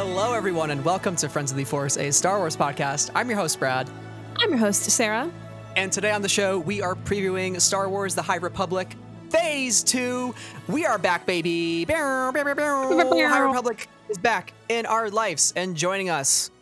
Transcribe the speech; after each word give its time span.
Hello, 0.00 0.32
everyone, 0.32 0.70
and 0.70 0.84
welcome 0.84 1.16
to 1.16 1.28
Friends 1.28 1.50
of 1.50 1.56
the 1.56 1.64
Force, 1.64 1.96
a 1.96 2.12
Star 2.12 2.38
Wars 2.38 2.56
podcast. 2.56 3.10
I'm 3.16 3.28
your 3.28 3.36
host, 3.36 3.58
Brad. 3.58 3.90
I'm 4.36 4.50
your 4.50 4.58
host, 4.58 4.84
Sarah. 4.84 5.28
And 5.74 5.90
today 5.90 6.12
on 6.12 6.22
the 6.22 6.28
show, 6.28 6.60
we 6.60 6.80
are 6.80 6.94
previewing 6.94 7.60
Star 7.60 7.88
Wars 7.88 8.14
The 8.14 8.22
High 8.22 8.36
Republic 8.36 8.94
Phase 9.30 9.82
2. 9.82 10.32
We 10.68 10.86
are 10.86 10.98
back, 10.98 11.26
baby. 11.26 11.84
Bow, 11.84 12.30
bow, 12.30 12.44
bow, 12.44 12.54
bow. 12.54 13.28
High 13.28 13.40
Republic 13.40 13.88
is 14.08 14.18
back 14.18 14.52
in 14.68 14.86
our 14.86 15.10
lives 15.10 15.52
and 15.56 15.76
joining 15.76 16.10
us 16.10 16.52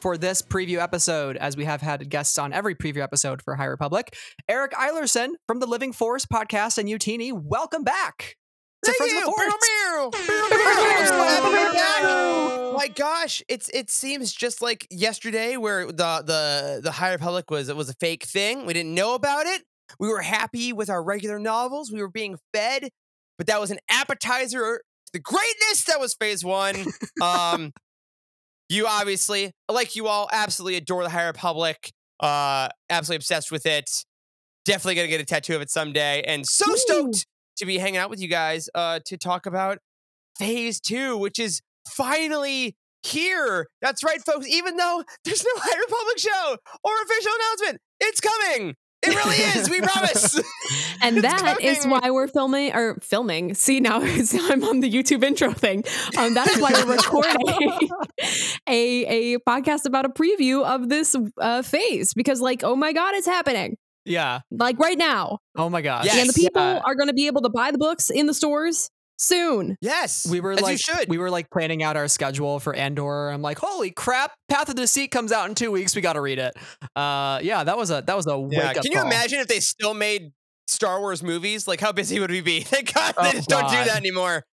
for 0.00 0.16
this 0.16 0.40
preview 0.40 0.78
episode, 0.78 1.36
as 1.36 1.58
we 1.58 1.66
have 1.66 1.82
had 1.82 2.08
guests 2.08 2.38
on 2.38 2.54
every 2.54 2.74
preview 2.74 3.02
episode 3.02 3.42
for 3.42 3.54
High 3.56 3.66
Republic. 3.66 4.16
Eric 4.48 4.72
Eilerson 4.72 5.32
from 5.46 5.60
the 5.60 5.66
Living 5.66 5.92
Force 5.92 6.24
podcast 6.24 6.78
and 6.78 6.88
Utini, 6.88 7.34
welcome 7.34 7.84
back 7.84 8.38
to 8.84 8.92
Friends 8.94 9.12
of 9.12 9.20
the 9.20 9.26
Force. 9.26 9.54
My 12.76 12.88
gosh, 12.88 13.42
it's 13.48 13.68
it 13.70 13.90
seems 13.90 14.32
just 14.32 14.62
like 14.62 14.86
yesterday 14.90 15.56
where 15.56 15.86
the 15.86 16.22
the 16.24 16.80
the 16.82 16.92
High 16.92 17.12
Republic 17.12 17.50
was 17.50 17.68
it 17.68 17.76
was 17.76 17.88
a 17.88 17.94
fake 17.94 18.24
thing. 18.24 18.66
We 18.66 18.72
didn't 18.72 18.94
know 18.94 19.14
about 19.14 19.46
it. 19.46 19.62
We 19.98 20.08
were 20.08 20.20
happy 20.20 20.72
with 20.72 20.90
our 20.90 21.02
regular 21.02 21.38
novels. 21.38 21.90
We 21.90 22.00
were 22.00 22.10
being 22.10 22.36
fed, 22.54 22.88
but 23.36 23.46
that 23.48 23.60
was 23.60 23.70
an 23.70 23.78
appetizer 23.90 24.80
to 25.06 25.12
the 25.12 25.18
greatness 25.18 25.84
that 25.86 25.98
was 25.98 26.14
phase 26.14 26.44
one. 26.44 26.76
um 27.22 27.72
you 28.68 28.86
obviously, 28.86 29.50
like 29.70 29.96
you 29.96 30.08
all, 30.08 30.28
absolutely 30.30 30.76
adore 30.76 31.02
the 31.02 31.10
High 31.10 31.26
Republic. 31.26 31.90
Uh 32.20 32.68
absolutely 32.90 33.16
obsessed 33.16 33.50
with 33.50 33.66
it. 33.66 33.90
Definitely 34.64 34.96
gonna 34.96 35.08
get 35.08 35.20
a 35.20 35.24
tattoo 35.24 35.56
of 35.56 35.62
it 35.62 35.70
someday. 35.70 36.22
And 36.22 36.46
so 36.46 36.70
Ooh. 36.70 36.76
stoked 36.76 37.26
to 37.58 37.66
be 37.66 37.78
hanging 37.78 37.98
out 37.98 38.10
with 38.10 38.20
you 38.20 38.28
guys 38.28 38.68
uh 38.74 39.00
to 39.06 39.16
talk 39.16 39.46
about 39.46 39.78
phase 40.38 40.80
two, 40.80 41.16
which 41.16 41.38
is 41.38 41.60
finally 41.88 42.76
here. 43.02 43.66
That's 43.80 44.04
right, 44.04 44.20
folks. 44.24 44.46
Even 44.48 44.76
though 44.76 45.02
there's 45.24 45.44
no 45.44 45.50
High 45.56 45.78
Republic 45.78 46.18
show 46.18 46.56
or 46.84 46.92
official 47.02 47.32
announcement, 47.34 47.80
it's 48.00 48.20
coming. 48.20 48.74
It 49.00 49.14
really 49.14 49.36
is. 49.36 49.70
We 49.70 49.80
promise. 49.80 50.40
And 51.00 51.22
that 51.22 51.58
is 51.62 51.84
coming. 51.84 52.00
why 52.02 52.10
we're 52.10 52.26
filming 52.26 52.74
or 52.74 52.98
filming. 53.00 53.54
See 53.54 53.78
now 53.78 54.00
I'm 54.00 54.64
on 54.64 54.80
the 54.80 54.90
YouTube 54.90 55.22
intro 55.22 55.52
thing. 55.52 55.84
Um, 56.18 56.34
that 56.34 56.48
is 56.48 56.60
why 56.60 56.72
we're 56.72 56.96
recording 56.96 57.88
a 58.68 59.34
a 59.34 59.38
podcast 59.38 59.86
about 59.86 60.04
a 60.04 60.08
preview 60.08 60.64
of 60.64 60.88
this 60.88 61.14
uh, 61.40 61.62
phase 61.62 62.12
because 62.14 62.40
like 62.40 62.64
oh 62.64 62.74
my 62.74 62.92
god 62.92 63.14
it's 63.14 63.26
happening 63.26 63.76
Yeah. 64.08 64.40
like 64.50 64.78
right 64.78 64.98
now 64.98 65.38
Oh 65.56 65.68
my 65.70 65.82
gosh. 65.82 66.04
Yes. 66.06 66.18
and 66.18 66.28
the 66.28 66.32
people 66.34 66.62
Yeah. 66.62 66.80
are 66.84 66.94
going 66.94 67.08
to 67.08 67.14
be 67.14 67.26
able 67.26 67.42
to 67.42 67.48
buy 67.50 67.70
the 67.70 67.78
books 67.78 68.10
in 68.10 68.26
the 68.26 68.34
stores 68.34 68.90
soon. 69.18 69.76
yes. 69.80 70.26
we 70.30 70.40
were 70.40 70.52
as 70.52 70.60
like 70.60 70.72
you 70.72 70.78
should. 70.78 71.08
we 71.08 71.18
were 71.18 71.30
like 71.30 71.50
planning 71.50 71.82
out 71.82 71.96
our 71.96 72.06
schedule 72.08 72.60
for 72.60 72.74
Andor. 72.74 73.30
I'm 73.30 73.42
like, 73.42 73.58
holy 73.58 73.90
crap! 73.90 74.32
Path 74.48 74.68
of 74.68 74.76
the 74.76 74.82
Deceit 74.82 75.08
comes 75.10 75.32
out 75.32 75.48
in 75.48 75.54
two 75.56 75.70
weeks. 75.72 75.96
We 75.96 76.02
got 76.02 76.12
to 76.12 76.20
read 76.20 76.38
it. 76.38 76.54
Uh, 76.94 77.40
yeah, 77.42 77.64
that 77.64 77.76
was 77.76 77.90
a 77.90 78.02
that 78.06 78.16
was 78.16 78.26
a 78.28 78.38
wake 78.38 78.52
yeah. 78.58 78.68
up. 78.70 78.74
Can 78.76 78.84
you 78.92 78.98
call. 78.98 79.06
imagine 79.06 79.40
if 79.40 79.48
they 79.48 79.58
still 79.60 79.92
made 79.94 80.30
Star 80.68 81.00
Wars 81.00 81.22
movies? 81.22 81.66
Like 81.66 81.80
how 81.80 81.90
busy 81.90 82.20
would 82.20 82.30
we 82.30 82.40
be? 82.42 82.60
Thank 82.62 82.94
God 82.94 83.14
Oh, 83.16 83.24
they 83.24 83.32
just 83.32 83.48
don't 83.48 83.68
do 83.68 83.76
that 83.76 83.96
anymore. 83.96 84.44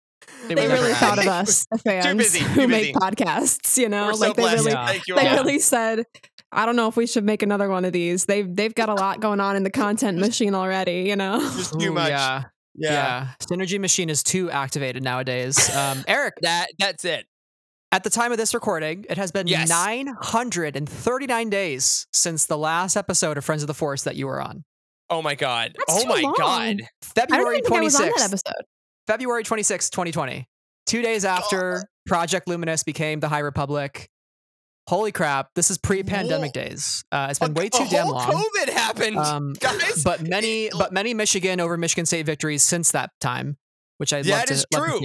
They 0.48 0.54
They 0.54 0.66
really 0.68 0.94
thought 0.94 1.18
of 1.18 1.26
us, 1.26 1.66
the 1.70 1.76
fans 1.84 2.16
busy, 2.16 2.38
too 2.38 2.44
who 2.46 2.66
make 2.68 2.94
podcasts. 2.94 3.76
You 3.76 3.90
know, 3.90 4.06
We're 4.06 4.14
so 4.14 4.20
like 4.20 4.36
they 4.36 4.42
blessed. 4.42 4.64
really, 4.66 5.02
Yeah. 5.06 5.14
They 5.16 5.30
really 5.42 5.58
said, 5.58 6.04
"I 6.54 6.66
don't 6.66 6.76
know 6.76 6.88
if 6.88 6.96
we 6.96 7.06
should 7.06 7.24
make 7.24 7.42
another 7.42 7.68
one 7.68 7.84
of 7.84 7.92
these." 7.92 8.24
They've 8.26 8.54
they've 8.54 8.74
got 8.74 8.88
a 8.88 8.94
lot 8.94 9.20
going 9.20 9.40
on 9.40 9.56
in 9.56 9.62
the 9.64 9.70
content 9.70 10.18
machine 10.18 10.54
already. 10.54 11.04
You 11.08 11.16
know, 11.16 11.40
Just 11.56 11.78
too 11.78 11.90
Ooh, 11.90 11.92
much. 11.94 12.08
Yeah, 12.10 12.44
yeah, 12.76 13.28
Synergy 13.40 13.78
Machine 13.78 14.10
is 14.10 14.22
too 14.22 14.50
activated 14.50 15.02
nowadays. 15.02 15.74
Um, 15.76 16.02
Eric, 16.08 16.34
That 16.42 16.68
that's 16.78 17.04
it. 17.04 17.26
at 17.92 18.02
the 18.04 18.10
time 18.10 18.32
of 18.32 18.38
this 18.38 18.52
recording, 18.54 19.04
it 19.08 19.16
has 19.18 19.30
been 19.30 19.46
Yes. 19.46 19.68
939 19.68 21.50
days 21.50 22.06
since 22.12 22.46
the 22.46 22.58
last 22.58 22.96
episode 22.96 23.38
of 23.38 23.44
Friends 23.44 23.62
of 23.62 23.66
the 23.66 23.74
Force 23.74 24.02
that 24.04 24.16
you 24.16 24.26
were 24.26 24.40
on. 24.40 24.64
Oh 25.10 25.22
my 25.22 25.34
god. 25.34 25.74
That's 25.86 26.00
oh 26.00 26.02
too 26.02 26.08
my 26.08 26.20
long. 26.22 26.34
god. 26.36 26.76
February 27.02 27.58
even 27.58 27.64
think 27.70 27.80
I 27.80 27.84
was 27.84 27.94
on 27.96 28.02
that 28.06 28.12
26th. 28.16 28.24
episode. 28.24 28.64
February 29.06 29.44
26th, 29.44 29.90
2020. 29.90 30.48
Two 30.86 31.02
days 31.02 31.24
after 31.24 31.84
Project 32.06 32.48
Luminous 32.48 32.82
became 32.82 33.20
the 33.20 33.28
High 33.28 33.38
Republic. 33.40 34.08
Holy 34.86 35.12
crap, 35.12 35.48
this 35.54 35.70
is 35.70 35.78
pre-pandemic 35.78 36.52
days. 36.52 37.04
Uh, 37.10 37.28
it's 37.30 37.38
been 37.38 37.52
A- 37.52 37.54
way 37.54 37.68
too 37.70 37.86
damn 37.90 38.08
long. 38.08 38.30
COVID 38.30 38.68
happened, 38.68 39.16
Um, 39.16 39.52
guys. 39.60 40.02
but 40.04 40.20
many 40.22 40.68
but 40.76 40.92
many 40.92 41.14
Michigan 41.14 41.58
over 41.60 41.76
Michigan 41.78 42.04
State 42.04 42.26
victories 42.26 42.62
since 42.62 42.90
that 42.92 43.10
time, 43.20 43.56
which 43.98 44.12
Yeah, 44.26 44.36
love 44.36 44.44
to, 44.46 44.52
is 44.54 44.66
love 44.72 44.84
true. 44.84 45.00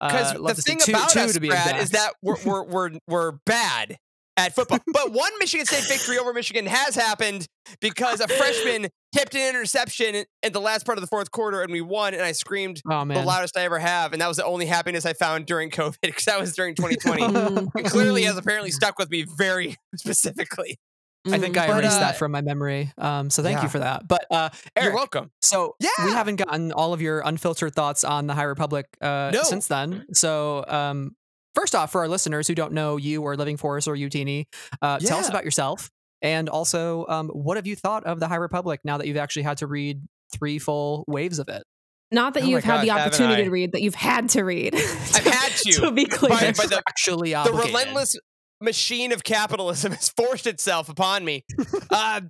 Because 0.00 0.34
Uh, 0.34 0.38
the 0.56 0.62
thing 0.62 0.78
two- 0.80 0.92
about 0.92 1.10
two 1.10 1.20
us, 1.20 1.34
to 1.34 1.40
be 1.40 1.48
Brad, 1.48 1.76
is 1.82 1.90
that 1.90 2.14
we're, 2.22 2.36
we're 2.44 2.64
we're 2.64 2.90
we're 3.06 3.32
bad 3.44 3.98
at 4.36 4.54
football. 4.54 4.78
but 4.86 5.12
one 5.12 5.30
Michigan 5.38 5.66
State 5.66 5.86
victory 5.88 6.18
over 6.18 6.32
Michigan 6.32 6.66
has 6.66 6.94
happened 6.94 7.46
because 7.80 8.20
a 8.20 8.28
freshman 8.28 8.88
tipped 9.14 9.34
an 9.34 9.48
interception 9.48 10.24
in 10.42 10.52
the 10.52 10.60
last 10.60 10.84
part 10.84 10.98
of 10.98 11.02
the 11.02 11.08
fourth 11.08 11.30
quarter, 11.30 11.62
and 11.62 11.72
we 11.72 11.80
won. 11.80 12.14
And 12.14 12.22
I 12.22 12.32
screamed 12.32 12.82
oh 12.90 13.04
the 13.04 13.22
loudest 13.22 13.56
I 13.56 13.62
ever 13.62 13.78
have, 13.78 14.12
and 14.12 14.20
that 14.20 14.28
was 14.28 14.36
the 14.36 14.44
only 14.44 14.66
happiness 14.66 15.06
I 15.06 15.12
found 15.12 15.46
during 15.46 15.70
COVID 15.70 15.96
because 16.02 16.24
that 16.24 16.40
was 16.40 16.54
during 16.54 16.74
2020. 16.76 17.22
Mm, 17.22 17.68
it 17.78 17.86
clearly 17.86 18.22
mm, 18.22 18.26
has 18.26 18.36
apparently 18.36 18.70
stuck 18.70 18.98
with 18.98 19.10
me 19.10 19.24
very 19.36 19.76
specifically. 19.96 20.78
I 21.26 21.38
think 21.38 21.56
mm. 21.56 21.62
I 21.62 21.68
But, 21.68 21.82
erased 21.84 21.96
uh, 21.96 22.00
that 22.00 22.18
from 22.18 22.32
my 22.32 22.42
memory. 22.42 22.92
Um, 22.98 23.30
so 23.30 23.42
thank 23.42 23.56
yeah. 23.56 23.62
you 23.62 23.68
for 23.70 23.78
that. 23.78 24.06
But 24.06 24.26
uh, 24.30 24.50
You're 24.78 24.92
welcome. 24.94 25.30
So 25.40 25.74
yeah, 25.80 25.88
we 26.04 26.10
haven't 26.10 26.36
gotten 26.36 26.70
all 26.70 26.92
of 26.92 27.00
your 27.00 27.20
unfiltered 27.20 27.74
thoughts 27.74 28.04
on 28.04 28.26
the 28.26 28.34
High 28.34 28.42
Republic 28.42 28.86
uh, 29.00 29.30
No. 29.32 29.42
since 29.42 29.66
then. 29.66 30.04
So 30.12 30.66
um, 30.68 31.16
first 31.54 31.74
off, 31.74 31.92
for 31.92 32.00
our 32.02 32.08
listeners 32.08 32.46
who 32.48 32.54
don't 32.54 32.72
know 32.72 32.96
you 32.96 33.22
or 33.22 33.36
Living 33.36 33.56
Force 33.56 33.86
or 33.86 33.94
Utini, 33.96 34.46
uh, 34.82 34.98
tell 34.98 35.18
us 35.18 35.28
about 35.28 35.44
yourself. 35.44 35.90
And 36.22 36.48
also, 36.48 37.06
um, 37.08 37.28
what 37.30 37.56
have 37.56 37.66
you 37.66 37.76
thought 37.76 38.04
of 38.04 38.18
the 38.20 38.28
High 38.28 38.36
Republic 38.36 38.80
now 38.84 38.96
that 38.98 39.06
you've 39.06 39.16
actually 39.18 39.42
had 39.42 39.58
to 39.58 39.66
read 39.66 40.00
three 40.32 40.58
full 40.58 41.04
waves 41.06 41.38
of 41.38 41.48
it? 41.48 41.62
Not 42.10 42.34
that 42.34 42.44
Oh 42.44 42.46
you've 42.46 42.64
had 42.64 42.82
the 42.82 42.86
gosh, 42.86 42.96
haven't 42.98 43.14
opportunity 43.14 43.44
to 43.44 43.50
read, 43.50 43.72
that 43.72 43.82
you've 43.82 43.94
had 43.94 44.28
to 44.30 44.42
read. 44.44 44.74
I've 45.14 45.24
had 45.24 45.50
to. 45.64 45.72
to 45.80 45.90
be 45.90 46.04
clear. 46.06 46.30
By- 46.30 46.52
by 46.52 46.66
the- 46.66 46.82
actually 46.88 47.30
the 47.30 47.34
obligated. 47.36 47.66
relentless 47.74 48.16
machine 48.60 49.12
of 49.12 49.24
capitalism 49.24 49.92
has 49.98 50.10
forced 50.10 50.46
itself 50.46 50.88
upon 50.88 51.24
me. 51.24 51.44
uh, 51.90 52.20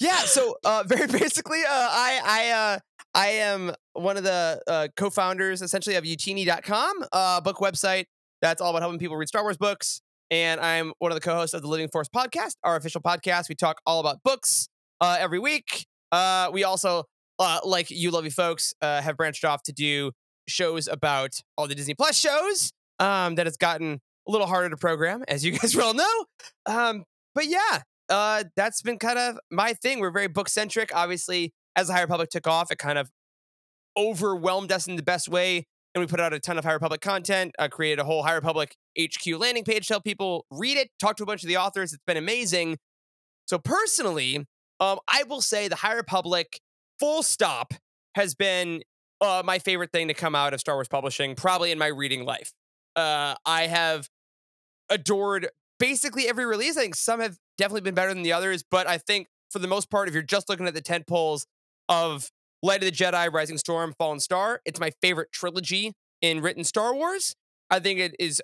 yeah, 0.00 0.16
so 0.20 0.56
uh, 0.64 0.82
very 0.88 1.06
basically, 1.06 1.60
uh, 1.60 1.68
I 1.70 2.20
I 2.24 2.50
uh, 2.50 2.78
I 3.14 3.26
am 3.28 3.72
one 3.92 4.16
of 4.16 4.24
the 4.24 4.60
uh, 4.66 4.88
co-founders 4.96 5.62
essentially 5.62 5.94
of 5.96 6.04
Utini.com, 6.04 7.04
uh, 7.12 7.40
book 7.42 7.58
website 7.58 8.06
that's 8.42 8.60
all 8.60 8.70
about 8.70 8.82
helping 8.82 8.98
people 8.98 9.16
read 9.16 9.28
Star 9.28 9.42
Wars 9.42 9.56
books. 9.56 10.02
And 10.30 10.60
I'm 10.60 10.92
one 10.98 11.12
of 11.12 11.16
the 11.16 11.20
co-hosts 11.20 11.54
of 11.54 11.62
the 11.62 11.68
Living 11.68 11.88
Force 11.88 12.08
podcast, 12.14 12.56
our 12.64 12.76
official 12.76 13.00
podcast. 13.00 13.48
We 13.48 13.54
talk 13.54 13.80
all 13.86 14.00
about 14.00 14.22
books 14.24 14.68
uh, 15.00 15.16
every 15.18 15.38
week. 15.38 15.86
Uh, 16.10 16.50
we 16.52 16.64
also, 16.64 17.04
uh, 17.38 17.60
like 17.64 17.90
you 17.90 18.10
lovely 18.10 18.30
folks, 18.30 18.74
uh, 18.82 19.00
have 19.00 19.16
branched 19.16 19.44
off 19.44 19.62
to 19.64 19.72
do 19.72 20.10
shows 20.48 20.88
about 20.88 21.38
all 21.56 21.68
the 21.68 21.74
Disney 21.74 21.94
Plus 21.94 22.16
shows 22.16 22.72
um, 22.98 23.36
that 23.36 23.46
has 23.46 23.56
gotten 23.56 24.00
a 24.26 24.30
little 24.30 24.46
harder 24.46 24.70
to 24.70 24.76
program, 24.76 25.22
as 25.28 25.44
you 25.44 25.52
guys 25.58 25.76
well 25.76 25.94
know. 25.94 26.24
Um, 26.66 27.04
but 27.34 27.46
yeah, 27.46 27.82
uh, 28.08 28.44
that's 28.56 28.82
been 28.82 28.98
kind 28.98 29.18
of 29.18 29.38
my 29.50 29.74
thing. 29.74 30.00
We're 30.00 30.10
very 30.10 30.28
book 30.28 30.48
centric. 30.48 30.90
Obviously, 30.94 31.52
as 31.76 31.86
the 31.86 31.94
High 31.94 32.02
Republic 32.02 32.30
took 32.30 32.46
off, 32.46 32.70
it 32.70 32.78
kind 32.78 32.98
of 32.98 33.10
overwhelmed 33.96 34.72
us 34.72 34.86
in 34.86 34.96
the 34.96 35.02
best 35.02 35.28
way. 35.28 35.66
And 35.94 36.00
we 36.00 36.06
put 36.06 36.20
out 36.20 36.32
a 36.32 36.40
ton 36.40 36.58
of 36.58 36.64
High 36.64 36.72
Republic 36.72 37.00
content, 37.00 37.54
uh, 37.58 37.68
created 37.68 37.98
a 37.98 38.04
whole 38.04 38.22
High 38.22 38.34
Republic 38.34 38.76
HQ 38.98 39.26
landing 39.38 39.64
page 39.64 39.88
to 39.88 39.94
help 39.94 40.04
people 40.04 40.46
read 40.50 40.78
it, 40.78 40.90
talk 40.98 41.16
to 41.16 41.22
a 41.22 41.26
bunch 41.26 41.42
of 41.42 41.48
the 41.48 41.58
authors. 41.58 41.92
It's 41.92 42.02
been 42.06 42.16
amazing. 42.16 42.78
So, 43.46 43.58
personally, 43.58 44.46
um, 44.80 44.98
I 45.08 45.24
will 45.24 45.42
say 45.42 45.68
the 45.68 45.76
High 45.76 45.94
Republic, 45.94 46.60
full 46.98 47.22
stop, 47.22 47.74
has 48.14 48.34
been 48.34 48.82
uh, 49.20 49.42
my 49.44 49.58
favorite 49.58 49.92
thing 49.92 50.08
to 50.08 50.14
come 50.14 50.34
out 50.34 50.54
of 50.54 50.60
Star 50.60 50.76
Wars 50.76 50.88
publishing, 50.88 51.34
probably 51.34 51.70
in 51.70 51.78
my 51.78 51.86
reading 51.86 52.24
life. 52.24 52.52
Uh, 52.96 53.34
I 53.46 53.66
have 53.68 54.08
adored 54.90 55.48
basically 55.78 56.28
every 56.28 56.46
release. 56.46 56.76
I 56.76 56.82
think 56.82 56.94
some 56.94 57.20
have 57.20 57.36
definitely 57.58 57.82
been 57.82 57.94
better 57.94 58.12
than 58.12 58.22
the 58.22 58.32
others, 58.32 58.64
but 58.68 58.86
I 58.86 58.98
think 58.98 59.28
for 59.50 59.58
the 59.58 59.68
most 59.68 59.90
part, 59.90 60.08
if 60.08 60.14
you're 60.14 60.22
just 60.22 60.48
looking 60.48 60.66
at 60.66 60.74
the 60.74 60.80
tent 60.80 61.06
poles 61.06 61.46
of 61.88 62.30
Light 62.62 62.82
of 62.82 62.86
the 62.86 62.92
Jedi, 62.92 63.32
Rising 63.32 63.58
Storm, 63.58 63.94
Fallen 63.98 64.20
Star, 64.20 64.60
it's 64.64 64.78
my 64.78 64.90
favorite 65.02 65.32
trilogy 65.32 65.92
in 66.20 66.40
written 66.40 66.64
Star 66.64 66.94
Wars. 66.94 67.34
I 67.70 67.80
think 67.80 67.98
it 67.98 68.14
is 68.18 68.40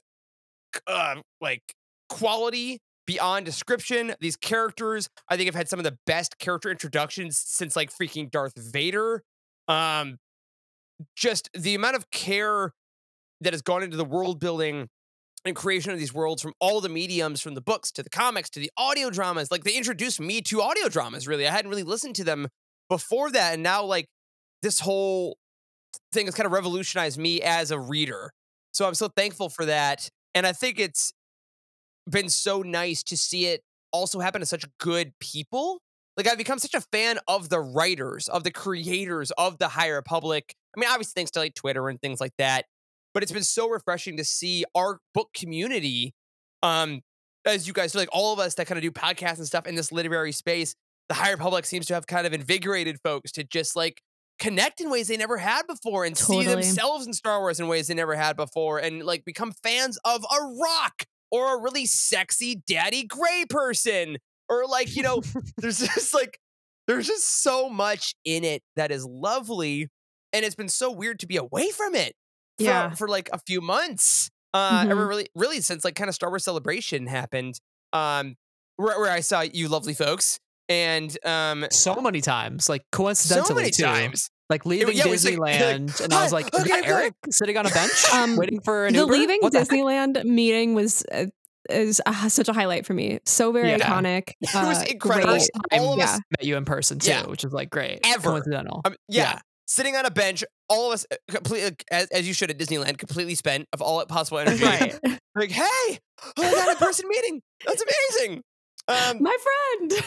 uh, 0.86 1.16
like 1.40 1.62
quality 2.08 2.80
beyond 3.06 3.46
description. 3.46 4.14
These 4.20 4.36
characters, 4.36 5.08
I 5.28 5.36
think, 5.36 5.46
have 5.46 5.54
had 5.54 5.68
some 5.68 5.78
of 5.78 5.84
the 5.84 5.96
best 6.06 6.38
character 6.38 6.70
introductions 6.70 7.38
since 7.38 7.76
like 7.76 7.90
freaking 7.90 8.30
Darth 8.30 8.54
Vader. 8.56 9.22
Um, 9.68 10.18
just 11.16 11.48
the 11.54 11.74
amount 11.74 11.96
of 11.96 12.10
care 12.10 12.72
that 13.40 13.52
has 13.52 13.62
gone 13.62 13.82
into 13.82 13.96
the 13.96 14.04
world 14.04 14.40
building 14.40 14.88
and 15.44 15.54
creation 15.54 15.92
of 15.92 15.98
these 15.98 16.12
worlds 16.12 16.42
from 16.42 16.52
all 16.60 16.80
the 16.80 16.88
mediums, 16.88 17.40
from 17.40 17.54
the 17.54 17.60
books 17.60 17.92
to 17.92 18.02
the 18.02 18.10
comics 18.10 18.50
to 18.50 18.60
the 18.60 18.70
audio 18.76 19.10
dramas. 19.10 19.50
Like 19.50 19.64
they 19.64 19.76
introduced 19.76 20.20
me 20.20 20.40
to 20.42 20.60
audio 20.60 20.88
dramas. 20.88 21.28
Really, 21.28 21.46
I 21.46 21.52
hadn't 21.52 21.70
really 21.70 21.84
listened 21.84 22.16
to 22.16 22.24
them 22.24 22.48
before 22.88 23.30
that, 23.30 23.54
and 23.54 23.62
now 23.62 23.84
like 23.84 24.06
this 24.62 24.80
whole 24.80 25.36
thing 26.12 26.26
has 26.26 26.34
kind 26.34 26.46
of 26.46 26.52
revolutionized 26.52 27.18
me 27.18 27.40
as 27.42 27.70
a 27.70 27.78
reader. 27.78 28.32
So 28.72 28.86
I'm 28.86 28.94
so 28.94 29.08
thankful 29.08 29.48
for 29.48 29.64
that. 29.66 30.08
and 30.34 30.46
I 30.46 30.52
think 30.52 30.78
it's 30.78 31.12
been 32.08 32.28
so 32.28 32.62
nice 32.62 33.02
to 33.04 33.16
see 33.16 33.46
it 33.46 33.62
also 33.92 34.20
happen 34.20 34.40
to 34.40 34.46
such 34.46 34.64
good 34.78 35.12
people. 35.20 35.80
Like 36.16 36.26
I've 36.26 36.38
become 36.38 36.58
such 36.58 36.74
a 36.74 36.80
fan 36.80 37.18
of 37.28 37.48
the 37.48 37.60
writers, 37.60 38.28
of 38.28 38.44
the 38.44 38.50
creators 38.50 39.30
of 39.32 39.58
the 39.58 39.68
High 39.68 39.88
Republic. 39.88 40.54
I 40.76 40.80
mean, 40.80 40.88
obviously 40.90 41.12
thanks 41.16 41.30
to 41.32 41.38
like 41.40 41.54
Twitter 41.54 41.88
and 41.88 42.00
things 42.00 42.20
like 42.20 42.32
that. 42.38 42.66
But 43.14 43.22
it's 43.22 43.32
been 43.32 43.44
so 43.44 43.68
refreshing 43.68 44.16
to 44.18 44.24
see 44.24 44.64
our 44.74 44.98
book 45.14 45.30
community, 45.34 46.14
um, 46.62 47.00
as 47.44 47.66
you 47.66 47.72
guys 47.72 47.92
do, 47.92 47.98
like 47.98 48.10
all 48.12 48.32
of 48.32 48.38
us 48.38 48.54
that 48.54 48.66
kind 48.66 48.78
of 48.78 48.82
do 48.82 48.90
podcasts 48.90 49.38
and 49.38 49.46
stuff 49.46 49.66
in 49.66 49.74
this 49.74 49.90
literary 49.92 50.32
space. 50.32 50.74
The 51.08 51.14
High 51.14 51.30
Republic 51.30 51.64
seems 51.64 51.86
to 51.86 51.94
have 51.94 52.06
kind 52.06 52.26
of 52.26 52.32
invigorated 52.32 52.98
folks 53.02 53.32
to 53.32 53.44
just 53.44 53.74
like 53.76 54.02
connect 54.38 54.80
in 54.80 54.90
ways 54.90 55.08
they 55.08 55.16
never 55.16 55.36
had 55.38 55.66
before 55.66 56.04
and 56.04 56.16
see 56.16 56.44
themselves 56.44 57.06
in 57.06 57.12
Star 57.12 57.40
Wars 57.40 57.58
in 57.58 57.66
ways 57.66 57.88
they 57.88 57.94
never 57.94 58.14
had 58.14 58.36
before 58.36 58.78
and 58.78 59.02
like 59.04 59.24
become 59.24 59.52
fans 59.62 59.98
of 60.04 60.22
a 60.24 60.44
rock 60.62 61.04
or 61.30 61.56
a 61.58 61.60
really 61.62 61.86
sexy 61.86 62.62
daddy 62.66 63.04
gray 63.04 63.44
person 63.50 64.16
or 64.48 64.66
like 64.66 64.94
you 64.96 65.02
know 65.02 65.22
there's 65.58 65.78
just 65.78 66.14
like 66.14 66.38
there's 66.86 67.06
just 67.06 67.42
so 67.42 67.68
much 67.68 68.14
in 68.24 68.44
it 68.44 68.62
that 68.76 68.90
is 68.92 69.04
lovely 69.04 69.88
and 70.32 70.44
it's 70.44 70.54
been 70.54 70.68
so 70.68 70.90
weird 70.92 71.18
to 71.18 71.26
be 71.26 71.36
away 71.36 71.70
from 71.70 71.94
it 71.94 72.14
for, 72.58 72.64
Yeah. 72.64 72.90
for 72.94 73.08
like 73.08 73.28
a 73.32 73.38
few 73.46 73.60
months 73.60 74.30
uh 74.54 74.84
Mhm. 74.84 74.90
ever 74.90 75.06
really 75.06 75.26
really 75.34 75.60
since 75.60 75.84
like 75.84 75.94
kind 75.96 76.08
of 76.08 76.14
star 76.14 76.30
wars 76.30 76.44
celebration 76.44 77.06
happened 77.08 77.60
um 77.92 78.36
where, 78.76 78.98
where 79.00 79.10
i 79.10 79.20
saw 79.20 79.40
you 79.40 79.68
lovely 79.68 79.92
folks 79.94 80.38
and 80.68 81.16
um 81.26 81.66
So 81.70 81.94
many 81.96 82.20
times, 82.20 82.68
like 82.68 82.82
so 82.92 82.96
coincidentally 82.98 83.54
many 83.62 83.70
too. 83.70 83.82
times 83.84 84.30
Like 84.50 84.64
leaving 84.66 84.96
yeah, 84.96 85.04
we 85.04 85.10
was 85.10 85.24
like- 85.38 85.60
Disneyland, 85.60 86.00
and 86.00 86.12
I 86.14 86.22
was 86.22 86.32
like, 86.32 86.52
okay, 86.54 86.68
that 86.68 86.80
okay. 86.80 86.88
Eric 86.90 87.14
sitting 87.30 87.56
on 87.56 87.66
a 87.66 87.70
bench 87.70 88.04
Um, 88.14 88.36
waiting 88.36 88.60
for 88.60 88.86
an 88.86 88.94
the 88.94 89.00
Uber?" 89.00 89.12
leaving 89.12 89.38
What 89.40 89.52
the 89.52 89.60
heck? 89.60 89.68
Disneyland 89.68 90.24
meeting 90.24 90.74
was 90.74 91.04
uh, 91.12 91.26
is 91.70 92.00
uh, 92.06 92.28
such 92.30 92.48
a 92.48 92.52
highlight 92.54 92.86
for 92.86 92.94
me. 92.94 93.18
So 93.26 93.52
very 93.52 93.70
Yeah. 93.70 93.78
iconic. 93.78 94.30
It 94.40 94.54
was 94.54 94.78
uh, 94.82 94.84
incredible. 94.88 95.26
great. 95.26 95.38
First 95.40 95.50
time 95.70 95.80
all 95.82 95.92
of 95.92 95.98
yeah. 95.98 96.04
us 96.14 96.20
met 96.38 96.44
you 96.46 96.56
in 96.56 96.64
person 96.64 96.98
too, 96.98 97.10
Yeah. 97.10 97.26
which 97.26 97.44
is 97.44 97.52
like 97.52 97.68
great, 97.70 98.00
Ever. 98.04 98.30
coincidental. 98.30 98.80
um, 98.86 98.94
yeah, 99.08 99.22
Yeah. 99.34 99.38
sitting 99.66 99.94
on 99.96 100.06
a 100.06 100.10
bench 100.10 100.42
all 100.70 100.88
of 100.88 100.94
us 100.94 101.06
uh, 101.10 101.16
completely 101.30 101.76
as, 101.90 102.06
as 102.08 102.26
you 102.28 102.32
should 102.34 102.50
at 102.50 102.58
disneyland 102.58 102.96
completely 102.98 103.34
spent 103.34 103.66
of 103.74 103.80
all 103.82 104.02
possible 104.06 104.38
energy 104.44 104.64
Right. 104.64 104.98
like 105.34 105.50
hey 105.50 105.62
oh, 106.38 106.42
i 106.42 106.50
got 106.52 106.74
a 106.74 106.78
person 106.78 107.06
meeting 107.08 107.40
that's 107.66 107.82
amazing 107.82 108.42
um 108.88 109.22
My 109.22 109.36
friend. 109.46 110.02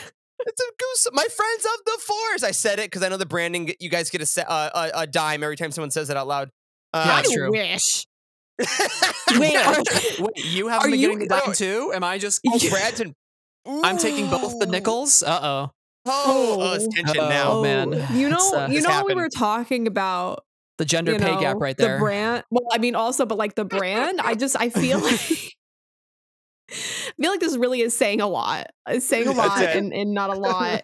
It's 0.46 0.62
a 0.62 0.72
goose. 0.80 1.08
My 1.14 1.26
friends 1.26 1.66
of 1.66 1.86
the 1.86 1.98
force. 2.02 2.44
I 2.44 2.52
said 2.52 2.80
it 2.80 2.86
because 2.86 3.04
I 3.04 3.10
know 3.10 3.18
the 3.18 3.26
branding. 3.26 3.74
You 3.80 3.90
guys 3.90 4.10
get 4.10 4.22
a, 4.22 4.50
uh, 4.52 4.90
a 4.96 5.00
a 5.02 5.08
dime 5.08 5.44
every 5.44 5.56
time 5.56 5.72
someone 5.72 5.92
says 5.92 6.10
it 6.10 6.18
out 6.18 6.28
loud. 6.28 6.50
Uh, 6.94 7.04
Yeah, 7.06 7.14
I 7.14 7.16
that's 7.22 7.34
true. 7.34 7.52
wish. 7.52 8.06
Wait, 9.32 9.40
Wait, 9.40 9.56
are- 9.58 9.76
Wait, 10.20 10.46
you 10.46 10.68
haven't 10.68 10.92
been 10.92 11.00
you- 11.00 11.08
getting 11.10 11.20
the 11.20 11.28
dime 11.28 11.42
Oh. 11.48 11.54
too? 11.54 11.92
Am 11.94 12.04
I 12.04 12.18
just? 12.18 12.42
oh, 12.48 12.60
Bradton. 12.70 13.14
I'm 13.68 13.98
taking 13.98 14.30
both 14.30 14.60
the 14.60 14.66
nickels. 14.66 15.24
Uh 15.24 15.40
oh. 15.42 15.72
Oh, 16.08 16.58
oh, 16.60 16.74
it's 16.74 16.86
Oh. 16.86 16.90
tension 16.96 17.20
Uh-oh. 17.20 17.30
now. 17.30 17.52
Oh, 17.52 17.62
man. 17.62 17.92
You 18.14 18.30
know, 18.30 18.38
uh, 18.56 18.68
you 18.68 18.82
This 18.82 18.88
know, 18.88 19.04
we 19.06 19.14
were 19.14 19.30
talking 19.30 19.86
about 19.86 20.44
The 20.80 20.86
gender 20.86 21.12
you 21.14 21.20
pay 21.20 21.40
gap 21.40 21.58
right 21.60 21.78
there. 21.78 21.94
The 21.98 22.00
brand. 22.00 22.44
Well, 22.50 22.66
I 22.72 22.80
mean, 22.80 22.96
also, 22.96 23.26
but 23.28 23.38
like 23.38 23.54
the 23.54 23.66
brand. 23.66 24.20
I 24.20 24.34
just, 24.34 24.56
I 24.60 24.70
feel 24.70 24.98
like. 25.00 25.54
I 26.72 26.76
feel 27.22 27.32
like 27.32 27.40
this 27.40 27.58
really 27.58 27.82
is 27.82 27.96
saying 27.98 28.22
a 28.22 28.28
lot. 28.28 28.68
It's 28.88 29.06
saying 29.06 29.28
a 29.28 29.32
lot 29.34 29.62
and, 29.64 29.94
and 29.94 30.14
not 30.14 30.30
a 30.30 30.40
lot. 30.40 30.82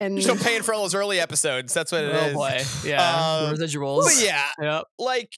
And 0.00 0.14
You're 0.16 0.22
still 0.22 0.36
paying 0.36 0.62
for 0.62 0.72
all 0.74 0.82
those 0.82 0.94
early 0.94 1.20
episodes. 1.20 1.74
That's 1.74 1.92
what 1.92 2.04
it 2.04 2.14
is. 2.14 2.32
oh 2.32 2.34
boy, 2.34 2.62
yeah, 2.84 3.16
Um, 3.48 3.54
residuals. 3.54 4.04
But 4.04 4.24
yeah, 4.24 4.46
Yep. 4.60 4.84
like 4.98 5.30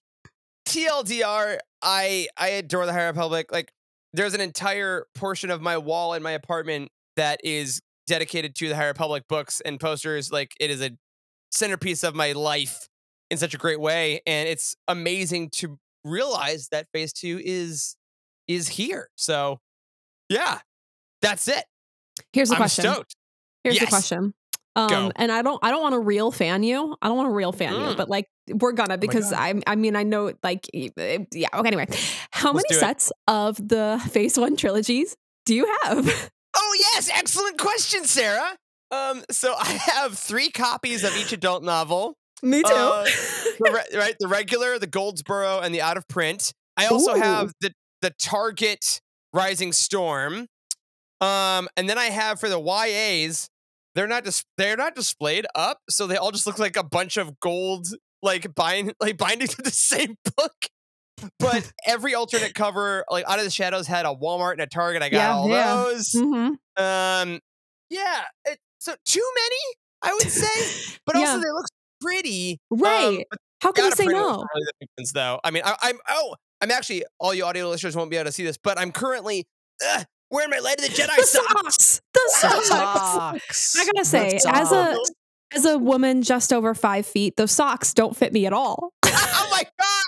TLDR, 0.67 1.59
I 1.83 2.29
I 2.39 2.49
adore 2.51 2.87
the 2.87 2.93
High 2.93 3.07
Republic. 3.07 3.51
Like 3.51 3.73
there's 4.13 4.35
an 4.35 4.41
entire 4.41 5.07
portion 5.15 5.51
of 5.51 5.61
my 5.63 5.79
wall 5.79 6.15
in 6.15 6.23
my 6.23 6.33
apartment 6.33 6.91
that 7.17 7.41
is 7.45 7.81
dedicated 8.07 8.55
to 8.57 8.69
the 8.69 8.77
High 8.77 8.87
Republic 8.89 9.25
books 9.29 9.61
and 9.65 9.81
posters. 9.81 10.31
Like 10.31 10.53
it 10.61 10.71
is 10.71 10.81
a 10.83 10.91
centerpiece 11.51 12.05
of 12.05 12.15
my 12.15 12.33
life 12.33 12.87
in 13.31 13.39
such 13.39 13.55
a 13.55 13.59
great 13.59 13.81
way, 13.81 14.21
and 14.27 14.49
it's 14.49 14.75
amazing 14.89 15.51
to 15.57 15.79
realize 16.05 16.69
that 16.71 16.87
Phase 16.93 17.13
Two 17.13 17.41
is 17.43 17.97
is 18.55 18.69
here. 18.69 19.09
So 19.17 19.61
yeah, 20.29 20.59
that's 21.23 21.49
it. 21.49 21.65
here's 22.33 22.49
the 22.49 22.55
I'm 22.57 22.59
question. 22.61 22.85
stoked. 22.85 23.17
Here's 23.65 23.79
the 23.79 23.87
question. 23.87 24.35
Um, 24.77 24.89
Go. 24.89 25.13
and 25.17 25.33
I 25.33 25.43
don't, 25.43 25.59
I 25.65 25.71
don't 25.71 25.83
want 25.83 25.95
to 25.95 25.99
real 25.99 26.31
fan 26.31 26.63
you. 26.63 26.97
I 27.03 27.09
don't 27.09 27.17
want 27.17 27.29
to 27.29 27.35
real 27.35 27.51
fan 27.53 27.73
you, 27.75 27.81
Mm. 27.81 27.93
Oh 27.93 27.95
but 27.97 28.09
like 28.09 28.29
we're 28.49 28.73
gonna 28.73 28.97
because 28.99 29.33
I, 29.33 29.61
I 29.67 29.75
mean, 29.75 29.97
I 29.97 30.05
know 30.05 30.33
like, 30.45 30.67
uh, 30.75 31.19
yeah. 31.33 31.49
Okay. 31.53 31.67
Anyway, 31.67 31.87
how 32.31 32.53
Let's 32.53 32.65
many 32.69 32.69
do 32.71 32.77
it. 32.77 32.79
sets 32.81 33.13
of 33.27 33.57
the 33.57 34.01
Phase 34.11 34.39
One 34.39 34.57
trilogies 34.57 35.17
do 35.47 35.55
you 35.55 35.67
have? 35.83 36.31
Oh 36.57 36.77
yes, 36.81 37.09
excellent 37.15 37.59
question, 37.59 38.05
Sarah. 38.05 38.57
Um, 38.91 39.23
so 39.31 39.55
I 39.57 39.69
have 39.71 40.19
three 40.19 40.51
copies 40.51 41.05
of 41.05 41.17
each 41.17 41.33
adult 41.33 41.63
novel. 41.63 42.17
Me 42.43 42.61
too. 42.63 42.73
Uh, 42.75 43.05
the 43.05 43.71
re- 43.93 43.99
right, 43.99 44.17
the 44.19 44.27
regular, 44.27 44.77
the 44.81 44.89
Goldsboro, 44.89 45.61
and 45.61 45.73
the 45.73 45.81
out 45.81 45.97
of 45.97 46.09
print. 46.09 46.53
I 46.77 46.87
also 46.87 47.15
Ooh. 47.15 47.21
have 47.21 47.53
the 47.61 47.71
the 48.03 48.11
Target 48.21 49.01
Rising 49.33 49.73
Storm. 49.73 50.47
Um, 51.21 51.69
and 51.77 51.89
then 51.89 51.99
I 51.99 52.07
have 52.07 52.41
for 52.41 52.49
the 52.49 52.59
YAs, 52.61 53.49
they're 53.95 54.07
not 54.07 54.25
dis- 54.25 54.45
they're 54.57 54.77
not 54.77 54.95
displayed 54.95 55.47
up, 55.55 55.79
so 55.91 56.07
they 56.07 56.17
all 56.17 56.31
just 56.31 56.47
look 56.47 56.59
like 56.59 56.77
a 56.77 56.85
bunch 56.85 57.17
of 57.17 57.39
gold 57.41 57.89
like 58.23 58.55
bind 58.55 58.95
like 59.01 59.19
binding 59.19 59.49
to 59.49 59.63
the 59.63 59.71
same 59.71 60.17
book. 60.37 60.55
But 61.39 61.71
every 61.87 62.15
alternate 62.15 62.55
cover, 62.55 63.05
like 63.11 63.29
Out 63.29 63.39
of 63.39 63.45
the 63.45 63.51
Shadows, 63.51 63.87
had 63.87 64.07
a 64.07 64.15
Walmart 64.15 64.53
and 64.53 64.63
a 64.63 64.67
Target. 64.67 65.03
I 65.03 65.11
got 65.11 65.19
Yeah, 65.19 65.33
all 65.35 65.49
yeah. 65.49 65.75
those. 65.75 66.13
Mhm. 66.13 66.57
Um, 66.79 67.41
yeah. 67.91 68.23
It, 68.47 68.59
so 68.79 68.95
too 69.05 69.23
many, 69.35 69.77
I 70.03 70.15
would 70.15 70.31
say, 70.31 70.97
but 71.07 71.17
also 71.17 71.39
they 71.39 71.51
look 71.51 71.67
pretty. 72.01 72.59
Um, 72.73 72.79
Right. 72.79 73.27
but 73.29 73.39
How 73.61 73.73
can 73.73 73.85
you 73.85 73.91
say 73.93 74.05
print 74.07 74.19
it 74.19 74.23
with 74.23 74.37
no? 74.99 75.05
Though. 75.13 75.41
I 75.45 75.51
mean, 75.51 75.63
I, 75.67 75.77
I'm 75.83 75.99
oh, 76.09 76.37
I'm 76.61 76.71
actually 76.71 77.05
all 77.19 77.33
you 77.35 77.45
audio 77.45 77.69
listeners 77.69 77.97
won't 77.97 78.11
be 78.11 78.17
able 78.17 78.27
to 78.27 78.33
see 78.33 78.45
this, 78.45 78.57
but 78.59 78.79
I'm 78.79 78.93
currently 78.93 79.47
uh, 79.87 80.05
wearing 80.31 80.51
my 80.51 80.59
Light 80.59 80.79
of 80.79 80.85
the 80.87 80.91
Jedi 81.03 81.17
The 81.17 81.23
socks. 81.25 81.51
socks. 81.53 82.01
The 82.13 82.31
socks. 82.35 82.69
Socks. 82.69 83.77
I 83.79 83.85
gotta 83.85 83.99
The 83.99 84.05
say, 84.05 84.41
as 84.49 84.73
a 84.73 84.97
as 85.53 85.65
a 85.65 85.79
woman 85.79 86.23
just 86.23 86.53
over 86.53 86.75
five 86.75 87.07
feet, 87.07 87.37
those 87.37 87.51
socks 87.53 87.93
don't 87.95 88.17
fit 88.17 88.33
me 88.33 88.47
at 88.47 88.53
all. 88.53 88.93
oh 89.07 89.49
my 89.51 89.65
god! 89.79 90.05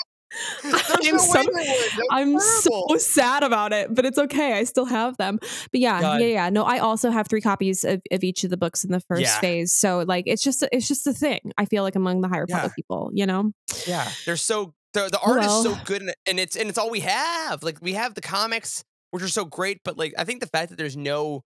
There's 0.62 0.90
I'm 1.12 1.18
so- 1.18 1.38
way 1.40 1.44
they 1.44 1.50
would. 1.50 1.90
They're 1.96 2.04
I'm 2.10 2.38
so 2.40 2.86
sad 2.98 3.42
about 3.42 3.72
it, 3.72 3.94
but 3.94 4.04
it's 4.04 4.18
okay. 4.18 4.52
I 4.54 4.64
still 4.64 4.84
have 4.86 5.16
them. 5.16 5.38
But 5.40 5.80
yeah, 5.80 6.00
God. 6.00 6.20
yeah, 6.20 6.26
yeah. 6.26 6.50
No, 6.50 6.62
I 6.64 6.78
also 6.78 7.10
have 7.10 7.26
three 7.28 7.40
copies 7.40 7.82
of, 7.84 8.00
of 8.12 8.22
each 8.22 8.44
of 8.44 8.50
the 8.50 8.56
books 8.56 8.84
in 8.84 8.92
the 8.92 9.00
first 9.00 9.22
Yeah. 9.22 9.40
phase. 9.40 9.72
So 9.72 10.04
like, 10.06 10.24
it's 10.26 10.42
just 10.44 10.64
it's 10.70 10.86
just 10.86 11.06
a 11.06 11.12
thing. 11.12 11.52
I 11.58 11.64
feel 11.64 11.82
like 11.82 11.96
among 11.96 12.20
the 12.20 12.28
High 12.28 12.38
Republic 12.38 12.70
Yeah. 12.70 12.74
people, 12.76 13.10
you 13.14 13.26
know. 13.26 13.52
Yeah, 13.86 14.08
they're 14.26 14.36
so 14.36 14.74
the 14.94 15.08
the 15.10 15.18
art 15.20 15.42
is 15.44 15.62
so 15.62 15.76
good, 15.84 16.02
and, 16.02 16.14
and 16.26 16.38
it's 16.40 16.56
and 16.56 16.68
it's 16.68 16.78
all 16.78 16.90
we 16.90 17.00
have. 17.00 17.62
Like 17.62 17.78
we 17.80 17.94
have 17.94 18.14
the 18.14 18.20
comics, 18.20 18.84
which 19.10 19.22
are 19.22 19.28
so 19.28 19.44
great, 19.44 19.80
but 19.84 19.96
like 19.98 20.14
I 20.18 20.24
think 20.24 20.40
the 20.40 20.46
fact 20.46 20.70
that 20.70 20.76
there's 20.78 20.96
no 20.96 21.42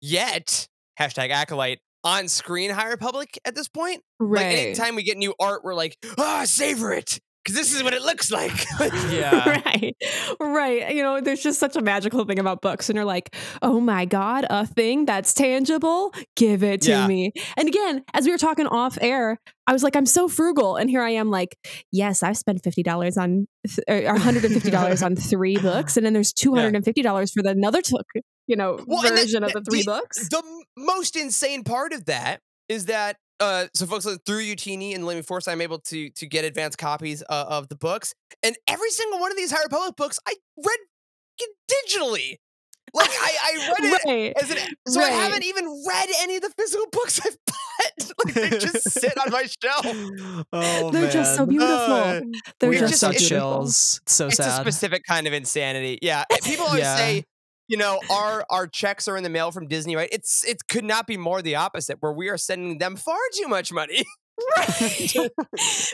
yet 0.00 0.66
hashtag 0.98 1.30
acolyte 1.30 1.78
on 2.04 2.28
screen 2.28 2.70
High 2.70 2.88
Republic 2.88 3.38
at 3.44 3.54
this 3.54 3.68
point. 3.68 4.02
Like 4.18 4.30
Right. 4.44 4.44
anytime 4.58 4.96
we 4.96 5.02
get 5.02 5.18
new 5.18 5.34
art, 5.38 5.62
we're 5.64 5.74
like, 5.74 5.96
ah, 6.18 6.44
savor 6.44 6.92
it 6.92 7.20
because 7.50 7.68
this 7.68 7.74
is 7.76 7.82
what 7.82 7.92
it 7.94 8.02
looks 8.02 8.30
like. 8.30 8.52
Yeah. 9.10 9.48
right. 9.66 9.96
Right. 10.40 10.94
You 10.94 11.02
know, 11.02 11.20
there's 11.20 11.42
just 11.42 11.58
such 11.58 11.76
a 11.76 11.80
magical 11.80 12.24
thing 12.24 12.38
about 12.38 12.60
books. 12.62 12.88
And 12.88 12.96
you're 12.96 13.04
like, 13.04 13.34
oh 13.62 13.80
my 13.80 14.04
God, 14.04 14.46
a 14.48 14.66
thing 14.66 15.04
that's 15.04 15.34
tangible, 15.34 16.12
give 16.36 16.62
it 16.62 16.82
to 16.82 16.90
Yeah. 16.90 17.06
me. 17.06 17.32
And 17.56 17.68
again, 17.68 18.04
as 18.14 18.24
we 18.24 18.30
were 18.32 18.38
talking 18.38 18.66
off 18.66 18.96
air, 19.00 19.38
I 19.66 19.72
was 19.72 19.82
like, 19.82 19.96
I'm 19.96 20.06
so 20.06 20.28
frugal. 20.28 20.76
And 20.76 20.88
here 20.88 21.02
I 21.02 21.10
am 21.10 21.30
like, 21.30 21.56
yes, 21.92 22.22
I've 22.22 22.36
spent 22.36 22.62
$50 22.62 23.16
on, 23.20 23.46
th- 23.66 23.78
or 23.88 24.14
$150 24.14 25.02
on 25.04 25.16
three 25.16 25.56
books. 25.62 25.96
And 25.96 26.06
then 26.06 26.12
there's 26.12 26.32
$250 26.32 27.32
for 27.32 27.42
the 27.42 27.50
another, 27.50 27.82
t- 27.82 27.96
you 28.46 28.56
know, 28.56 28.78
Well, 28.86 29.04
and 29.06 29.16
the- 29.16 29.20
version 29.22 29.44
of 29.44 29.52
the 29.52 29.62
three 29.62 29.80
the- 29.82 29.86
books. 29.86 30.28
the 30.28 30.42
most 30.76 31.16
insane 31.16 31.64
part 31.64 31.92
of 31.92 32.06
that 32.06 32.40
is 32.68 32.86
that 32.86 33.16
uh, 33.40 33.66
so 33.74 33.86
folks 33.86 34.06
uh, 34.06 34.16
through 34.26 34.42
Utini 34.42 34.94
and 34.94 35.04
Living 35.06 35.22
Force, 35.22 35.48
I'm 35.48 35.60
able 35.60 35.78
to 35.80 36.10
to 36.10 36.26
get 36.26 36.44
advanced 36.44 36.78
copies 36.78 37.22
uh, 37.28 37.46
of 37.48 37.68
the 37.68 37.76
books, 37.76 38.14
and 38.42 38.56
every 38.66 38.90
single 38.90 39.18
one 39.20 39.30
of 39.30 39.36
these 39.36 39.50
High 39.50 39.62
Republic 39.62 39.96
books 39.96 40.18
I 40.28 40.34
read 40.56 40.78
digitally. 41.70 42.36
Like 42.92 43.08
I, 43.10 43.32
I 43.44 43.68
read 43.80 43.92
it 43.92 44.00
Right. 44.04 44.32
as 44.42 44.50
an 44.50 44.56
so 44.88 45.00
I 45.00 45.10
haven't 45.10 45.44
even 45.44 45.64
read 45.88 46.08
any 46.22 46.36
of 46.36 46.42
the 46.42 46.50
physical 46.58 46.86
books 46.90 47.20
I've 47.24 47.36
bought. 47.46 48.12
like 48.26 48.34
they 48.34 48.58
just 48.58 48.90
sit 48.90 49.16
on 49.16 49.30
my 49.32 49.46
shelf. 49.62 49.86
Oh, 50.52 50.90
They're 50.90 51.10
just 51.10 51.36
so 51.36 51.46
beautiful. 51.46 51.70
Uh, 51.76 52.20
They're 52.58 52.72
just 52.72 52.80
just- 52.90 53.00
so 53.00 53.06
such 53.08 53.18
beautiful. 53.18 53.38
chills. 53.38 54.00
It's 54.02 54.12
so 54.14 54.26
it's 54.26 54.38
a 54.40 54.50
specific 54.56 55.02
kind 55.08 55.26
of 55.28 55.32
insanity. 55.32 55.98
Yeah, 56.02 56.24
people 56.44 56.66
always 56.66 56.80
Yeah. 56.82 56.96
say, 56.96 57.24
you 57.70 57.76
know, 57.76 58.00
our 58.10 58.44
our 58.50 58.66
checks 58.66 59.06
are 59.06 59.16
in 59.16 59.22
the 59.22 59.30
mail 59.30 59.52
from 59.52 59.68
Disney, 59.68 59.94
right? 59.94 60.08
It's 60.10 60.44
it 60.44 60.66
could 60.68 60.84
not 60.84 61.06
be 61.06 61.16
more 61.16 61.40
the 61.40 61.54
opposite, 61.54 61.98
where 62.00 62.12
we 62.12 62.28
are 62.28 62.36
sending 62.36 62.78
them 62.78 62.96
far 62.96 63.16
too 63.34 63.46
much 63.46 63.72
money. 63.72 64.04
right. 64.56 65.12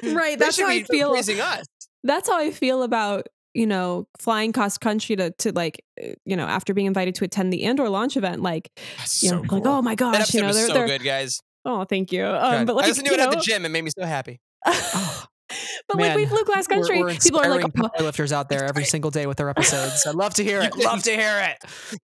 They 0.02 0.36
That's 0.36 0.58
how 0.58 0.68
I 0.68 0.82
feel. 0.84 1.10
us. 1.12 1.66
that's 2.02 2.28
how 2.28 2.38
I 2.38 2.50
feel 2.50 2.82
about 2.82 3.26
you 3.52 3.66
know, 3.66 4.06
flying 4.18 4.52
cross 4.52 4.78
country 4.78 5.16
to 5.16 5.30
to 5.32 5.52
like, 5.52 5.82
uh, 6.02 6.08
you 6.24 6.36
know, 6.36 6.44
after 6.46 6.72
being 6.72 6.86
invited 6.86 7.14
to 7.16 7.24
attend 7.24 7.52
the 7.52 7.64
Andor 7.64 7.88
launch 7.88 8.16
event, 8.16 8.42
like, 8.42 8.70
That's 8.98 9.22
you 9.22 9.30
so 9.30 9.36
know, 9.42 9.54
like, 9.54 9.66
oh 9.66 9.82
my 9.82 9.94
gosh, 9.94 10.32
you 10.34 10.42
know, 10.42 10.52
they're 10.52 10.66
so 10.66 10.74
they're 10.74 10.86
good, 10.86 11.02
guys. 11.02 11.40
oh, 11.64 11.84
thank 11.84 12.12
you. 12.12 12.24
Um, 12.24 12.64
but 12.64 12.76
like, 12.76 12.86
I 12.86 12.88
listened 12.88 13.08
to 13.08 13.14
it 13.14 13.20
at 13.20 13.30
the 13.30 13.40
gym. 13.40 13.64
It 13.64 13.70
made 13.70 13.82
me 13.84 13.90
so 13.98 14.04
happy. 14.04 14.40
but 15.88 15.98
like 15.98 16.14
we 16.16 16.22
Man, 16.22 16.30
flew 16.30 16.44
cross 16.44 16.66
We're- 16.68 16.80
country. 16.80 17.02
We're, 17.02 17.14
People 17.16 17.40
are 17.40 17.50
like, 17.50 17.64
inspiring 17.64 17.90
powerlifters 17.98 18.30
out 18.32 18.48
there 18.48 18.64
every 18.64 18.84
single 18.84 19.10
day 19.10 19.26
with 19.26 19.36
their 19.36 19.50
episodes. 19.50 20.06
I'd 20.06 20.14
love 20.14 20.34
to 20.34 20.44
hear 20.44 20.60
it. 20.62 20.72
didn't- 20.72 20.84
Love 20.84 21.02
to 21.04 21.10
hear 21.12 21.40
it. 21.50 21.58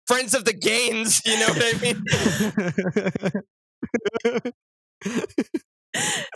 Friends 0.07 0.33
of 0.33 0.43
the 0.45 0.53
gains. 0.53 1.21
You 1.25 1.39
know 1.39 1.47
what 1.47 1.63
I 1.63 1.73
mean? 4.41 4.53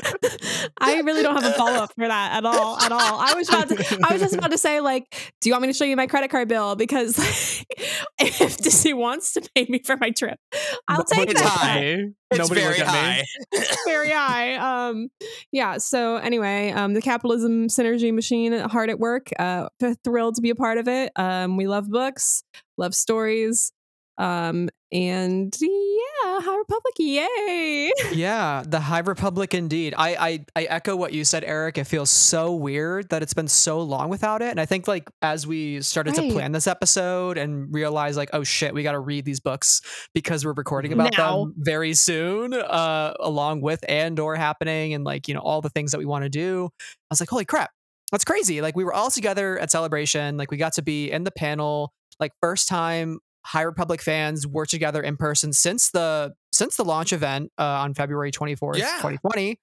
I 0.80 1.00
really 1.02 1.24
don't 1.24 1.42
have 1.42 1.52
a 1.52 1.56
follow 1.56 1.84
up 1.84 1.94
for 1.96 2.08
that 2.08 2.38
at 2.38 2.46
all. 2.46 2.78
At 2.80 2.92
all. 2.92 3.20
I 3.20 3.34
was 3.36 3.50
about 3.50 3.70
to, 3.70 4.00
I 4.04 4.14
was 4.14 4.22
just 4.22 4.36
about 4.36 4.52
to 4.52 4.58
say, 4.58 4.80
like, 4.80 5.34
do 5.42 5.50
you 5.50 5.54
want 5.54 5.64
me 5.64 5.68
to 5.70 5.74
show 5.74 5.86
you 5.86 5.96
my 5.96 6.08
credit 6.08 6.30
card 6.30 6.48
bill? 6.48 6.76
Because 6.76 7.18
if 8.20 8.58
Disney 8.58 8.94
wants 8.94 9.34
to 9.34 9.50
pay 9.56 9.66
me 9.70 9.82
for 9.84 9.98
my 9.98 10.12
trip, 10.12 10.40
I'll 10.88 11.04
take 11.04 11.30
it's 11.30 11.42
that. 11.42 11.50
high. 11.50 12.06
It's 12.30 12.38
Nobody 12.38 12.62
very 12.62 12.78
look 12.78 12.88
at 12.88 12.94
me. 12.94 13.26
high. 13.54 13.76
Very 13.86 14.10
high. 14.10 14.56
Um, 14.90 15.10
yeah. 15.52 15.78
So 15.78 16.18
anyway, 16.18 16.72
um, 16.72 16.94
the 16.94 17.02
capitalism 17.02 17.68
synergy 17.68 18.14
machine 18.14 18.54
hard 18.54 18.90
at 18.90 19.00
work. 19.00 19.30
Uh, 19.40 19.70
thrilled 20.04 20.36
to 20.36 20.42
be 20.42 20.50
a 20.50 20.56
part 20.56 20.78
of 20.78 20.88
it. 20.88 21.12
Um, 21.16 21.58
we 21.58 21.68
love 21.68 21.90
books, 21.90 22.44
love 22.78 22.94
stories. 22.94 23.72
Um, 24.18 24.70
and 24.92 25.56
yeah, 25.60 26.40
High 26.42 26.58
Republic, 26.58 26.94
yay! 26.98 27.92
Yeah, 28.14 28.64
the 28.66 28.80
High 28.80 29.00
Republic 29.00 29.54
indeed. 29.54 29.94
I, 29.98 30.16
I 30.16 30.46
I 30.56 30.64
echo 30.64 30.96
what 30.96 31.14
you 31.14 31.26
said, 31.26 31.44
Eric. 31.44 31.78
It 31.78 31.84
feels 31.86 32.10
so 32.10 32.54
weird 32.56 33.10
that 33.10 33.22
it's 33.22 33.34
been 33.34 33.48
so 33.48 33.82
long 33.82 34.10
without 34.10 34.42
it. 34.42 34.50
And 34.52 34.60
I 34.60 34.66
think 34.66 34.88
like 34.88 35.10
as 35.22 35.46
we 35.46 35.82
started 35.82 36.18
Right. 36.18 36.28
to 36.30 36.34
plan 36.34 36.52
this 36.54 36.68
episode 36.68 37.38
and 37.38 37.74
realize 37.74 38.16
like, 38.18 38.30
oh 38.34 38.44
shit, 38.44 38.74
we 38.74 38.84
gotta 38.84 39.00
read 39.00 39.26
these 39.26 39.40
books 39.40 39.82
because 40.14 40.46
we're 40.46 40.54
recording 40.54 40.94
about 40.94 41.14
Now. 41.18 41.44
them 41.46 41.54
very 41.58 41.94
soon, 41.94 42.54
uh, 42.54 43.14
along 43.20 43.62
with 43.62 43.84
Andor 43.90 44.36
happening 44.36 44.94
and 44.94 45.04
like, 45.04 45.28
you 45.28 45.34
know, 45.34 45.42
all 45.42 45.62
the 45.62 45.70
things 45.70 45.92
that 45.92 45.98
we 46.00 46.06
want 46.06 46.24
to 46.24 46.30
do. 46.30 46.70
I 46.80 46.86
was 47.12 47.20
like, 47.20 47.30
holy 47.30 47.46
crap. 47.46 47.72
That's 48.12 48.24
crazy. 48.24 48.62
Like 48.62 48.76
we 48.78 48.86
were 48.86 48.94
all 48.94 49.12
together 49.12 49.60
at 49.60 49.70
Celebration, 49.70 50.38
like 50.38 50.50
we 50.50 50.58
got 50.58 50.74
to 50.74 50.82
be 50.82 51.12
in 51.12 51.24
the 51.26 51.32
panel, 51.32 51.92
like 52.22 52.32
first 52.42 52.68
time 52.70 53.20
High 53.48 53.62
Republic 53.62 54.02
fans 54.02 54.46
were 54.46 54.66
together 54.66 55.02
in 55.02 55.16
person 55.16 55.54
since 55.54 55.90
the 55.92 56.34
since 56.52 56.76
the 56.76 56.84
launch 56.84 57.14
event 57.14 57.52
uh, 57.58 57.64
on 57.64 57.94
February 57.94 58.32
24th, 58.32 58.78
Yeah. 58.78 58.98
2020. 58.98 59.58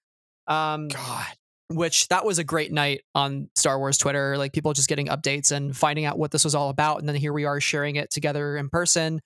Um, 0.47 0.89
God. 0.89 1.27
which 1.71 2.09
that 2.09 2.25
was 2.25 2.39
a 2.39 2.45
great 2.45 2.73
night 2.73 3.03
on 3.15 3.51
Star 3.57 3.79
Wars 3.79 3.99
Twitter. 3.99 4.39
Like 4.39 4.53
people 4.55 4.73
just 4.73 4.89
getting 4.89 5.09
updates 5.09 5.53
and 5.53 5.77
finding 5.77 6.05
out 6.07 6.19
what 6.19 6.31
this 6.31 6.45
was 6.45 6.55
all 6.55 6.71
about, 6.71 7.01
and 7.01 7.09
then 7.09 7.17
here 7.17 7.33
we 7.33 7.45
are 7.45 7.61
sharing 7.61 7.97
it 7.97 8.11
together 8.11 8.57
in 8.57 8.69
person 8.71 9.21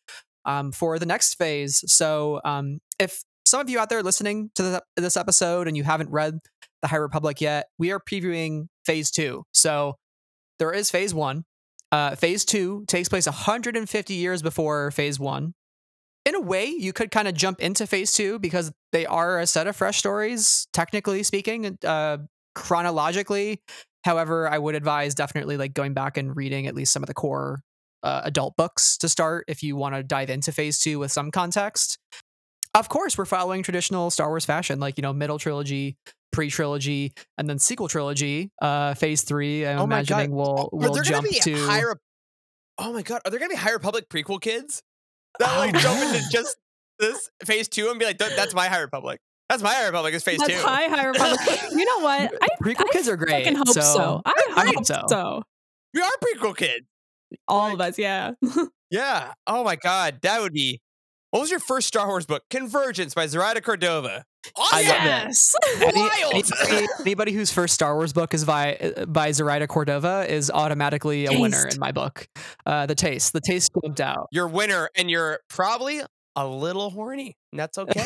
um, 0.45 0.73
for 0.73 0.99
the 0.99 1.07
next 1.07 1.35
phase. 1.35 1.85
So 1.87 2.41
um, 2.45 2.79
if 2.99 3.23
some 3.47 3.61
of 3.61 3.71
you 3.71 3.79
out 3.79 3.89
there 3.91 4.03
listening 4.03 4.51
to 4.57 4.83
this 4.97 5.17
episode 5.17 5.69
and 5.69 5.77
you 5.77 5.85
haven't 5.85 6.11
read 6.11 6.39
the 6.83 6.89
High 6.89 6.97
Republic 6.97 7.41
yet, 7.41 7.67
we 7.79 7.93
are 7.93 8.01
previewing 8.01 8.67
Phase 8.85 9.11
Two. 9.11 9.45
So 9.53 9.97
there 10.59 10.73
is 10.73 10.91
Phase 10.91 11.15
One. 11.15 11.45
Uh, 11.91 12.15
phase 12.15 12.45
Two 12.45 12.85
takes 12.87 13.09
place 13.09 13.27
150 13.27 14.15
years 14.15 14.43
before 14.43 14.91
Phase 14.91 15.19
One. 15.19 15.55
In 16.27 16.35
a 16.35 16.41
way, 16.41 16.67
you 16.67 16.93
could 16.93 17.11
kind 17.11 17.27
of 17.27 17.35
jump 17.35 17.61
into 17.61 17.87
Phase 17.87 18.13
Two 18.13 18.39
because 18.39 18.73
they 18.93 19.07
are 19.07 19.39
a 19.39 19.47
set 19.47 19.67
of 19.67 19.77
fresh 19.77 19.99
stories, 19.99 20.67
technically 20.73 21.23
speaking. 21.23 21.79
Uh, 21.85 22.19
chronologically. 22.59 23.63
However, 24.05 24.49
I 24.49 24.59
would 24.59 24.75
advise 24.75 25.15
definitely 25.15 25.57
like 25.57 25.75
going 25.75 25.95
back 25.95 26.17
and 26.17 26.37
reading 26.37 26.67
at 26.67 26.75
least 26.75 26.93
some 26.93 27.03
of 27.03 27.07
the 27.07 27.15
core 27.15 27.61
uh, 28.03 28.23
adult 28.25 28.57
books 28.57 28.99
to 28.99 29.09
start 29.09 29.45
if 29.49 29.63
you 29.63 29.77
want 29.77 29.95
to 29.95 30.03
dive 30.03 30.29
into 30.29 30.53
phase 30.53 30.79
two 30.81 30.99
with 30.99 31.13
some 31.13 31.31
context. 31.31 31.99
Of 32.75 32.89
course, 32.89 33.17
we're 33.19 33.25
following 33.25 33.63
traditional 33.63 34.11
Star 34.11 34.29
Wars 34.29 34.45
fashion, 34.45 34.79
like, 34.81 34.99
you 34.99 35.03
know, 35.03 35.13
middle 35.13 35.39
trilogy, 35.39 35.97
pre 36.33 36.51
trilogy, 36.51 37.13
and 37.39 37.49
then 37.49 37.59
sequel 37.59 37.89
trilogy. 37.89 38.51
Uh, 38.61 38.95
phase 38.95 39.23
three, 39.23 39.67
I'm 39.67 39.79
Oh 39.81 39.87
my 39.87 40.03
God. 40.03 40.21
imagining 40.23 40.37
we'll, 40.37 40.59
Are 40.61 40.69
we'll 40.73 40.93
there 40.93 41.03
gonna 41.03 41.23
jump 41.23 41.29
be 41.31 41.41
to. 41.41 41.67
High 41.67 41.83
Rep- 41.85 41.99
Oh 42.81 42.93
my 42.93 43.03
god, 43.03 43.21
are 43.25 43.31
there 43.31 43.41
gonna 43.41 43.49
be 43.51 43.57
High 43.57 43.73
Republic 43.73 44.09
prequel 44.09 44.41
kids 44.41 44.83
that 45.41 45.49
Oh, 45.53 45.59
like 45.59 45.75
jump 45.79 46.01
into 46.01 46.23
just 46.31 46.57
this 47.01 47.29
phase 47.45 47.69
two 47.69 47.89
and 47.91 47.99
be 47.99 48.05
like, 48.05 48.19
"That's 48.19 48.55
my 48.55 48.69
High 48.69 48.79
Republic. 48.81 49.21
That's 49.49 49.63
my 49.63 49.73
High 49.75 49.87
Republic. 49.87 50.15
Is 50.15 50.23
phase 50.23 50.39
That's 50.39 50.53
two. 50.53 50.59
high, 50.61 50.87
High 50.89 51.07
Republic. 51.07 51.41
You 51.73 51.85
know 51.85 51.99
what? 52.05 52.33
I 52.43 52.49
Prequel 52.63 52.85
I 52.89 52.93
kids 52.93 53.09
are 53.09 53.17
great. 53.17 53.31
fucking 53.45 53.57
hope 53.57 53.69
so. 53.71 54.23
I, 54.25 54.33
I 54.57 54.65
hope 54.67 54.75
hope 54.77 54.87
so. 54.87 55.03
so. 55.09 55.43
We 55.95 56.01
are 56.03 56.11
prequel 56.23 56.57
kids. 56.57 56.87
All 57.49 57.73
of 57.75 57.81
us, 57.81 57.99
yeah. 57.99 58.33
Yeah. 58.91 59.33
Oh 59.47 59.65
my 59.65 59.77
god, 59.77 60.19
that 60.23 60.41
would 60.41 60.53
be. 60.55 60.81
What 61.31 61.41
was 61.41 61.51
your 61.51 61.61
first 61.61 61.87
Star 61.89 62.07
Wars 62.07 62.25
book? 62.25 62.43
Convergence 62.49 63.13
by 63.13 63.27
Zoraida 63.27 63.61
Cordova. 63.61 64.25
I 64.57 64.81
Awesome. 64.81 64.85
yes. 64.87 65.55
Any- 65.83 66.01
Wild. 66.01 66.33
Anybody, 66.35 66.87
anybody 67.01 67.33
whose 67.33 67.53
first 67.53 67.75
Star 67.75 67.95
Wars 67.97 68.15
book 68.15 68.33
is 68.33 68.47
by 68.47 68.77
uh, 68.77 69.05
by 69.05 69.33
Zoraida 69.33 69.67
Cordova 69.67 70.25
is 70.27 70.51
automatically 70.51 71.27
a 71.27 71.39
winner 71.39 71.67
in 71.69 71.79
my 71.79 71.93
book. 71.93 72.27
Uh, 72.65 72.87
the 72.87 72.95
taste, 72.95 73.35
the 73.35 73.43
taste 73.43 73.71
jumped 73.85 74.01
out. 74.01 74.29
You're 74.33 74.47
a 74.47 74.51
winner, 74.51 74.89
and 74.97 75.11
you're 75.11 75.41
probably 75.51 76.01
a 76.35 76.47
little 76.47 76.89
horny. 76.89 77.37
And 77.53 77.59
that's 77.61 77.77
okay. 77.79 78.05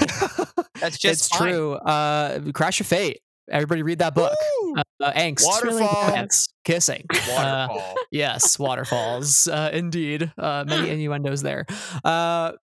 That's 0.80 0.98
just 0.98 1.04
it's 1.04 1.28
fine. 1.28 1.52
true. 1.52 1.74
Uh, 1.74 2.40
Crash 2.52 2.80
of 2.80 2.88
Fate. 2.88 3.20
Everybody 3.50 3.82
read 3.82 3.98
that 3.98 4.14
book. 4.14 4.32
Uh, 4.76 4.82
uh, 5.02 5.12
angst, 5.12 5.44
Waterfall. 5.44 6.06
romance, 6.08 6.48
kissing. 6.64 7.04
Uh, 7.12 7.66
Waterfall. 7.68 7.94
yes, 8.10 8.58
waterfalls. 8.58 9.46
Uh, 9.48 9.70
indeed, 9.72 10.32
uh, 10.38 10.64
many 10.66 10.90
innuendos 10.90 11.42
there. 11.42 11.66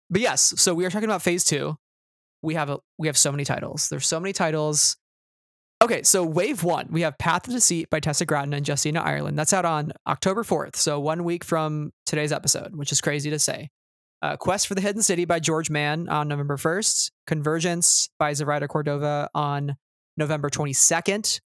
But 0.09 0.21
yes, 0.21 0.53
so 0.57 0.73
we 0.73 0.85
are 0.85 0.89
talking 0.89 1.09
about 1.09 1.21
Phase 1.21 1.43
Two. 1.43 1.77
We 2.41 2.53
have 2.55 2.69
a 2.69 2.79
we 2.97 3.07
have 3.07 3.17
so 3.17 3.31
many 3.31 3.43
titles. 3.43 3.89
There's 3.89 4.07
so 4.07 4.19
many 4.19 4.33
titles. 4.33 4.97
Okay, 5.81 6.03
so 6.03 6.23
Wave 6.23 6.63
One, 6.63 6.87
we 6.89 7.01
have 7.01 7.17
Path 7.17 7.47
of 7.47 7.53
Deceit 7.53 7.89
by 7.89 7.99
Tessa 7.99 8.25
Gratton 8.25 8.53
and 8.53 8.65
Justina 8.65 9.01
Ireland. 9.01 9.37
That's 9.37 9.51
out 9.51 9.65
on 9.65 9.91
October 10.07 10.43
4th, 10.43 10.77
so 10.77 10.99
one 11.01 11.25
week 11.25 11.43
from 11.43 11.91
today's 12.05 12.31
episode, 12.31 12.75
which 12.75 12.93
is 12.93 13.01
crazy 13.01 13.29
to 13.29 13.39
say. 13.39 13.69
Uh, 14.21 14.37
Quest 14.37 14.67
for 14.67 14.75
the 14.75 14.81
Hidden 14.81 15.03
City 15.03 15.25
by 15.25 15.39
George 15.39 15.69
Mann 15.69 16.07
on 16.07 16.27
November 16.27 16.57
1st. 16.57 17.11
Convergence 17.27 18.09
by 18.17 18.33
Zoraida 18.33 18.67
Cordova 18.67 19.29
on 19.35 19.75
November 20.17 20.49
22nd. 20.49 21.41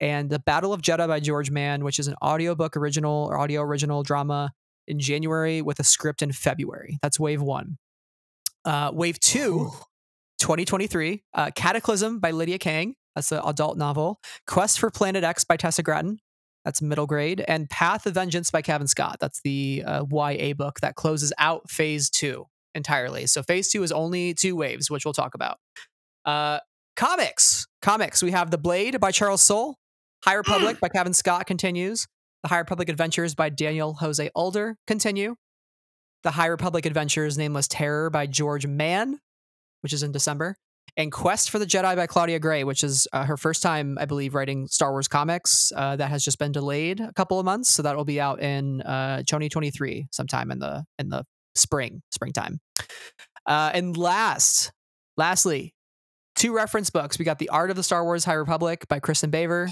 And 0.00 0.30
The 0.30 0.38
Battle 0.38 0.72
of 0.72 0.80
Jedha 0.80 1.08
by 1.08 1.20
George 1.20 1.50
Mann, 1.50 1.84
which 1.84 1.98
is 1.98 2.08
an 2.08 2.14
audiobook 2.22 2.76
original 2.76 3.26
or 3.28 3.38
audio 3.38 3.60
original 3.60 4.02
drama 4.02 4.52
in 4.86 4.98
January 5.00 5.60
with 5.62 5.80
a 5.80 5.84
script 5.84 6.22
in 6.22 6.32
February. 6.32 6.98
That's 7.02 7.18
Wave 7.18 7.42
One. 7.42 7.76
Uh, 8.64 8.90
wave 8.94 9.20
Two, 9.20 9.70
2023, 10.38 11.22
uh, 11.34 11.50
Cataclysm 11.54 12.20
by 12.20 12.30
Lydia 12.30 12.58
Kang. 12.58 12.94
That's 13.14 13.30
an 13.32 13.40
adult 13.44 13.78
novel. 13.78 14.18
Quest 14.46 14.78
for 14.78 14.90
Planet 14.90 15.24
X 15.24 15.44
by 15.44 15.56
Tessa 15.56 15.82
Gratton. 15.82 16.18
That's 16.64 16.80
middle 16.80 17.06
grade. 17.06 17.44
And 17.46 17.68
Path 17.68 18.06
of 18.06 18.14
Vengeance 18.14 18.50
by 18.50 18.62
Cavan 18.62 18.86
Scott. 18.86 19.18
That's 19.20 19.40
the 19.42 19.84
uh, 19.86 20.04
YA 20.10 20.54
book 20.54 20.80
that 20.80 20.94
closes 20.94 21.32
out 21.38 21.70
phase 21.70 22.08
two 22.10 22.46
entirely. 22.74 23.26
So 23.26 23.42
phase 23.42 23.70
two 23.70 23.82
is 23.82 23.92
only 23.92 24.34
two 24.34 24.56
waves, 24.56 24.90
which 24.90 25.04
we'll 25.04 25.12
talk 25.14 25.34
about. 25.34 25.58
Uh, 26.24 26.60
comics. 26.96 27.66
Comics. 27.82 28.22
We 28.22 28.30
have 28.30 28.50
The 28.50 28.58
Blade 28.58 28.98
by 28.98 29.12
Charles 29.12 29.42
Soule. 29.42 29.78
High 30.24 30.34
Republic 30.34 30.78
by 30.82 30.88
Cavan 30.88 31.12
Scott 31.12 31.46
continues. 31.46 32.06
The 32.42 32.48
High 32.48 32.58
Republic 32.58 32.88
Adventures 32.88 33.34
by 33.34 33.50
Daniel 33.50 33.94
Jose 33.94 34.30
Older 34.34 34.76
continue. 34.86 35.36
The 36.24 36.30
High 36.30 36.46
Republic 36.46 36.86
Adventures 36.86 37.36
Nameless 37.38 37.68
Terror 37.68 38.10
by 38.10 38.26
George 38.26 38.66
Mann, 38.66 39.20
which 39.82 39.92
is 39.92 40.02
in 40.02 40.10
December. 40.10 40.56
And 40.96 41.12
Quest 41.12 41.50
for 41.50 41.58
the 41.58 41.66
Jedi 41.66 41.96
by 41.96 42.06
Claudia 42.06 42.38
Gray, 42.38 42.64
which 42.64 42.82
is 42.82 43.06
uh, 43.12 43.24
her 43.24 43.36
first 43.36 43.62
time, 43.62 43.98
I 44.00 44.06
believe, 44.06 44.34
writing 44.34 44.66
Star 44.68 44.92
Wars 44.92 45.08
comics. 45.08 45.72
Uh, 45.74 45.96
that 45.96 46.08
has 46.08 46.24
just 46.24 46.38
been 46.38 46.52
delayed 46.52 47.00
a 47.00 47.12
couple 47.12 47.38
of 47.38 47.44
months, 47.44 47.70
so 47.70 47.82
that 47.82 47.96
will 47.96 48.04
be 48.04 48.20
out 48.20 48.40
in 48.40 48.80
uh, 48.82 49.18
2023, 49.18 50.06
sometime 50.12 50.50
in 50.50 50.60
the 50.60 50.84
in 50.98 51.08
the 51.08 51.24
spring, 51.54 52.02
springtime. 52.10 52.58
Uh, 53.46 53.70
and 53.74 53.96
last, 53.96 54.72
lastly, 55.16 55.74
two 56.36 56.54
reference 56.54 56.90
books. 56.90 57.18
We 57.18 57.24
got 57.24 57.38
The 57.38 57.48
Art 57.50 57.70
of 57.70 57.76
the 57.76 57.82
Star 57.82 58.04
Wars 58.04 58.24
High 58.24 58.34
Republic 58.34 58.86
by 58.88 59.00
Kristin 59.00 59.30
Baver. 59.30 59.70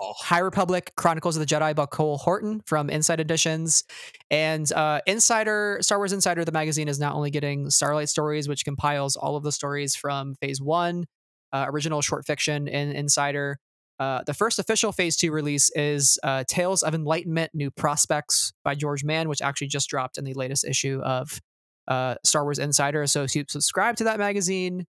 Oh. 0.00 0.14
High 0.16 0.38
Republic 0.38 0.92
Chronicles 0.96 1.36
of 1.36 1.40
the 1.40 1.54
Jedi 1.54 1.76
by 1.76 1.86
Cole 1.86 2.16
Horton 2.16 2.62
from 2.64 2.88
Insight 2.88 3.20
Editions. 3.20 3.84
And 4.30 4.70
uh, 4.72 5.00
Insider, 5.06 5.78
Star 5.82 5.98
Wars 5.98 6.12
Insider, 6.12 6.44
the 6.44 6.52
magazine 6.52 6.88
is 6.88 6.98
not 6.98 7.14
only 7.14 7.30
getting 7.30 7.68
Starlight 7.68 8.08
Stories, 8.08 8.48
which 8.48 8.64
compiles 8.64 9.16
all 9.16 9.36
of 9.36 9.42
the 9.42 9.52
stories 9.52 9.94
from 9.94 10.34
Phase 10.36 10.62
One, 10.62 11.04
uh, 11.52 11.66
original 11.68 12.00
short 12.00 12.26
fiction 12.26 12.68
in 12.68 12.92
Insider. 12.92 13.58
Uh, 13.98 14.22
the 14.26 14.34
first 14.34 14.58
official 14.58 14.92
Phase 14.92 15.16
Two 15.16 15.30
release 15.30 15.70
is 15.76 16.18
uh, 16.22 16.44
Tales 16.48 16.82
of 16.82 16.94
Enlightenment: 16.94 17.50
New 17.54 17.70
Prospects 17.70 18.52
by 18.64 18.74
George 18.74 19.04
Mann, 19.04 19.28
which 19.28 19.42
actually 19.42 19.68
just 19.68 19.90
dropped 19.90 20.16
in 20.16 20.24
the 20.24 20.34
latest 20.34 20.64
issue 20.64 21.00
of 21.04 21.38
uh, 21.86 22.14
Star 22.24 22.44
Wars 22.44 22.58
Insider. 22.58 23.06
So 23.06 23.24
if 23.24 23.36
you 23.36 23.44
subscribe 23.48 23.96
to 23.96 24.04
that 24.04 24.18
magazine, 24.18 24.86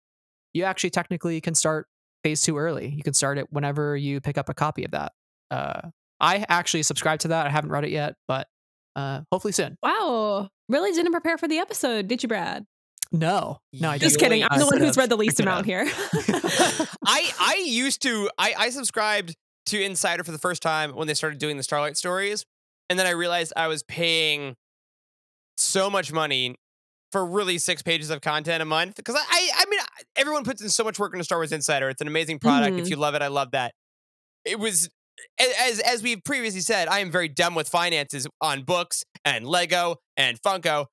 you 0.55 0.65
actually 0.65 0.91
technically 0.91 1.41
can 1.41 1.55
start 1.55 1.89
Phase 2.23 2.43
Two 2.43 2.59
early. 2.59 2.89
You 2.89 3.03
can 3.03 3.15
start 3.15 3.39
it 3.39 3.53
whenever 3.53 3.97
you 3.97 4.21
pick 4.21 4.39
up 4.39 4.49
a 4.49 4.55
copy 4.55 4.85
of 4.85 4.93
that 4.93 5.13
uh, 5.53 5.91
I 6.19 6.45
actually 6.49 6.83
subscribe 6.83 7.21
to 7.21 7.29
that. 7.29 7.47
I 7.47 7.51
haven't 7.51 7.71
read 7.71 7.85
it 7.85 7.91
yet, 7.91 8.15
but 8.27 8.49
uh, 8.97 9.21
hopefully 9.31 9.53
soon. 9.53 9.77
Wow. 9.83 10.49
Really 10.69 10.93
didn't 10.93 11.13
prepare 11.13 11.37
for 11.37 11.47
the 11.47 11.59
episode, 11.59 12.09
did 12.09 12.23
you, 12.23 12.29
Brad? 12.29 12.65
No, 13.15 13.59
no, 13.75 13.91
I 13.91 13.99
Just 13.99 14.19
kidding. 14.19 14.43
I'm 14.43 14.59
the 14.59 14.65
one 14.65 14.79
who's 14.79 14.97
read 14.97 15.11
the 15.11 15.17
least 15.17 15.39
amount 15.39 15.67
here. 15.67 15.83
I 17.05 17.31
I 17.39 17.63
used 17.67 18.01
to 18.03 18.31
I, 18.39 18.55
I 18.57 18.71
subscribed 18.71 19.35
to 19.67 19.83
Insider 19.83 20.25
for 20.25 20.33
the 20.33 20.39
first 20.39 20.63
time 20.63 20.93
when 20.97 21.07
they 21.07 21.13
started 21.13 21.39
doing 21.39 21.59
the 21.59 21.63
Starlight 21.63 21.99
stories, 21.99 22.47
and 22.89 22.99
then 22.99 23.07
I 23.07 23.11
realized 23.11 23.53
I 23.55 23.67
was 23.67 23.83
paying 23.83 24.55
so 25.59 25.91
much 25.91 26.11
money 26.11 26.57
for 27.13 27.25
really 27.25 27.59
six 27.59 27.83
pages 27.83 28.11
of 28.11 28.21
content 28.23 28.63
a 28.63 28.65
month 28.67 28.97
because 28.97 29.15
I, 29.15 29.21
I 29.31 29.51
I 29.59 29.65
mean 29.71 29.81
everyone 30.17 30.45
puts 30.45 30.63
in 30.63 30.69
so 30.71 30.83
much 30.83 30.99
work 30.99 31.13
into 31.13 31.25
Star 31.25 31.39
Wars 31.39 31.53
Insider. 31.53 31.89
It's 31.91 32.01
an 32.01 32.09
amazing 32.09 32.39
product. 32.41 32.79
If 32.79 32.87
Mhm. 32.87 32.91
you 32.91 32.97
love 32.97 33.15
it, 33.15 33.23
I 33.23 33.29
love 33.29 33.51
that. 33.53 33.73
It 34.45 34.59
was 34.59 34.89
as 35.61 35.79
as 35.81 36.03
we've 36.03 36.25
previously 36.25 36.61
said, 36.63 36.89
I 36.89 37.01
am 37.01 37.11
very 37.11 37.29
dumb 37.29 37.55
with 37.55 37.69
finances 37.69 38.27
on 38.41 38.63
books 38.65 39.05
and 39.25 39.47
Lego 39.47 39.97
and 40.17 40.41
Funko. 40.41 40.87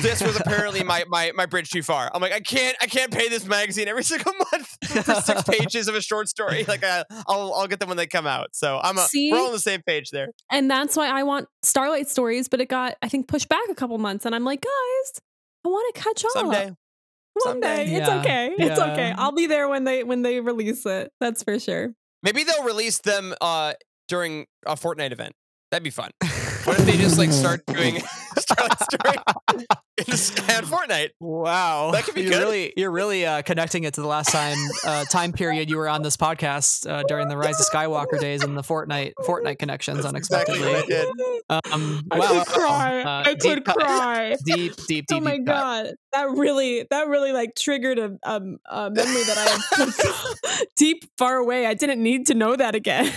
This 0.00 0.22
was 0.22 0.36
apparently 0.38 0.84
my 0.84 1.04
my 1.08 1.32
my 1.34 1.46
bridge 1.46 1.70
too 1.70 1.82
far. 1.82 2.08
I'm 2.14 2.22
like, 2.22 2.32
I 2.32 2.38
can't 2.40 2.76
I 2.80 2.86
can't 2.86 3.12
pay 3.12 3.28
this 3.28 3.44
magazine 3.44 3.88
every 3.88 4.04
single 4.12 4.32
month 4.52 4.68
for 5.04 5.14
six 5.20 5.42
pages 5.42 5.88
of 5.88 5.96
a 5.96 6.00
short 6.00 6.28
story. 6.28 6.64
Like 6.64 6.84
I, 6.84 7.02
I'll 7.26 7.52
I'll 7.54 7.66
get 7.66 7.80
them 7.80 7.88
when 7.88 7.96
they 7.98 8.06
come 8.06 8.26
out. 8.26 8.48
So 8.52 8.80
I'm 8.82 8.96
a, 8.96 9.02
See? 9.02 9.30
we're 9.32 9.38
all 9.38 9.46
on 9.46 9.52
the 9.52 9.58
same 9.58 9.82
page 9.86 10.10
there. 10.10 10.28
and 10.50 10.70
that's 10.70 10.96
why 10.96 11.08
I 11.08 11.24
want 11.24 11.48
Starlight 11.62 12.08
Stories, 12.08 12.48
but 12.48 12.60
it 12.60 12.68
got, 12.68 12.96
I 13.02 13.08
think, 13.08 13.26
pushed 13.28 13.48
back 13.48 13.62
a 13.70 13.74
couple 13.74 13.98
months. 13.98 14.24
And 14.24 14.34
I'm 14.34 14.44
like, 14.44 14.60
guys, 14.62 15.20
I 15.64 15.68
want 15.68 15.94
to 15.94 16.00
catch 16.00 16.24
up. 16.24 16.30
Someday. 16.32 16.66
One 16.66 17.42
someday. 17.42 17.86
day. 17.86 17.94
It's 17.96 18.08
Yeah. 18.08 18.20
okay. 18.20 18.54
It's 18.58 18.78
Yeah. 18.78 18.92
okay. 18.92 19.14
I'll 19.16 19.32
be 19.32 19.46
there 19.46 19.68
when 19.68 19.84
they 19.84 20.04
when 20.04 20.22
they 20.22 20.40
release 20.40 20.84
it. 20.86 21.12
That's 21.20 21.42
for 21.42 21.58
sure. 21.58 21.92
Maybe 22.22 22.44
they'll 22.44 22.64
release 22.64 22.98
them 22.98 23.34
uh 23.40 23.74
during 24.08 24.46
a 24.66 24.74
Fortnite 24.76 25.12
event. 25.12 25.34
That'd 25.70 25.84
be 25.84 25.90
fun. 25.90 26.10
What 26.64 26.78
if 26.80 26.86
they 26.86 26.96
just 26.96 27.18
like 27.18 27.30
start 27.30 27.66
doing 27.66 28.00
Starlight 28.40 28.78
Story 28.80 29.16
in 29.98 30.04
the 30.08 30.16
sky 30.16 30.60
Fortnite? 30.62 31.10
Wow, 31.20 31.90
That 31.92 32.04
could 32.04 32.14
be 32.14 32.22
you're 32.22 32.30
good. 32.32 32.38
really 32.40 32.72
you're 32.76 32.90
really 32.90 33.24
uh, 33.26 33.42
connecting 33.42 33.84
it 33.84 33.94
to 33.94 34.00
the 34.00 34.06
last 34.06 34.30
time 34.32 34.56
uh, 34.86 35.04
time 35.04 35.32
period 35.32 35.70
you 35.70 35.76
were 35.76 35.88
on 35.88 36.02
this 36.02 36.16
podcast 36.16 36.88
uh, 36.90 37.02
during 37.08 37.28
the 37.28 37.36
Rise 37.36 37.60
of 37.60 37.66
Skywalker 37.66 38.18
days 38.18 38.42
and 38.42 38.56
the 38.56 38.62
Fortnite 38.62 39.12
Fortnite 39.20 39.58
connections 39.58 40.02
That's 40.02 40.14
exactly 40.16 40.58
unexpectedly. 40.60 40.72
what 40.72 40.84
I 40.84 41.60
did. 41.60 41.72
Um, 41.72 42.02
I 42.10 42.18
wow, 42.18 42.28
could 42.44 42.46
cry. 42.46 43.02
uh, 43.02 43.22
I 43.26 43.34
deep 43.34 43.40
could 43.54 43.64
cut. 43.64 43.76
cry. 43.76 44.36
Deep, 44.44 44.72
deep, 44.86 44.86
deep. 44.86 45.04
Oh 45.12 45.20
my 45.20 45.36
deep 45.36 45.46
cut. 45.46 45.54
god, 45.54 45.94
that 46.12 46.30
really, 46.30 46.86
that 46.90 47.06
really 47.08 47.32
like 47.32 47.50
triggered 47.56 47.98
a, 47.98 48.16
um, 48.24 48.56
a 48.70 48.90
memory 48.90 49.22
that 49.24 49.38
I 49.38 49.76
had 49.84 50.66
deep 50.76 51.04
far 51.18 51.36
away. 51.36 51.66
I 51.66 51.74
didn't 51.74 52.02
need 52.02 52.26
to 52.28 52.34
know 52.34 52.56
that 52.56 52.74
again. 52.74 53.12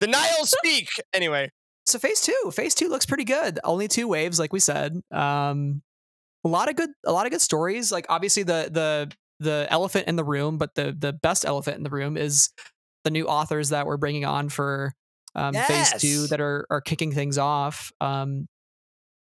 The 0.00 0.06
Nile 0.06 0.44
speak. 0.44 0.88
Anyway, 1.12 1.50
So 1.88 1.98
phase 1.98 2.20
two, 2.20 2.52
phase 2.52 2.74
two 2.74 2.88
looks 2.88 3.06
pretty 3.06 3.24
good. 3.24 3.58
Only 3.64 3.88
two 3.88 4.08
waves, 4.08 4.38
like 4.38 4.52
we 4.52 4.60
said. 4.60 5.00
Um, 5.10 5.82
a 6.44 6.48
lot 6.48 6.68
of 6.68 6.76
good, 6.76 6.90
a 7.06 7.12
lot 7.12 7.26
of 7.26 7.32
good 7.32 7.40
stories. 7.40 7.90
Like 7.90 8.06
obviously 8.08 8.42
the 8.42 8.68
the 8.70 9.12
the 9.40 9.66
elephant 9.70 10.08
in 10.08 10.16
the 10.16 10.24
room, 10.24 10.58
but 10.58 10.74
the 10.74 10.94
the 10.96 11.12
best 11.12 11.44
elephant 11.44 11.78
in 11.78 11.82
the 11.82 11.90
room 11.90 12.16
is 12.16 12.50
the 13.04 13.10
new 13.10 13.26
authors 13.26 13.70
that 13.70 13.86
we're 13.86 13.96
bringing 13.96 14.24
on 14.24 14.48
for 14.48 14.92
um, 15.34 15.54
phase 15.54 15.92
two 16.00 16.26
that 16.28 16.40
are 16.40 16.66
are 16.70 16.80
kicking 16.80 17.12
things 17.12 17.38
off. 17.38 17.90
Um, 18.00 18.46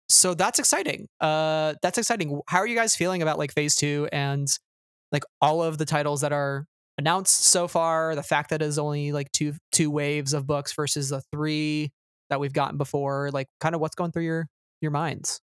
so 0.08 0.34
that's 0.34 0.58
exciting. 0.58 1.08
Uh, 1.20 1.74
that's 1.82 1.98
exciting. 1.98 2.40
How 2.46 2.58
are 2.58 2.66
you 2.66 2.76
guys 2.76 2.94
feeling 2.94 3.22
about 3.22 3.38
like 3.38 3.52
phase 3.52 3.74
two 3.74 4.08
and 4.12 4.46
like 5.10 5.24
all 5.40 5.62
of 5.62 5.78
the 5.78 5.86
titles 5.86 6.20
that 6.20 6.32
are 6.32 6.66
announced 6.98 7.46
so 7.46 7.66
far? 7.66 8.14
The 8.14 8.22
fact 8.22 8.50
that 8.50 8.62
it's 8.62 8.78
only 8.78 9.12
like 9.12 9.32
two 9.32 9.54
two 9.72 9.90
waves 9.90 10.34
of 10.34 10.46
books 10.46 10.72
versus 10.74 11.08
the 11.08 11.22
three 11.32 11.90
that 12.30 12.40
we've 12.40 12.52
gotten 12.52 12.78
before. 12.78 13.30
Like, 13.32 13.46
kind 13.60 13.74
of 13.74 13.80
what's 13.80 13.94
going 13.94 14.12
through 14.12 14.24
your 14.24 14.46
your 14.80 14.90
minds? 14.90 15.40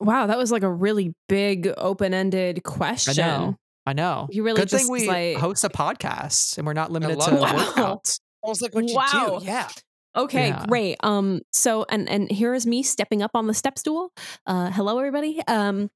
Wow, 0.00 0.26
that 0.28 0.38
was 0.38 0.50
like 0.50 0.62
a 0.62 0.72
really 0.72 1.12
big 1.28 1.68
open 1.76 2.14
ended 2.14 2.62
question. 2.64 3.16
know. 3.16 3.56
I 3.86 3.92
know. 3.92 4.28
You 4.30 4.42
really 4.44 4.60
Good 4.60 4.68
just 4.68 4.84
thing 4.84 4.92
we 4.92 5.06
like 5.08 5.36
host 5.38 5.64
a 5.64 5.68
podcast 5.68 6.58
and 6.58 6.66
we're 6.66 6.74
not 6.74 6.90
limited 6.92 7.18
to 7.20 7.34
it. 7.34 7.40
Wow. 7.40 7.52
workouts. 7.52 8.20
almost 8.42 8.62
like 8.62 8.74
what 8.74 8.88
you 8.88 8.94
Wow. 8.94 9.38
do. 9.40 9.44
Yeah. 9.44 9.68
Okay, 10.16 10.48
Yeah. 10.48 10.64
great. 10.66 10.96
Um, 11.02 11.40
so 11.52 11.86
and 11.88 12.08
and 12.08 12.30
here 12.30 12.52
is 12.54 12.66
me 12.66 12.82
stepping 12.82 13.22
up 13.22 13.30
on 13.34 13.46
the 13.46 13.54
step 13.54 13.78
stool. 13.78 14.12
Uh, 14.46 14.70
hello 14.70 14.98
everybody. 14.98 15.40
Um, 15.46 15.90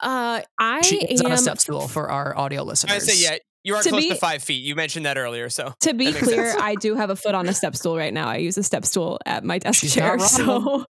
uh, 0.00 0.40
I 0.58 0.80
She 0.82 0.98
is 1.04 1.20
am 1.20 1.26
on 1.26 1.32
a 1.32 1.36
step 1.36 1.58
stool 1.58 1.88
for 1.88 2.10
our 2.10 2.36
audio 2.36 2.62
listeners. 2.62 2.94
I 2.94 2.98
say 2.98 3.22
yeah. 3.22 3.38
You 3.62 3.74
are 3.76 3.82
To 3.82 3.88
close 3.90 4.02
be- 4.04 4.08
to 4.10 4.14
five 4.14 4.42
feet. 4.42 4.62
You 4.64 4.74
mentioned 4.74 5.04
that 5.06 5.18
earlier. 5.18 5.48
So 5.50 5.74
To 5.80 5.94
be 5.94 6.12
clear, 6.12 6.50
sense. 6.52 6.60
I 6.62 6.74
do 6.76 6.94
have 6.94 7.10
a 7.10 7.16
foot 7.16 7.34
on 7.34 7.48
a 7.48 7.52
step 7.52 7.76
stool 7.76 7.96
right 7.96 8.12
now. 8.14 8.28
I 8.28 8.36
use 8.36 8.56
a 8.56 8.62
step 8.62 8.84
stool 8.86 9.18
at 9.26 9.44
my 9.44 9.58
desk 9.58 9.80
She's 9.80 9.94
chair. 9.94 10.18
So, 10.18 10.84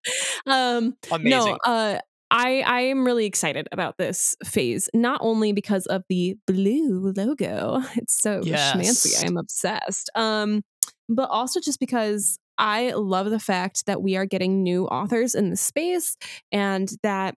um, 0.46 0.94
amazing. 1.10 1.30
no, 1.30 1.58
uh, 1.64 1.98
I 2.30 2.60
I 2.60 2.80
am 2.82 3.06
really 3.06 3.24
excited 3.24 3.68
about 3.72 3.96
this 3.96 4.36
phase, 4.44 4.90
not 4.92 5.20
only 5.22 5.52
because 5.52 5.86
of 5.86 6.02
the 6.10 6.36
blue 6.46 7.12
logo. 7.16 7.80
It's 7.96 8.20
so 8.20 8.40
schmancy. 8.42 9.22
I 9.22 9.26
am 9.26 9.36
obsessed. 9.38 10.10
Um, 10.14 10.62
but 11.08 11.30
also 11.30 11.60
just 11.60 11.80
because 11.80 12.38
I 12.58 12.90
love 12.90 13.30
the 13.30 13.38
fact 13.40 13.86
that 13.86 14.02
we 14.02 14.16
are 14.16 14.26
getting 14.26 14.62
new 14.62 14.84
authors 14.86 15.34
in 15.34 15.48
the 15.48 15.56
space 15.56 16.16
and 16.52 16.90
that 17.02 17.34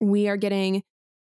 we 0.00 0.28
are 0.28 0.36
getting 0.36 0.82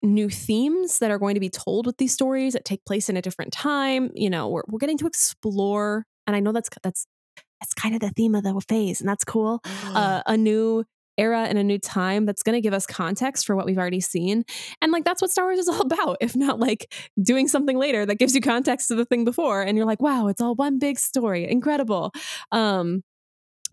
new 0.03 0.29
themes 0.29 0.99
that 0.99 1.09
are 1.09 1.17
going 1.17 1.33
to 1.33 1.39
be 1.39 1.49
told 1.49 1.85
with 1.85 1.97
these 1.97 2.11
stories 2.11 2.53
that 2.53 2.65
take 2.65 2.83
place 2.85 3.09
in 3.09 3.17
a 3.17 3.21
different 3.21 3.53
time. 3.53 4.11
You 4.13 4.29
know, 4.29 4.49
we're 4.49 4.63
we're 4.67 4.79
getting 4.79 4.97
to 4.99 5.07
explore, 5.07 6.05
and 6.27 6.35
I 6.35 6.39
know 6.39 6.51
that's 6.51 6.69
that's 6.83 7.07
that's 7.61 7.73
kind 7.73 7.95
of 7.95 8.01
the 8.01 8.09
theme 8.09 8.35
of 8.35 8.43
the 8.43 8.59
phase, 8.67 8.99
and 8.99 9.09
that's 9.09 9.23
cool. 9.23 9.61
Uh, 9.85 10.21
a 10.25 10.37
new 10.37 10.83
era 11.17 11.43
and 11.43 11.59
a 11.59 11.63
new 11.63 11.77
time 11.77 12.25
that's 12.25 12.41
going 12.41 12.55
to 12.55 12.61
give 12.61 12.73
us 12.73 12.87
context 12.87 13.45
for 13.45 13.55
what 13.55 13.65
we've 13.65 13.77
already 13.77 14.01
seen, 14.01 14.43
and 14.81 14.91
like 14.91 15.05
that's 15.05 15.21
what 15.21 15.31
Star 15.31 15.45
Wars 15.45 15.59
is 15.59 15.69
all 15.69 15.81
about. 15.81 16.17
If 16.19 16.35
not 16.35 16.59
like 16.59 16.93
doing 17.21 17.47
something 17.47 17.77
later 17.77 18.05
that 18.05 18.15
gives 18.15 18.35
you 18.35 18.41
context 18.41 18.89
to 18.89 18.95
the 18.95 19.05
thing 19.05 19.23
before, 19.25 19.61
and 19.61 19.77
you're 19.77 19.87
like, 19.87 20.01
wow, 20.01 20.27
it's 20.27 20.41
all 20.41 20.55
one 20.55 20.79
big 20.79 20.99
story, 20.99 21.49
incredible. 21.49 22.11
Um, 22.51 23.03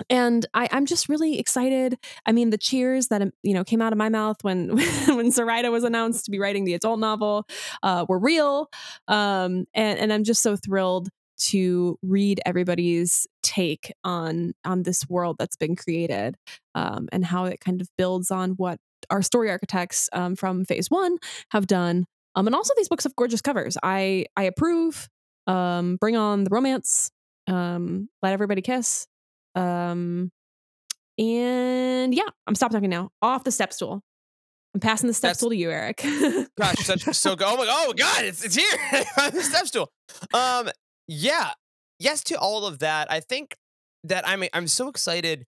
and 0.08 0.46
I, 0.54 0.68
I'm 0.72 0.86
just 0.86 1.08
really 1.08 1.38
excited. 1.38 1.98
I 2.26 2.32
mean, 2.32 2.50
the 2.50 2.58
cheers 2.58 3.08
that 3.08 3.22
um, 3.22 3.32
you 3.42 3.54
know 3.54 3.64
came 3.64 3.82
out 3.82 3.92
of 3.92 3.98
my 3.98 4.08
mouth 4.08 4.36
when 4.42 4.76
when 5.08 5.30
Zoraida 5.30 5.70
was 5.70 5.84
announced 5.84 6.24
to 6.26 6.30
be 6.30 6.38
writing 6.38 6.64
the 6.64 6.74
adult 6.74 7.00
novel 7.00 7.46
uh, 7.82 8.06
were 8.08 8.18
real, 8.18 8.68
um, 9.08 9.66
and 9.74 9.98
and 9.98 10.12
I'm 10.12 10.24
just 10.24 10.42
so 10.42 10.56
thrilled 10.56 11.08
to 11.38 11.98
read 12.02 12.40
everybody's 12.44 13.26
take 13.42 13.92
on 14.04 14.52
on 14.64 14.82
this 14.82 15.08
world 15.08 15.36
that's 15.38 15.56
been 15.56 15.74
created 15.74 16.36
um, 16.74 17.08
and 17.12 17.24
how 17.24 17.46
it 17.46 17.60
kind 17.60 17.80
of 17.80 17.88
builds 17.96 18.30
on 18.30 18.50
what 18.52 18.78
our 19.10 19.22
story 19.22 19.50
architects 19.50 20.08
um, 20.12 20.36
from 20.36 20.64
Phase 20.64 20.90
One 20.90 21.16
have 21.50 21.66
done. 21.66 22.04
Um, 22.36 22.46
and 22.46 22.54
also, 22.54 22.72
these 22.76 22.88
books 22.88 23.04
have 23.04 23.16
gorgeous 23.16 23.40
covers. 23.40 23.76
I 23.82 24.26
I 24.36 24.44
approve. 24.44 25.08
Um, 25.46 25.96
bring 25.96 26.16
on 26.16 26.44
the 26.44 26.50
romance. 26.50 27.10
Um, 27.48 28.08
let 28.22 28.32
everybody 28.32 28.62
kiss. 28.62 29.06
Um, 29.54 30.30
and 31.18 32.14
yeah, 32.14 32.24
I'm 32.46 32.54
stop 32.54 32.70
talking 32.72 32.90
now. 32.90 33.10
Off 33.22 33.44
the 33.44 33.50
step 33.52 33.72
stool. 33.72 34.02
I'm 34.74 34.80
passing 34.80 35.08
the 35.08 35.14
step 35.14 35.30
That's- 35.30 35.38
stool 35.38 35.50
to 35.50 35.56
you, 35.56 35.70
Eric. 35.70 35.96
Gosh, 36.56 36.76
such 36.78 37.02
so 37.16 37.34
good. 37.36 37.46
Oh 37.48 37.56
my 37.56 37.66
oh 37.68 37.92
god, 37.96 38.24
it's 38.24 38.44
it's 38.44 38.54
here. 38.54 38.78
on 39.18 39.32
the 39.32 39.42
step 39.42 39.66
stool. 39.66 39.90
Um 40.32 40.68
yeah. 41.08 41.50
Yes 41.98 42.22
to 42.24 42.38
all 42.38 42.66
of 42.66 42.78
that. 42.78 43.10
I 43.10 43.20
think 43.20 43.56
that 44.04 44.26
I'm 44.26 44.44
I'm 44.54 44.68
so 44.68 44.88
excited 44.88 45.44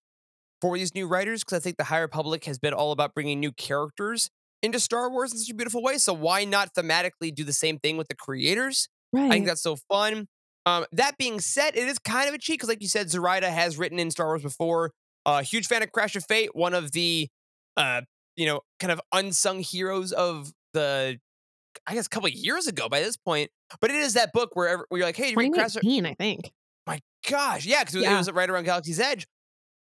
for 0.60 0.76
these 0.76 0.94
new 0.94 1.06
writers 1.06 1.42
because 1.44 1.56
I 1.58 1.60
think 1.60 1.76
the 1.76 1.84
High 1.84 1.98
Republic 2.00 2.44
has 2.44 2.58
been 2.58 2.74
all 2.74 2.92
about 2.92 3.14
bringing 3.14 3.40
new 3.40 3.52
characters 3.52 4.28
into 4.62 4.78
Star 4.78 5.10
Wars 5.10 5.32
in 5.32 5.38
such 5.38 5.50
a 5.50 5.54
beautiful 5.54 5.82
way. 5.82 5.98
So 5.98 6.12
why 6.12 6.44
not 6.44 6.74
thematically 6.74 7.34
do 7.34 7.42
the 7.44 7.52
same 7.52 7.78
thing 7.78 7.96
with 7.96 8.08
the 8.08 8.14
creators? 8.14 8.88
right. 9.12 9.26
I 9.26 9.30
think 9.30 9.46
that's 9.46 9.62
so 9.62 9.76
fun. 9.90 10.26
Um, 10.66 10.85
that 10.92 11.18
being 11.18 11.40
said, 11.40 11.77
it 11.77 11.88
is 11.88 11.98
kind 11.98 12.29
of 12.29 12.35
a 12.35 12.38
cheat 12.38 12.55
because, 12.59 12.68
like 12.68 12.83
you 12.83 12.88
said, 12.88 13.11
Zoraida 13.11 13.51
has 13.51 13.77
written 13.79 13.98
in 13.98 14.11
Star 14.11 14.27
Wars 14.29 14.42
before. 14.42 14.92
A 15.27 15.29
uh, 15.31 15.42
huge 15.42 15.66
fan 15.66 15.83
of 15.83 15.92
Crash 15.92 16.16
of 16.16 16.25
Fate, 16.29 16.51
one 16.55 16.75
of 16.75 16.92
the, 16.92 17.29
uh, 17.77 18.01
you 18.37 18.46
know, 18.46 18.61
kind 18.81 18.90
of 18.92 19.01
unsung 19.12 19.61
heroes 19.61 20.12
of 20.12 20.51
the, 20.72 21.18
I 21.87 21.94
guess, 21.94 22.07
a 22.07 22.09
couple 22.09 22.27
of 22.29 22.33
years 22.35 22.66
ago 22.66 22.88
by 22.88 23.01
this 23.01 23.16
point. 23.16 23.51
But 23.81 23.90
it 23.90 23.96
is 23.96 24.14
that 24.14 24.33
book 24.33 24.51
where, 24.55 24.85
where 24.88 24.98
you're 24.98 25.07
like, 25.07 25.16
hey, 25.16 25.31
you 25.31 25.37
read 25.37 25.53
Crash 25.55 25.77
of 25.77 25.83
2019, 25.83 26.07
I 26.07 26.14
think. 26.14 26.53
my 26.87 27.01
gosh, 27.29 27.66
yeah, 27.66 27.81
because 27.83 27.94
it, 27.94 27.98
was- 27.98 28.07
it 28.14 28.18
was 28.18 28.33
right 28.33 28.51
around 28.51 28.64
Galaxy's 28.64 28.98
Edge. 29.01 29.27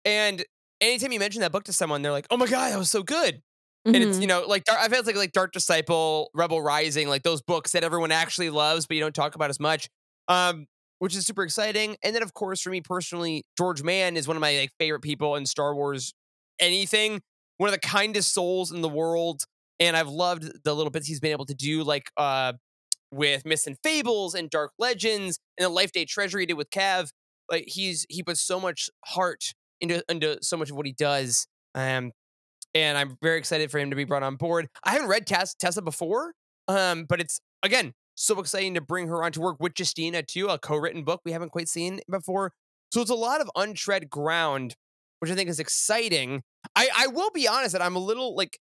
And 0.05 0.45
anytime 0.81 1.13
you 1.13 1.19
mention 1.19 1.41
that 1.41 1.53
book 1.53 1.65
to 1.65 1.73
someone, 1.73 2.03
they're 2.03 2.13
like, 2.13 2.27
oh 2.31 2.37
my 2.37 2.47
god, 2.47 2.73
that 2.73 2.79
was 2.79 2.91
so 2.91 3.03
good. 3.03 3.41
And 3.87 3.97
it's 3.97 4.19
you 4.19 4.27
know 4.27 4.45
like 4.47 4.63
I've 4.71 4.93
had 4.93 5.05
like 5.05 5.15
like 5.17 5.33
Dark 5.33 5.53
Disciple, 5.53 6.31
Rebel 6.33 6.63
Rising, 6.63 7.07
like 7.07 7.23
those 7.23 7.43
books 7.43 7.73
that 7.73 7.85
everyone 7.85 8.13
actually 8.13 8.49
loves, 8.49 8.87
but 8.87 8.95
you 8.97 9.03
don't 9.03 9.15
talk 9.15 9.35
about 9.35 9.51
as 9.51 9.61
much. 9.61 9.89
Um, 10.29 10.67
which 11.01 11.15
is 11.17 11.27
super 11.27 11.43
exciting. 11.43 11.97
And 12.03 12.15
then 12.15 12.23
of 12.23 12.33
course 12.35 12.61
for 12.63 12.71
me 12.71 12.81
personally, 12.81 13.45
George 13.59 13.83
Mann 13.83 14.17
is 14.17 14.27
one 14.27 14.37
of 14.37 14.41
my 14.41 14.57
like 14.59 14.71
favorite 14.79 15.03
people 15.03 15.37
in 15.37 15.47
Star 15.47 15.75
Wars 15.75 16.15
anything. 16.61 17.21
One 17.59 17.69
of 17.69 17.75
the 17.75 17.81
kindest 17.81 18.33
souls 18.33 18.73
in 18.73 18.81
the 18.81 18.89
world, 18.89 19.43
and 19.79 19.97
I've 19.97 20.09
loved 20.09 20.51
the 20.65 20.75
little 20.75 20.91
bits 20.91 21.07
he's 21.07 21.21
been 21.21 21.33
able 21.33 21.47
to 21.47 21.55
do, 21.55 21.83
like 21.85 22.11
uh 22.17 22.55
with 23.11 23.45
Myths 23.47 23.67
and 23.67 23.77
Fables 23.83 24.35
and 24.35 24.51
Dark 24.51 24.73
Legends 24.79 25.39
and 25.59 25.65
the 25.65 25.69
Life 25.69 25.93
Day 25.93 26.05
Treasury 26.05 26.43
he 26.43 26.47
did 26.47 26.55
with 26.55 26.71
Cav. 26.71 27.11
like 27.51 27.65
he's 27.67 28.07
he 28.09 28.23
puts 28.23 28.41
so 28.41 28.59
much 28.61 28.91
heart 29.07 29.53
into 29.81 30.03
into 30.09 30.39
so 30.43 30.57
much 30.57 30.71
of 30.71 30.77
what 30.77 30.87
he 30.87 30.93
does. 30.93 31.47
Um, 31.75 32.13
and 32.75 32.99
I'm 32.99 33.17
very 33.23 33.39
excited 33.39 33.71
for 33.71 33.79
him 33.79 33.91
to 33.91 33.97
be 33.97 34.05
brought 34.05 34.23
on 34.23 34.37
board. 34.37 34.69
I 34.85 34.93
haven't 34.93 35.09
read 35.09 35.27
Tess, 35.27 35.55
Tessa 35.55 35.83
before, 35.83 36.35
um, 36.69 37.05
but 37.09 37.21
it's 37.21 37.41
again 37.63 37.93
so 38.14 38.38
exciting 38.38 38.74
to 38.74 38.81
bring 38.81 39.09
her 39.09 39.22
on 39.24 39.33
to 39.33 39.40
work 39.40 39.57
with 39.61 39.72
Justina 39.79 40.22
too, 40.22 40.48
a 40.48 40.59
co-written 40.59 41.05
book 41.05 41.20
we 41.24 41.33
haven't 41.33 41.50
quite 41.50 41.68
seen 41.68 42.00
before. 42.11 42.53
So 42.92 43.00
it's 43.00 43.11
a 43.11 43.14
lot 43.14 43.40
of 43.40 43.50
untread 43.57 44.09
ground, 44.09 44.77
which 45.20 45.31
I 45.31 45.35
think 45.35 45.48
is 45.48 45.59
exciting. 45.59 46.42
I 46.77 46.88
I 46.96 47.07
will 47.09 47.31
be 47.31 47.48
honest 47.48 47.72
that 47.72 47.83
I'm 47.83 47.96
a 47.96 48.00
little 48.00 48.37
like 48.37 48.59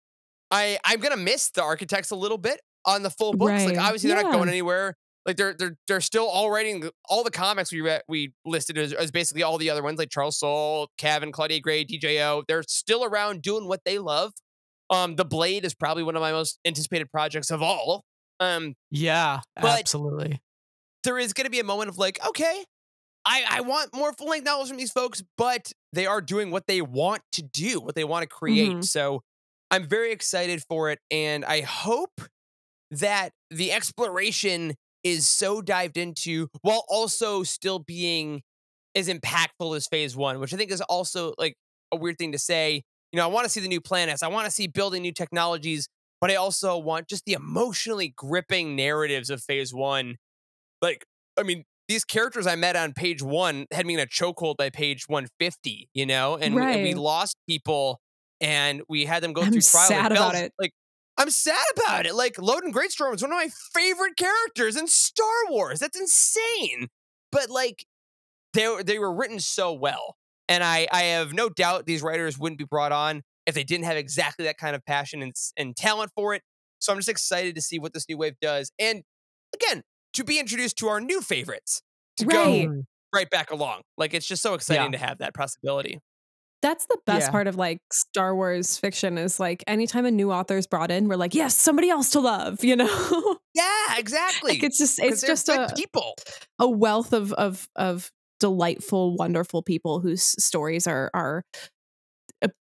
I 0.51 0.79
I'm 0.85 1.01
gonna 1.01 1.17
miss 1.17 1.51
the 1.51 1.63
architects 1.63 2.11
a 2.11 2.17
little 2.17 2.39
bit 2.39 2.61
on 2.85 3.03
the 3.03 3.11
full 3.11 3.33
books. 3.35 3.65
Like 3.67 3.79
obviously 3.79 4.09
they're 4.09 4.23
not 4.23 4.33
going 4.33 4.49
anywhere. 4.49 4.95
Like 5.25 5.37
they're 5.37 5.55
they're 5.55 5.77
they're 5.89 6.01
still 6.01 6.27
all 6.27 6.51
writing 6.51 6.89
all 7.09 7.25
the 7.25 7.31
comics 7.33 7.73
we 7.73 7.81
read 7.81 8.03
we 8.09 8.33
listed 8.45 8.79
as, 8.79 8.93
as 8.93 9.11
basically 9.11 9.43
all 9.43 9.59
the 9.59 9.71
other 9.71 9.83
ones 9.83 9.99
like 9.99 10.11
Charles 10.11 10.39
Soule, 10.39 10.89
Cavan, 10.99 11.33
Claudia 11.33 11.61
Gray, 11.61 11.85
DJO. 11.85 12.45
They're 12.49 12.63
still 12.65 13.05
around 13.05 13.43
doing 13.43 13.67
what 13.69 13.81
they 13.85 13.99
love. 13.99 14.33
Um, 14.89 15.17
the 15.17 15.25
Blade 15.25 15.65
is 15.65 15.75
probably 15.75 16.05
one 16.05 16.15
of 16.15 16.23
my 16.23 16.31
most 16.31 16.61
anticipated 16.65 17.11
projects 17.11 17.51
of 17.51 17.61
all. 17.61 18.05
Um, 18.41 18.75
Yeah, 18.91 19.41
absolutely. 19.57 20.41
there 21.05 21.19
is 21.19 21.33
going 21.33 21.45
to 21.47 21.51
be 21.51 21.61
a 21.61 21.65
moment 21.65 21.89
of 21.89 21.99
like, 21.99 22.19
okay, 22.27 22.65
I, 23.25 23.45
I 23.49 23.61
want 23.63 23.95
more 23.95 24.13
full 24.13 24.29
length 24.29 24.45
novels 24.45 24.69
from 24.69 24.79
these 24.79 24.93
folks, 24.93 25.23
but 25.37 25.73
they 25.93 26.07
are 26.07 26.21
doing 26.21 26.51
what 26.51 26.67
they 26.67 26.81
want 26.83 27.23
to 27.33 27.43
do, 27.43 27.81
what 27.81 27.95
they 27.95 28.05
want 28.05 28.23
to 28.23 28.29
create. 28.29 28.73
Mhm. 28.73 28.85
So 28.85 29.23
I'm 29.71 29.89
very 29.89 30.13
excited 30.13 30.63
for 30.69 30.91
it. 30.91 31.01
And 31.11 31.45
I 31.45 31.63
hope 31.63 32.21
that 32.91 33.33
the 33.51 33.73
exploration 33.73 34.75
is 35.05 35.29
so 35.29 35.61
dived 35.63 35.97
into 35.97 36.49
while 36.63 36.85
also 36.89 37.43
still 37.43 37.79
being 37.79 38.43
as 38.95 39.09
impactful 39.09 39.77
as 39.77 39.87
phase 39.87 40.17
one, 40.17 40.41
which 40.41 40.55
I 40.55 40.57
think 40.57 40.71
is 40.71 40.81
also 40.83 41.35
like 41.39 41.55
a 41.93 41.97
weird 41.97 42.19
thing 42.19 42.33
to 42.33 42.39
say. 42.39 42.83
You 43.13 43.19
know, 43.19 43.25
I 43.25 43.29
want 43.29 43.45
to 43.45 43.51
see 43.51 43.61
the 43.61 43.69
new 43.69 43.81
planets, 43.81 44.23
I 44.23 44.29
want 44.29 44.47
to 44.47 44.51
see 44.51 44.67
building 44.67 45.03
new 45.03 45.13
technologies, 45.13 45.89
but 46.21 46.31
I 46.31 46.37
also 46.37 46.79
want 46.79 47.09
just 47.09 47.25
the 47.25 47.35
emotionally 47.35 48.13
gripping 48.17 48.77
narratives 48.77 49.31
of 49.31 49.43
phase 49.43 49.73
one. 49.75 50.17
Like, 50.81 51.05
I 51.39 51.43
mean, 51.43 51.65
these 51.89 52.05
characters 52.05 52.47
I 52.47 52.57
met 52.57 52.77
on 52.77 52.93
page 52.93 53.23
one 53.23 53.67
had 53.71 53.87
me 53.87 53.95
in 53.95 54.01
a 54.01 54.07
chokehold 54.07 54.57
by 54.57 54.71
page 54.71 55.05
150, 55.09 55.89
you 55.95 56.07
know, 56.07 56.37
and, 56.37 56.55
we, 56.55 56.63
and 56.63 56.83
we 56.83 56.95
lost 56.95 57.37
people 57.49 58.01
and 58.41 58.83
we 58.89 59.05
had 59.05 59.23
them 59.23 59.33
go 59.33 59.43
I'm 59.43 59.53
through 59.53 59.63
trial. 59.63 59.89
sad 59.89 60.13
about 60.13 60.35
it. 60.35 60.53
Like, 60.59 60.73
I'm 61.19 61.31
sad 61.31 61.65
about 61.77 62.07
it. 62.07 62.15
Like, 62.15 62.35
Loden 62.35 62.73
Greatstorm 62.73 63.15
is 63.15 63.23
one 63.23 63.33
of 63.33 63.37
my 63.37 63.49
favorite 63.73 64.17
characters 64.17 64.77
in 64.77 64.87
Star 64.87 65.27
Wars. 65.49 65.79
That's 65.79 65.99
insane. 65.99 66.89
But 67.33 67.51
like, 67.51 67.85
they 68.53 68.83
they 68.83 68.99
were 68.99 69.13
written 69.13 69.41
so 69.41 69.73
well, 69.73 70.17
and 70.49 70.65
I 70.65 70.89
I 70.91 71.03
have 71.03 71.33
no 71.33 71.49
doubt 71.49 71.87
these 71.87 72.03
writers 72.03 72.39
wouldn't 72.39 72.59
be 72.59 72.65
brought 72.65 72.93
on 72.93 73.23
if 73.47 73.55
they 73.55 73.65
didn't 73.65 73.85
have 73.85 73.97
exactly 73.97 74.45
that 74.47 74.59
kind 74.59 74.75
of 74.77 74.85
passion 74.85 75.23
and 75.23 75.33
and 75.57 75.77
talent 75.77 76.11
for 76.15 76.35
it. 76.35 76.43
So 76.79 76.93
I'm 76.93 76.99
just 76.99 77.09
excited 77.09 77.55
to 77.55 77.63
see 77.63 77.79
what 77.79 77.93
this 77.95 78.07
new 78.09 78.19
wave 78.19 78.35
does, 78.43 78.71
and 78.79 79.03
again, 79.55 79.83
to 80.15 80.25
be 80.25 80.39
introduced 80.39 80.77
to 80.79 80.89
our 80.89 81.01
new 81.01 81.21
favorites 81.21 81.83
to 82.19 82.27
Right. 82.27 82.67
go 82.67 82.83
right 83.15 83.31
back 83.31 83.51
along. 83.51 83.83
Like 83.97 84.13
it's 84.15 84.27
just 84.27 84.43
so 84.43 84.55
exciting 84.55 84.93
to 84.93 84.99
have 84.99 85.19
that 85.19 85.35
possibility. 85.35 86.01
That's 86.63 86.87
the 86.87 86.99
best 87.07 87.27
Yeah. 87.27 87.31
part 87.33 87.47
of 87.49 87.57
like 87.57 87.79
Star 87.93 88.35
Wars 88.35 88.79
fiction 88.79 89.19
is 89.19 89.39
like 89.39 89.63
anytime 89.67 90.07
a 90.07 90.11
new 90.11 90.33
author 90.33 90.57
is 90.57 90.67
brought 90.67 90.91
in, 90.91 91.07
we're 91.07 91.17
like, 91.17 91.35
yes, 91.35 91.55
somebody 91.55 91.91
else 91.91 92.11
to 92.11 92.21
love, 92.21 92.65
you 92.65 92.77
know? 92.77 93.39
Yeah, 93.55 93.97
exactly. 93.99 94.53
like 94.53 94.63
it's 94.63 94.77
just 94.77 94.99
it's 94.99 95.23
just 95.23 95.49
a, 95.49 95.73
people. 95.75 96.15
a 96.59 96.69
wealth 96.69 97.15
of 97.15 97.33
of 97.35 97.67
of 97.75 98.11
delightful, 98.39 99.17
wonderful 99.17 99.63
people 99.63 100.01
whose 100.01 100.23
stories 100.43 100.87
are 100.87 101.11
are 101.15 101.43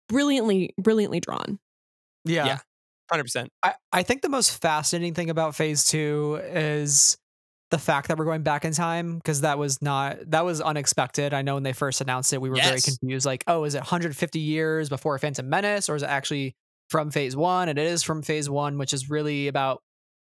brilliantly 0.09 0.73
brilliantly 0.77 1.19
drawn. 1.19 1.59
Yeah. 2.23 2.45
Yeah. 2.45 2.57
Hundred 3.09 3.23
percent. 3.23 3.49
I, 3.61 3.73
I 3.91 4.03
think 4.03 4.21
the 4.21 4.29
most 4.29 4.61
fascinating 4.61 5.13
thing 5.13 5.29
about 5.29 5.55
phase 5.55 5.85
two 5.85 6.41
is 6.43 7.17
the 7.71 7.77
fact 7.77 8.07
that 8.07 8.17
we're 8.17 8.25
going 8.25 8.41
back 8.41 8.65
in 8.65 8.73
time 8.73 9.17
because 9.17 9.41
that 9.41 9.57
was 9.57 9.81
not 9.81 10.17
that 10.31 10.45
was 10.45 10.61
unexpected. 10.61 11.33
I 11.33 11.41
know 11.41 11.55
when 11.55 11.63
they 11.63 11.73
first 11.73 12.01
announced 12.01 12.33
it, 12.33 12.41
we 12.41 12.49
were 12.49 12.55
very 12.55 12.81
confused. 12.81 13.25
Like, 13.25 13.43
oh, 13.47 13.63
is 13.63 13.75
it 13.75 13.79
150 13.79 14.39
years 14.39 14.89
before 14.89 15.17
Phantom 15.19 15.47
Menace, 15.47 15.89
or 15.89 15.95
is 15.95 16.03
it 16.03 16.09
actually 16.09 16.55
from 16.89 17.11
phase 17.11 17.35
one? 17.35 17.69
And 17.69 17.77
it 17.77 17.85
is 17.85 18.01
from 18.01 18.21
phase 18.21 18.49
one, 18.49 18.77
which 18.77 18.93
is 18.93 19.09
really 19.09 19.47
about 19.47 19.81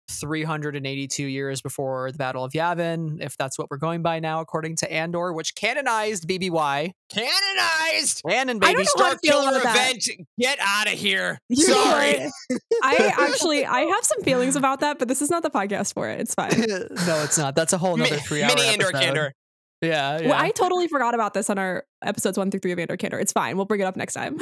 382 0.10 1.24
years 1.26 1.62
before 1.62 2.12
the 2.12 2.18
Battle 2.18 2.44
of 2.44 2.52
Yavin, 2.54 3.22
if 3.22 3.38
that's 3.38 3.58
what 3.58 3.70
we're 3.72 3.78
going 3.78 4.02
by 4.02 4.20
now, 4.20 4.42
according 4.42 4.76
to 4.78 4.92
Andor, 4.92 5.34
which 5.34 5.56
canonized 5.56 6.28
BBY. 6.28 6.92
Canonized. 7.10 8.22
Canon, 8.28 8.58
I 8.62 8.74
baby. 8.74 8.84
don't 8.84 9.00
know 9.00 9.04
how 9.06 9.12
I 9.12 9.16
Star 9.16 9.18
Killer 9.24 9.58
event. 9.60 10.10
Get 10.40 10.58
out 10.62 10.88
of 10.88 10.94
here. 10.94 11.40
You 11.50 11.66
Sorry. 11.66 12.30
I 12.84 13.14
actually 13.32 13.66
I 13.66 13.82
have 13.82 14.04
some 14.04 14.22
feelings 14.24 14.56
about 14.56 14.80
that, 14.82 15.00
but 15.00 15.08
this 15.08 15.22
is 15.22 15.30
not 15.30 15.44
the 15.44 15.50
podcast 15.50 15.94
for 15.94 16.10
it. 16.10 16.20
It's 16.22 16.34
fine. 16.34 16.52
no, 16.60 17.24
it's 17.24 17.38
not. 17.38 17.56
That's 17.56 17.74
a 17.74 17.78
whole 17.78 17.98
nother 17.98 18.18
three 18.18 18.42
hour 18.42 18.50
Mini 18.56 18.68
Andor. 18.70 18.92
Candor. 18.92 19.34
Yeah, 19.82 20.20
yeah. 20.20 20.28
Well, 20.30 20.40
I 20.40 20.52
totally 20.52 20.88
forgot 20.88 21.14
about 21.16 21.34
this 21.34 21.50
on 21.50 21.58
our 21.58 21.84
episodes 22.04 22.38
one 22.38 22.52
through 22.52 22.60
three 22.62 22.72
of 22.72 22.80
Andor 22.80 22.98
Candor. 22.98 23.20
It's 23.20 23.32
fine. 23.32 23.56
We'll 23.58 23.66
bring 23.66 23.82
it 23.82 23.86
up 23.86 23.96
next 23.96 24.14
time. 24.14 24.40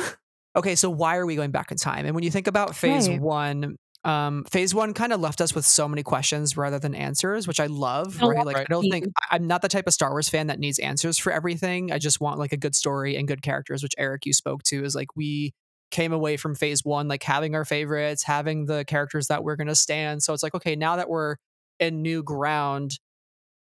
okay, 0.55 0.75
so 0.75 0.89
why 0.89 1.15
are 1.17 1.25
we 1.25 1.35
going 1.35 1.51
back 1.51 1.71
in 1.71 1.77
time? 1.77 2.05
And 2.05 2.13
when 2.13 2.23
you 2.23 2.31
think 2.31 2.47
about 2.47 2.75
phase 2.75 3.07
Right. 3.07 3.19
one, 3.21 3.77
um, 4.05 4.45
phase 4.45 4.73
one 4.73 4.93
kind 4.93 5.11
of 5.11 5.19
left 5.19 5.41
us 5.41 5.53
with 5.53 5.65
so 5.65 5.87
many 5.87 6.03
questions 6.03 6.55
rather 6.55 6.79
than 6.79 6.95
answers, 6.95 7.47
which 7.47 7.59
I 7.59 7.65
love. 7.65 8.17
Oh, 8.21 8.29
right? 8.29 8.45
Like, 8.45 8.57
I 8.57 8.63
don't 8.63 8.89
think 8.89 9.07
I'm 9.29 9.45
not 9.45 9.61
the 9.61 9.67
type 9.67 9.87
of 9.87 9.93
Star 9.93 10.11
Wars 10.11 10.29
fan 10.29 10.47
that 10.47 10.59
needs 10.59 10.79
answers 10.79 11.17
for 11.17 11.33
everything. 11.33 11.91
I 11.91 11.97
just 11.97 12.21
want 12.21 12.39
like 12.39 12.53
a 12.53 12.57
good 12.57 12.75
story 12.75 13.17
and 13.17 13.27
good 13.27 13.41
characters, 13.41 13.83
which 13.83 13.95
Eric 13.97 14.25
you 14.25 14.33
spoke 14.33 14.63
to 14.63 14.83
is 14.83 14.95
like 14.95 15.15
we 15.17 15.53
came 15.91 16.13
away 16.13 16.37
from 16.37 16.55
phase 16.55 16.85
one 16.85 17.07
like 17.07 17.23
having 17.23 17.55
our 17.55 17.65
favorites, 17.65 18.23
having 18.23 18.67
the 18.67 18.85
characters 18.85 19.27
that 19.27 19.43
we're 19.43 19.57
gonna 19.57 19.75
stand. 19.75 20.23
So 20.23 20.33
it's 20.33 20.43
like 20.43 20.55
okay, 20.55 20.75
now 20.75 20.95
that 20.95 21.09
we're 21.09 21.35
in 21.79 22.01
new 22.01 22.23
ground, 22.23 22.99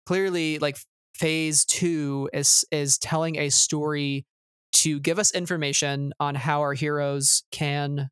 clearly 0.05 0.59
like 0.59 0.77
phase 1.15 1.65
two 1.65 2.29
is 2.35 2.67
is 2.71 2.99
telling 2.99 3.37
a 3.37 3.49
story 3.49 4.27
to 4.73 5.01
give 5.01 5.19
us 5.19 5.33
information 5.33 6.13
on 6.21 6.35
how 6.35 6.61
our 6.61 6.75
heroes 6.75 7.45
can 7.51 8.11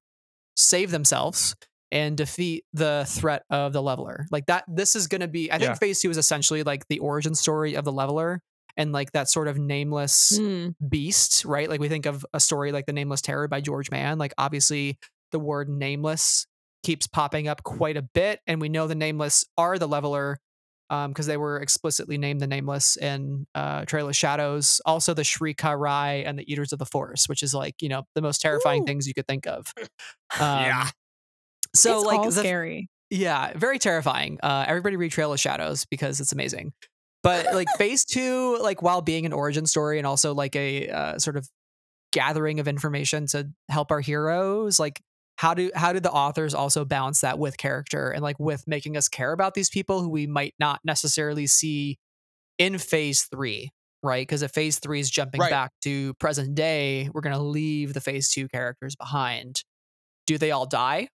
save 0.57 0.91
themselves 0.91 1.55
and 1.93 2.17
defeat 2.17 2.65
the 2.73 3.05
threat 3.09 3.43
of 3.51 3.73
the 3.73 3.83
leveler. 3.83 4.27
Like 4.31 4.47
that 4.47 4.65
this 4.69 4.97
is 4.97 5.07
going 5.07 5.21
to 5.21 5.29
be 5.29 5.51
I 5.53 5.59
think 5.59 5.69
Yeah. 5.71 5.75
phase 5.75 6.01
2 6.01 6.11
is 6.11 6.17
essentially 6.19 6.63
like 6.63 6.87
the 6.89 6.99
origin 6.99 7.35
story 7.35 7.75
of 7.75 7.85
the 7.85 7.93
leveler 7.93 8.41
and 8.77 8.93
like 8.93 9.13
that 9.13 9.29
sort 9.29 9.49
of 9.49 9.57
nameless 9.59 10.37
Hmm. 10.37 10.71
beast, 10.89 11.45
right? 11.45 11.69
Like 11.71 11.81
we 11.81 11.89
think 11.89 12.07
of 12.07 12.27
a 12.35 12.41
story 12.41 12.73
like 12.73 12.87
The 12.87 12.93
Nameless 12.93 13.23
Terror 13.23 13.49
by 13.49 13.61
George 13.61 13.91
Mann, 13.91 14.19
like 14.19 14.35
obviously 14.37 14.99
the 15.33 15.39
word 15.39 15.69
nameless 15.69 16.47
keeps 16.83 17.07
popping 17.07 17.49
up 17.49 17.63
quite 17.63 17.97
a 17.97 18.03
bit 18.03 18.41
and 18.47 18.61
we 18.61 18.69
know 18.69 18.87
the 18.87 18.95
nameless 18.95 19.45
are 19.57 19.79
the 19.79 19.89
leveler 19.89 20.39
um 20.91 21.11
because 21.11 21.27
they 21.27 21.37
were 21.37 21.59
explicitly 21.61 22.17
named 22.17 22.41
the 22.41 22.47
nameless 22.47 22.97
in 22.97 23.45
uh 23.57 23.85
Trail 23.87 24.09
of 24.09 24.15
Shadows, 24.15 24.81
also 24.87 25.15
the 25.15 25.23
Shrii 25.23 25.57
Ka 25.57 25.73
Rai 25.73 26.25
and 26.25 26.39
the 26.39 26.53
Eaters 26.53 26.73
of 26.73 26.79
the 26.79 26.87
Forest, 26.87 27.29
which 27.29 27.43
is 27.43 27.53
like, 27.55 27.81
you 27.83 27.89
know, 27.89 28.05
the 28.15 28.23
most 28.23 28.41
terrifying 28.41 28.83
Ooh. 28.83 28.87
things 28.87 29.07
you 29.09 29.15
could 29.15 29.27
think 29.27 29.47
of. 29.47 29.73
Yeah. 30.39 30.91
So 31.77 31.99
it's 31.99 32.07
like 32.07 32.23
the, 32.25 32.33
scary. 32.33 32.89
yeah, 33.11 33.53
very 33.57 33.79
terrifying. 33.79 34.39
Uh, 34.43 34.65
everybody 34.67 34.97
read 34.97 35.11
Trail 35.13 35.33
of 35.33 35.41
Shadows 35.41 35.85
because 35.85 36.21
it's 36.21 36.33
amazing. 36.33 36.73
But 37.23 37.55
like 37.55 37.69
phase 37.79 38.05
two, 38.05 38.59
like 38.61 38.83
while 38.83 39.03
being 39.03 39.27
an 39.27 39.33
origin 39.33 39.67
story 39.67 39.99
and 39.99 40.07
also 40.07 40.35
like 40.35 40.55
a 40.57 40.89
uh, 40.89 41.19
sort 41.19 41.37
of 41.37 41.49
gathering 42.13 42.61
of 42.61 42.69
information 42.69 43.27
to 43.29 43.49
help 43.69 43.91
our 43.91 44.01
heroes, 44.01 44.79
like 44.79 45.01
how 45.37 45.53
do 45.53 45.71
how 45.75 45.93
did 45.93 46.03
the 46.03 46.11
authors 46.11 46.55
also 46.55 46.85
balance 46.85 47.21
that 47.21 47.39
with 47.39 47.59
character 47.59 48.11
and 48.11 48.23
like 48.23 48.39
with 48.41 48.65
making 48.67 48.97
us 48.97 49.09
care 49.09 49.33
about 49.33 49.55
these 49.55 49.69
people 49.69 50.01
who 50.01 50.09
we 50.09 50.27
might 50.27 50.55
not 50.59 50.81
necessarily 50.85 51.47
see 51.47 51.99
in 52.59 52.79
phase 52.79 53.25
three, 53.25 53.71
right? 54.03 54.23
Because 54.27 54.41
if 54.43 54.53
phase 54.53 54.79
three 54.79 55.01
is 55.01 55.11
jumping 55.11 55.41
Right. 55.43 55.51
back 55.51 55.73
to 55.83 56.15
present 56.15 56.55
day, 56.55 57.11
we're 57.13 57.21
gonna 57.21 57.43
leave 57.43 57.93
the 57.93 58.01
phase 58.01 58.31
two 58.31 58.49
characters 58.49 58.97
behind. 58.97 59.63
Do 60.27 60.39
they 60.39 60.53
all 60.53 60.65
die? 60.65 61.09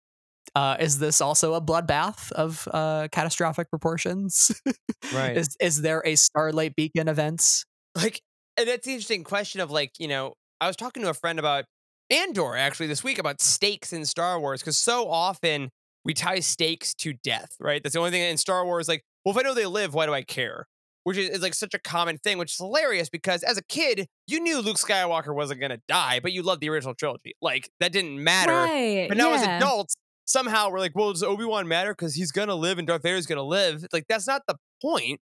Uh, 0.55 0.75
is 0.79 0.99
this 0.99 1.21
also 1.21 1.53
a 1.53 1.61
bloodbath 1.61 2.31
of 2.33 2.67
uh, 2.73 3.07
catastrophic 3.11 3.69
proportions? 3.69 4.51
Right. 5.13 5.35
is 5.35 5.57
is 5.59 5.81
there 5.81 6.01
a 6.05 6.15
Starlight 6.15 6.75
Beacon 6.75 7.07
event? 7.07 7.65
like 7.95 8.21
and 8.55 8.67
that's 8.67 8.85
the 8.85 8.91
interesting 8.93 9.23
question 9.23 9.59
of 9.59 9.69
like 9.71 9.91
you 9.99 10.07
know 10.07 10.33
i 10.61 10.67
was 10.67 10.75
talking 10.77 11.03
to 11.03 11.09
a 11.09 11.13
friend 11.13 11.39
about 11.39 11.65
andor 12.09 12.55
actually 12.55 12.87
this 12.87 13.03
week 13.03 13.17
about 13.19 13.41
stakes 13.41 13.91
in 13.91 14.05
star 14.05 14.39
wars 14.39 14.61
because 14.61 14.77
so 14.77 15.09
often 15.09 15.69
we 16.05 16.13
tie 16.13 16.39
stakes 16.39 16.93
to 16.93 17.13
death 17.23 17.49
right 17.59 17.81
that's 17.83 17.93
the 17.93 17.99
only 17.99 18.11
thing 18.11 18.21
in 18.21 18.37
star 18.37 18.63
wars 18.65 18.87
like 18.87 19.01
well 19.25 19.33
if 19.35 19.39
i 19.39 19.41
know 19.45 19.53
they 19.53 19.65
live 19.65 19.93
why 19.93 20.05
do 20.05 20.13
i 20.13 20.21
care 20.21 20.67
which 21.03 21.17
is, 21.17 21.29
is 21.31 21.41
like 21.41 21.53
such 21.55 21.73
a 21.73 21.79
common 21.79 22.17
thing 22.17 22.37
which 22.37 22.51
is 22.53 22.57
hilarious 22.57 23.09
because 23.09 23.43
as 23.43 23.57
a 23.57 23.63
kid 23.63 24.07
you 24.27 24.39
knew 24.39 24.61
luke 24.61 24.77
skywalker 24.77 25.33
wasn't 25.35 25.59
going 25.59 25.71
to 25.71 25.81
die 25.89 26.19
but 26.21 26.31
you 26.31 26.41
loved 26.43 26.61
the 26.61 26.69
original 26.69 26.93
trilogy 26.93 27.33
like 27.41 27.69
that 27.81 27.91
didn't 27.91 28.23
matter 28.23 28.51
Right. 28.53 29.07
but 29.09 29.17
now 29.17 29.33
as 29.33 29.41
adults, 29.43 29.95
somehow 30.31 30.69
we're 30.69 30.79
like, 30.79 30.95
well, 30.95 31.11
does 31.11 31.23
Obi 31.23 31.45
Wan 31.45 31.67
matter 31.67 31.93
because 31.93 32.15
he's 32.15 32.31
gonna 32.31 32.55
live 32.55 32.77
and 32.77 32.87
Darth 32.87 33.03
Vader's 33.03 33.25
gonna 33.25 33.43
live? 33.43 33.85
Like 33.91 34.05
that's 34.07 34.27
not 34.27 34.43
the 34.47 34.55
point. 34.81 35.19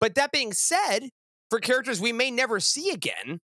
But 0.00 0.14
that 0.14 0.32
being 0.32 0.52
said, 0.52 1.10
for 1.50 1.58
characters 1.60 2.00
we 2.00 2.12
may 2.12 2.30
never 2.30 2.60
see 2.60 2.90
again, 2.90 3.40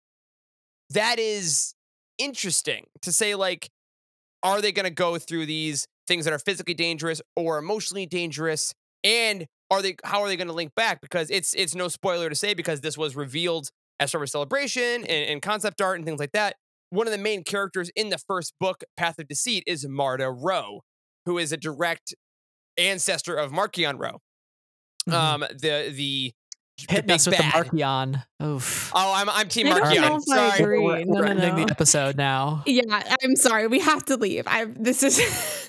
that 0.89 1.19
is 1.19 1.73
interesting 2.17 2.85
to 3.01 3.11
say, 3.11 3.35
like, 3.35 3.69
are 4.43 4.61
they 4.61 4.71
to 4.85 4.89
go 4.89 5.17
through 5.17 5.45
these 5.45 5.87
things 6.07 6.25
that 6.25 6.33
are 6.33 6.39
physically 6.39 6.73
dangerous 6.73 7.21
or 7.35 7.57
emotionally 7.57 8.05
dangerous? 8.05 8.73
And 9.03 9.45
are 9.69 9.81
they, 9.81 9.95
how 10.03 10.21
are 10.21 10.27
they 10.27 10.35
to 10.47 10.53
link 10.53 10.75
back? 10.75 10.99
Because 11.01 11.29
it's, 11.29 11.53
it's 11.53 11.75
no 11.75 11.87
spoiler 11.87 12.29
to 12.29 12.35
say, 12.35 12.53
because 12.53 12.81
this 12.81 12.97
was 12.97 13.15
revealed 13.15 13.69
as 13.99 14.09
Star 14.09 14.19
Wars 14.19 14.31
Celebration 14.31 15.05
and, 15.05 15.29
and 15.29 15.41
concept 15.41 15.81
art 15.81 15.97
and 15.97 16.05
things 16.05 16.19
like 16.19 16.33
that. 16.33 16.55
One 16.89 17.07
of 17.07 17.13
the 17.13 17.19
main 17.19 17.43
characters 17.43 17.89
in 17.95 18.09
the 18.09 18.17
first 18.17 18.53
book, 18.59 18.83
Path 18.97 19.17
of 19.19 19.27
Deceit, 19.27 19.63
is 19.65 19.87
Marda 19.87 20.29
Ro, 20.29 20.81
who 21.25 21.37
is 21.37 21.51
a 21.51 21.57
direct 21.57 22.13
ancestor 22.77 23.35
of 23.35 23.51
Marchion 23.51 23.99
Ro. 23.99 24.19
Mhm. 25.09 25.13
Um, 25.13 25.39
the 25.51 25.91
the 25.93 26.33
the 26.77 26.93
Hitting 26.95 27.11
us 27.11 27.25
big 27.27 27.37
with 27.37 27.37
the 27.37 27.51
bad. 27.51 27.65
Marchion. 27.67 28.23
Oof. 28.43 28.91
Oh, 28.95 29.13
I'm 29.13 29.29
I'm 29.29 29.47
Team 29.49 29.67
I 29.67 29.69
don't 29.71 29.83
Marchion. 29.83 30.01
know 30.01 30.15
if 30.17 30.23
I 30.31 30.57
Sorry. 30.57 30.79
We're, 30.79 30.99
No, 31.05 31.11
we're 31.19 31.21
no, 31.25 31.29
ending 31.31 31.55
no. 31.57 31.65
the 31.65 31.71
episode 31.71 32.17
now. 32.17 32.63
Yeah, 32.65 32.81
I'm 33.21 33.35
sorry. 33.35 33.67
We 33.67 33.79
have 33.81 34.03
to 34.05 34.15
leave. 34.17 34.45
I 34.47 34.65
this 34.65 35.03
is 35.03 35.19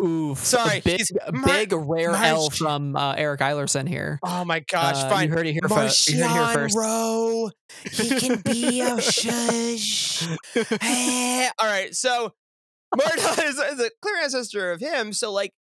Oof. 0.01 0.39
Sorry, 0.39 0.79
A 0.79 0.81
big, 0.83 0.99
he's 0.99 1.13
a 1.27 1.33
Mar- 1.33 1.45
big 1.47 1.73
rare 1.75 2.13
L 2.15 2.49
from 2.49 2.97
uh, 2.97 3.13
Eric 3.15 3.41
Eilerson 3.41 3.87
here. 3.87 4.21
Oh 4.23 4.45
my 4.47 4.61
gosh, 4.61 4.97
Uh, 4.97 5.11
fine. 5.11 5.29
You 5.29 5.35
heard 5.35 5.47
it 5.47 5.53
here, 5.53 5.69
fir- 5.69 5.91
you 6.09 6.23
heard 6.25 6.31
it 6.31 6.33
here 6.33 6.49
first. 6.49 6.77
Ro. 6.79 7.51
He 7.91 8.09
can 8.21 8.41
be 8.41 8.81
a 8.83 8.99
shush. 9.01 10.27
All 11.59 11.67
right, 11.67 11.95
so 11.95 12.33
Marda 12.97 13.43
is, 13.45 13.59
is 13.59 13.81
a 13.81 13.91
clear 14.01 14.17
ancestor 14.23 14.73
of 14.73 14.81
him. 14.81 15.13
So, 15.13 15.33
like, 15.33 15.53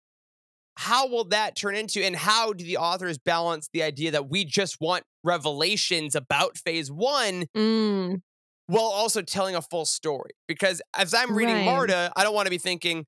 how 0.76 1.08
will 1.08 1.24
that 1.24 1.56
turn 1.56 1.74
into, 1.74 2.02
and 2.02 2.16
how 2.16 2.52
do 2.52 2.64
the 2.64 2.78
authors 2.78 3.18
balance 3.18 3.68
the 3.72 3.82
idea 3.82 4.10
that 4.12 4.30
we 4.30 4.44
just 4.44 4.78
want 4.80 5.04
revelations 5.22 6.14
about 6.14 6.56
Phase 6.58 6.90
One 6.90 7.46
Mm, 7.56 8.22
while 8.66 8.84
also 8.84 9.22
telling 9.22 9.54
a 9.54 9.62
full 9.62 9.84
story? 9.84 10.30
Because 10.48 10.80
as 10.96 11.12
I'm 11.12 11.36
reading 11.36 11.56
Right. 11.56 11.64
Marda, 11.66 12.12
I 12.16 12.24
don't 12.24 12.34
want 12.34 12.46
to 12.46 12.50
be 12.50 12.58
thinking, 12.58 13.04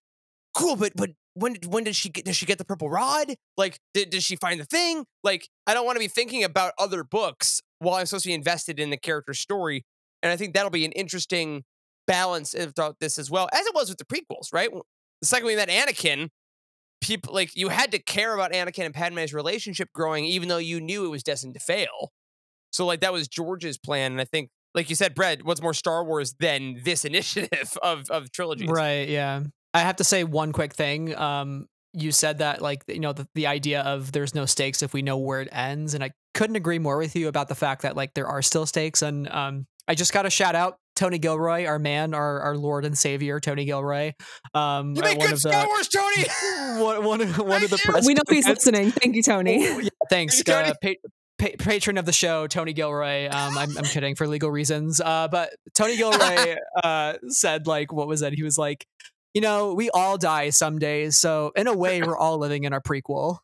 cool, 0.55 0.77
but 0.77 0.93
but 0.95 1.11
when 1.35 1.57
when 1.67 1.85
did 1.85 1.97
she 1.97 2.11
get 2.11 2.25
does 2.27 2.37
she 2.37 2.47
get 2.47 2.59
the 2.59 2.65
purple 2.65 2.91
rod? 2.91 3.35
Like, 3.57 3.79
did, 3.95 4.11
does 4.11 4.25
she 4.25 4.37
find 4.37 4.61
the 4.61 4.67
thing? 4.67 5.05
Like, 5.23 5.49
I 5.67 5.75
don't 5.75 5.87
want 5.87 5.97
to 5.97 6.01
be 6.01 6.09
thinking 6.09 6.45
about 6.45 6.75
other 6.79 7.03
books 7.03 7.61
while 7.79 7.97
I'm 7.97 8.07
supposed 8.07 8.25
to 8.25 8.29
be 8.29 8.35
invested 8.35 8.79
in 8.79 8.91
the 8.91 8.97
character 8.97 9.35
story. 9.35 9.85
And 10.23 10.33
I 10.33 10.37
think 10.37 10.55
that'll 10.55 10.71
be 10.71 10.85
an 10.85 10.93
interesting 10.93 11.65
balance 12.07 12.55
throughout 12.75 12.99
this 13.01 13.19
as 13.19 13.31
well, 13.31 13.49
as 13.53 13.67
it 13.67 13.75
was 13.75 13.88
with 13.88 13.99
the 13.99 14.05
prequels, 14.05 14.53
right? 14.53 14.71
The 15.21 15.27
second 15.27 15.47
we 15.47 15.57
met 15.57 15.69
Anakin, 15.69 16.29
people 17.01 17.35
like 17.35 17.55
you 17.55 17.69
had 17.69 17.93
to 17.93 17.99
care 17.99 18.35
about 18.35 18.53
Anakin 18.53 18.87
and 18.87 18.95
Padme's 18.95 19.35
relationship 19.35 19.90
growing, 19.95 20.25
even 20.25 20.49
though 20.49 20.59
you 20.59 20.81
knew 20.81 21.05
it 21.05 21.11
was 21.11 21.23
destined 21.23 21.55
to 21.55 21.61
fail. 21.61 22.12
So, 22.73 22.87
like, 22.87 23.01
that 23.01 23.12
was 23.12 23.29
George's 23.29 23.79
plan. 23.79 24.12
And 24.12 24.21
I 24.21 24.25
think, 24.25 24.51
like 24.75 24.90
you 24.90 24.97
said, 24.97 25.14
Brett, 25.14 25.45
what's 25.45 25.62
more 25.62 25.75
Star 25.75 26.05
Wars 26.05 26.35
than 26.40 26.81
this 26.83 27.05
initiative 27.05 27.77
of 27.83 28.11
of 28.11 28.33
trilogies? 28.33 28.69
Right. 28.69 29.09
Yeah. 29.09 29.43
I 29.73 29.81
have 29.81 29.97
to 29.97 30.05
say 30.05 30.25
one 30.25 30.53
quick 30.53 30.73
thing. 30.73 31.17
Um, 31.17 31.67
you 31.93 32.11
said 32.11 32.38
that 32.38 32.61
like 32.61 32.83
you 32.88 33.01
know 33.01 33.12
the, 33.12 33.29
the 33.35 33.47
idea 33.47 33.83
of 33.83 34.11
there's 34.11 34.35
no 34.35 34.47
stakes 34.47 34.83
if 34.83 34.93
we 34.93 35.03
know 35.03 35.17
where 35.17 35.40
it 35.40 35.49
ends, 35.53 35.95
and 35.95 36.03
I 36.03 36.11
couldn't 36.35 36.57
agree 36.57 36.79
more 36.79 36.99
with 36.99 37.14
you 37.14 37.29
about 37.29 37.49
the 37.49 37.55
fact 37.55 37.83
that 37.83 37.97
like 37.97 38.14
there 38.14 38.27
are 38.27 38.43
still 38.43 38.67
stakes. 38.67 39.03
And 39.03 39.29
um, 39.29 39.67
I 39.87 39.95
just 39.95 40.12
got 40.12 40.23
to 40.23 40.31
shout 40.31 40.57
out 40.57 40.79
Tony 40.96 41.18
Gilroy, 41.18 41.66
our 41.66 41.78
man, 41.78 42.14
our 42.14 42.40
our 42.40 42.57
Lord 42.57 42.85
and 42.85 42.96
Savior, 42.96 43.40
Tony 43.40 43.64
Gilroy. 43.64 44.12
Um, 44.54 44.94
You 44.94 45.02
uh, 45.02 45.04
make 45.04 45.18
one 45.18 45.26
good 45.28 45.35
of 45.35 45.40
Star 45.40 45.66
Wars, 45.66 45.88
Tony. 45.88 46.24
one, 46.83 47.04
one 47.04 47.20
of 47.20 47.38
one 47.38 47.64
of 47.64 47.70
the 47.70 47.76
Thank 47.78 47.90
press 47.90 48.07
we 48.07 48.14
know 48.14 48.22
he's 48.28 48.46
listening. 48.46 48.90
Thank 48.92 49.16
you, 49.16 49.22
Tony. 49.22 49.66
Oh, 49.66 49.78
yeah, 49.83 49.88
thanks, 50.09 50.40
Thank 50.42 50.48
you, 50.48 50.54
Tony. 50.54 50.68
uh, 50.70 50.74
pa- 51.38 51.48
pa- 51.57 51.64
patron 51.64 51.98
of 51.98 52.07
the 52.07 52.12
show, 52.12 52.46
Tony 52.46 52.72
Gilroy. 52.72 53.26
Um, 53.28 53.59
I'm, 53.59 53.76
I'm 53.76 53.85
kidding 53.85 54.14
for 54.14 54.26
legal 54.26 54.50
reasons. 54.50 55.00
Uh, 55.00 55.28
but 55.28 55.50
Tony 55.74 55.96
Gilroy 55.96 56.57
uh, 56.85 57.14
said 57.28 57.66
like, 57.66 57.92
what 57.92 58.07
was 58.07 58.22
it? 58.22 58.33
He 58.35 58.42
was 58.42 58.57
like, 58.57 58.87
you 59.35 59.40
know, 59.40 59.74
we 59.74 59.90
all 59.90 60.16
die 60.16 60.50
some 60.50 60.78
days, 60.78 61.18
so 61.18 61.50
in 61.57 61.66
a 61.66 61.76
way, 61.76 62.02
we're 62.02 62.16
all 62.16 62.38
living 62.38 62.64
in 62.64 62.72
our 62.72 62.80
prequel. 62.80 63.38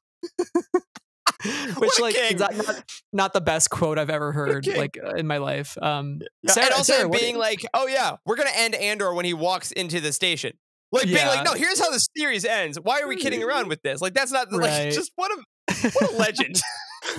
Which 1.78 1.98
like 2.00 2.14
is 2.16 2.38
not, 2.40 2.54
not 2.54 2.84
not 3.12 3.32
the 3.32 3.40
best 3.40 3.70
quote 3.70 3.98
I've 3.98 4.10
ever 4.10 4.32
heard 4.32 4.66
like 4.66 4.98
uh, 5.02 5.10
in 5.14 5.26
my 5.26 5.38
life. 5.38 5.76
Um, 5.80 6.20
Yeah, 6.42 6.52
Sarah- 6.52 6.66
and 6.66 6.74
also 6.74 6.92
Sarah, 6.92 7.04
him 7.04 7.10
what 7.10 7.18
do 7.18 7.24
being 7.24 7.34
you- 7.36 7.40
like, 7.40 7.60
"Oh 7.72 7.86
yeah, 7.86 8.16
we're 8.26 8.36
gonna 8.36 8.50
end 8.54 8.74
Andor 8.74 9.14
when 9.14 9.24
he 9.24 9.32
walks 9.34 9.72
into 9.72 10.00
the 10.00 10.12
station." 10.12 10.52
Like 10.92 11.04
being 11.06 11.26
like, 11.26 11.44
"No, 11.44 11.52
here's 11.54 11.78
how 11.80 11.90
the 11.90 12.04
series 12.16 12.44
ends. 12.44 12.78
Why 12.82 13.00
are 13.00 13.08
we 13.08 13.16
kidding 13.16 13.42
around 13.42 13.68
with 13.72 13.80
this? 13.82 14.00
Like 14.02 14.12
that's 14.12 14.32
not 14.32 14.52
like 14.52 14.90
just 14.92 15.12
what 15.16 15.30
a 15.32 15.90
what 15.92 16.10
a 16.12 16.16
legend." 16.18 16.60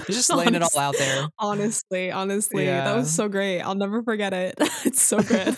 he's 0.08 0.16
just 0.18 0.30
laying 0.30 0.54
it 0.56 0.62
all 0.62 0.78
out 0.78 0.96
there. 0.98 1.28
Honestly, 1.40 2.12
honestly, 2.12 2.66
that 2.66 2.96
was 2.96 3.12
so 3.12 3.28
great. 3.28 3.62
I'll 3.62 3.76
never 3.76 4.04
forget 4.04 4.34
it. 4.34 4.56
it's 4.86 5.02
so 5.02 5.20
good. 5.20 5.58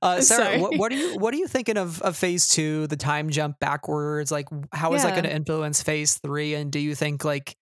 Uh, 0.00 0.20
Sarah, 0.20 0.58
what, 0.60 0.76
what 0.76 0.92
are 0.92 0.96
you 0.96 1.16
what 1.18 1.34
are 1.34 1.36
you 1.36 1.48
thinking 1.48 1.76
of, 1.76 2.00
of 2.02 2.16
phase 2.16 2.48
two? 2.48 2.86
The 2.86 2.96
time 2.96 3.30
jump 3.30 3.58
backwards, 3.60 4.30
like 4.30 4.48
how 4.72 4.94
is 4.94 5.02
that 5.02 5.12
going 5.12 5.24
to 5.24 5.34
influence 5.34 5.82
phase 5.82 6.14
three? 6.18 6.54
And 6.54 6.70
do 6.70 6.78
you 6.78 6.94
think 6.94 7.24
like 7.24 7.56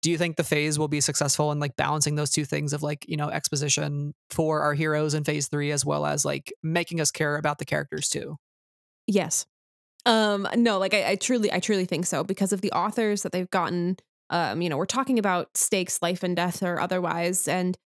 do 0.00 0.10
you 0.10 0.18
think 0.18 0.36
the 0.36 0.44
phase 0.44 0.78
will 0.78 0.88
be 0.88 1.00
successful 1.00 1.50
in 1.50 1.58
like 1.58 1.76
balancing 1.76 2.14
those 2.14 2.30
two 2.30 2.44
things 2.44 2.72
of 2.72 2.82
like 2.82 3.04
you 3.08 3.16
know 3.16 3.28
exposition 3.28 4.14
for 4.30 4.60
our 4.62 4.74
heroes 4.74 5.14
in 5.14 5.24
phase 5.24 5.48
three 5.48 5.70
as 5.70 5.84
well 5.84 6.06
as 6.06 6.24
like 6.24 6.52
making 6.62 7.00
us 7.00 7.10
care 7.10 7.36
about 7.36 7.58
the 7.58 7.64
characters 7.64 8.08
too? 8.08 8.36
Yes. 9.06 9.46
Um, 10.06 10.48
no, 10.56 10.78
like 10.78 10.94
I, 10.94 11.10
I 11.10 11.14
truly, 11.16 11.52
I 11.52 11.60
truly 11.60 11.84
think 11.84 12.06
so 12.06 12.24
because 12.24 12.52
of 12.52 12.60
the 12.60 12.72
authors 12.72 13.22
that 13.22 13.32
they've 13.32 13.50
gotten. 13.50 13.96
Um, 14.30 14.60
you 14.60 14.68
know, 14.68 14.76
we're 14.76 14.86
talking 14.86 15.18
about 15.18 15.56
stakes, 15.56 16.00
life 16.02 16.22
and 16.22 16.36
death 16.36 16.62
or 16.62 16.80
otherwise. 16.80 17.48
And 17.48 17.76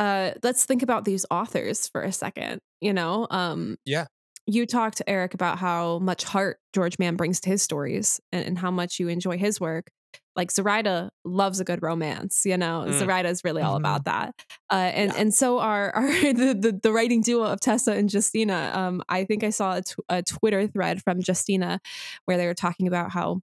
uh 0.00 0.32
let's 0.42 0.64
think 0.64 0.82
about 0.82 1.04
these 1.04 1.24
authors 1.30 1.86
for 1.88 2.02
a 2.02 2.12
second, 2.12 2.60
you 2.80 2.92
know. 2.92 3.26
Um 3.30 3.76
Yeah. 3.84 4.06
you 4.46 4.66
talked, 4.66 4.96
to 4.98 5.08
Eric, 5.08 5.34
about 5.34 5.58
how 5.58 5.98
much 6.00 6.24
heart 6.24 6.58
George 6.74 6.98
Mann 6.98 7.14
brings 7.16 7.38
to 7.42 7.50
his 7.50 7.62
stories 7.62 8.20
and, 8.32 8.44
and 8.44 8.58
how 8.58 8.70
much 8.72 8.98
you 8.98 9.06
enjoy 9.08 9.36
his 9.38 9.60
work. 9.60 9.90
Like 10.34 10.50
Zoraida 10.50 11.10
loves 11.24 11.60
a 11.60 11.64
good 11.64 11.82
romance, 11.82 12.42
you 12.46 12.56
know. 12.56 12.84
Mm. 12.88 12.98
Zoraida 12.98 13.28
is 13.28 13.44
really 13.44 13.62
all 13.62 13.74
Mhm. 13.76 13.80
about 13.84 14.04
that. 14.06 14.34
Uh, 14.72 14.90
and 15.00 15.12
Yeah. 15.12 15.20
and 15.20 15.34
so 15.34 15.58
are 15.60 15.92
are 16.00 16.08
the, 16.32 16.54
the 16.64 16.80
the 16.82 16.92
writing 16.92 17.20
duo 17.20 17.44
of 17.44 17.60
Tessa 17.60 17.92
and 17.92 18.12
Justina. 18.12 18.72
Um, 18.74 19.02
I 19.08 19.24
think 19.24 19.44
I 19.44 19.50
saw 19.50 19.76
a, 19.76 19.82
tw- 19.82 20.04
a 20.08 20.22
Twitter 20.22 20.66
thread 20.66 21.02
from 21.02 21.20
Justina 21.26 21.78
where 22.24 22.38
they 22.38 22.46
were 22.46 22.54
talking 22.66 22.88
about 22.88 23.10
how 23.12 23.40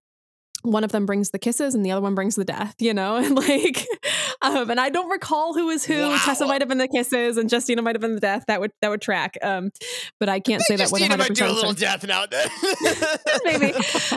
one 0.64 0.84
of 0.84 0.92
them 0.92 1.06
brings 1.06 1.30
the 1.32 1.40
kisses 1.40 1.76
and 1.76 1.86
the 1.86 1.92
other 1.92 2.02
one 2.02 2.16
brings 2.16 2.36
the 2.36 2.44
death, 2.44 2.76
you 2.80 2.94
know, 2.94 3.16
and 3.18 3.36
like, 3.36 3.86
um, 4.42 4.70
and 4.70 4.80
I 4.80 4.90
don't 4.90 5.10
recall 5.10 5.54
who 5.54 5.70
is 5.70 5.86
who. 5.86 6.00
Wow. 6.00 6.22
Tessa 6.24 6.46
might 6.46 6.62
have 6.62 6.70
been 6.70 6.78
the 6.78 6.88
kisses 6.88 7.38
and 7.38 7.52
Justina 7.52 7.82
might 7.82 7.96
have 7.96 8.02
been 8.02 8.16
the 8.16 8.22
death. 8.22 8.46
That 8.48 8.60
would 8.60 8.72
that 8.82 8.90
would 8.90 9.02
track. 9.02 9.38
Um, 9.42 9.72
but 10.20 10.30
I 10.30 10.40
can't 10.40 10.62
say 10.64 10.76
that 10.76 10.92
one 10.92 11.02
Justina 11.02 11.24
hundred 11.24 11.30
might 11.30 11.48
do 11.48 11.52
a 11.52 11.54
little 11.54 11.74
death 11.74 12.06
now. 12.06 12.24
and 12.24 12.32
then. 12.32 12.50
Maybe. 13.46 13.74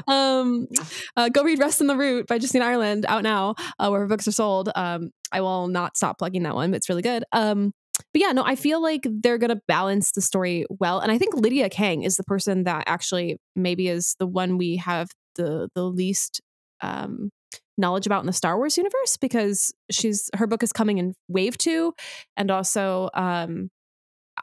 Um, 0.08 0.68
uh, 1.16 1.28
go 1.28 1.44
read 1.44 1.58
Rust 1.58 1.80
in 1.80 1.86
the 1.86 1.96
Root 1.96 2.26
by 2.26 2.36
Justina 2.36 2.64
Ireland 2.64 3.06
out 3.08 3.22
now, 3.22 3.54
uh, 3.78 3.88
where 3.88 4.00
her 4.00 4.06
books 4.06 4.26
are 4.28 4.32
sold. 4.32 4.70
Um, 4.74 5.10
I 5.32 5.40
will 5.40 5.68
not 5.68 5.96
stop 5.96 6.18
plugging 6.18 6.42
that 6.44 6.54
one. 6.54 6.74
It's 6.74 6.88
really 6.88 7.02
good. 7.02 7.24
Um, 7.32 7.72
but 8.12 8.22
yeah, 8.22 8.32
no, 8.32 8.42
I 8.44 8.56
feel 8.56 8.82
like 8.82 9.06
they're 9.08 9.38
gonna 9.38 9.60
balance 9.68 10.12
the 10.12 10.22
story 10.22 10.64
well, 10.70 11.00
and 11.00 11.12
I 11.12 11.18
think 11.18 11.34
Lydia 11.36 11.68
Kang 11.68 12.02
is 12.02 12.16
the 12.16 12.24
person 12.24 12.64
that 12.64 12.84
actually 12.86 13.38
maybe 13.54 13.88
is 13.88 14.16
the 14.18 14.26
one 14.26 14.56
we 14.56 14.76
have 14.76 15.08
the 15.36 15.68
the 15.74 15.84
least 15.84 16.40
um 16.80 17.30
knowledge 17.78 18.06
about 18.06 18.20
in 18.20 18.26
the 18.26 18.32
Star 18.32 18.56
Wars 18.56 18.76
universe 18.76 19.16
because 19.16 19.72
she's 19.90 20.30
her 20.36 20.46
book 20.46 20.62
is 20.62 20.72
coming 20.72 20.98
in 20.98 21.14
wave 21.28 21.56
two, 21.58 21.94
and 22.36 22.50
also 22.50 23.08
um, 23.14 23.70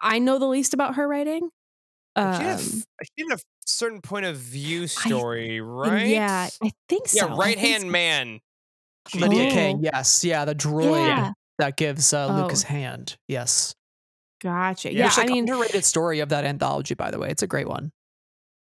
I 0.01 0.19
know 0.19 0.39
the 0.39 0.47
least 0.47 0.73
about 0.73 0.95
her 0.95 1.07
writing. 1.07 1.49
she, 2.17 2.21
had 2.23 2.41
a, 2.41 2.51
Um, 2.53 2.59
she 2.59 3.25
had 3.29 3.37
a 3.37 3.41
certain 3.65 4.01
point 4.01 4.25
of 4.25 4.37
view 4.37 4.87
story, 4.87 5.61
right? 5.61 6.07
Yeah, 6.07 6.49
I 6.63 6.71
think 6.89 7.07
so. 7.07 7.27
Yeah, 7.27 7.35
right 7.37 7.59
hand 7.59 7.83
so. 7.83 7.89
man. 7.89 8.39
She 9.09 9.19
Lydia. 9.19 9.47
Oh. 9.47 9.53
King, 9.53 9.79
yes, 9.83 10.23
yeah, 10.25 10.43
the 10.43 10.55
droid 10.55 11.07
Yeah, 11.07 11.31
that 11.59 11.77
gives 11.77 12.11
uh, 12.13 12.27
Oh. 12.29 12.41
Luke 12.41 12.51
his 12.51 12.63
hand. 12.63 13.17
Yes, 13.27 13.75
gotcha. 14.41 14.91
Yeah, 14.91 14.99
Yeah, 14.99 15.05
Which, 15.05 15.17
I 15.17 15.21
like, 15.21 15.29
mean, 15.29 15.43
underrated 15.49 15.85
story 15.85 16.19
of 16.19 16.29
that 16.29 16.43
anthology, 16.43 16.95
by 16.95 17.11
the 17.11 17.19
way. 17.19 17.29
It's 17.29 17.43
a 17.43 17.47
great 17.47 17.67
one. 17.69 17.91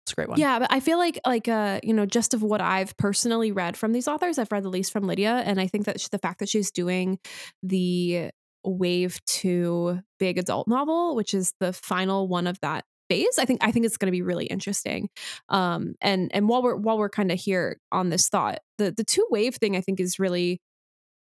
It's 0.04 0.12
a 0.12 0.14
great 0.16 0.28
one. 0.28 0.38
yeah, 0.38 0.58
but 0.58 0.70
I 0.70 0.80
feel 0.80 0.98
like 0.98 1.18
like 1.26 1.48
uh, 1.48 1.80
you 1.82 1.94
know, 1.94 2.06
just 2.06 2.34
of 2.34 2.42
what 2.42 2.60
I've 2.60 2.96
personally 2.96 3.52
read 3.52 3.76
from 3.76 3.92
these 3.92 4.06
authors, 4.06 4.38
I've 4.38 4.52
read 4.52 4.62
the 4.62 4.68
least 4.68 4.92
from 4.92 5.04
Lydia, 5.04 5.42
and 5.46 5.60
I 5.60 5.66
think 5.66 5.86
that 5.86 6.00
sh- 6.00 6.08
the 6.08 6.18
fact 6.18 6.40
that 6.40 6.48
she's 6.48 6.70
doing 6.70 7.18
the 7.62 8.30
wave 8.64 9.18
two 9.26 10.00
big 10.18 10.38
adult 10.38 10.68
novel, 10.68 11.14
which 11.16 11.34
is 11.34 11.52
the 11.60 11.72
final 11.72 12.28
one 12.28 12.46
of 12.46 12.58
that 12.60 12.84
phase, 13.08 13.38
I 13.38 13.44
think 13.44 13.64
I 13.64 13.72
think 13.72 13.86
it's 13.86 13.96
going 13.96 14.08
to 14.08 14.12
be 14.12 14.22
really 14.22 14.46
interesting. 14.46 15.08
Um, 15.48 15.94
and 16.02 16.30
and 16.34 16.48
while 16.48 16.62
we're 16.62 16.76
while 16.76 16.98
we're 16.98 17.08
kind 17.08 17.32
of 17.32 17.38
here 17.38 17.78
on 17.90 18.10
this 18.10 18.28
thought, 18.28 18.58
the 18.78 18.90
the 18.90 19.04
two 19.04 19.26
wave 19.30 19.56
thing 19.56 19.76
I 19.76 19.80
think 19.80 20.00
is 20.00 20.18
really 20.18 20.60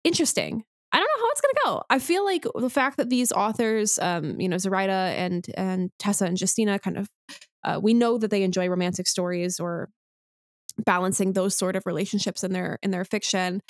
interesting. 0.04 0.64
I 0.92 0.98
don't 0.98 1.08
know 1.08 1.26
how 1.26 1.32
it's 1.32 1.42
going 1.42 1.54
to 1.54 1.62
go. 1.66 1.84
I 1.90 2.00
feel 2.00 2.24
like 2.24 2.46
the 2.56 2.70
fact 2.70 2.98
that 2.98 3.10
these 3.10 3.32
authors, 3.32 3.98
um, 4.00 4.40
you 4.40 4.48
know, 4.48 4.58
Zoraida 4.60 4.92
and 5.18 5.46
and 5.56 5.90
Tessa 5.98 6.26
and 6.26 6.40
Justina, 6.40 6.78
kind 6.80 6.98
of, 6.98 7.10
uh, 7.64 7.80
we 7.82 7.94
know 7.94 8.18
that 8.18 8.32
they 8.32 8.44
enjoy 8.44 8.68
romantic 8.70 9.08
stories 9.08 9.60
or 9.60 9.90
balancing 10.86 11.34
those 11.34 11.56
sort 11.56 11.76
of 11.76 11.86
relationships 11.86 12.44
in 12.44 12.54
their 12.54 12.80
in 12.84 12.92
their 12.92 13.06
fiction. 13.06 13.62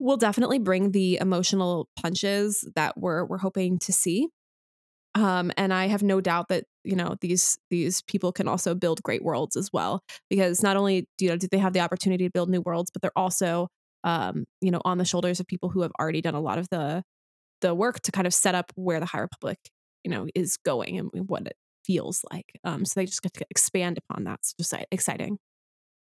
will 0.00 0.16
definitely 0.18 0.58
bring 0.58 0.92
the 0.92 1.18
emotional 1.20 1.88
punches 2.02 2.68
that 2.76 2.98
we're 2.98 3.24
we're 3.26 3.38
hoping 3.38 3.78
to 3.80 3.92
see. 3.92 4.28
Um, 5.14 5.52
and 5.56 5.72
I 5.72 5.86
have 5.88 6.02
no 6.02 6.20
doubt 6.20 6.48
that 6.48 6.64
you 6.84 6.96
know 6.96 7.16
these 7.20 7.56
these 7.70 8.02
people 8.02 8.32
can 8.32 8.48
also 8.48 8.74
build 8.74 9.02
great 9.02 9.22
worlds 9.24 9.56
as 9.56 9.70
well 9.72 10.02
because 10.30 10.62
not 10.62 10.76
only 10.76 11.08
do 11.18 11.26
you 11.26 11.30
know 11.30 11.36
do 11.36 11.48
they 11.50 11.58
have 11.58 11.72
the 11.72 11.80
opportunity 11.80 12.24
to 12.26 12.30
build 12.32 12.50
new 12.50 12.60
worlds, 12.62 12.90
but 12.92 13.02
they're 13.02 13.12
also 13.16 13.68
um, 14.04 14.44
you 14.60 14.70
know 14.72 14.80
on 14.84 14.98
the 14.98 15.04
shoulders 15.04 15.40
of 15.40 15.46
people 15.46 15.68
who 15.70 15.82
have 15.82 15.92
already 16.00 16.20
done 16.22 16.34
a 16.34 16.40
lot 16.40 16.58
of 16.58 16.68
the 16.70 17.02
the 17.62 17.74
work 17.74 18.00
to 18.02 18.12
kind 18.12 18.26
of 18.26 18.34
set 18.34 18.54
up 18.56 18.72
where 18.76 19.00
the 19.00 19.06
High 19.06 19.20
Republic 19.20 19.58
you 20.04 20.10
know 20.10 20.26
is 20.34 20.56
going 20.58 20.98
and 20.98 21.10
what 21.28 21.46
it 21.46 21.56
feels 21.84 22.24
like. 22.32 22.46
Um, 22.64 22.84
so 22.84 22.98
they 23.00 23.06
just 23.06 23.22
get 23.22 23.32
to 23.34 23.46
expand 23.50 23.98
upon 23.98 24.24
that. 24.24 24.40
It's 24.40 24.54
just 24.54 24.74
exciting. 24.90 25.38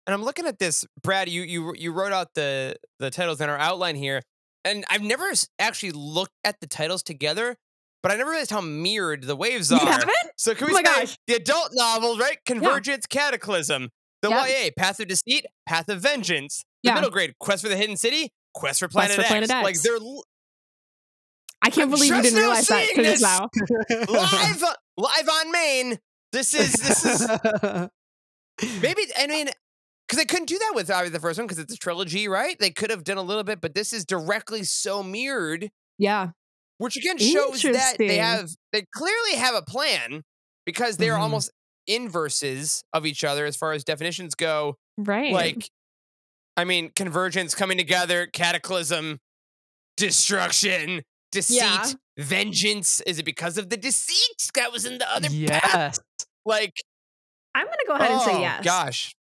And 0.05 0.13
I'm 0.13 0.23
looking 0.23 0.45
at 0.47 0.59
this, 0.59 0.86
Brad. 1.01 1.29
You 1.29 1.43
you 1.43 1.73
you 1.77 1.91
wrote 1.93 2.12
out 2.12 2.33
the 2.36 2.75
the 2.99 3.09
titles 3.09 3.39
in 3.41 3.49
our 3.49 3.57
outline 3.57 3.95
here, 3.95 4.21
and 4.65 4.83
I've 4.89 5.01
never 5.01 5.31
actually 5.59 5.91
looked 5.93 6.33
at 6.43 6.59
the 6.59 6.67
titles 6.67 7.03
together, 7.03 7.55
but 8.01 8.12
I 8.12 8.17
never 8.17 8.31
realized 8.31 8.51
how 8.51 8.59
mirrored 8.62 9.23
the 9.23 9.36
waves 9.36 9.71
are. 9.71 9.79
You 9.81 9.86
haven't? 9.88 10.09
So 10.38 10.53
can 10.55 10.67
we 10.67 10.73
Oh 10.73 10.75
my 10.75 10.83
gosh. 10.83 11.15
the 11.27 11.36
adult 11.36 11.69
novels, 11.73 12.19
right? 12.19 12.38
Convergence, 12.45 13.05
Cataclysm. 13.05 13.89
The. 14.21 14.29
YA, 14.29 14.69
Path 14.77 14.99
of 15.01 15.07
Deceit, 15.09 15.45
Path 15.67 15.89
of 15.89 16.01
Vengeance. 16.01 16.63
The 16.83 16.89
Yeah. 16.89 16.95
middle 16.95 17.09
grade, 17.09 17.33
Quest 17.39 17.62
for 17.63 17.69
the 17.69 17.75
Hidden 17.77 17.95
City, 17.97 18.29
Quest 18.53 18.79
for 18.79 18.88
Planet, 18.89 19.15
for 19.15 19.21
X. 19.21 19.29
Planet 19.29 19.49
Like 19.49 19.81
they're 19.81 19.95
l- 19.95 20.23
I 21.62 21.69
can't 21.69 21.83
I'm 21.86 21.89
believe 21.91 22.13
you 22.13 22.21
didn't 22.21 22.39
realize 22.39 22.67
that 22.67 22.83
seeing 22.86 22.95
to 22.97 23.01
this 23.03 23.21
this. 23.21 23.21
now. 23.21 23.49
live 24.09 24.63
live 24.97 25.29
on 25.29 25.51
Maine. 25.51 25.99
This 26.32 26.53
is 26.53 26.73
this 26.73 27.06
is 27.06 27.27
maybe 28.82 29.01
I 29.17 29.27
mean 29.27 29.49
because 30.08 30.17
they 30.17 30.25
couldn't 30.25 30.47
do 30.49 30.58
that 30.60 30.71
with 30.75 30.89
obviously 30.89 31.13
the 31.13 31.19
first 31.19 31.38
one 31.39 31.47
because 31.47 31.60
it's 31.60 31.73
a 31.73 31.77
trilogy, 31.77 32.27
right? 32.27 32.58
They 32.60 32.71
could 32.71 32.89
have 32.89 33.03
done 33.03 33.17
a 33.17 33.21
little 33.21 33.43
bit, 33.43 33.62
but 33.62 33.73
this 33.73 33.93
is 33.93 34.06
directly 34.06 34.63
so 34.63 35.01
mirrored, 35.03 35.69
Yeah. 35.97 36.29
which 36.77 36.97
again 36.97 37.17
shows 37.17 37.62
that 37.62 37.95
they 37.97 38.17
have 38.17 38.49
they 38.71 38.86
clearly 38.95 39.36
have 39.38 39.56
a 39.56 39.62
plan 39.62 40.23
because 40.65 40.97
they 40.97 41.10
are 41.10 41.17
Mhm. 41.17 41.21
almost 41.23 41.51
inverses 41.88 42.84
of 42.93 43.06
each 43.06 43.23
other 43.23 43.45
as 43.45 43.56
far 43.58 43.73
as 43.73 43.84
definitions 43.84 44.36
go. 44.36 44.77
Right. 44.97 45.34
Like, 45.34 45.69
I 46.56 46.63
mean, 46.63 46.91
convergence 46.95 47.53
coming 47.56 47.77
together, 47.77 48.27
cataclysm, 48.27 49.19
destruction, 49.97 51.03
deceit, 51.32 51.58
Yeah. 51.58 51.91
Vengeance. 52.17 53.02
Is 53.02 53.19
it 53.19 53.26
because 53.26 53.58
of 53.58 53.69
the 53.69 53.78
deceit 53.78 54.52
that 54.56 54.71
was 54.71 54.86
in 54.86 54.97
the 54.97 55.10
other 55.12 55.30
path? 55.47 55.99
Like, 56.45 56.73
I'm 57.56 57.65
gonna 57.65 57.78
go 57.88 57.93
ahead 57.93 58.12
and 58.12 58.19
oh, 58.21 58.26
say 58.26 58.41
yes. 58.41 58.63
gosh. 58.65 59.15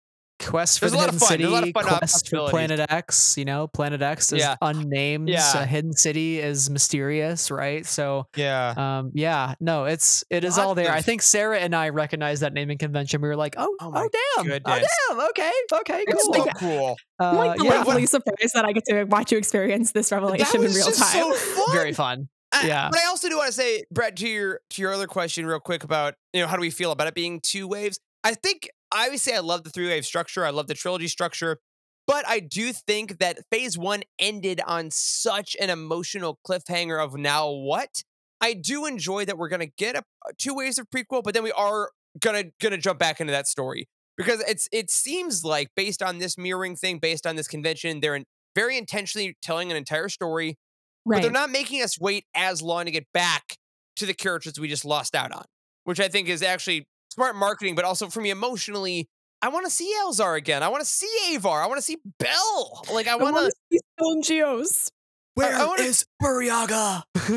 Quest 0.41 0.79
for 0.79 0.85
There's 0.85 0.93
the 0.93 0.97
a 0.97 0.99
lot 0.99 1.09
of 1.09 1.15
Hidden 1.15 1.19
fun. 1.19 1.27
City, 1.27 1.43
a 1.43 1.49
lot 1.49 1.63
of 1.67 1.71
fun, 1.73 1.85
uh, 1.85 1.97
Quest 1.97 2.29
for. 2.29 2.49
Planet 2.49 2.79
X. 2.89 3.37
You 3.37 3.43
know, 3.43 3.67
Planet 3.67 4.01
X 4.01 4.31
is 4.31 4.39
Yeah. 4.39 4.55
unnamed. 4.61 5.27
Yeah. 5.27 5.63
A 5.63 5.65
hidden 5.65 5.91
city 5.91 6.39
is 6.39 6.69
mysterious, 6.69 7.51
right? 7.51 7.85
So, 7.85 8.25
Yeah. 8.37 8.73
um, 8.77 9.11
yeah, 9.13 9.55
no, 9.59 9.83
it's 9.83 10.23
it 10.29 10.45
is 10.45 10.57
all 10.57 10.75
there. 10.75 10.93
I 10.93 10.99
of- 10.99 11.05
think 11.05 11.23
Sarah 11.23 11.59
and 11.59 11.75
I 11.75 11.89
recognized 11.89 12.41
that 12.41 12.53
naming 12.53 12.77
convention. 12.77 13.19
We 13.19 13.27
were 13.27 13.35
like, 13.35 13.55
oh, 13.57 13.75
Oh 13.81 13.91
oh, 13.93 14.09
damn, 14.37 14.45
goodness. 14.45 14.87
oh 15.09 15.17
damn, 15.17 15.29
okay, 15.31 15.51
okay, 15.81 16.05
It's 16.07 16.23
cool. 16.23 16.33
so 16.35 16.45
cool. 16.55 16.97
I'm 17.19 17.35
Uh, 17.35 17.45
like 17.45 17.57
yeah, 17.61 17.71
delightfully 17.71 18.05
surprised 18.05 18.53
that 18.53 18.63
I 18.63 18.71
get 18.71 18.85
to 18.85 19.03
watch 19.03 19.33
you 19.33 19.37
experience 19.37 19.91
this 19.91 20.07
That 20.07 20.21
revelation 20.21 20.63
in 20.63 20.71
real 20.71 20.85
just 20.85 20.99
time. 21.01 21.21
so 21.21 21.33
fun. 21.33 21.75
very 21.75 21.91
fun. 21.91 22.29
I- 22.63 22.67
yeah. 22.67 22.89
But 22.91 22.99
I 22.99 23.05
also 23.07 23.29
do 23.29 23.37
want 23.37 23.47
to 23.47 23.53
say, 23.53 23.83
Brett, 23.91 24.15
to 24.17 24.27
your 24.27 24.61
to 24.71 24.81
your 24.81 24.93
other 24.93 25.07
question, 25.07 25.45
real 25.45 25.59
quick 25.59 25.83
about 25.83 26.15
you 26.33 26.41
know 26.41 26.47
how 26.47 26.55
do 26.55 26.61
we 26.61 26.69
feel 26.69 26.91
about 26.91 27.07
it 27.07 27.13
being 27.15 27.39
two 27.41 27.67
waves? 27.67 27.99
I 28.23 28.33
think 28.33 28.69
I 28.91 29.09
would 29.09 29.19
say 29.19 29.35
I 29.35 29.39
love 29.39 29.63
the 29.63 29.69
three 29.69 29.87
wave 29.87 30.05
structure. 30.05 30.45
I 30.45 30.49
love 30.49 30.67
the 30.67 30.73
trilogy 30.73 31.07
structure, 31.07 31.59
but 32.07 32.27
I 32.27 32.39
do 32.39 32.73
think 32.73 33.19
that 33.19 33.39
Phase 33.51 33.77
One 33.77 34.03
ended 34.19 34.61
on 34.65 34.89
such 34.91 35.55
an 35.59 35.69
emotional 35.69 36.39
cliffhanger 36.47 37.03
of 37.03 37.15
now 37.15 37.49
what. 37.49 38.03
I 38.41 38.53
do 38.53 38.85
enjoy 38.85 39.25
that 39.25 39.37
we're 39.37 39.49
gonna 39.49 39.65
get 39.77 39.95
a, 39.97 40.03
two 40.37 40.53
waves 40.55 40.77
of 40.77 40.89
prequel, 40.89 41.21
but 41.23 41.33
then 41.33 41.43
we 41.43 41.51
are 41.51 41.91
gonna 42.19 42.45
gonna 42.61 42.77
jump 42.77 42.97
back 42.99 43.19
into 43.19 43.31
that 43.31 43.47
story 43.47 43.87
because 44.17 44.41
it's 44.47 44.67
it 44.71 44.89
seems 44.89 45.43
like 45.43 45.69
based 45.75 46.01
on 46.01 46.19
this 46.19 46.37
mirroring 46.37 46.75
thing, 46.75 46.99
based 46.99 47.27
on 47.27 47.35
this 47.35 47.47
convention, 47.47 47.99
they're 47.99 48.15
in, 48.15 48.25
very 48.55 48.77
intentionally 48.77 49.37
telling 49.41 49.71
an 49.71 49.77
entire 49.77 50.09
story 50.09 50.57
but 51.05 51.21
they're 51.21 51.31
not 51.31 51.49
making 51.49 51.81
us 51.81 51.99
wait 51.99 52.25
as 52.35 52.61
long 52.61 52.85
to 52.85 52.91
get 52.91 53.05
back 53.13 53.55
to 53.97 54.05
the 54.05 54.13
characters 54.13 54.59
we 54.59 54.67
just 54.67 54.85
lost 54.85 55.15
out 55.15 55.31
on, 55.31 55.43
which 55.83 55.99
I 55.99 56.07
think 56.07 56.29
is 56.29 56.41
actually 56.41 56.85
smart 57.11 57.35
marketing, 57.35 57.75
but 57.75 57.85
also 57.85 58.07
for 58.09 58.21
me 58.21 58.29
emotionally, 58.29 59.07
I 59.41 59.49
want 59.49 59.65
to 59.65 59.71
see 59.71 59.93
Elzar 60.03 60.37
again. 60.37 60.63
I 60.63 60.67
want 60.67 60.81
to 60.81 60.89
see 60.89 61.35
Avar. 61.35 61.63
I 61.63 61.67
want 61.67 61.77
to 61.77 61.81
see 61.81 61.97
Bell. 62.19 62.83
Like 62.93 63.07
I 63.07 63.15
want 63.15 63.35
to. 63.37 63.51
see 63.71 63.79
Stellan 63.99 64.21
Gios. 64.23 64.89
Where 65.35 65.55
I 65.55 65.65
wanna- 65.65 65.83
is 65.83 66.05
Burryaga? 66.21 67.03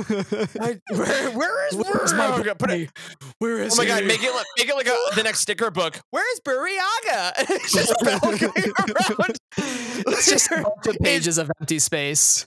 Where, 0.91 1.31
where 1.31 1.69
is 1.69 1.75
Where's 1.77 2.13
my 2.15 2.27
Burryaga? 2.27 2.59
Put 2.59 2.71
it. 2.71 2.91
Where 3.39 3.59
oh 3.59 3.65
is 3.67 3.75
Oh 3.75 3.83
my 3.83 3.87
god! 3.87 4.03
he? 4.03 4.09
Make 4.09 4.25
it 4.25 4.35
like, 4.35 4.47
make 4.59 4.69
it 4.69 4.75
like 4.75 4.89
a, 4.89 4.97
the 5.15 5.23
next 5.23 5.41
sticker 5.41 5.71
book. 5.71 6.01
Where 6.11 6.25
is 6.33 6.41
Burryaga? 6.41 7.33
it's 7.51 7.73
just 7.73 7.95
Bell 8.03 8.19
going 8.21 8.73
around. 9.21 9.37
It's 9.57 10.27
just 10.29 10.51
a 10.51 10.63
bunch 10.63 10.87
of 10.89 10.95
Is- 10.95 10.99
pages 11.01 11.39
of 11.39 11.51
empty 11.61 11.79
space. 11.79 12.45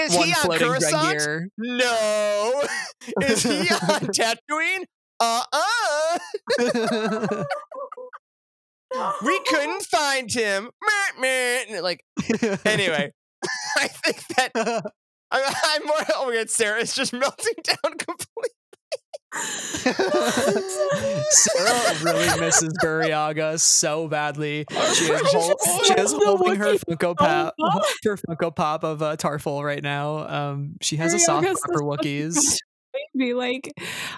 Is 0.00 0.16
One 0.16 0.26
he 0.26 0.32
on 0.32 0.40
floating 0.42 0.66
Coruscant? 0.68 1.52
No. 1.58 2.62
Is 3.22 3.42
he 3.42 3.58
on 3.70 4.00
Tatooine? 4.12 4.84
Uh 5.20 5.42
uh 5.52 6.18
We 9.22 9.40
couldn't 9.46 9.82
find 9.84 10.32
him. 10.32 10.70
Meh, 10.82 11.20
meh. 11.20 11.80
Like 11.80 12.02
anyway, 12.64 13.12
I 13.76 13.88
think 13.88 14.26
that 14.36 14.50
I, 15.30 15.54
I'm 15.64 15.86
more. 15.86 15.96
Oh 16.14 16.26
my 16.26 16.34
god, 16.34 16.50
Sarah 16.50 16.80
is 16.80 16.94
just 16.94 17.12
melting 17.12 17.54
down 17.62 17.98
completely. 17.98 18.50
Sarah 21.30 21.94
really 22.02 22.40
misses 22.40 22.72
Burryaga 22.82 23.58
so 23.60 24.08
badly. 24.08 24.64
She 24.70 25.04
is, 25.04 25.20
hol- 25.32 25.56
she 25.84 25.94
is 25.94 26.10
still 26.10 26.36
holding 26.36 26.56
her 26.56 26.72
looking 26.72 26.96
Funko 26.96 27.10
so 27.10 27.14
Pop, 27.14 27.54
her 28.04 28.16
Funko 28.16 28.54
Pop 28.54 28.84
of 28.84 29.02
uh, 29.02 29.16
Tarfful 29.16 29.62
right 29.64 29.82
now. 29.82 30.26
Um, 30.28 30.76
she 30.80 30.96
has 30.96 31.14
a 31.14 31.18
soft 31.18 31.46
spot 31.46 31.58
for 31.72 31.82
Wookiees. 31.82 32.56
Be 33.16 33.34
like, 33.34 33.72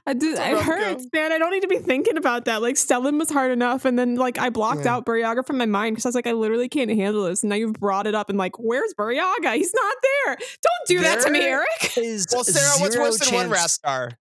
I 0.07 0.15
did, 0.15 0.33
It's 0.33 0.41
a 0.41 0.51
it 0.51 0.55
rough 0.55 0.63
hurts, 0.65 1.05
go. 1.07 1.21
man. 1.21 1.33
I 1.33 1.39
don't 1.39 1.51
need 1.51 1.61
to 1.63 1.69
be 1.69 1.79
thinking 1.79 2.17
about 2.17 2.45
that. 2.47 2.63
Like, 2.63 2.77
Stellan 2.77 3.19
was 3.19 3.31
hard 3.31 3.51
enough, 3.53 3.85
and 3.85 3.99
then 3.99 4.15
like 4.17 4.39
I 4.39 4.49
blocked 4.51 4.85
Yeah. 4.85 4.95
out 4.97 5.05
Burryaga 5.07 5.47
from 5.47 5.59
my 5.59 5.67
mind 5.67 5.95
because 5.97 6.07
I 6.07 6.09
was 6.11 6.15
like, 6.15 6.27
I 6.27 6.33
literally 6.33 6.69
can't 6.69 6.91
handle 6.91 7.25
this. 7.25 7.43
And 7.43 7.51
now 7.51 7.57
you've 7.57 7.75
brought 7.75 8.07
it 8.07 8.15
up, 8.15 8.29
and 8.31 8.39
like, 8.39 8.59
where's 8.59 8.95
Burryaga? 8.95 9.55
He's 9.57 9.73
not 9.75 9.95
there. 10.03 10.37
Don't 10.37 10.87
do 10.89 11.01
that 11.01 11.21
to 11.23 11.31
me, 11.31 11.41
Eric. 11.41 11.97
Is 11.99 12.27
Well, 12.33 12.45
Sarah, 12.45 12.81
what's 12.81 12.97
worse 12.97 13.19
than 13.19 13.35
one 13.35 13.51
chance- 13.51 13.79
Rastar? 13.85 14.13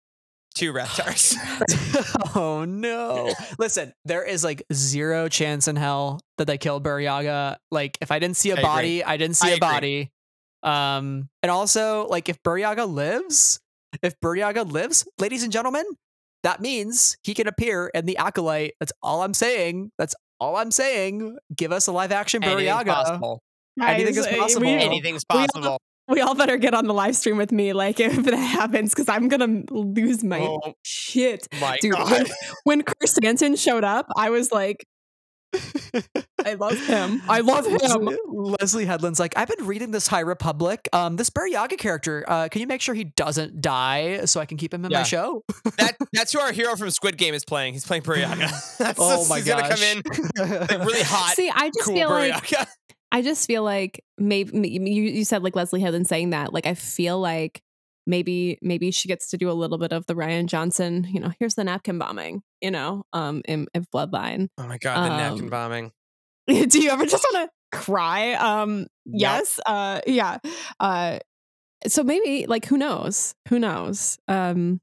Two 0.53 0.73
Rastars. 0.73 1.35
oh 2.35 2.65
no! 2.65 3.33
Listen, 3.57 3.93
there 4.05 4.23
is 4.23 4.43
like 4.43 4.63
zero 4.73 5.29
chance 5.29 5.67
in 5.67 5.75
hell 5.75 6.19
that 6.37 6.45
they 6.45 6.57
killed 6.57 6.83
Burryaga. 6.83 7.57
Like, 7.71 7.97
if 8.01 8.11
I 8.11 8.19
didn't 8.19 8.37
see 8.37 8.49
a 8.51 8.55
I 8.55 8.57
agree. 8.57 8.63
body, 8.63 9.03
I 9.03 9.17
didn't 9.17 9.37
see 9.37 9.47
I 9.47 9.51
a 9.51 9.55
agree. 9.55 9.59
body. 9.59 10.11
Um, 10.63 11.29
and 11.41 11.49
also, 11.51 12.05
like, 12.07 12.29
if 12.29 12.41
Burryaga 12.43 12.91
lives, 12.91 13.59
if 14.03 14.13
Burryaga 14.19 14.69
lives, 14.69 15.07
ladies 15.19 15.43
and 15.43 15.51
gentlemen, 15.51 15.85
that 16.43 16.59
means 16.59 17.17
he 17.23 17.33
can 17.33 17.47
appear 17.47 17.89
in 17.93 18.05
the 18.05 18.17
acolyte. 18.17 18.73
That's 18.79 18.91
all 19.01 19.21
I'm 19.23 19.33
saying. 19.33 19.91
That's 19.97 20.15
all 20.39 20.57
I'm 20.57 20.71
saying. 20.71 21.37
Give 21.55 21.71
us 21.71 21.87
a 21.87 21.91
live 21.91 22.11
action 22.11 22.43
Anything's 22.43 22.69
Burryaga. 22.69 22.85
possible. 22.93 23.41
Anything 23.81 24.15
is 24.17 24.27
possible. 24.27 24.61
We, 24.67 24.73
Anything's 24.73 25.23
possible. 25.23 25.79
We 26.07 26.19
all 26.21 26.35
better 26.35 26.57
get 26.57 26.73
on 26.73 26.87
the 26.87 26.93
live 26.93 27.15
stream 27.15 27.37
with 27.37 27.51
me, 27.51 27.73
like 27.73 27.99
if 28.01 28.23
that 28.25 28.35
happens, 28.35 28.91
because 28.93 29.07
I'm 29.07 29.27
gonna 29.27 29.63
lose 29.71 30.23
my 30.23 30.39
Oh 30.41 30.73
shit. 30.83 31.47
my 31.61 31.77
Dude, 31.81 31.93
god. 31.93 32.11
when, 32.11 32.25
when 32.63 32.81
Chrysanthemum 32.83 33.55
showed 33.55 33.83
up, 33.83 34.07
I 34.17 34.29
was 34.29 34.51
like, 34.51 34.85
I 36.45 36.53
love 36.53 36.79
him. 36.87 37.21
I 37.27 37.41
love 37.41 37.65
him. 37.67 37.77
Leslie, 37.77 38.17
Leslie 38.27 38.85
Headland's 38.85 39.19
like, 39.19 39.37
I've 39.37 39.49
been 39.49 39.65
reading 39.67 39.91
this 39.91 40.07
High 40.07 40.21
Republic. 40.21 40.87
Um, 40.93 41.17
this 41.17 41.29
Burryaga 41.29 41.77
character, 41.77 42.23
uh, 42.27 42.47
can 42.49 42.61
you 42.61 42.67
make 42.67 42.81
sure 42.81 42.95
he 42.95 43.03
doesn't 43.03 43.59
die 43.61 44.23
so 44.25 44.39
I 44.39 44.45
can 44.45 44.57
keep 44.57 44.73
him 44.73 44.85
in 44.85 44.91
Yeah. 44.91 44.99
my 44.99 45.03
show? 45.03 45.43
that 45.77 45.97
that's 46.13 46.31
who 46.33 46.39
our 46.39 46.51
hero 46.53 46.75
from 46.77 46.89
Squid 46.89 47.17
Game 47.17 47.33
is 47.33 47.43
playing. 47.43 47.73
He's 47.73 47.85
playing 47.85 48.03
Burryaga. 48.03 48.77
That's 48.77 48.99
oh 48.99 49.17
just- 49.17 49.29
my 49.29 49.37
he's 49.37 49.47
gosh. 49.47 49.61
gonna 49.61 50.01
come 50.03 50.47
in 50.47 50.59
like 50.69 50.85
really 50.85 51.03
hot, 51.03 51.35
See, 51.35 51.49
I 51.53 51.67
just 51.67 51.81
cool 51.85 51.95
feel 51.95 52.09
like 52.09 52.33
Burryaga. 52.33 52.67
I 53.11 53.21
just 53.21 53.45
feel 53.47 53.63
like 53.63 54.03
maybe 54.17 54.57
you 54.59 55.03
you 55.03 55.25
said 55.25 55.43
like 55.43 55.55
Leslie 55.55 55.81
Headland 55.81 56.07
saying 56.07 56.31
that. 56.31 56.53
Like 56.53 56.65
I 56.65 56.73
feel 56.73 57.19
like 57.19 57.61
maybe 58.07 58.57
maybe 58.61 58.91
she 58.91 59.07
gets 59.07 59.29
to 59.31 59.37
do 59.37 59.49
a 59.49 59.53
little 59.53 59.77
bit 59.77 59.91
of 59.91 60.05
the 60.07 60.13
Rian 60.15 60.45
Johnson. 60.47 61.05
You 61.09 61.19
know, 61.19 61.31
here's 61.39 61.55
the 61.55 61.63
napkin 61.63 61.97
bombing. 61.97 62.41
You 62.61 62.71
know, 62.71 63.03
um, 63.13 63.41
in, 63.45 63.67
in 63.73 63.85
Bloodline. 63.93 64.47
Oh 64.57 64.67
my 64.67 64.77
god, 64.77 65.05
the 65.05 65.17
napkin 65.17 65.43
Um, 65.45 65.49
bombing. 65.49 65.91
do 66.47 66.81
you 66.81 66.89
ever 66.89 67.05
just 67.05 67.25
want 67.31 67.49
to 67.49 67.77
cry? 67.77 68.33
Um, 68.33 68.87
Yep. 69.05 69.19
yes. 69.19 69.59
Uh, 69.65 69.99
yeah. 70.05 70.37
Uh, 70.79 71.19
so 71.87 72.03
maybe 72.03 72.45
like 72.47 72.65
who 72.65 72.77
knows? 72.77 73.33
Who 73.49 73.57
knows? 73.59 74.17
Um, 74.27 74.79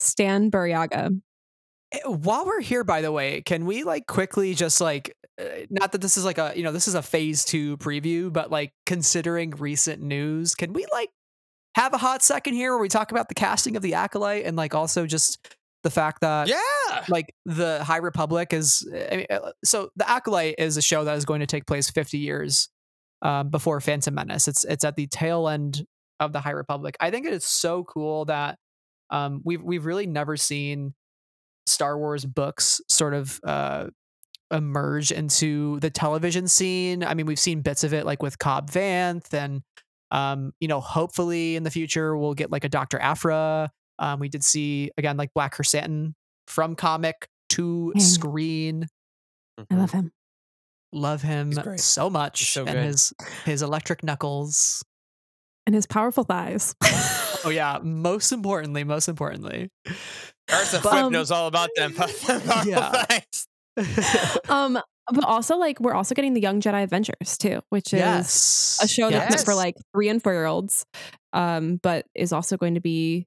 Stan 0.00 0.50
Burryaga. 0.50 1.20
Eh, 1.92 1.98
While 2.06 2.46
we're 2.46 2.60
here, 2.60 2.84
by 2.84 3.00
the 3.00 3.12
way, 3.12 3.42
can 3.42 3.66
we 3.66 3.84
like 3.84 4.06
quickly 4.06 4.54
just 4.54 4.80
like, 4.80 5.16
uh, 5.40 5.44
not 5.70 5.92
that 5.92 6.00
this 6.00 6.16
is 6.16 6.24
like 6.24 6.38
a, 6.38 6.52
you 6.56 6.62
know, 6.62 6.72
this 6.72 6.88
is 6.88 6.94
a 6.94 7.02
phase 7.02 7.44
two 7.44 7.76
preview, 7.78 8.32
but 8.32 8.50
like 8.50 8.72
considering 8.86 9.50
recent 9.50 10.02
news, 10.02 10.54
can 10.54 10.72
we 10.72 10.86
like 10.92 11.10
have 11.74 11.94
a 11.94 11.98
hot 11.98 12.22
second 12.22 12.54
here 12.54 12.72
where 12.72 12.80
we 12.80 12.88
talk 12.88 13.12
about 13.12 13.28
the 13.28 13.34
casting 13.34 13.76
of 13.76 13.82
the 13.82 13.94
Acolyte 13.94 14.44
and 14.44 14.56
like 14.56 14.74
also 14.74 15.06
just 15.06 15.56
the 15.82 15.90
fact 15.90 16.20
that 16.20 16.48
yeah. 16.48 17.04
like 17.08 17.34
the 17.44 17.82
High 17.82 17.96
Republic 17.96 18.52
is 18.52 18.86
I 19.10 19.16
mean, 19.16 19.26
so 19.64 19.90
the 19.96 20.08
Acolyte 20.08 20.56
is 20.58 20.76
a 20.76 20.82
show 20.82 21.04
that 21.04 21.16
is 21.16 21.24
going 21.24 21.40
to 21.40 21.46
take 21.46 21.66
place 21.66 21.90
50 21.90 22.18
years 22.18 22.68
um, 23.22 23.48
before 23.48 23.80
Phantom 23.80 24.14
Menace. 24.14 24.48
It's 24.48 24.64
it's 24.64 24.84
at 24.84 24.96
the 24.96 25.06
tail 25.06 25.48
end 25.48 25.84
of 26.20 26.32
the 26.32 26.40
High 26.40 26.50
Republic. 26.50 26.96
I 27.00 27.10
think 27.10 27.26
it 27.26 27.32
is 27.32 27.44
so 27.44 27.84
cool 27.84 28.26
that 28.26 28.58
um, 29.10 29.40
we've 29.44 29.62
we've 29.62 29.86
really 29.86 30.06
never 30.06 30.36
seen 30.36 30.94
Star 31.66 31.96
Wars 31.98 32.24
books 32.24 32.80
sort 32.88 33.14
of 33.14 33.40
uh, 33.46 33.86
emerge 34.50 35.12
into 35.12 35.78
the 35.80 35.90
television 35.90 36.48
scene. 36.48 37.02
I 37.04 37.14
mean, 37.14 37.26
we've 37.26 37.38
seen 37.38 37.60
bits 37.62 37.84
of 37.84 37.94
it 37.94 38.04
like 38.06 38.22
with 38.22 38.38
Cobb 38.38 38.70
Vanth 38.70 39.32
and 39.32 39.62
um, 40.10 40.52
you 40.60 40.68
know, 40.68 40.80
hopefully 40.80 41.56
in 41.56 41.62
the 41.62 41.70
future 41.70 42.16
we'll 42.16 42.34
get 42.34 42.50
like 42.52 42.64
a 42.64 42.68
Dr. 42.68 42.98
Aphra. 43.00 43.70
Um, 43.98 44.20
we 44.20 44.28
did 44.28 44.44
see 44.44 44.90
again 44.98 45.16
like 45.16 45.32
Black 45.34 45.52
Chrysanthemum 45.52 46.14
from 46.48 46.74
comic 46.74 47.28
to 47.50 47.92
Mm. 47.96 48.00
screen. 48.00 48.86
I 49.70 49.74
love 49.74 49.90
him. 49.92 50.12
Love 50.92 51.22
him 51.22 51.52
so 51.78 52.10
much, 52.10 52.52
so 52.52 52.62
and 52.66 52.74
good. 52.74 52.84
his 52.84 53.14
his 53.46 53.62
electric 53.62 54.02
knuckles. 54.02 54.84
And 55.66 55.74
his 55.74 55.86
powerful 55.86 56.24
thighs. 56.24 56.74
Oh 57.44 57.50
yeah, 57.50 57.78
most 57.82 58.32
importantly, 58.32 58.84
most 58.84 59.08
importantly. 59.08 59.70
But- 59.84 60.66
Flip 60.66 60.94
Um, 60.94 61.12
knows 61.12 61.30
all 61.30 61.46
about 61.46 61.70
them. 61.76 61.94
Yeah. 62.66 63.04
um, 64.48 64.78
but 65.10 65.24
also 65.24 65.56
like 65.56 65.80
we're 65.80 65.94
also 65.94 66.14
getting 66.14 66.34
the 66.34 66.40
Young 66.40 66.60
Jedi 66.60 66.82
Adventures 66.82 67.38
too, 67.38 67.60
which 67.70 67.92
is 67.92 68.00
yes, 68.00 68.78
a 68.82 68.88
show 68.88 69.10
that's 69.10 69.44
for 69.44 69.54
like 69.54 69.76
three 69.94 70.08
and 70.08 70.22
four 70.22 70.32
year 70.32 70.46
olds, 70.46 70.84
um, 71.32 71.80
but 71.82 72.06
is 72.14 72.32
also 72.32 72.56
going 72.56 72.74
to 72.74 72.80
be 72.80 73.26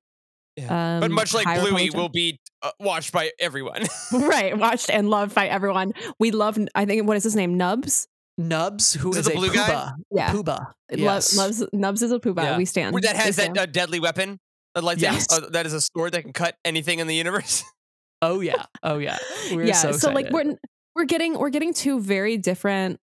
um, 0.70 1.02
but 1.02 1.12
much 1.12 1.34
like 1.34 1.46
Bluey, 1.60 1.90
will 1.90 2.10
be 2.10 2.40
uh, 2.62 2.72
watched 2.80 3.12
by 3.12 3.32
everyone. 3.40 3.84
right 4.14 4.58
watched 4.58 4.90
and 4.90 5.10
loved 5.10 5.36
by 5.36 5.48
everyone. 5.48 5.94
We 6.20 6.32
love. 6.32 6.58
I 6.74 6.86
think 6.86 7.06
what 7.08 7.18
is 7.18 7.24
his 7.24 7.36
name? 7.36 7.58
Nubs. 7.58 8.08
Nubs, 8.38 8.94
who 8.94 9.12
Is 9.12 9.18
it 9.18 9.20
is 9.20 9.26
the 9.28 9.32
a 9.32 9.36
blue 9.36 9.50
Pooba. 9.50 9.68
guy? 9.68 9.92
Yeah. 10.12 10.32
Pooba. 10.34 10.72
Lo- 10.92 11.06
loves 11.06 11.64
Nubs 11.74 12.02
is 12.02 12.12
a 12.12 12.20
pooba. 12.20 12.44
Yeah. 12.44 12.58
We 12.58 12.66
stand. 12.66 12.96
that 13.04 13.16
has 13.16 13.38
We 13.38 13.44
that 13.46 13.58
uh, 13.58 13.66
deadly 13.66 14.00
weapon. 14.00 14.40
That 14.74 14.84
lights 14.84 15.02
Yes. 15.02 15.28
uh, 15.32 15.50
that 15.52 15.66
is 15.66 15.74
a 15.74 15.80
sword 15.82 16.12
that 16.14 16.24
can 16.24 16.34
cut 16.34 16.58
anything 16.66 17.00
in 17.00 17.08
the 17.08 17.16
universe. 17.16 17.64
Oh 18.22 18.40
yeah. 18.40 18.66
Oh 18.82 18.98
yeah. 18.98 19.18
We're 19.52 19.66
yeah. 19.66 19.74
so, 19.74 19.92
So, 19.92 20.10
like 20.12 20.30
we're 20.32 20.56
we're 20.96 21.06
getting 21.06 21.38
we're 21.38 21.50
getting 21.50 21.74
two 21.74 22.00
very 22.00 22.38
different 22.38 23.00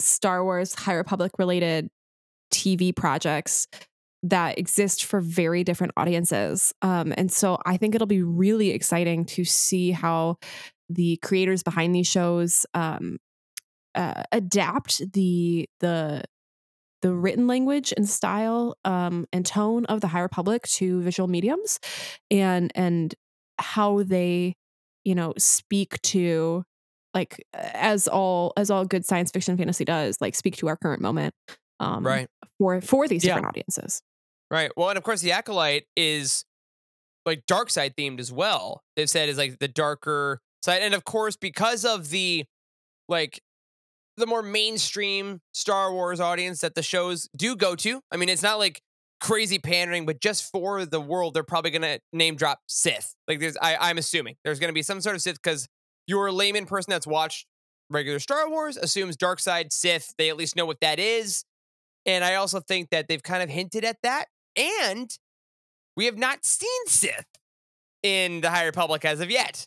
Star 0.00 0.42
Wars 0.44 0.74
High 0.74 0.94
Republic 0.94 1.32
related 1.38 1.88
TV 2.52 2.94
projects 2.94 3.68
that 4.24 4.58
exist 4.58 5.04
for 5.04 5.20
very 5.20 5.64
different 5.64 5.92
audiences. 5.96 6.74
Um, 6.82 7.14
and 7.16 7.30
so 7.32 7.56
I 7.64 7.76
think 7.76 7.94
it'll 7.94 8.06
be 8.08 8.22
really 8.24 8.70
exciting 8.70 9.24
to 9.26 9.44
see 9.44 9.92
how 9.92 10.36
the 10.90 11.16
creators 11.22 11.62
behind 11.62 11.94
these 11.94 12.08
shows 12.08 12.66
um, 12.74 13.18
uh, 13.94 14.22
adapt 14.32 15.12
the 15.12 15.68
the 15.80 16.22
the 17.02 17.12
written 17.12 17.46
language 17.48 17.92
and 17.96 18.08
style 18.08 18.76
um, 18.84 19.26
and 19.32 19.44
tone 19.44 19.84
of 19.86 20.00
the 20.00 20.08
High 20.08 20.20
Republic 20.20 20.62
to 20.64 21.00
visual 21.02 21.28
mediums, 21.28 21.78
and 22.30 22.70
and 22.74 23.14
how 23.58 24.02
they 24.02 24.54
you 25.04 25.14
know 25.14 25.34
speak 25.38 26.00
to 26.02 26.64
like 27.14 27.44
as 27.54 28.08
all 28.08 28.52
as 28.56 28.70
all 28.70 28.84
good 28.84 29.04
science 29.04 29.30
fiction 29.30 29.56
fantasy 29.56 29.84
does 29.84 30.20
like 30.20 30.34
speak 30.34 30.56
to 30.56 30.68
our 30.68 30.76
current 30.76 31.02
moment 31.02 31.34
um 31.80 32.04
for 32.58 32.80
for 32.80 33.06
these 33.08 33.22
Yeah. 33.24 33.30
different 33.34 33.48
audiences 33.48 34.02
Right. 34.50 34.70
Well, 34.76 34.90
and 34.90 34.98
of 34.98 35.02
course, 35.04 35.22
the 35.22 35.32
acolyte 35.32 35.86
is 35.96 36.44
like 37.24 37.44
dark 37.46 37.70
side 37.70 37.94
themed 37.96 38.20
as 38.20 38.32
well. 38.32 38.82
They've 38.96 39.08
said 39.08 39.28
is 39.28 39.38
like 39.38 39.58
the 39.60 39.68
darker 39.68 40.40
side, 40.62 40.82
and 40.82 40.94
of 40.94 41.04
course, 41.04 41.36
because 41.36 41.84
of 41.84 42.10
the 42.10 42.44
like 43.08 43.40
the 44.16 44.26
more 44.26 44.42
mainstream 44.42 45.40
Star 45.52 45.92
Wars 45.92 46.20
audience 46.20 46.60
that 46.60 46.74
the 46.74 46.82
shows 46.82 47.28
do 47.36 47.56
go 47.56 47.74
to. 47.76 48.00
I 48.10 48.16
mean, 48.16 48.28
it's 48.28 48.42
not 48.42 48.58
like 48.58 48.80
crazy 49.20 49.58
pandering, 49.58 50.04
but 50.04 50.20
just 50.20 50.50
for 50.50 50.84
the 50.84 51.00
world, 51.00 51.34
they're 51.34 51.42
probably 51.42 51.70
gonna 51.70 51.98
name 52.12 52.36
drop 52.36 52.60
Sith. 52.66 53.14
Like, 53.28 53.40
there's, 53.40 53.56
I, 53.56 53.76
I'm 53.76 53.98
assuming 53.98 54.36
there's 54.44 54.58
gonna 54.58 54.72
be 54.72 54.82
some 54.82 55.00
sort 55.00 55.16
of 55.16 55.22
Sith 55.22 55.40
because 55.42 55.68
your 56.06 56.30
layman 56.32 56.66
person 56.66 56.90
that's 56.90 57.06
watched 57.06 57.46
regular 57.88 58.18
Star 58.18 58.50
Wars 58.50 58.76
assumes 58.76 59.16
dark 59.16 59.40
side 59.40 59.72
Sith. 59.72 60.14
They 60.18 60.28
at 60.28 60.36
least 60.36 60.56
know 60.56 60.66
what 60.66 60.80
that 60.80 60.98
is. 60.98 61.44
And 62.04 62.24
I 62.24 62.34
also 62.34 62.60
think 62.60 62.90
that 62.90 63.06
they've 63.08 63.22
kind 63.22 63.42
of 63.42 63.48
hinted 63.48 63.84
at 63.84 63.98
that. 64.02 64.26
And 64.56 65.16
we 65.96 66.06
have 66.06 66.18
not 66.18 66.44
seen 66.44 66.86
Sith 66.86 67.26
in 68.02 68.40
the 68.40 68.50
High 68.50 68.64
Republic 68.64 69.04
as 69.04 69.20
of 69.20 69.30
yet. 69.30 69.66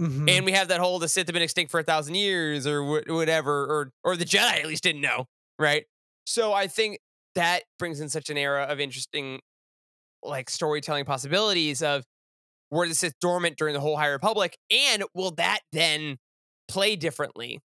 Mhm. 0.00 0.30
And 0.30 0.46
we 0.46 0.52
have 0.52 0.68
that 0.68 0.80
whole 0.80 0.98
the 0.98 1.08
Sith 1.08 1.26
have 1.28 1.34
been 1.34 1.42
extinct 1.42 1.70
for 1.70 1.80
a 1.80 1.82
thousand 1.82 2.14
years 2.14 2.66
or 2.66 2.82
wh- 2.82 3.08
whatever, 3.08 3.64
or 3.64 3.92
or 4.04 4.16
the 4.16 4.24
Jedi 4.24 4.60
at 4.60 4.66
least 4.66 4.82
didn't 4.82 5.02
know, 5.02 5.26
right? 5.58 5.86
So 6.26 6.52
I 6.52 6.68
think 6.68 7.00
that 7.34 7.64
brings 7.78 8.00
in 8.00 8.08
such 8.08 8.30
an 8.30 8.38
era 8.38 8.64
of 8.64 8.80
interesting, 8.80 9.40
like 10.22 10.50
storytelling 10.50 11.04
possibilities 11.06 11.82
of 11.82 12.04
were 12.70 12.88
the 12.88 12.94
Sith 12.94 13.14
dormant 13.20 13.56
during 13.58 13.74
the 13.74 13.80
whole 13.80 13.96
High 13.96 14.08
Republic, 14.08 14.56
and 14.70 15.04
will 15.14 15.32
that 15.32 15.60
then 15.72 16.18
play 16.68 16.96
differently 16.96 17.60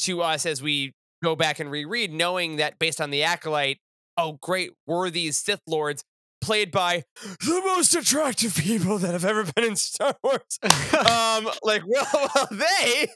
to 0.00 0.22
us 0.22 0.46
as 0.46 0.62
we 0.62 0.92
go 1.22 1.36
back 1.36 1.60
and 1.60 1.70
reread, 1.70 2.12
knowing 2.12 2.56
that 2.56 2.78
based 2.78 3.00
on 3.00 3.10
the 3.10 3.22
acolyte, 3.24 3.78
oh 4.16 4.38
great, 4.42 4.72
were 4.86 5.10
these 5.10 5.38
Sith 5.38 5.60
lords 5.66 6.02
played 6.40 6.70
by 6.70 7.04
the 7.22 7.62
most 7.64 7.94
attractive 7.94 8.54
people 8.56 8.98
that 8.98 9.12
have 9.12 9.24
ever 9.24 9.44
been 9.54 9.64
in 9.64 9.76
Star 9.76 10.14
Wars? 10.22 10.40
um, 10.62 11.48
like, 11.62 11.82
well, 11.86 12.06
well, 12.12 12.48
they, 12.50 13.08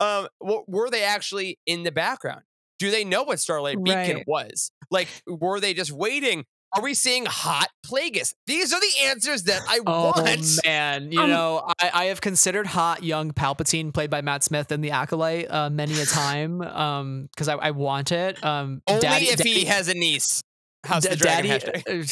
um, 0.00 0.28
w- 0.40 0.64
were 0.66 0.90
they 0.90 1.02
actually 1.04 1.58
in 1.66 1.82
the 1.82 1.92
background? 1.92 2.42
Do 2.78 2.90
they 2.90 3.04
know 3.04 3.24
what 3.24 3.40
Starlight 3.40 3.82
Beacon 3.82 4.16
Right. 4.16 4.24
was? 4.28 4.70
Like, 4.90 5.08
were 5.26 5.58
they 5.60 5.74
just 5.74 5.90
waiting? 5.92 6.44
Are 6.76 6.82
we 6.82 6.92
seeing 6.94 7.24
hot 7.24 7.68
Plagueis? 7.86 8.34
These 8.46 8.74
are 8.74 8.78
the 8.80 9.06
answers 9.06 9.44
that 9.44 9.62
I 9.66 9.80
Oh 9.86 10.12
want. 10.14 10.60
man, 10.66 11.10
you 11.10 11.20
Um, 11.22 11.30
know, 11.30 11.72
I, 11.80 11.90
I 11.94 12.04
have 12.04 12.20
considered 12.20 12.66
hot 12.66 13.02
young 13.02 13.32
Palpatine, 13.32 13.92
played 13.92 14.10
by 14.10 14.20
Matt 14.20 14.44
Smith 14.44 14.70
in 14.70 14.82
The 14.82 14.90
Acolyte, 14.90 15.50
uh, 15.50 15.70
many 15.70 15.98
a 15.98 16.04
time, 16.04 16.60
um, 16.60 17.28
because 17.34 17.48
I, 17.48 17.54
I 17.54 17.70
want 17.70 18.12
it. 18.12 18.44
Um, 18.44 18.82
Only 18.86 19.00
Daddy, 19.00 19.24
if 19.26 19.38
Daddy, 19.38 19.50
he 19.54 19.64
has 19.64 19.88
a 19.88 19.94
niece. 19.94 20.42
House 20.84 21.08
the 21.08 21.16
Dragon 21.16 21.58
Daddy. 21.58 21.82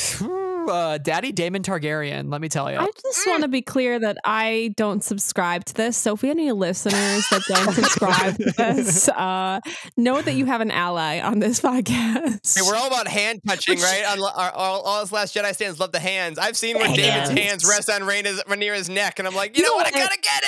uh, 0.68 0.98
Daddy 0.98 1.32
Daemon 1.32 1.62
Targaryen. 1.62 2.30
Let 2.30 2.40
me 2.40 2.48
tell 2.48 2.70
you. 2.70 2.78
i 2.78 2.86
just 3.02 3.26
want 3.26 3.42
to 3.42 3.48
be 3.48 3.62
clear 3.62 3.98
that 3.98 4.16
i 4.24 4.72
don't 4.76 5.02
subscribe 5.04 5.64
to 5.66 5.74
this 5.74 5.96
so 5.96 6.14
if 6.14 6.22
we 6.22 6.28
have 6.28 6.36
any 6.36 6.52
listeners 6.52 7.26
that 7.30 7.42
don't 7.48 7.72
subscribe 7.74 8.36
to 8.38 8.52
this 8.56 9.08
uh 9.08 9.60
know 9.96 10.20
that 10.22 10.34
you 10.34 10.46
have 10.46 10.60
an 10.60 10.70
ally 10.70 11.20
on 11.20 11.38
this 11.38 11.60
podcast 11.66 12.56
Hey, 12.58 12.62
we're 12.66 12.76
all 12.76 12.86
about 12.88 13.08
hand 13.08 13.40
touching, 13.46 13.78
right? 13.80 14.04
On, 14.08 14.18
our, 14.22 14.50
all, 14.52 14.82
all 14.82 15.02
us 15.02 15.12
Last 15.12 15.34
Jedi 15.34 15.54
stands 15.54 15.78
love 15.80 15.92
the 15.92 16.00
hands. 16.00 16.38
I've 16.38 16.56
seen 16.56 16.76
when 16.78 16.90
The 16.90 16.96
David's 16.96 17.28
hands. 17.30 17.38
hands 17.40 17.64
rest 17.66 17.90
on 17.90 18.02
Rhaena's, 18.02 18.42
Rhaenyra's 18.44 18.88
neck, 18.88 19.18
and 19.18 19.26
I'm 19.28 19.34
like, 19.34 19.56
you, 19.56 19.62
You 19.62 19.68
know 19.68 19.74
know 19.74 19.76
what? 19.76 19.86
I 19.86 19.90
gotta 19.90 20.18
get 20.20 20.44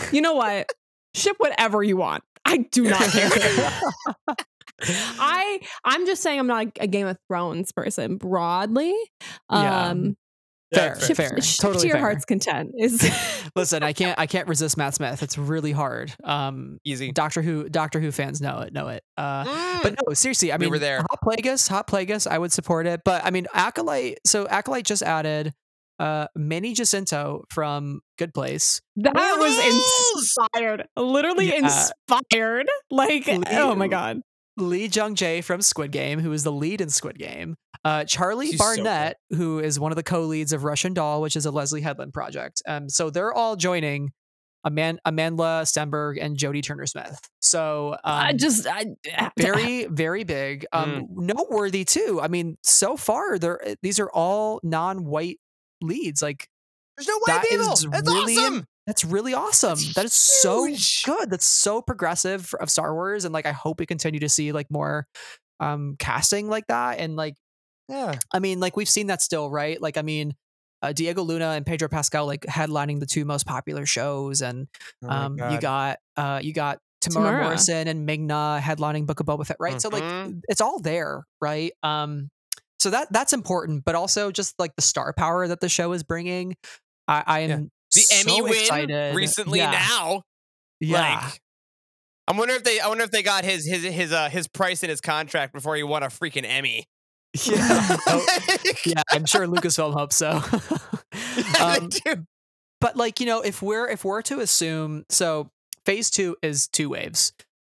it. 0.00 0.12
you 0.14 0.20
know 0.20 0.34
what 0.34 0.70
ship 1.14 1.36
whatever 1.38 1.82
you 1.82 1.96
want 1.96 2.24
i 2.44 2.56
do 2.56 2.84
not 2.84 3.00
care 3.10 3.30
I 4.82 5.60
I'm 5.84 6.06
just 6.06 6.22
saying 6.22 6.38
I'm 6.38 6.46
not 6.46 6.66
a 6.80 6.86
Game 6.86 7.06
of 7.06 7.16
Thrones 7.28 7.72
person 7.72 8.16
broadly. 8.16 8.94
Yeah. 9.50 9.88
Um 9.88 10.16
Fair, 10.74 10.98
ship, 10.98 11.16
fair, 11.16 11.40
ship 11.40 11.58
totally 11.60 11.82
to 11.82 11.86
your 11.86 11.96
fair. 11.96 12.00
heart's 12.02 12.24
content 12.24 12.70
is 12.76 13.00
Listen, 13.54 13.84
I 13.84 13.92
can't, 13.92 14.18
I 14.18 14.26
can't 14.26 14.48
resist 14.48 14.76
Matt 14.76 14.92
Smith. 14.94 15.22
It's 15.22 15.38
really 15.38 15.70
hard. 15.70 16.12
Um, 16.24 16.78
Easy. 16.84 17.12
Doctor 17.12 17.42
Who, 17.42 17.68
Doctor 17.68 18.00
Who 18.00 18.10
fans 18.10 18.40
know 18.40 18.58
it, 18.60 18.72
know 18.72 18.88
it. 18.88 19.04
Uh, 19.16 19.44
Mm. 19.44 19.82
But 19.84 19.94
no, 20.04 20.14
seriously, 20.14 20.50
I 20.52 20.56
mean 20.56 20.60
We 20.60 20.66
mean, 20.66 20.70
were 20.72 20.78
there. 20.80 20.98
Hot 21.08 21.20
Plagueis, 21.24 21.68
Hot 21.68 21.86
Plagueis, 21.86 22.26
I 22.26 22.38
would 22.38 22.50
support 22.50 22.88
it. 22.88 23.02
But 23.04 23.24
I 23.24 23.30
mean, 23.30 23.46
Acolyte. 23.54 24.18
So 24.26 24.48
Acolyte 24.48 24.84
just 24.86 25.02
added 25.04 25.52
uh 26.00 26.26
Manny 26.34 26.72
Jacinto 26.72 27.44
from 27.50 28.00
Good 28.18 28.34
Place. 28.34 28.80
that 28.96 29.14
was 29.38 30.18
inspired. 30.50 30.88
Literally 30.96 31.50
Yeah. 31.50 31.58
inspired. 31.58 32.68
Like 32.90 33.28
Lee- 33.28 33.42
oh 33.52 33.76
my 33.76 33.86
god. 33.86 34.22
Lee 34.56 34.86
Jung 34.86 35.14
Jae 35.14 35.42
from 35.42 35.62
Squid 35.62 35.90
Game, 35.90 36.20
who 36.20 36.32
is 36.32 36.44
the 36.44 36.52
lead 36.52 36.80
in 36.80 36.88
Squid 36.88 37.18
Game. 37.18 37.56
Uh, 37.84 38.04
Charlie 38.04 38.50
She's 38.50 38.58
so 38.58 38.64
Barnett, 38.64 39.18
who 39.30 39.58
is 39.58 39.78
one 39.80 39.92
of 39.92 39.96
the 39.96 40.02
co-leads 40.02 40.52
of 40.52 40.64
Russian 40.64 40.94
Doll, 40.94 41.20
which 41.20 41.36
is 41.36 41.44
a 41.46 41.50
Leslie 41.50 41.80
Headland 41.80 42.12
project. 42.14 42.62
Um, 42.66 42.88
so 42.88 43.10
they're 43.10 43.32
all 43.32 43.56
joining 43.56 44.12
Aman- 44.64 45.00
Amandla 45.06 45.64
Stenberg 45.64 46.16
and 46.20 46.36
Jodie 46.36 46.62
Turner 46.62 46.86
Smith. 46.86 47.20
So 47.40 47.92
um, 47.92 47.98
I 48.04 48.32
just 48.32 48.66
I, 48.66 48.86
very 49.38 49.84
very 49.86 50.24
big 50.24 50.64
um 50.72 51.06
noteworthy 51.10 51.84
too 51.84 52.18
i 52.22 52.28
mean 52.28 52.56
so 52.62 52.96
far 52.96 53.38
they're 53.38 53.60
these 53.82 54.00
are 54.00 54.08
all 54.08 54.60
non-white 54.62 55.38
leads 55.82 56.22
like 56.22 56.48
There's 56.96 57.08
no 57.08 57.18
white 57.26 57.42
people. 57.42 57.72
is 57.72 57.86
That's 57.90 58.08
really 58.10 58.36
awesome. 58.36 58.66
That's 58.86 59.04
really 59.04 59.32
awesome. 59.32 59.78
That's 59.78 59.94
that 59.94 60.04
is 60.04 60.12
so 60.14 60.66
good. 61.04 61.30
That's 61.30 61.46
so 61.46 61.80
progressive 61.80 62.52
of 62.60 62.70
Star 62.70 62.94
Wars, 62.94 63.24
and 63.24 63.32
like 63.32 63.46
I 63.46 63.52
hope 63.52 63.80
we 63.80 63.86
continue 63.86 64.20
to 64.20 64.28
see 64.28 64.52
like 64.52 64.70
more 64.70 65.06
um 65.60 65.96
casting 65.98 66.48
like 66.48 66.66
that. 66.68 66.98
And 66.98 67.16
like 67.16 67.36
Yeah. 67.88 68.18
I 68.32 68.38
mean, 68.40 68.60
like 68.60 68.76
we've 68.76 68.88
seen 68.88 69.08
that 69.08 69.22
still, 69.22 69.50
right? 69.50 69.80
Like 69.80 69.96
I 69.96 70.02
mean, 70.02 70.34
uh, 70.82 70.92
Diego 70.92 71.22
Luna 71.22 71.50
and 71.50 71.66
Pedro 71.66 71.88
Pascal 71.88 72.26
like 72.26 72.42
headlining 72.42 73.00
the 73.00 73.06
two 73.06 73.24
most 73.24 73.46
popular 73.46 73.86
shows, 73.86 74.42
and 74.42 74.68
Oh 75.02 75.08
um 75.08 75.42
you 75.42 75.58
got 75.58 75.98
uh 76.16 76.40
you 76.42 76.52
got 76.52 76.78
Temuera, 77.02 77.32
Temuera. 77.32 77.36
Morrison 77.36 77.88
and 77.88 78.06
Ming-Na 78.06 78.60
headlining 78.60 79.06
Book 79.06 79.20
of 79.20 79.26
Boba 79.26 79.46
Fett, 79.46 79.56
right? 79.60 79.80
So 79.80 79.88
like 79.90 80.06
Mhm. 80.24 80.42
it's 80.48 80.60
all 80.60 80.80
there, 80.80 81.24
right? 81.40 81.72
Um, 81.82 82.30
so 82.78 82.90
that 82.90 83.08
that's 83.12 83.32
important, 83.32 83.84
but 83.84 83.94
also 83.94 84.30
just 84.32 84.58
like 84.58 84.76
the 84.76 84.82
star 84.82 85.12
power 85.14 85.48
that 85.48 85.60
the 85.60 85.68
show 85.70 85.92
is 85.92 86.02
bringing. 86.02 86.56
I, 87.08 87.24
I 87.26 87.40
am 87.40 87.50
Yeah. 87.50 87.73
The 87.94 88.00
so 88.02 88.30
Emmy 88.32 88.42
win 88.42 88.52
excited. 88.52 89.16
recently 89.16 89.58
Yeah. 89.60 89.70
now. 89.70 90.22
Yeah, 90.80 91.20
Like, 91.24 91.40
I 92.28 92.32
wonder 92.36 92.54
if 92.54 92.64
they. 92.64 92.80
I 92.80 92.88
wonder 92.88 93.04
if 93.04 93.10
they 93.10 93.22
got 93.22 93.44
his 93.44 93.64
his 93.66 93.82
his 93.84 94.12
uh 94.12 94.28
his 94.28 94.48
price 94.48 94.82
in 94.82 94.90
his 94.90 95.00
contract 95.00 95.52
before 95.54 95.76
he 95.76 95.82
won 95.82 96.02
a 96.02 96.06
freaking 96.08 96.44
Emmy. 96.46 96.84
yeah, 97.46 97.96
Oh, 98.06 98.26
yeah. 98.86 99.02
I'm 99.10 99.24
sure 99.26 99.46
Lucasfilm 99.46 99.92
hopes 99.94 100.16
so. 100.16 100.40
Um, 101.60 101.88
but 102.80 102.96
like 102.96 103.20
you 103.20 103.26
know, 103.26 103.40
if 103.40 103.62
we're 103.62 103.88
if 103.88 104.04
we're 104.04 104.22
to 104.22 104.40
assume, 104.40 105.04
so 105.08 105.50
phase 105.86 106.10
two 106.10 106.36
is 106.42 106.68
two 106.68 106.90
waves. 106.90 107.32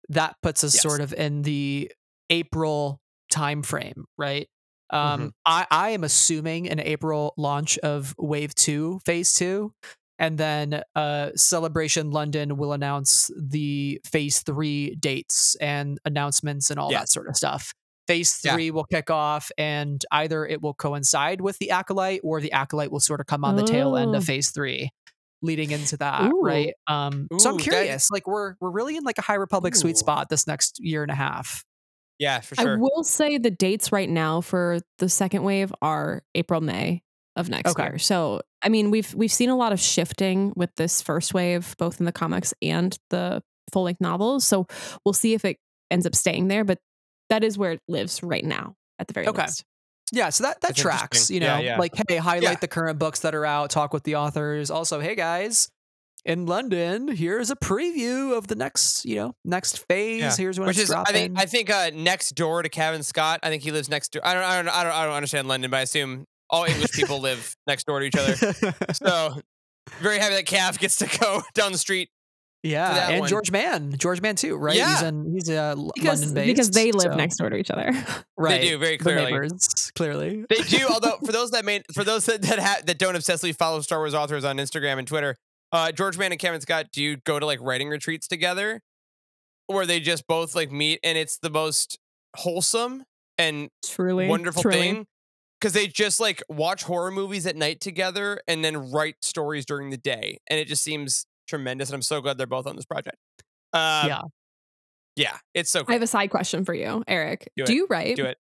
That 0.09 0.35
puts 0.43 0.63
us 0.63 0.73
Yes. 0.75 0.81
sort 0.83 1.01
of 1.01 1.13
in 1.13 1.41
the 1.43 1.91
April 2.29 2.99
time 3.31 3.61
frame, 3.63 4.05
right? 4.17 4.47
Um, 4.89 4.99
Mm-hmm. 5.21 5.27
I, 5.45 5.67
I 5.71 5.89
am 5.91 6.03
assuming 6.03 6.69
an 6.69 6.79
April 6.79 7.33
launch 7.37 7.77
of 7.79 8.13
Wave 8.17 8.53
Two, 8.55 8.99
Phase 9.05 9.33
Two, 9.33 9.73
and 10.21 10.37
then 10.37 10.81
uh, 10.95 11.31
Celebration 11.35 12.11
London 12.11 12.55
will 12.55 12.71
announce 12.71 13.29
the 13.35 13.99
Phase 14.05 14.39
Three 14.43 14.95
dates 14.95 15.55
and 15.59 15.97
announcements 16.05 16.69
and 16.69 16.79
all 16.79 16.91
Yeah. 16.91 16.99
that 16.99 17.09
sort 17.09 17.27
of 17.27 17.35
stuff. 17.35 17.73
Phase 18.07 18.39
Yeah. 18.43 18.53
Three 18.53 18.71
will 18.71 18.83
kick 18.85 19.09
off, 19.09 19.51
and 19.57 20.05
either 20.11 20.45
it 20.45 20.61
will 20.61 20.73
coincide 20.75 21.41
with 21.41 21.57
the 21.57 21.71
Acolyte, 21.71 22.21
or 22.23 22.39
the 22.39 22.51
Acolyte 22.51 22.91
will 22.91 22.99
sort 22.99 23.19
of 23.19 23.25
come 23.25 23.43
on 23.43 23.55
the 23.55 23.63
tail 23.63 23.97
end 23.97 24.11
Oh. 24.13 24.19
of 24.19 24.23
Phase 24.23 24.51
Three, 24.51 24.89
leading 25.41 25.71
into 25.71 25.97
that, 25.97 26.31
Ooh. 26.31 26.41
right? 26.41 26.73
Um, 26.87 27.27
so 27.39 27.49
I'm 27.49 27.55
Ooh, 27.55 27.57
that- 27.57 27.63
curious. 27.63 28.11
Like 28.11 28.27
we're 28.27 28.55
we're 28.61 28.71
really 28.71 28.95
in 28.97 29.03
like 29.03 29.17
a 29.17 29.21
High 29.23 29.35
Republic 29.35 29.75
sweet 29.75 29.97
spot 29.97 30.29
this 30.29 30.45
next 30.47 30.77
year 30.79 31.01
and 31.03 31.11
a 31.11 31.15
half. 31.15 31.63
Yeah, 32.19 32.41
for 32.41 32.53
sure. 32.53 32.73
I 32.73 32.79
will 32.79 33.03
say 33.03 33.39
the 33.39 33.49
dates 33.49 33.91
right 33.91 34.09
now 34.09 34.41
for 34.41 34.81
the 34.99 35.09
second 35.09 35.41
wave 35.43 35.73
are 35.81 36.21
April, 36.35 36.61
May 36.61 37.01
of 37.35 37.49
next 37.49 37.71
Okay. 37.71 37.83
year. 37.83 37.97
So 37.99 38.41
I 38.61 38.69
mean 38.69 38.91
we've 38.91 39.13
we've 39.13 39.31
seen 39.31 39.49
a 39.49 39.55
lot 39.55 39.71
of 39.73 39.79
shifting 39.79 40.53
with 40.55 40.69
this 40.75 41.01
first 41.01 41.33
wave, 41.33 41.75
both 41.77 41.99
in 41.99 42.05
the 42.05 42.11
comics 42.11 42.53
and 42.61 42.97
the 43.09 43.41
full 43.71 43.83
length 43.83 44.01
novels. 44.01 44.45
So 44.45 44.67
we'll 45.05 45.13
see 45.13 45.33
if 45.33 45.45
it 45.45 45.57
ends 45.89 46.05
up 46.05 46.15
staying 46.15 46.47
there, 46.49 46.63
but 46.63 46.77
that 47.29 47.43
is 47.43 47.57
where 47.57 47.71
it 47.71 47.79
lives 47.87 48.21
right 48.21 48.43
now, 48.43 48.75
at 48.99 49.07
the 49.07 49.13
very 49.13 49.27
Okay. 49.27 49.43
least. 49.43 49.63
Yeah, 50.13 50.29
so 50.29 50.43
that 50.43 50.59
that 50.61 50.69
That's 50.69 50.81
tracks. 50.81 51.29
You 51.31 51.39
know, 51.39 51.45
Yeah, 51.57 51.59
yeah. 51.59 51.77
like 51.79 51.93
hey, 52.09 52.17
highlight 52.17 52.43
Yeah. 52.43 52.55
the 52.59 52.67
current 52.67 52.99
books 52.99 53.21
that 53.21 53.33
are 53.33 53.45
out, 53.45 53.69
talk 53.69 53.93
with 53.93 54.03
the 54.03 54.15
authors. 54.17 54.69
Also, 54.69 54.99
hey 54.99 55.15
guys, 55.15 55.69
in 56.25 56.45
London, 56.45 57.07
here's 57.07 57.49
a 57.49 57.55
preview 57.55 58.37
of 58.37 58.47
the 58.47 58.55
next, 58.55 59.05
you 59.05 59.15
know, 59.15 59.35
next 59.45 59.87
phase. 59.87 60.19
Yeah. 60.21 60.35
Here's 60.35 60.59
when 60.59 60.67
Which 60.67 60.77
it's 60.77 60.89
is, 60.89 60.91
I 60.91 60.95
dropping. 60.95 61.13
think, 61.13 61.39
I 61.39 61.45
think 61.45 61.69
uh, 61.69 61.91
next 61.93 62.35
door 62.35 62.61
to 62.61 62.67
Cavan 62.69 63.03
Scott. 63.03 63.39
I 63.41 63.49
think 63.49 63.63
he 63.63 63.71
lives 63.71 63.87
next 63.89 64.09
door. 64.11 64.21
I 64.25 64.33
don't, 64.33 64.43
I 64.43 64.61
don't, 64.61 64.67
I 64.75 64.83
don't, 64.83 64.91
I 64.93 65.05
don't 65.05 65.15
understand 65.15 65.47
London, 65.47 65.71
but 65.71 65.77
I 65.77 65.81
assume 65.81 66.25
all 66.51 66.65
English 66.65 66.91
people 66.91 67.19
live 67.19 67.55
next 67.67 67.85
door 67.87 67.99
to 67.99 68.05
each 68.05 68.15
other. 68.15 68.35
So 68.93 69.39
very 69.99 70.19
happy 70.19 70.35
that 70.35 70.45
Cav 70.45 70.77
gets 70.79 70.97
to 70.97 71.17
go 71.19 71.41
down 71.53 71.71
the 71.71 71.77
street. 71.77 72.09
yeah, 72.63 73.09
and 73.09 73.19
one. 73.21 73.29
George 73.29 73.51
Mann, 73.51 73.95
George 73.97 74.21
Mann 74.21 74.35
too, 74.35 74.55
right? 74.55 74.73
He's 74.75 74.81
Yeah. 75.01 75.07
in, 75.07 75.33
he's 75.33 75.49
uh, 75.49 75.75
Because 75.95 76.19
London 76.21 76.33
based 76.35 76.47
because 76.55 76.69
they 76.71 76.91
live 76.91 77.13
so- 77.13 77.15
next 77.15 77.37
door 77.37 77.49
to 77.49 77.55
each 77.55 77.71
other. 77.71 77.91
Right, 78.37 78.61
They 78.61 78.69
do 78.69 78.77
very 78.79 78.97
They're 78.97 79.15
clearly. 79.17 79.31
neighbors, 79.31 79.91
clearly. 79.95 80.45
They 80.49 80.61
do, 80.63 80.87
although 80.87 81.17
for 81.23 81.31
those 81.31 81.51
that 81.51 81.63
may, 81.63 81.83
for 81.93 82.03
those 82.03 82.25
that 82.25 82.41
that, 82.43 82.59
ha- 82.59 82.81
that 82.85 82.97
don't 82.97 83.15
obsessively 83.15 83.55
follow 83.55 83.81
Star 83.81 83.99
Wars 83.99 84.13
authors 84.15 84.43
on 84.43 84.57
Instagram 84.57 84.97
and 84.97 85.07
Twitter, 85.07 85.37
uh, 85.71 85.91
George 85.91 86.17
Mann 86.17 86.31
and 86.31 86.39
Cavan 86.41 86.59
Scott, 86.61 86.87
do 86.91 87.03
you 87.03 87.17
go 87.17 87.39
to 87.39 87.45
like 87.45 87.59
writing 87.61 87.89
retreats 87.89 88.27
together, 88.27 88.81
where 89.67 89.85
they 89.85 89.99
just 89.99 90.25
both 90.27 90.55
like 90.55 90.71
meet 90.71 90.99
and 91.03 91.17
it's 91.19 91.37
the 91.37 91.49
most 91.51 91.99
wholesome 92.35 93.03
and 93.37 93.69
truly. 93.85 94.27
wonderful 94.27 94.61
truly. 94.63 94.77
thing 94.79 95.05
because 95.61 95.73
they 95.73 95.87
just 95.87 96.19
like 96.19 96.41
watch 96.49 96.83
horror 96.83 97.11
movies 97.11 97.45
at 97.45 97.55
night 97.55 97.79
together 97.81 98.41
and 98.47 98.65
then 98.65 98.91
write 98.91 99.15
stories 99.21 99.65
during 99.65 99.91
the 99.91 99.97
day, 99.97 100.39
and 100.49 100.59
it 100.59 100.67
just 100.67 100.83
seems 100.83 101.25
tremendous. 101.47 101.89
And 101.89 101.95
I'm 101.95 102.01
so 102.01 102.19
glad 102.21 102.37
they're 102.37 102.47
both 102.47 102.65
on 102.67 102.75
this 102.75 102.85
project. 102.85 103.17
Uh, 103.73 104.05
Yeah. 104.07 104.21
yeah, 105.15 105.37
it's 105.53 105.69
so 105.71 105.83
I 105.87 105.93
have 105.93 106.01
a 106.01 106.07
side 106.07 106.31
question 106.31 106.65
for 106.65 106.73
you, 106.73 107.03
Eric. 107.07 107.49
Do 107.55 107.65
Do, 107.65 107.73
you 107.75 107.87
write? 107.89 108.15
Do 108.15 108.25
it. 108.25 108.37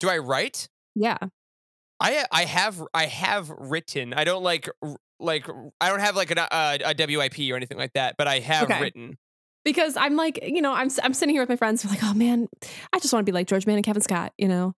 Do 0.00 0.08
I 0.08 0.18
write? 0.18 0.68
Yeah. 0.94 1.18
I 2.00 2.24
I 2.32 2.44
have 2.46 2.82
I 2.94 3.06
have 3.06 3.50
written. 3.50 4.14
I 4.14 4.24
don't 4.24 4.42
like 4.42 4.68
like 5.20 5.46
I 5.80 5.88
don't 5.90 6.00
have 6.00 6.16
like 6.16 6.30
an, 6.30 6.38
uh, 6.38 6.78
a 6.84 6.94
WIP 6.98 7.38
or 7.52 7.56
anything 7.56 7.76
like 7.78 7.92
that, 7.92 8.16
but 8.16 8.26
I 8.26 8.38
have 8.40 8.70
Okay. 8.70 8.80
written. 8.80 9.18
because 9.66 9.96
I'm 9.98 10.16
like, 10.16 10.40
you 10.42 10.62
know, 10.62 10.72
I'm 10.72 10.88
I'm 11.02 11.12
sitting 11.12 11.34
here 11.34 11.42
with 11.42 11.50
my 11.50 11.56
friends. 11.56 11.84
We're 11.84 11.90
like, 11.90 12.02
oh 12.02 12.14
man, 12.14 12.48
I 12.92 12.98
just 13.00 13.12
want 13.12 13.24
to 13.26 13.30
be 13.30 13.34
like 13.34 13.46
George 13.46 13.66
Mann 13.66 13.76
and 13.76 13.84
Cavan 13.84 14.00
Scott, 14.00 14.32
you 14.38 14.48
know, 14.48 14.72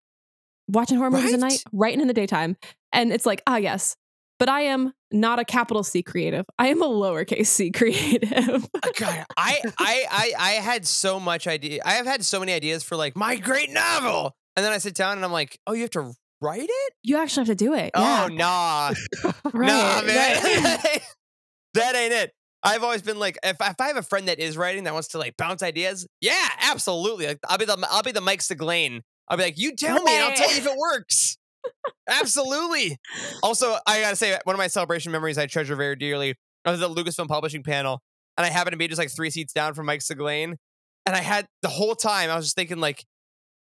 watching 0.72 0.98
horror 0.98 1.10
movies 1.10 1.34
at 1.34 1.40
night, 1.40 1.62
writing 1.72 2.00
in 2.00 2.08
the 2.08 2.14
daytime, 2.14 2.56
and 2.92 3.12
it's 3.12 3.26
like, 3.26 3.42
ah, 3.46 3.56
yes, 3.56 3.96
but 4.38 4.48
I 4.48 4.62
am 4.62 4.92
not 5.12 5.38
a 5.38 5.44
capital 5.44 5.84
C 5.84 6.02
creative. 6.02 6.46
I 6.58 6.68
am 6.68 6.82
a 6.82 6.86
lowercase 6.88 7.46
c 7.46 7.70
creative. 7.74 8.68
Uh, 8.82 8.88
God, 8.96 9.24
I, 9.36 9.60
I 9.78 10.04
I 10.10 10.32
I 10.38 10.50
had 10.52 10.86
so 10.86 11.20
much 11.20 11.46
idea. 11.46 11.80
I 11.84 11.92
have 11.92 12.06
had 12.06 12.24
so 12.24 12.40
many 12.40 12.52
ideas 12.52 12.82
for 12.82 12.96
like 12.96 13.16
my 13.16 13.36
great 13.36 13.70
novel, 13.70 14.34
and 14.56 14.64
then 14.64 14.72
I 14.72 14.78
sit 14.78 14.94
down 14.94 15.16
and 15.16 15.24
I'm 15.24 15.32
like, 15.32 15.58
oh, 15.66 15.74
you 15.74 15.82
have 15.82 15.90
to 15.90 16.12
write 16.40 16.68
it? 16.68 16.92
you 17.04 17.16
actually 17.18 17.42
have 17.46 17.56
to 17.56 17.64
do 17.64 17.74
it. 17.74 17.92
Oh 17.94 18.02
Yeah, 18.02 18.28
nah, 18.32 18.92
right. 19.52 19.66
nah, 19.68 20.02
man, 20.02 20.42
that 21.74 21.94
ain't 21.94 22.12
it. 22.12 22.32
I've 22.64 22.84
always 22.84 23.02
been 23.02 23.18
like, 23.18 23.38
if, 23.42 23.56
if 23.60 23.80
I 23.80 23.86
have 23.88 23.96
a 23.96 24.02
friend 24.02 24.28
that 24.28 24.38
is 24.38 24.56
writing 24.56 24.84
that 24.84 24.92
wants 24.92 25.08
to 25.08 25.18
like 25.18 25.36
bounce 25.36 25.62
ideas, 25.62 26.06
yeah, 26.20 26.48
absolutely. 26.60 27.26
Like, 27.26 27.38
I'll 27.48 27.58
be 27.58 27.64
the 27.64 27.76
I'll 27.90 28.02
be 28.02 28.12
the 28.12 28.20
Mike 28.20 28.40
Siglain. 28.40 29.02
I'll 29.28 29.36
be 29.36 29.44
like, 29.44 29.58
you 29.58 29.74
tell 29.74 30.02
me, 30.02 30.14
and 30.14 30.24
I'll 30.24 30.34
tell 30.34 30.50
you 30.50 30.58
if 30.58 30.66
it 30.66 30.76
works. 30.76 31.38
Absolutely. 32.08 32.98
Also, 33.42 33.76
I 33.86 34.00
gotta 34.00 34.16
say, 34.16 34.38
one 34.44 34.54
of 34.54 34.58
my 34.58 34.66
celebration 34.66 35.12
memories 35.12 35.38
I 35.38 35.46
treasure 35.46 35.76
very 35.76 35.96
dearly. 35.96 36.34
I 36.64 36.70
was 36.70 36.82
at 36.82 36.94
the 36.94 37.02
Lucasfilm 37.02 37.28
Publishing 37.28 37.62
panel, 37.62 38.00
and 38.36 38.46
I 38.46 38.50
happened 38.50 38.72
to 38.72 38.78
be 38.78 38.88
just 38.88 38.98
like 38.98 39.14
three 39.14 39.30
seats 39.30 39.52
down 39.52 39.74
from 39.74 39.86
Mike 39.86 40.00
Siglain, 40.00 40.56
and 41.06 41.16
I 41.16 41.20
had 41.20 41.46
the 41.62 41.68
whole 41.68 41.94
time 41.94 42.30
I 42.30 42.36
was 42.36 42.46
just 42.46 42.56
thinking 42.56 42.78
like, 42.78 43.04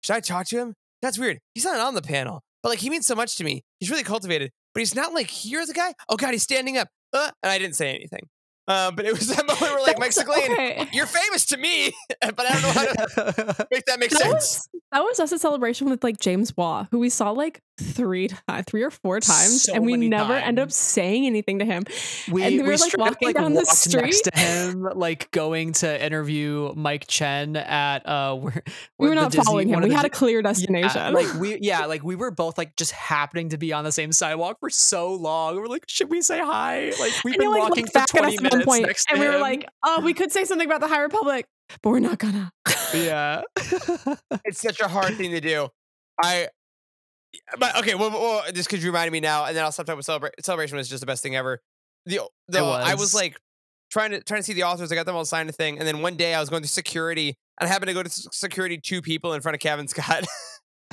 should 0.03 0.17
I 0.17 0.21
talk 0.21 0.47
to 0.49 0.59
him? 0.59 0.75
That's 1.03 1.19
weird. 1.19 1.39
He's 1.55 1.65
not 1.65 1.79
on 1.81 1.95
the 1.95 2.03
panel, 2.03 2.43
but 2.63 2.71
like 2.71 2.79
he 2.79 2.91
means 2.91 3.07
so 3.07 3.15
much 3.15 3.37
to 3.37 3.45
me. 3.45 3.63
He's 3.81 3.91
really 3.91 4.03
cultivated, 4.03 4.51
but 4.73 4.81
he's 4.81 4.95
not 4.95 5.13
like 5.13 5.31
here's 5.31 5.69
a 5.69 5.75
guy. 5.75 5.95
Oh 6.09 6.17
God, 6.17 6.33
he's 6.33 6.43
standing 6.43 6.77
up, 6.79 6.89
uh, 7.13 7.31
and 7.43 7.53
I 7.53 7.59
didn't 7.59 7.77
say 7.77 7.91
anything. 7.95 8.29
Uh, 8.67 8.91
but 8.91 9.05
it 9.05 9.13
was 9.13 9.29
that 9.29 9.47
moment 9.47 9.61
where 9.61 9.83
like 9.83 9.99
Mike 9.99 10.15
That's- 10.15 10.39
Siglain, 10.49 10.53
okay. 10.53 10.89
you're 10.93 11.07
famous 11.07 11.45
to 11.47 11.57
me, 11.59 11.93
but 12.23 12.41
I 12.41 12.53
don't 12.53 12.63
know 12.63 12.71
how 12.71 12.85
to 12.85 13.67
make 13.73 13.85
that 13.87 13.99
make 14.01 14.11
That 14.11 14.21
sense. 14.21 14.33
was, 14.33 14.69
that 14.93 15.01
was 15.03 15.21
us 15.21 15.33
at 15.33 15.41
celebration 15.41 15.91
with 15.91 16.03
like 16.03 16.19
James 16.19 16.57
Waugh, 16.57 16.87
who 16.91 16.99
we 16.99 17.09
saw 17.11 17.31
like 17.31 17.61
three 17.79 18.29
times, 18.29 18.65
three 18.67 18.83
or 18.83 18.91
four 18.91 19.21
times, 19.21 19.63
So 19.63 19.75
and 19.75 19.85
we 19.85 19.93
many 19.93 20.09
never 20.09 20.33
end 20.35 20.59
up 20.59 20.71
saying 20.71 21.27
anything 21.27 21.59
to 21.59 21.65
him. 21.65 21.83
We, 22.31 22.43
And 22.43 22.57
we 22.57 22.63
were, 22.63 22.69
like, 22.71 22.79
straight 22.81 23.01
up, 23.01 23.09
walking 23.21 23.33
down 23.33 23.53
the 23.53 23.57
walked 23.67 23.93
next 23.95 24.19
street. 24.19 24.33
to 24.33 24.39
him, 24.39 24.89
like 24.95 25.31
going 25.33 25.73
to 25.75 26.05
interview 26.05 26.73
Mike 26.77 27.07
Chen 27.09 27.57
at 27.57 28.07
uh, 28.09 28.35
where, 28.37 28.63
We 28.63 28.63
where 28.97 29.09
were 29.11 29.15
not 29.17 29.33
Disney- 29.33 29.45
following 29.45 29.69
him. 29.69 29.81
We 29.81 29.89
the 29.89 29.95
had 29.97 30.05
a 30.05 30.09
Di- 30.09 30.15
clear 30.17 30.39
Yeah, 30.39 30.43
destination. 30.43 31.15
like 31.15 31.33
we, 31.41 31.59
yeah, 31.61 31.87
like 31.87 32.05
we 32.05 32.15
were 32.17 32.31
both 32.31 32.59
like 32.59 32.77
just 32.77 32.93
happening 32.93 33.49
to 33.51 33.59
be 33.59 33.73
on 33.73 33.85
the 33.85 33.93
same 33.93 34.13
sidewalk 34.13 34.59
for 34.61 34.71
so 34.71 35.13
long. 35.15 35.57
We're 35.57 35.67
like, 35.67 35.85
should 35.89 36.11
we 36.11 36.23
say 36.23 36.39
hi? 36.39 36.93
Like 37.01 37.13
we've 37.25 37.35
and 37.35 37.39
been 37.41 37.41
he, 37.43 37.49
like, 37.49 37.59
walking 37.71 37.87
for 37.87 37.93
back 37.93 38.03
at 38.15 38.19
twenty 38.19 38.37
us 38.37 38.41
minutes 38.43 38.55
one 38.55 38.65
point, 38.65 38.87
next 38.87 39.05
to 39.07 39.13
and 39.13 39.21
we 39.21 39.27
were 39.27 39.35
him. 39.35 39.41
like, 39.41 39.69
"Oh, 39.85 40.01
we 40.05 40.15
could 40.15 40.31
say 40.33 40.45
something 40.45 40.67
about 40.67 40.81
the 40.81 40.89
High 40.89 41.03
Republic, 41.03 41.47
but 41.83 41.91
we're 41.91 41.99
not 42.01 42.19
gonna." 42.19 42.53
yeah, 42.95 43.43
it's 44.45 44.61
such 44.61 44.81
a 44.81 44.89
hard 44.89 45.17
thing 45.17 45.33
to 45.33 45.41
do. 45.41 45.69
I, 46.23 46.49
but 47.59 47.77
okay, 47.79 47.95
well, 47.95 48.11
well 48.11 48.43
just 48.53 48.69
because 48.69 48.85
you 48.85 48.91
reminded 48.91 49.13
me 49.13 49.21
now, 49.21 49.45
and 49.45 49.57
then 49.57 49.65
I'll 49.65 49.73
stop 49.73 49.87
talking 49.87 49.97
about 49.97 50.05
celebration. 50.05 50.35
Celebration 50.43 50.77
was 50.77 50.89
just 50.89 51.01
the 51.01 51.07
best 51.07 51.23
thing 51.23 51.37
ever. 51.37 51.61
The, 52.07 52.21
the 52.49 52.61
I 52.61 52.95
was 52.95 53.01
was. 53.01 53.15
like 53.15 53.39
trying 53.91 54.11
to 54.11 54.21
trying 54.23 54.41
to 54.41 54.45
see 54.45 54.53
the 54.53 54.65
authors. 54.65 54.91
I 54.93 54.95
got 54.95 55.07
them 55.07 55.17
all 55.17 55.25
signed 55.25 55.49
a 55.49 55.53
thing, 55.53 55.79
and 55.79 55.87
then 55.87 56.03
one 56.03 56.17
day 56.17 56.35
I 56.35 56.41
was 56.41 56.51
going 56.51 56.63
through 56.63 56.69
security, 56.69 57.37
and 57.61 57.69
I 57.69 57.73
happened 57.73 57.89
to 57.89 57.95
go 57.95 58.03
to 58.03 58.11
security 58.11 58.79
two 58.79 59.03
people 59.03 59.33
in 59.33 59.41
front 59.41 59.55
of 59.55 59.61
Cavan 59.61 59.89
Scott. 59.89 60.25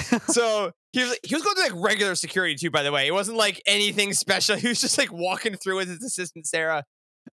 so 0.28 0.72
he 0.94 1.04
was 1.04 1.20
he 1.24 1.36
was 1.36 1.44
going 1.44 1.56
through 1.56 1.76
like 1.76 1.84
regular 1.84 2.16
security 2.16 2.56
too. 2.56 2.72
By 2.72 2.84
the 2.84 2.92
way, 2.92 3.08
it 3.08 3.14
wasn't 3.14 3.38
like 3.38 3.62
anything 3.66 4.14
special. 4.14 4.56
He 4.62 4.68
was 4.68 4.82
just 4.82 4.98
like 4.98 5.12
walking 5.12 5.56
through 5.56 5.78
with 5.78 5.90
his 5.90 6.04
assistant 6.04 6.48
Sarah, 6.48 6.84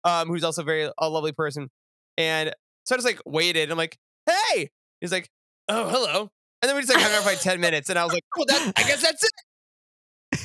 um, 0.04 0.28
who's 0.28 0.44
also 0.44 0.62
very 0.62 0.90
a 0.98 1.08
lovely 1.08 1.32
person, 1.32 1.68
and 2.16 2.52
so 2.84 2.94
I 2.94 2.98
just 2.98 3.06
like 3.06 3.20
waited. 3.26 3.70
I'm 3.70 3.78
like, 3.78 3.96
hey, 4.26 4.70
he's 5.00 5.12
like, 5.12 5.28
oh 5.68 5.88
hello. 5.88 6.30
And 6.60 6.68
then 6.68 6.74
we 6.74 6.82
just 6.82 6.92
like 6.92 7.02
hung 7.02 7.12
out 7.12 7.22
for 7.22 7.30
like 7.30 7.40
10 7.40 7.60
minutes. 7.60 7.88
And 7.88 7.98
I 7.98 8.04
was 8.04 8.12
like, 8.12 8.24
well, 8.36 8.46
that, 8.46 8.72
I 8.76 8.82
guess 8.82 9.02
that's 9.02 9.24
it. 9.24 9.32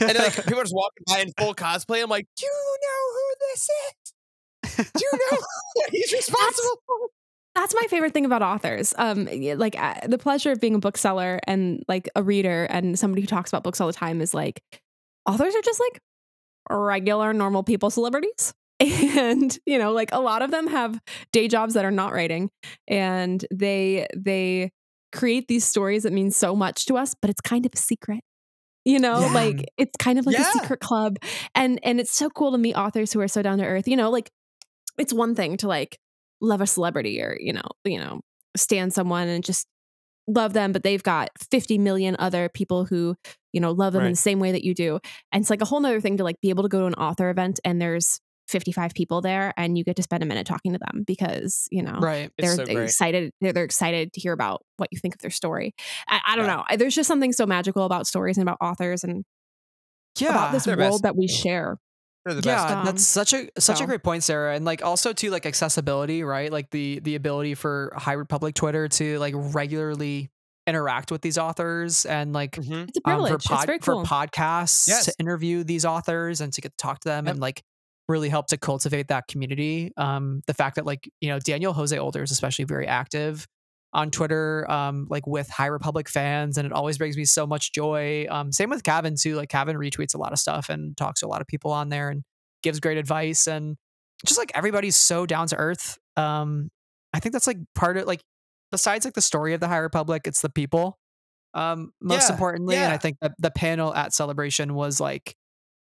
And 0.01 0.09
then, 0.11 0.23
like 0.23 0.35
people 0.35 0.59
are 0.59 0.63
just 0.63 0.75
walking 0.75 1.03
by 1.07 1.19
in 1.19 1.33
full 1.37 1.53
cosplay. 1.53 2.01
I'm 2.01 2.09
like, 2.09 2.27
do 2.37 2.45
you 2.45 2.77
know 2.81 3.13
who 3.13 3.33
this 3.51 3.69
is? 3.69 4.91
Do 4.93 5.05
you 5.05 5.19
know 5.31 5.37
he's 5.91 6.13
responsible 6.13 6.81
for? 6.85 6.95
That's 7.55 7.75
my 7.75 7.87
favorite 7.89 8.13
thing 8.13 8.25
about 8.25 8.41
authors. 8.41 8.93
Um, 8.97 9.27
like 9.57 9.79
uh, 9.79 10.07
the 10.07 10.17
pleasure 10.17 10.51
of 10.51 10.59
being 10.59 10.75
a 10.75 10.79
bookseller 10.79 11.39
and 11.45 11.83
like 11.87 12.09
a 12.15 12.23
reader 12.23 12.65
and 12.65 12.97
somebody 12.97 13.21
who 13.21 13.27
talks 13.27 13.51
about 13.51 13.63
books 13.63 13.79
all 13.79 13.87
the 13.87 13.93
time 13.93 14.21
is 14.21 14.33
like 14.33 14.63
authors 15.27 15.55
are 15.55 15.61
just 15.61 15.79
like 15.79 16.01
regular, 16.71 17.33
normal 17.33 17.63
people, 17.63 17.89
celebrities. 17.89 18.53
And 19.15 19.57
you 19.65 19.77
know, 19.77 19.93
like 19.93 20.09
a 20.11 20.19
lot 20.19 20.41
of 20.41 20.51
them 20.51 20.67
have 20.67 20.99
day 21.31 21.47
jobs 21.47 21.75
that 21.75 21.85
are 21.85 21.91
not 21.91 22.11
writing, 22.11 22.49
and 22.87 23.45
they 23.51 24.07
they 24.15 24.71
create 25.13 25.47
these 25.47 25.63
stories 25.65 26.03
that 26.03 26.11
mean 26.13 26.31
so 26.31 26.55
much 26.55 26.85
to 26.87 26.97
us, 26.97 27.15
but 27.21 27.29
it's 27.29 27.41
kind 27.41 27.65
of 27.65 27.71
a 27.73 27.77
secret. 27.77 28.21
You 28.85 28.99
know, 28.99 29.21
Yeah. 29.21 29.33
like 29.33 29.65
it's 29.77 29.95
kind 29.97 30.19
of 30.19 30.25
like 30.25 30.35
Yeah. 30.37 30.49
a 30.49 30.59
secret 30.59 30.79
club, 30.81 31.17
and 31.55 31.79
and 31.83 31.99
it's 32.01 32.11
so 32.11 32.29
cool 32.29 32.51
to 32.51 32.57
meet 32.57 32.75
authors 32.75 33.13
who 33.13 33.21
are 33.21 33.27
so 33.29 33.41
down 33.41 33.59
to 33.59 33.65
earth. 33.65 33.87
You 33.87 33.95
know, 33.95 34.09
like 34.09 34.29
it's 34.97 35.13
one 35.13 35.35
thing 35.35 35.55
to 35.57 35.67
like 35.67 35.97
love 36.41 36.59
a 36.61 36.67
celebrity 36.67 37.21
or 37.21 37.37
you 37.39 37.53
know 37.53 37.61
you 37.85 37.97
know 37.97 38.19
stand 38.57 38.93
someone 38.93 39.27
and 39.29 39.43
just 39.45 39.65
love 40.27 40.51
them 40.53 40.71
but 40.73 40.83
they've 40.83 41.03
got 41.03 41.29
50 41.51 41.77
million 41.77 42.15
other 42.19 42.49
people 42.49 42.85
who 42.85 43.15
you 43.53 43.59
know 43.61 43.71
love 43.71 43.93
them 43.93 44.03
in 44.03 44.11
the 44.11 44.15
same 44.17 44.39
way 44.39 44.51
that 44.51 44.63
you 44.63 44.73
do 44.73 44.99
and 45.31 45.41
it's 45.41 45.49
like 45.49 45.61
a 45.61 45.65
whole 45.65 45.79
nother 45.79 45.99
thing 46.01 46.17
to 46.17 46.23
like 46.23 46.39
be 46.41 46.49
able 46.49 46.63
to 46.63 46.69
go 46.69 46.81
to 46.81 46.85
an 46.85 46.93
author 46.95 47.29
event 47.29 47.59
and 47.65 47.81
there's 47.81 48.19
55 48.49 48.93
people 48.93 49.21
there 49.21 49.53
and 49.57 49.77
you 49.77 49.83
get 49.83 49.95
to 49.95 50.03
spend 50.03 50.21
a 50.23 50.25
minute 50.25 50.45
talking 50.45 50.73
to 50.73 50.79
them 50.79 51.03
because 51.07 51.67
you 51.71 51.81
know 51.81 51.97
Right. 51.99 52.29
They're, 52.37 52.55
so 52.55 52.65
they're 52.65 52.83
excited 52.83 53.31
they're, 53.41 53.53
they're 53.53 53.63
excited 53.63 54.11
to 54.13 54.19
hear 54.21 54.33
about 54.33 54.63
what 54.77 54.89
you 54.91 54.99
think 54.99 55.15
of 55.15 55.21
their 55.21 55.31
story 55.31 55.73
i, 56.07 56.19
I 56.27 56.35
don't 56.35 56.45
Yeah. 56.45 56.63
know 56.69 56.77
there's 56.77 56.95
just 56.95 57.07
something 57.07 57.31
so 57.33 57.45
magical 57.45 57.85
about 57.85 58.05
stories 58.07 58.37
and 58.37 58.47
about 58.47 58.57
authors 58.61 59.03
and 59.03 59.23
Yeah. 60.19 60.29
about 60.29 60.51
this 60.51 60.67
world 60.67 60.77
best. 60.79 61.03
that 61.03 61.15
we 61.15 61.27
share 61.27 61.77
They're 62.25 62.35
the 62.35 62.41
yeah, 62.47 62.55
best. 62.63 62.73
Um, 62.75 62.85
that's 62.85 63.03
such 63.03 63.33
a 63.33 63.49
such 63.59 63.77
so. 63.79 63.83
a 63.83 63.87
great 63.87 64.03
point, 64.03 64.23
Sarah, 64.23 64.55
and 64.55 64.63
like 64.65 64.83
also 64.83 65.11
to 65.13 65.29
like 65.29 65.45
accessibility, 65.45 66.23
right? 66.23 66.51
Like 66.51 66.69
the 66.71 66.99
the 66.99 67.15
ability 67.15 67.55
for 67.55 67.91
High 67.97 68.13
Republic 68.13 68.55
Twitter 68.55 68.87
to 68.87 69.19
like 69.19 69.33
regularly 69.35 70.29
interact 70.65 71.11
with 71.11 71.21
these 71.21 71.37
authors 71.37 72.05
and 72.05 72.31
like 72.31 72.51
Mhm. 72.53 72.87
it's 72.87 72.97
a 73.05 73.09
um, 73.09 73.27
for 73.27 73.37
pod, 73.39 73.55
it's 73.57 73.65
very 73.65 73.79
for 73.79 74.03
podcasts 74.05 74.87
Yes. 74.87 75.05
to 75.05 75.13
interview 75.19 75.65
these 75.65 75.83
authors 75.83 76.39
and 76.39 76.53
to 76.53 76.61
get 76.61 76.71
to 76.71 76.77
talk 76.77 76.99
to 77.01 77.09
them 77.09 77.25
Yep. 77.25 77.31
and 77.33 77.41
like 77.41 77.61
really 78.07 78.29
help 78.29 78.47
to 78.47 78.57
cultivate 78.57 79.07
that 79.07 79.27
community. 79.27 79.91
Um, 79.97 80.41
the 80.47 80.53
fact 80.53 80.75
that 80.75 80.85
like 80.85 81.09
you 81.21 81.29
know 81.29 81.39
Daniel 81.39 81.73
Jose 81.73 81.97
Older 81.97 82.23
is 82.23 82.31
especially 82.31 82.65
very 82.65 82.87
active 82.87 83.47
on 83.93 84.09
Twitter, 84.09 84.69
um, 84.71 85.07
like 85.09 85.27
with 85.27 85.49
High 85.49 85.67
Republic 85.67 86.09
fans, 86.09 86.57
and 86.57 86.65
it 86.65 86.73
always 86.73 86.97
brings 86.97 87.15
me 87.15 87.25
so 87.25 87.45
much 87.45 87.73
joy. 87.73 88.25
Um, 88.29 88.51
same 88.51 88.69
with 88.69 88.83
Cavan 88.83 89.15
too. 89.19 89.35
Like 89.35 89.49
Cavan 89.49 89.77
retweets 89.77 90.15
a 90.15 90.17
lot 90.17 90.33
of 90.33 90.39
stuff 90.39 90.69
and 90.69 90.97
talks 90.97 91.19
to 91.21 91.27
a 91.27 91.29
lot 91.29 91.41
of 91.41 91.47
people 91.47 91.71
on 91.71 91.89
there 91.89 92.09
and 92.09 92.23
gives 92.63 92.79
great 92.79 92.97
advice 92.97 93.47
and 93.47 93.77
just 94.25 94.39
like 94.39 94.51
everybody's 94.55 94.95
so 94.95 95.25
down 95.25 95.47
to 95.47 95.55
earth. 95.57 95.97
Um, 96.17 96.69
I 97.13 97.19
think 97.19 97.33
that's 97.33 97.47
like 97.47 97.57
part 97.75 97.97
of 97.97 98.07
like 98.07 98.21
besides 98.71 99.05
like 99.05 99.13
the 99.13 99.21
story 99.21 99.53
of 99.53 99.59
the 99.59 99.67
High 99.67 99.77
Republic, 99.77 100.23
it's 100.25 100.41
the 100.41 100.49
people. 100.49 100.97
Um, 101.53 101.91
most 102.01 102.29
Yeah, 102.29 102.33
importantly, 102.33 102.83
and 102.83 102.91
I 102.91 102.97
think 102.97 103.17
that 103.21 103.33
the 103.37 103.51
panel 103.51 103.93
at 103.93 104.13
Celebration 104.13 104.73
was 104.73 104.99
like 104.99 105.35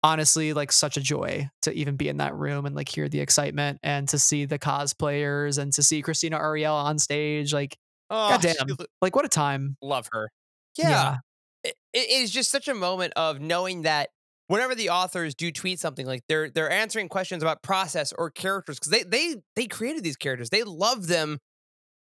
honestly 0.06 0.54
like 0.54 0.72
such 0.72 0.98
a 0.98 1.02
joy 1.02 1.50
to 1.64 1.74
even 1.74 1.96
be 1.96 2.08
in 2.08 2.18
that 2.18 2.36
room 2.36 2.66
and 2.66 2.76
like 2.76 2.88
hear 2.88 3.10
the 3.10 3.20
excitement 3.20 3.80
and 3.84 4.08
to 4.10 4.20
see 4.20 4.46
the 4.46 4.60
cosplayers 4.60 5.58
and 5.58 5.74
to 5.74 5.82
see 5.84 6.02
Christina 6.02 6.38
Ariel 6.38 6.76
on 6.76 7.00
stage. 7.00 7.54
Like, 7.54 7.76
Oh, 8.12 8.30
goddamn, 8.30 8.54
she- 8.68 8.86
like 9.02 9.16
what 9.16 9.26
a 9.26 9.30
time! 9.30 9.78
love 9.82 10.08
her. 10.12 10.30
Yeah. 10.78 10.90
Yeah. 10.90 11.18
It, 11.64 11.76
it 11.94 12.12
is 12.12 12.30
just 12.32 12.52
such 12.52 12.68
a 12.68 12.76
moment 12.76 13.14
of 13.16 13.42
knowing 13.42 13.82
that 13.82 14.10
whenever 14.48 14.76
the 14.76 14.90
authors 14.92 15.34
do 15.34 15.52
tweet 15.52 15.80
something 15.80 16.06
like 16.06 16.22
they're 16.30 16.52
they're 16.52 16.70
answering 16.70 17.10
questions 17.10 17.42
about 17.42 17.64
process 17.64 18.14
or 18.16 18.30
characters 18.30 18.78
because 18.80 18.92
they 18.92 19.02
they 19.04 19.36
they 19.56 19.66
created 19.66 20.04
these 20.04 20.18
characters. 20.18 20.52
They 20.52 20.64
love 20.64 21.08
them 21.08 21.40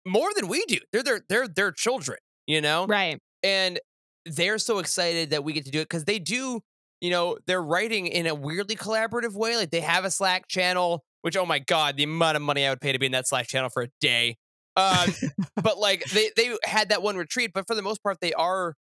more 0.05 0.29
than 0.35 0.47
we 0.47 0.63
do. 0.67 0.77
They're 0.93 1.01
their 1.03 1.21
they're 1.27 1.47
their 1.47 1.71
children, 1.71 2.19
you 2.45 2.61
know? 2.61 2.85
right 2.85 3.19
and 3.41 3.79
they're 4.25 4.59
so 4.59 4.77
excited 4.79 5.31
that 5.31 5.43
we 5.43 5.53
get 5.53 5.65
to 5.65 5.71
do 5.71 5.79
it 5.79 5.85
because 5.85 6.05
they 6.05 6.19
do 6.19 6.59
you 7.01 7.09
know 7.09 7.37
they're 7.47 7.61
writing 7.61 8.07
in 8.07 8.27
a 8.27 8.35
weirdly 8.35 8.75
collaborative 8.75 9.33
way 9.33 9.55
like 9.55 9.71
they 9.71 9.81
have 9.81 10.05
a 10.05 10.11
slack 10.11 10.47
channel 10.47 11.03
which 11.21 11.35
oh 11.37 11.45
my 11.45 11.59
god 11.59 11.97
the 11.97 12.03
amount 12.03 12.35
of 12.35 12.41
money 12.41 12.65
i 12.65 12.69
would 12.69 12.81
pay 12.81 12.91
to 12.91 12.99
be 12.99 13.05
in 13.05 13.11
that 13.11 13.27
slack 13.27 13.47
channel 13.47 13.69
for 13.69 13.83
a 13.83 13.87
day. 14.01 14.37
Um, 14.75 15.09
but 15.63 15.77
like 15.77 16.05
they 16.11 16.31
they 16.35 16.55
had 16.63 16.89
that 16.89 17.01
one 17.01 17.17
retreat 17.17 17.51
but 17.53 17.67
for 17.67 17.75
the 17.75 17.81
most 17.81 18.01
part 18.03 18.17
they 18.21 18.33
are 18.33 18.75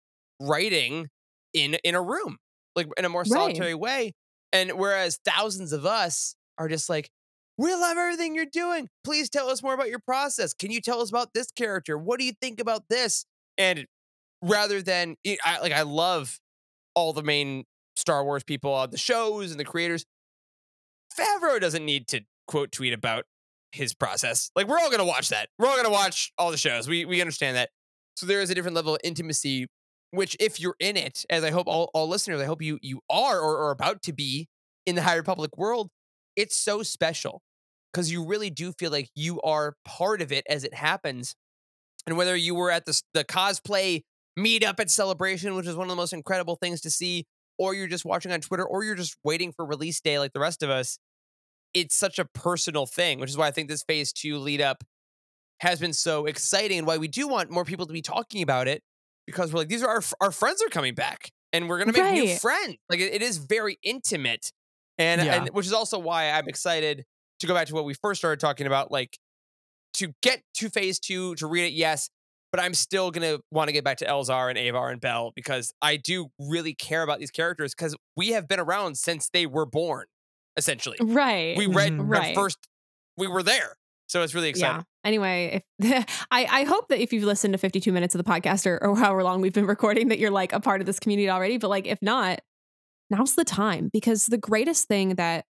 writing 0.41 1.07
in 1.53 1.75
in 1.83 1.95
a 1.95 2.01
room 2.01 2.37
like 2.75 2.87
in 2.97 3.05
a 3.05 3.09
more 3.09 3.21
Right. 3.21 3.27
solitary 3.29 3.75
way 3.75 4.13
and 4.51 4.71
whereas 4.73 5.19
thousands 5.25 5.71
of 5.71 5.85
us 5.85 6.35
are 6.57 6.67
just 6.67 6.89
like 6.89 7.09
we 7.57 7.73
love 7.73 7.97
everything 7.97 8.35
you're 8.35 8.45
doing. 8.45 8.89
Please 9.05 9.29
tell 9.29 9.49
us 9.49 9.63
more 9.63 9.73
about 9.73 9.87
your 9.89 9.99
process. 9.99 10.53
Can 10.53 10.71
you 10.71 10.81
tell 10.81 10.99
us 10.99 11.09
about 11.09 11.29
this 11.33 11.51
character? 11.51 11.97
What 11.97 12.19
do 12.19 12.25
you 12.25 12.33
think 12.41 12.59
about 12.59 12.83
this? 12.89 13.25
And 13.57 13.85
rather 14.41 14.81
than 14.81 15.15
I, 15.25 15.59
like 15.61 15.71
I 15.71 15.83
love 15.83 16.37
all 16.95 17.13
the 17.13 17.23
main 17.23 17.63
Star 17.95 18.23
Wars 18.23 18.43
people 18.43 18.73
on 18.73 18.91
the 18.91 18.97
shows 18.97 19.51
and 19.51 19.59
the 19.59 19.65
creators. 19.65 20.05
Favreau 21.17 21.59
doesn't 21.59 21.85
need 21.85 22.07
to 22.09 22.21
quote 22.47 22.71
tweet 22.71 22.93
about 22.93 23.25
his 23.71 23.93
process. 23.93 24.51
Like 24.55 24.67
we're 24.67 24.79
all 24.79 24.89
gonna 24.89 25.05
watch 25.05 25.29
that. 25.29 25.49
We're 25.59 25.67
all 25.67 25.77
gonna 25.77 25.89
watch 25.89 26.31
all 26.37 26.51
the 26.51 26.57
shows. 26.57 26.87
We 26.87 27.05
we 27.05 27.21
understand 27.21 27.57
that. 27.57 27.69
So 28.15 28.25
there 28.25 28.41
is 28.41 28.49
a 28.49 28.55
different 28.55 28.75
level 28.75 28.95
of 28.95 29.01
intimacy, 29.03 29.67
which 30.11 30.35
if 30.39 30.59
you're 30.59 30.75
in 30.79 30.97
it, 30.97 31.25
as 31.29 31.43
I 31.43 31.51
hope 31.51 31.67
all, 31.67 31.91
all 31.93 32.07
listeners, 32.07 32.41
I 32.41 32.45
hope 32.45 32.61
you 32.61 32.79
you 32.81 33.01
are 33.09 33.39
or 33.39 33.67
are 33.67 33.71
about 33.71 34.01
to 34.03 34.13
be 34.13 34.47
in 34.85 34.95
the 34.95 35.01
High 35.01 35.15
Republic 35.15 35.57
world, 35.57 35.89
it's 36.35 36.55
so 36.55 36.83
special 36.83 37.41
because 37.91 38.11
you 38.11 38.25
really 38.25 38.49
do 38.49 38.71
feel 38.73 38.91
like 38.91 39.09
you 39.15 39.41
are 39.41 39.75
part 39.85 40.21
of 40.21 40.31
it 40.31 40.45
as 40.49 40.63
it 40.63 40.73
happens. 40.73 41.35
And 42.07 42.17
whether 42.17 42.35
you 42.35 42.55
were 42.55 42.71
at 42.71 42.85
the 42.85 43.01
the 43.13 43.23
cosplay 43.23 44.01
meetup 44.37 44.79
at 44.79 44.89
Celebration, 44.89 45.55
which 45.55 45.67
is 45.67 45.75
one 45.75 45.87
of 45.87 45.89
the 45.89 45.95
most 45.95 46.13
incredible 46.13 46.57
things 46.61 46.81
to 46.81 46.89
see, 46.91 47.25
or 47.57 47.73
you're 47.73 47.87
just 47.87 48.05
watching 48.05 48.31
on 48.31 48.41
Twitter, 48.41 48.65
or 48.65 48.83
you're 48.83 48.95
just 48.95 49.17
waiting 49.23 49.51
for 49.51 49.65
release 49.65 50.01
day 50.01 50.19
like 50.19 50.33
the 50.33 50.39
rest 50.39 50.63
of 50.63 50.69
us, 50.69 50.99
it's 51.73 51.95
such 51.95 52.19
a 52.19 52.25
personal 52.25 52.85
thing, 52.85 53.19
which 53.19 53.29
is 53.29 53.37
why 53.37 53.47
I 53.47 53.51
think 53.51 53.69
this 53.69 53.83
phase 53.83 54.11
two 54.13 54.37
lead 54.37 54.61
up 54.61 54.83
has 55.61 55.79
been 55.79 55.93
so 55.93 56.25
exciting 56.25 56.79
and 56.79 56.87
why 56.87 56.97
we 56.97 57.07
do 57.07 57.27
want 57.27 57.49
more 57.49 57.65
people 57.65 57.85
to 57.85 57.93
be 57.93 58.01
talking 58.01 58.41
about 58.41 58.67
it 58.67 58.81
because 59.25 59.53
we're 59.53 59.59
like, 59.59 59.69
these 59.69 59.83
are 59.83 59.89
our, 59.89 60.01
our 60.21 60.31
friends 60.31 60.61
are 60.61 60.69
coming 60.69 60.93
back 60.93 61.31
and 61.53 61.69
we're 61.69 61.77
going 61.77 61.91
to 61.91 61.99
make 62.01 62.13
new 62.13 62.25
Right. 62.25 62.39
friends. 62.39 62.75
Like 62.89 62.99
it, 62.99 63.13
it 63.13 63.21
is 63.21 63.37
very 63.37 63.77
intimate. 63.83 64.51
And, 64.97 65.21
Yeah. 65.21 65.35
and 65.35 65.49
which 65.49 65.65
is 65.65 65.73
also 65.73 65.97
why 65.99 66.29
I'm 66.29 66.47
excited 66.47 67.03
to 67.39 67.47
go 67.47 67.53
back 67.53 67.67
to 67.67 67.73
what 67.73 67.85
we 67.85 67.93
first 67.93 68.19
started 68.19 68.39
talking 68.39 68.67
about, 68.67 68.91
like 68.91 69.17
to 69.95 70.13
get 70.21 70.41
to 70.55 70.69
phase 70.69 70.99
two, 70.99 71.35
to 71.35 71.47
read 71.47 71.65
it, 71.65 71.73
yes, 71.73 72.09
but 72.55 72.63
I'm 72.63 72.73
still 72.73 73.11
gonna 73.11 73.39
want 73.51 73.67
to 73.67 73.73
get 73.73 73.83
back 73.83 73.97
to 73.97 74.05
Elzar 74.05 74.49
and 74.49 74.57
Avar 74.57 74.89
and 74.91 75.01
Bell 75.01 75.33
because 75.35 75.73
I 75.81 75.97
do 75.97 76.27
really 76.39 76.73
care 76.73 77.03
about 77.03 77.19
these 77.19 77.31
characters 77.31 77.75
because 77.75 77.95
we 78.15 78.29
have 78.29 78.47
been 78.47 78.61
around 78.61 78.97
since 78.97 79.29
they 79.33 79.45
were 79.45 79.65
born, 79.65 80.05
essentially. 80.55 80.95
right 81.01 81.57
We 81.57 81.67
read 81.67 81.91
Mhm. 81.91 81.99
our 81.99 82.05
Right. 82.05 82.35
first, 82.35 82.57
we 83.17 83.27
were 83.27 83.43
there. 83.43 83.75
So 84.07 84.21
it's 84.23 84.33
really 84.33 84.49
exciting. 84.49 84.77
Yeah. 84.77 84.83
Anyway, 85.03 85.63
if 85.79 86.25
I, 86.31 86.45
I 86.45 86.63
hope 86.63 86.87
that 86.89 86.99
if 87.01 87.11
you've 87.11 87.23
listened 87.25 87.53
to 87.53 87.57
52 87.57 87.91
minutes 87.91 88.15
of 88.15 88.23
the 88.23 88.29
podcast 88.31 88.65
or, 88.65 88.81
or 88.81 88.95
however 88.95 89.23
long 89.23 89.41
we've 89.41 89.51
been 89.53 89.65
recording, 89.67 90.07
that 90.09 90.19
you're 90.19 90.31
like 90.31 90.53
a 90.53 90.59
part 90.61 90.79
of 90.79 90.85
this 90.87 90.99
community 90.99 91.29
already. 91.29 91.57
But 91.57 91.69
like, 91.69 91.87
if 91.87 91.99
not, 92.01 92.39
now's 93.09 93.35
the 93.35 93.43
time 93.43 93.89
because 93.91 94.27
the 94.27 94.37
greatest 94.37 94.87
thing 94.87 95.15
that 95.15 95.43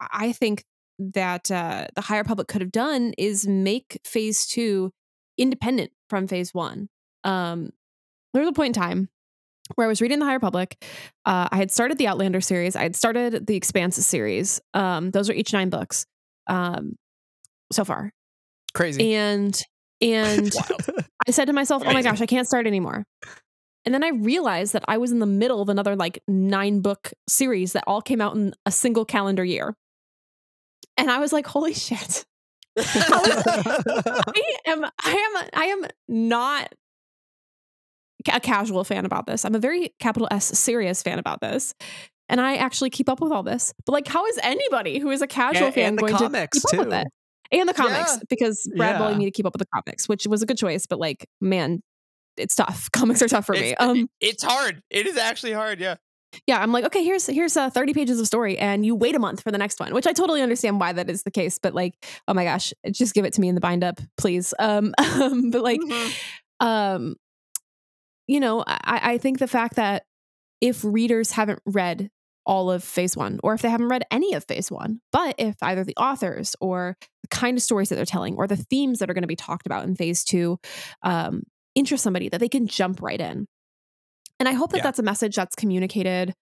I 0.00 0.32
think 0.32 0.64
that 0.98 1.50
uh, 1.50 1.88
the 1.94 2.00
High 2.02 2.18
Republic 2.18 2.48
could 2.48 2.62
have 2.62 2.72
done 2.72 3.12
is 3.18 3.46
make 3.46 4.00
Phase 4.06 4.46
Two 4.46 4.92
independent 5.36 5.90
from 6.08 6.26
Phase 6.26 6.54
One. 6.54 6.88
Um, 7.24 7.70
there 8.32 8.42
was 8.42 8.48
a 8.48 8.52
point 8.52 8.76
in 8.76 8.82
time 8.82 9.08
where 9.74 9.86
I 9.86 9.88
was 9.88 10.00
reading 10.00 10.18
the 10.18 10.26
High 10.26 10.34
Republic. 10.34 10.82
Uh, 11.24 11.48
I 11.50 11.56
had 11.56 11.70
started 11.70 11.98
the 11.98 12.06
Outlander 12.06 12.40
series. 12.40 12.76
I 12.76 12.82
had 12.82 12.94
started 12.94 13.46
the 13.46 13.56
Expanse 13.56 13.96
series. 13.96 14.60
Um, 14.74 15.10
those 15.10 15.28
are 15.28 15.32
each 15.32 15.52
nine 15.52 15.70
books 15.70 16.06
um, 16.46 16.96
so 17.72 17.84
far 17.84 18.12
Crazy. 18.74 19.14
and 19.14 19.60
and. 20.00 20.52
I 21.28 21.32
said 21.32 21.46
to 21.46 21.52
myself, 21.52 21.82
"Oh 21.84 21.92
my 21.92 22.02
gosh, 22.02 22.20
I 22.20 22.26
can't 22.26 22.46
start 22.46 22.66
anymore." 22.68 23.04
And 23.84 23.94
then 23.94 24.04
I 24.04 24.10
realized 24.10 24.72
that 24.74 24.84
I 24.86 24.98
was 24.98 25.10
in 25.10 25.18
the 25.18 25.26
middle 25.26 25.60
of 25.60 25.68
another 25.68 25.96
like 25.96 26.22
nine 26.28 26.80
book 26.80 27.12
series 27.28 27.72
that 27.72 27.84
all 27.86 28.00
came 28.00 28.20
out 28.20 28.36
in 28.36 28.54
a 28.64 28.70
single 28.70 29.04
calendar 29.04 29.44
year. 29.44 29.76
And 30.96 31.10
I 31.10 31.18
was 31.18 31.32
like, 31.32 31.46
"Holy 31.46 31.74
shit." 31.74 32.24
I 32.78 34.56
am 34.66 34.84
I 34.84 34.90
am 35.38 35.48
I 35.54 35.64
am 35.66 35.86
not 36.08 36.72
a 38.32 38.40
casual 38.40 38.84
fan 38.84 39.04
about 39.04 39.26
this. 39.26 39.44
I'm 39.44 39.54
a 39.54 39.58
very 39.58 39.94
capital 40.00 40.28
S 40.30 40.46
serious 40.58 41.02
fan 41.02 41.18
about 41.18 41.40
this. 41.40 41.74
And 42.28 42.40
I 42.40 42.56
actually 42.56 42.90
keep 42.90 43.08
up 43.08 43.20
with 43.20 43.30
all 43.32 43.42
this. 43.44 43.72
But 43.84 43.92
like 43.92 44.08
how 44.08 44.26
is 44.26 44.38
anybody 44.42 44.98
who 44.98 45.10
is 45.10 45.22
a 45.22 45.26
casual 45.26 45.66
And- 45.66 45.74
fan 45.74 45.84
and 45.90 45.98
the 45.98 46.02
going 46.02 46.14
comics, 46.14 46.60
to 46.60 46.68
keep 46.68 46.80
up 46.80 46.86
with 46.86 46.94
it? 46.94 47.06
And 47.52 47.68
the 47.68 47.74
comics 47.74 48.14
Yeah. 48.16 48.18
because 48.28 48.68
Brad 48.76 48.94
Yeah. 48.94 48.98
bullied 48.98 49.18
me 49.18 49.24
to 49.26 49.30
keep 49.30 49.46
up 49.46 49.54
with 49.54 49.60
the 49.60 49.68
comics, 49.74 50.08
which 50.08 50.26
was 50.26 50.42
a 50.42 50.46
good 50.46 50.58
choice, 50.58 50.86
but 50.86 50.98
like 50.98 51.26
man, 51.40 51.80
it's 52.36 52.54
tough. 52.56 52.90
Comics 52.92 53.22
are 53.22 53.28
tough 53.28 53.46
for 53.46 53.52
me. 53.54 53.74
Um 53.76 54.08
It's 54.20 54.42
hard. 54.42 54.82
It 54.90 55.06
is 55.06 55.16
actually 55.16 55.52
hard. 55.52 55.78
Yeah. 55.80 55.94
Yeah, 56.46 56.60
I'm 56.60 56.72
like, 56.72 56.84
okay, 56.86 57.02
here's 57.04 57.26
here's 57.26 57.56
uh, 57.56 57.70
30 57.70 57.94
pages 57.94 58.20
of 58.20 58.26
story, 58.26 58.58
and 58.58 58.84
you 58.84 58.94
wait 58.94 59.14
a 59.14 59.18
month 59.18 59.42
for 59.42 59.50
the 59.50 59.58
next 59.58 59.80
one, 59.80 59.94
which 59.94 60.06
I 60.06 60.12
totally 60.12 60.42
understand 60.42 60.80
why 60.80 60.92
that 60.92 61.08
is 61.10 61.22
the 61.22 61.30
case. 61.30 61.58
But 61.58 61.74
like, 61.74 61.94
oh 62.28 62.34
my 62.34 62.44
gosh, 62.44 62.72
just 62.90 63.14
give 63.14 63.24
it 63.24 63.32
to 63.34 63.40
me 63.40 63.48
in 63.48 63.54
the 63.54 63.60
bind 63.60 63.84
up, 63.84 64.00
please. 64.16 64.52
Um, 64.60 64.92
but 65.50 65.62
like, 65.62 65.80
Mm-hmm. 65.80 66.66
um, 66.66 67.16
you 68.26 68.40
know, 68.40 68.64
I, 68.66 69.00
I 69.12 69.18
think 69.18 69.38
the 69.38 69.46
fact 69.46 69.76
that 69.76 70.04
if 70.60 70.82
readers 70.84 71.30
haven't 71.32 71.60
read 71.64 72.10
all 72.44 72.70
of 72.70 72.82
phase 72.84 73.16
one, 73.16 73.38
or 73.42 73.54
if 73.54 73.62
they 73.62 73.70
haven't 73.70 73.88
read 73.88 74.04
any 74.10 74.32
of 74.34 74.44
phase 74.44 74.70
one, 74.70 75.00
but 75.12 75.34
if 75.38 75.56
either 75.62 75.84
the 75.84 75.96
authors 75.96 76.54
or 76.60 76.96
the 77.22 77.28
kind 77.28 77.56
of 77.56 77.62
stories 77.62 77.88
that 77.88 77.96
they're 77.96 78.04
telling 78.04 78.36
or 78.36 78.46
the 78.46 78.56
themes 78.56 78.98
that 78.98 79.10
are 79.10 79.14
going 79.14 79.22
to 79.22 79.28
be 79.28 79.36
talked 79.36 79.66
about 79.66 79.84
in 79.84 79.96
phase 79.96 80.24
two 80.24 80.58
um, 81.02 81.42
interest 81.74 82.02
somebody, 82.04 82.28
that 82.28 82.38
they 82.38 82.48
can 82.48 82.66
jump 82.66 83.02
right 83.02 83.20
in. 83.20 83.46
And 84.38 84.48
I 84.48 84.52
hope 84.52 84.70
that 84.72 84.78
Yeah. 84.78 84.82
that's 84.84 84.98
a 84.98 85.02
message 85.02 85.36
that's 85.36 85.54
communicated 85.54 86.34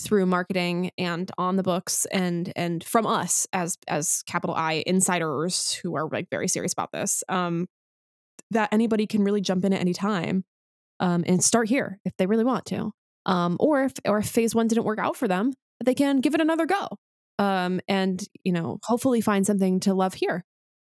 through 0.00 0.26
marketing 0.26 0.90
and 0.98 1.30
on 1.38 1.56
the 1.56 1.62
books 1.62 2.04
and 2.06 2.52
and 2.56 2.82
from 2.82 3.06
us 3.06 3.46
as 3.52 3.78
as 3.86 4.22
capital 4.26 4.54
I 4.56 4.82
insiders 4.86 5.72
who 5.72 5.94
are 5.94 6.08
like 6.08 6.28
very 6.30 6.48
serious 6.48 6.72
about 6.72 6.90
this. 6.92 7.22
Um, 7.28 7.66
that 8.50 8.68
anybody 8.72 9.06
can 9.06 9.22
really 9.24 9.40
jump 9.40 9.64
in 9.64 9.72
at 9.72 9.80
any 9.80 9.94
time 9.94 10.44
um, 11.00 11.24
and 11.26 11.42
start 11.42 11.68
here 11.68 11.98
if 12.04 12.12
they 12.18 12.26
really 12.26 12.44
want 12.44 12.66
to. 12.66 12.90
Um, 13.26 13.56
or 13.58 13.84
if 13.84 13.92
or 14.06 14.18
if 14.18 14.26
phase 14.28 14.54
one 14.54 14.68
didn't 14.68 14.84
work 14.84 14.98
out 14.98 15.16
for 15.16 15.26
them, 15.28 15.52
they 15.84 15.94
can 15.94 16.20
give 16.20 16.34
it 16.34 16.40
another 16.40 16.66
go. 16.66 16.88
Um, 17.38 17.80
and 17.88 18.22
you 18.44 18.52
know, 18.52 18.78
hopefully 18.84 19.20
find 19.20 19.46
something 19.46 19.80
to 19.80 19.94
love 19.94 20.14
here. 20.14 20.44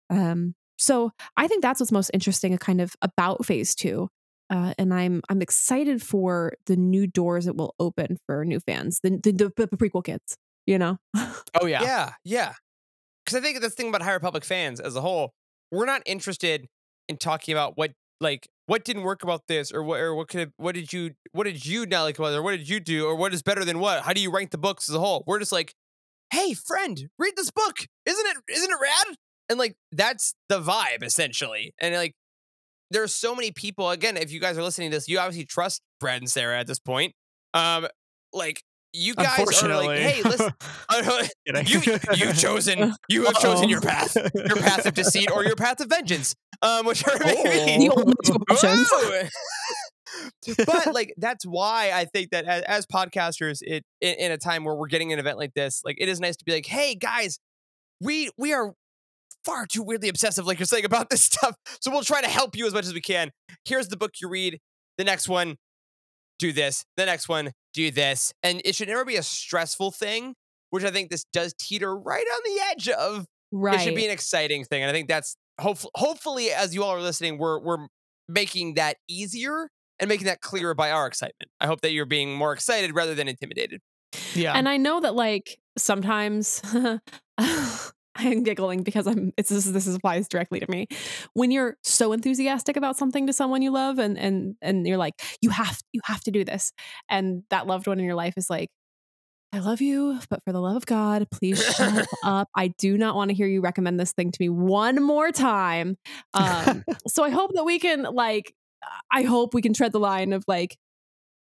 Um, 0.10 0.54
so 0.78 1.12
I 1.36 1.48
think 1.48 1.62
that's 1.62 1.80
what's 1.80 1.92
most 1.92 2.12
interesting, 2.14 2.58
kind 2.58 2.80
of 2.82 2.96
about 3.02 3.46
phase 3.46 3.74
two. 3.74 4.10
Uh, 4.50 4.74
and 4.78 4.94
I'm 4.94 5.22
I'm 5.30 5.42
excited 5.42 6.02
for 6.02 6.54
the 6.68 6.78
new 6.78 7.06
doors 7.08 7.48
it 7.48 7.56
will 7.56 7.76
open 7.80 8.18
for 8.26 8.46
new 8.46 8.60
fans, 8.60 9.00
the 9.02 9.12
the, 9.12 9.32
the, 9.32 9.68
the 9.68 9.78
prequel 9.78 10.04
kids. 10.04 10.38
You 10.66 10.78
know, 10.78 10.98
Oh 11.62 11.66
yeah. 11.66 11.82
Yeah, 11.82 12.12
yeah. 12.24 12.54
Because 13.26 13.40
I 13.40 13.42
think 13.42 13.60
that's 13.60 13.76
the 13.76 13.82
thing 13.82 13.90
about 13.90 14.02
High 14.02 14.14
Republic 14.14 14.46
fans 14.46 14.80
as 14.80 14.96
a 14.96 15.02
whole. 15.02 15.34
We're 15.72 15.86
not 15.86 16.02
interested 16.06 16.68
in 17.10 17.18
talking 17.18 17.54
about 17.54 17.78
what 17.78 17.92
like 18.20 18.48
what 18.68 18.84
didn't 18.84 19.04
work 19.04 19.24
about 19.24 19.48
this 19.48 19.72
or 19.72 19.84
what 19.84 20.00
or 20.00 20.14
what 20.16 20.28
could 20.28 20.40
have, 20.42 20.52
what 20.58 20.76
did 20.76 20.92
you 20.92 21.12
what 21.32 21.46
did 21.46 21.66
you 21.66 21.86
not 21.86 22.04
like 22.04 22.18
about 22.18 22.34
it 22.34 22.38
or 22.38 22.42
what 22.42 22.52
did 22.52 22.70
you 22.70 22.80
do 22.80 23.06
or 23.06 23.16
what 23.16 23.34
is 23.34 23.42
better 23.42 23.66
than 23.66 23.80
what? 23.80 24.04
How 24.04 24.14
do 24.14 24.22
you 24.22 24.32
rank 24.32 24.52
the 24.52 24.58
books 24.58 24.90
as 24.90 24.96
a 24.96 25.00
whole? 25.00 25.24
We're 25.28 25.40
just 25.40 25.52
like, 25.52 25.74
hey 26.32 26.54
friend, 26.54 27.10
read 27.18 27.34
this 27.36 27.52
book. 27.52 27.78
Isn't 28.06 28.26
it 28.26 28.38
isn't 28.54 28.72
it 28.72 28.78
rad? 28.82 29.16
And 29.50 29.60
like 29.60 29.76
that's 29.92 30.34
the 30.50 30.62
vibe 30.62 31.04
essentially. 31.04 31.74
And 31.80 31.96
like 31.96 32.14
there's 32.92 33.14
so 33.14 33.36
many 33.36 33.52
people. 33.52 33.90
Again, 33.90 34.18
if 34.18 34.32
you 34.32 34.40
guys 34.40 34.58
are 34.58 34.64
listening 34.64 34.92
to 34.92 34.98
this, 34.98 35.08
you 35.08 35.20
obviously 35.20 35.46
trust 35.46 35.82
Brad 36.00 36.22
and 36.22 36.30
Sarah 36.30 36.60
at 36.60 36.68
this 36.68 36.80
point. 36.80 37.14
Um, 37.54 37.88
like 38.34 38.62
you 38.94 39.16
guys 39.16 39.64
are 39.64 39.68
like, 39.84 40.00
hey, 40.00 40.22
listen. 40.24 40.52
You 41.66 41.82
you've 42.16 42.38
chosen 42.38 42.94
you 43.10 43.26
have 43.26 43.40
chosen 43.40 43.70
your 43.70 43.82
path 43.82 44.16
your 44.16 44.58
path 44.58 44.86
of 44.86 44.94
deceit 44.94 45.32
or 45.32 45.44
your 45.44 45.56
path 45.56 45.80
of 45.80 45.88
vengeance 45.90 46.36
um 46.62 46.86
whichever 46.86 47.18
it 47.22 47.44
may 47.44 47.78
the 47.78 47.84
be. 47.84 47.90
ultimate 47.90 48.16
two 48.24 48.34
options. 48.50 48.88
Whoa. 48.92 49.28
but 50.66 50.94
like 50.94 51.14
that's 51.18 51.46
why 51.46 51.92
I 51.94 52.06
think 52.06 52.32
that 52.32 52.46
as, 52.46 52.64
as 52.64 52.86
podcasters, 52.86 53.60
it 53.62 53.84
in, 54.02 54.16
in 54.16 54.32
a 54.32 54.38
time 54.38 54.64
where 54.64 54.76
we're 54.76 54.88
getting 54.88 55.14
an 55.14 55.20
event 55.20 55.38
like 55.38 55.54
this, 55.54 55.82
like 55.86 55.98
it 56.00 56.10
is 56.10 56.20
nice 56.20 56.36
to 56.38 56.46
be 56.46 56.54
like, 56.54 56.66
hey 56.66 56.96
guys, 56.96 57.40
we 58.02 58.30
we 58.38 58.54
are 58.54 58.74
far 59.48 59.66
too 59.66 59.82
weirdly 59.82 60.10
obsessive, 60.10 60.46
like 60.46 60.60
you're 60.60 60.66
saying 60.66 60.86
about 60.86 61.10
this 61.10 61.24
stuff. 61.32 61.56
So 61.82 61.90
we'll 61.90 62.04
try 62.04 62.22
to 62.22 62.28
help 62.28 62.56
you 62.56 62.68
as 62.68 62.74
much 62.74 62.86
as 62.86 62.94
we 62.94 63.02
can. 63.02 63.32
Here's 63.66 63.88
the 63.88 63.98
book 63.98 64.12
you 64.22 64.28
read. 64.30 64.60
The 64.98 65.04
next 65.04 65.30
one, 65.30 65.56
do 66.38 66.52
this. 66.52 66.84
The 66.98 67.06
next 67.06 67.30
one, 67.30 67.52
do 67.74 67.90
this. 67.90 68.34
And 68.44 68.62
it 68.66 68.76
should 68.76 68.90
never 68.90 69.06
be 69.06 69.16
a 69.16 69.24
stressful 69.24 69.92
thing, 69.92 70.36
which 70.72 70.84
I 70.84 70.92
think 70.92 71.10
this 71.10 71.24
does 71.32 71.54
teeter 71.60 71.96
right 71.96 72.26
on 72.26 72.42
the 72.44 72.62
edge 72.72 72.90
of 72.90 73.26
right? 73.52 73.80
it 73.80 73.84
should 73.84 73.96
be 73.96 74.06
an 74.06 74.12
exciting 74.12 74.66
thing, 74.66 74.84
and 74.84 74.90
I 74.90 74.94
think 74.94 75.08
that's 75.08 75.38
hopefully, 75.60 75.92
hopefully, 75.96 76.52
as 76.52 76.76
you 76.76 76.84
all 76.84 76.92
are 76.92 77.02
listening, 77.02 77.38
we're 77.38 77.60
we're 77.60 77.88
making 78.28 78.74
that 78.74 78.98
easier 79.08 79.70
and 80.00 80.10
making 80.10 80.28
that 80.28 80.42
clearer 80.42 80.74
by 80.74 80.92
our 80.92 81.08
excitement. 81.08 81.50
I 81.60 81.68
hope 81.68 81.82
that 81.82 81.92
you're 81.92 82.06
being 82.06 82.36
more 82.36 82.54
excited 82.54 82.94
rather 82.94 83.16
than 83.16 83.28
intimidated. 83.28 83.82
yeah. 84.34 84.54
And 84.54 84.68
I 84.68 84.78
know 84.78 85.00
that 85.00 85.16
like 85.16 85.58
sometimes 85.78 86.62
I'm 88.18 88.44
giggling 88.44 88.84
because 88.84 89.08
I'm 89.08 89.32
it's 89.38 89.50
this 89.50 89.66
this 89.66 89.88
applies 89.88 90.28
directly 90.28 90.60
to 90.60 90.70
me. 90.70 90.88
When 91.34 91.52
you're 91.52 91.78
so 91.84 92.14
enthusiastic 92.14 92.78
about 92.78 92.98
something 92.98 93.28
to 93.28 93.34
someone 93.34 93.62
you 93.62 93.72
love 93.72 94.00
and 94.00 94.18
and 94.18 94.56
and 94.62 94.88
you're 94.88 94.98
like, 94.98 95.14
you 95.42 95.50
have 95.50 95.80
you 95.94 96.02
have 96.06 96.22
to 96.24 96.32
do 96.32 96.44
this. 96.44 96.74
And 97.10 97.44
that 97.50 97.68
loved 97.68 97.88
one 97.88 98.00
in 98.00 98.06
your 98.06 98.16
life 98.16 98.34
is 98.38 98.50
like, 98.50 98.70
I 99.54 99.60
love 99.60 99.82
you, 99.82 100.20
but 100.30 100.44
for 100.44 100.52
the 100.52 100.60
love 100.60 100.76
of 100.76 100.86
God, 100.86 101.28
please 101.32 101.64
shut 101.64 102.08
up. 102.24 102.50
I 102.56 102.70
do 102.78 102.98
not 102.98 103.16
want 103.16 103.30
to 103.30 103.36
hear 103.36 103.48
you 103.48 103.62
recommend 103.62 104.00
this 104.00 104.12
thing 104.12 104.32
to 104.32 104.38
me 104.40 104.50
one 104.50 105.02
more 105.02 105.32
time. 105.32 105.98
Um, 106.34 106.84
so 107.08 107.24
I 107.24 107.30
hope 107.30 107.52
that 107.54 107.64
we 107.64 107.80
can 107.80 108.04
like 108.04 108.54
I 109.12 109.24
hope 109.24 109.54
we 109.54 109.62
can 109.62 109.74
tread 109.74 109.92
the 109.92 110.00
line 110.00 110.34
of 110.34 110.44
like 110.48 110.78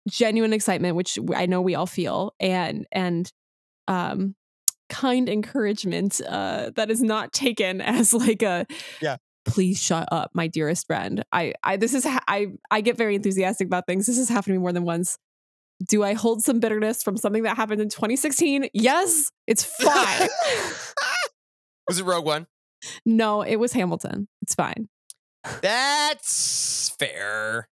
genuine 0.09 0.53
excitement, 0.53 0.95
which 0.95 1.17
I 1.36 1.45
know 1.45 1.61
we 1.61 1.76
all 1.76 1.86
feel, 1.86 2.34
and 2.39 2.86
and 2.91 3.32
um 3.88 4.36
kind 4.93 5.27
encouragement 5.27 6.21
uh 6.29 6.69
that 6.75 6.89
is 6.91 7.01
not 7.01 7.33
taken 7.33 7.81
as 7.81 8.13
like 8.13 8.41
a 8.43 8.65
Yeah. 9.01 9.17
please 9.45 9.81
shut 9.81 10.07
up 10.11 10.29
my 10.33 10.47
dearest 10.47 10.85
friend 10.87 11.23
i 11.31 11.53
i 11.63 11.77
this 11.77 11.93
is 11.93 12.03
ha- 12.05 12.23
i 12.27 12.47
i 12.71 12.81
get 12.81 12.95
very 12.97 13.15
enthusiastic 13.15 13.65
about 13.67 13.87
things 13.87 14.05
this 14.05 14.17
has 14.17 14.29
happened 14.29 14.45
to 14.45 14.51
me 14.53 14.57
more 14.59 14.71
than 14.73 14.83
once 14.83 15.17
do 15.89 16.03
i 16.03 16.13
hold 16.13 16.43
some 16.43 16.59
bitterness 16.59 17.01
from 17.03 17.17
something 17.17 17.43
that 17.43 17.57
happened 17.57 17.81
in 17.81 17.89
2016 17.89 18.69
yes 18.73 19.29
it's 19.47 19.63
fine 19.65 20.29
Was 21.87 21.99
it 21.99 22.05
Rogue 22.05 22.25
One? 22.25 22.47
no 23.05 23.41
it 23.41 23.55
was 23.57 23.73
hamilton 23.73 24.27
it's 24.41 24.53
fine 24.55 24.87
That's 25.61 26.89
fair. 26.99 27.67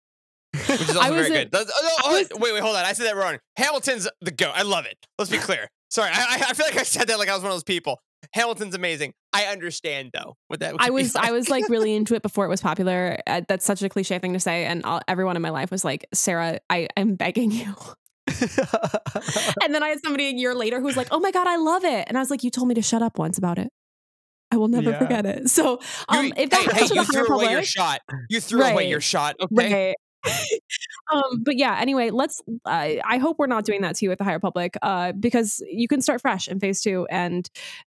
Which 0.53 0.81
is 0.81 0.97
also 0.97 1.13
very 1.13 1.29
good. 1.29 1.51
Oh, 1.53 1.59
I 1.69 2.01
oh, 2.05 2.13
was- 2.19 2.31
wait, 2.41 2.55
wait, 2.55 2.63
hold 2.63 2.77
on. 2.77 2.85
I 2.85 2.93
said 2.95 3.07
that 3.07 3.17
wrong. 3.17 3.39
Hamilton's 3.59 4.09
the 4.23 4.31
goat. 4.31 4.53
I 4.55 4.63
love 4.63 4.87
it. 4.87 4.97
Let's 5.19 5.31
be 5.31 5.37
clear. 5.39 5.69
Sorry, 5.91 6.11
I, 6.13 6.19
I 6.19 6.51
I 6.51 6.55
feel 6.55 6.67
like 6.67 6.77
I 6.79 6.83
said 6.83 7.09
that 7.09 7.19
like 7.19 7.29
I 7.29 7.35
was 7.35 7.43
one 7.43 7.51
of 7.51 7.55
those 7.55 7.65
people. 7.65 8.01
Hamilton's 8.33 8.75
amazing. 8.75 9.13
I 9.33 9.45
understand 9.45 10.11
though 10.13 10.37
what 10.49 10.61
that. 10.61 10.75
I 10.79 10.91
would 10.91 10.99
be 10.99 11.03
was 11.05 11.17
I 11.17 11.31
was 11.31 11.49
like 11.49 11.69
really 11.69 11.95
into 11.97 12.15
it 12.15 12.23
before 12.23 12.45
it 12.45 12.49
was 12.49 12.61
popular. 12.61 13.19
Uh, 13.27 13.43
that's 13.49 13.65
such 13.65 13.83
a 13.83 13.89
cliche 13.89 14.19
thing 14.19 14.33
to 14.35 14.41
say, 14.41 14.65
and 14.67 14.85
all, 14.85 15.01
everyone 15.09 15.37
in 15.37 15.43
my 15.43 15.51
life 15.51 15.71
was 15.71 15.85
like, 15.85 16.07
"Sarah, 16.13 16.59
I 16.69 16.89
am 16.97 17.15
begging 17.15 17.51
you." 17.51 17.75
and 19.63 19.75
then 19.75 19.83
I 19.83 19.89
had 19.89 20.01
somebody 20.03 20.27
a 20.27 20.33
year 20.33 20.55
later 20.55 20.79
who 20.81 20.85
was 20.87 20.97
like, 20.97 21.09
"Oh 21.11 21.21
my 21.21 21.31
god, 21.31 21.47
I 21.47 21.57
love 21.57 21.85
it," 21.85 22.05
and 22.09 22.19
I 22.19 22.21
was 22.21 22.31
like, 22.31 22.43
"You 22.45 22.51
told 22.51 22.69
me 22.69 22.75
to 22.75 22.83
shut 22.83 23.01
up 23.03 23.19
once 23.19 23.39
about 23.39 23.59
it. 23.59 23.69
I 24.51 24.57
will 24.57 24.69
never 24.69 24.91
Yeah. 24.91 24.99
forget 24.99 25.25
it." 25.27 25.49
So, 25.49 25.81
um, 26.09 26.27
You- 26.27 26.33
if 26.37 26.51
that 26.51 26.73
hey, 26.73 26.87
hey, 26.87 26.95
you 26.95 27.05
threw 27.05 27.27
away 27.35 27.53
your 27.53 27.63
shot. 27.63 28.01
You 28.29 28.41
threw 28.41 28.63
away 28.63 28.89
your 28.91 29.01
shot. 29.01 29.37
Okay. 29.41 29.95
Right. 30.27 30.33
um, 31.13 31.43
but 31.43 31.57
yeah, 31.57 31.79
anyway, 31.81 32.11
let's. 32.11 32.41
I 32.65 33.01
I 33.05 33.19
hope 33.19 33.39
we're 33.39 33.47
not 33.47 33.65
doing 33.65 33.83
that 33.83 33.97
to 33.97 34.05
you 34.05 34.13
at 34.13 34.19
the 34.19 34.25
High 34.25 34.35
Republic 34.35 34.77
uh, 34.83 35.13
because 35.13 35.63
you 35.71 35.89
can 35.89 36.03
start 36.03 36.21
fresh 36.21 36.49
in 36.49 36.61
phase 36.61 36.81
two, 36.83 37.07
and 37.11 37.49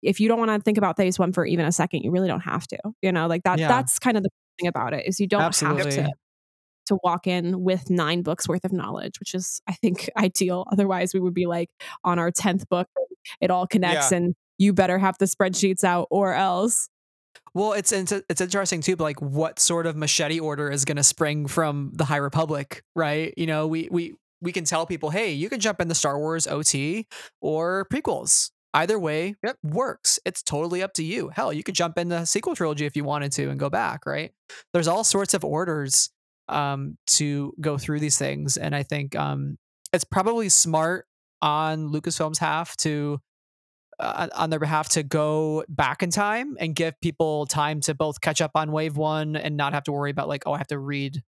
if 0.03 0.21
you 0.21 0.29
don't 0.29 0.39
want 0.39 0.51
to 0.51 0.61
think 0.61 0.79
about 0.79 0.97
phase 0.97 1.19
one 1.19 1.33
for 1.33 1.45
even 1.45 1.67
a 1.67 1.73
second, 1.73 2.03
you 2.03 2.11
really 2.11 2.29
don't 2.29 2.41
have 2.41 2.67
to. 2.69 2.79
You 3.03 3.13
know, 3.13 3.27
like 3.27 3.43
that. 3.45 3.59
Yeah. 3.59 3.69
That's 3.69 3.99
kind 3.99 4.17
of 4.17 4.23
the 4.23 4.31
thing 4.59 4.69
about 4.69 4.95
it 4.95 5.07
is 5.07 5.19
you 5.21 5.27
don't 5.27 5.41
have 5.41 5.53
to 5.91 6.09
to 6.91 6.99
walk 7.05 7.27
in 7.27 7.63
with 7.63 7.89
nine 7.89 8.23
books 8.23 8.49
worth 8.49 8.65
of 8.65 8.73
knowledge, 8.73 9.19
which 9.21 9.35
is 9.35 9.63
I 9.69 9.73
think 9.73 10.11
ideal. 10.17 10.67
Otherwise, 10.71 11.15
we 11.15 11.21
would 11.21 11.35
be 11.35 11.47
like 11.47 11.71
on 12.05 12.19
our 12.19 12.31
tenth 12.31 12.69
book, 12.69 12.89
it 13.41 13.51
all 13.51 13.67
connects, 13.67 14.13
and 14.13 14.35
you 14.59 14.73
better 14.73 14.99
have 14.99 15.17
the 15.19 15.27
spreadsheets 15.27 15.85
out, 15.85 16.09
or 16.11 16.35
else. 16.35 16.89
Well, 17.55 17.73
it's 17.73 17.93
it's 17.93 18.13
it's 18.13 18.41
interesting 18.41 18.81
too, 18.81 18.97
but 18.97 19.05
like 19.05 19.21
what 19.21 19.59
sort 19.59 19.87
of 19.87 19.97
machete 19.97 20.39
order 20.41 20.71
is 20.71 20.85
going 20.85 20.97
to 20.97 21.03
spring 21.03 21.47
from 21.47 21.91
the 21.95 22.05
High 22.05 22.17
Republic, 22.17 22.85
right? 22.95 23.35
You 23.37 23.47
know, 23.47 23.67
we 23.67 23.89
we 23.91 24.15
we 24.41 24.53
can 24.53 24.65
tell 24.65 24.87
people, 24.87 25.11
hey, 25.11 25.33
you 25.33 25.49
can 25.49 25.61
jump 25.61 25.81
into 25.81 25.95
Star 25.95 26.19
Wars 26.19 26.47
OT 26.47 27.07
or 27.41 27.87
prequels. 27.93 28.51
Either 28.73 29.01
way 29.01 29.35
Yep. 29.43 29.57
works. 29.65 30.21
It's 30.25 30.45
totally 30.45 30.81
up 30.81 30.93
to 30.93 31.03
you. 31.03 31.31
Hell, 31.31 31.53
you 31.53 31.65
could 31.65 31.75
jump 31.75 31.99
in 31.99 32.09
the 32.09 32.25
sequel 32.25 32.55
trilogy 32.55 32.87
if 32.87 32.95
you 32.95 33.03
wanted 33.03 33.33
to 33.33 33.51
and 33.51 33.59
go 33.59 33.69
back, 33.69 34.07
right? 34.07 34.31
There's 34.73 34.87
all 34.87 35.03
sorts 35.03 35.35
of 35.35 35.45
orders 35.45 36.09
um, 36.49 36.97
to 37.09 37.53
go 37.61 37.79
through 37.79 37.99
these 37.99 38.17
things, 38.17 38.57
and 38.57 38.75
I 38.75 38.85
think 38.85 39.17
um, 39.17 39.59
it's 39.93 40.05
probably 40.05 40.49
smart 40.49 41.07
on 41.43 41.89
Lucasfilm's 41.89 42.39
half 42.39 42.77
to 42.79 43.19
uh, 44.01 44.29
on 44.35 44.51
their 44.51 44.59
behalf 44.59 44.89
to 44.89 45.03
go 45.03 45.65
back 45.69 46.03
in 46.03 46.11
time 46.11 46.57
and 46.59 46.75
give 46.75 46.99
people 47.01 47.47
time 47.47 47.81
to 47.83 47.95
both 47.95 48.21
catch 48.21 48.41
up 48.41 48.53
on 48.55 48.73
wave 48.73 48.97
one 48.97 49.37
and 49.37 49.57
not 49.57 49.73
have 49.73 49.85
to 49.85 49.93
worry 49.93 50.11
about 50.11 50.27
like 50.29 50.43
oh 50.47 50.53
i 50.53 50.59
have 50.59 50.67
to 50.67 50.79
read 50.79 51.23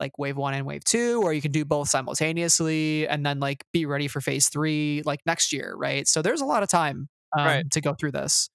like 0.00 0.18
wave 0.18 0.36
one 0.36 0.54
and 0.54 0.66
wave 0.66 0.82
two 0.84 1.20
or 1.22 1.32
you 1.32 1.40
can 1.40 1.52
do 1.52 1.64
both 1.64 1.88
simultaneously 1.88 3.06
and 3.08 3.24
then 3.24 3.38
like 3.40 3.64
be 3.72 3.86
ready 3.86 4.08
for 4.08 4.20
phase 4.20 4.48
three 4.48 5.02
like 5.04 5.20
next 5.26 5.52
year 5.52 5.74
right 5.76 6.06
so 6.08 6.22
there's 6.22 6.40
a 6.40 6.46
lot 6.46 6.62
of 6.62 6.68
time 6.68 7.08
um, 7.38 7.46
Right. 7.46 7.70
to 7.70 7.80
go 7.80 7.94
through 7.94 8.12
this 8.12 8.48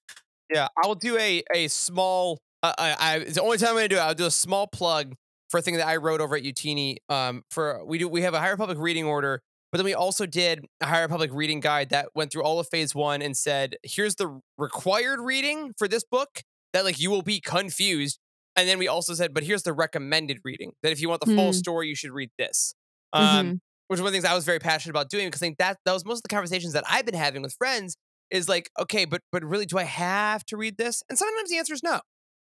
Yeah, 0.52 0.68
I 0.82 0.86
will 0.86 0.94
do 0.96 1.16
a 1.18 1.42
a 1.54 1.68
small. 1.68 2.38
Uh, 2.62 2.72
I, 2.78 2.96
I 2.98 3.16
it's 3.18 3.34
the 3.34 3.42
only 3.42 3.58
time 3.58 3.70
I'm 3.70 3.74
gonna 3.76 3.88
do 3.88 3.96
it. 3.96 4.00
I'll 4.00 4.14
do 4.14 4.26
a 4.26 4.30
small 4.30 4.66
plug 4.66 5.14
for 5.50 5.58
a 5.58 5.62
thing 5.62 5.76
that 5.76 5.86
I 5.86 5.96
wrote 5.96 6.20
over 6.20 6.36
at 6.36 6.42
Utini. 6.42 6.96
Um, 7.08 7.42
for 7.50 7.84
we 7.84 7.98
do 7.98 8.08
we 8.08 8.22
have 8.22 8.34
a 8.34 8.38
High 8.40 8.50
Republic 8.50 8.78
reading 8.78 9.04
order, 9.06 9.40
but 9.76 9.80
then 9.80 9.84
we 9.84 9.94
also 9.94 10.24
did 10.24 10.64
a 10.80 10.86
High 10.86 11.02
Republic 11.02 11.30
reading 11.34 11.60
guide 11.60 11.90
that 11.90 12.08
went 12.14 12.32
through 12.32 12.42
all 12.44 12.58
of 12.58 12.66
phase 12.70 12.94
one 12.94 13.20
and 13.20 13.36
said, 13.36 13.76
here's 13.82 14.14
the 14.14 14.40
required 14.56 15.20
reading 15.20 15.74
for 15.76 15.86
this 15.86 16.02
book 16.02 16.40
that 16.72 16.82
like 16.82 16.98
you 16.98 17.10
will 17.10 17.20
be 17.20 17.40
confused. 17.42 18.18
And 18.56 18.66
then 18.66 18.78
we 18.78 18.88
also 18.88 19.12
said, 19.12 19.34
but 19.34 19.42
here's 19.42 19.64
the 19.64 19.74
recommended 19.74 20.38
reading 20.44 20.72
that 20.82 20.92
if 20.92 21.00
you 21.02 21.10
want 21.10 21.20
the 21.20 21.26
full 21.26 21.50
Mm. 21.50 21.54
story, 21.54 21.88
you 21.88 21.94
should 21.94 22.12
read 22.12 22.30
this. 22.38 22.72
Um, 23.12 23.22
Mhm. 23.22 23.58
which 23.88 23.98
is 23.98 24.00
one 24.00 24.06
of 24.08 24.12
the 24.14 24.16
things 24.16 24.24
I 24.24 24.34
was 24.34 24.46
very 24.46 24.60
passionate 24.60 24.92
about 24.92 25.10
doing 25.10 25.26
because 25.26 25.42
I 25.42 25.44
think 25.44 25.58
that 25.58 25.76
that 25.84 25.92
was 25.92 26.06
most 26.06 26.20
of 26.20 26.22
the 26.22 26.28
conversations 26.34 26.72
that 26.72 26.84
I've 26.88 27.04
been 27.04 27.14
having 27.14 27.42
with 27.42 27.52
friends 27.52 27.98
is 28.30 28.48
like, 28.48 28.70
okay, 28.80 29.04
but 29.04 29.20
but 29.30 29.44
really, 29.44 29.66
do 29.66 29.76
I 29.76 29.84
have 29.84 30.42
to 30.46 30.56
read 30.56 30.78
this? 30.78 31.02
And 31.10 31.18
sometimes 31.18 31.50
the 31.50 31.58
answer 31.58 31.74
is 31.74 31.82
no. 31.82 32.00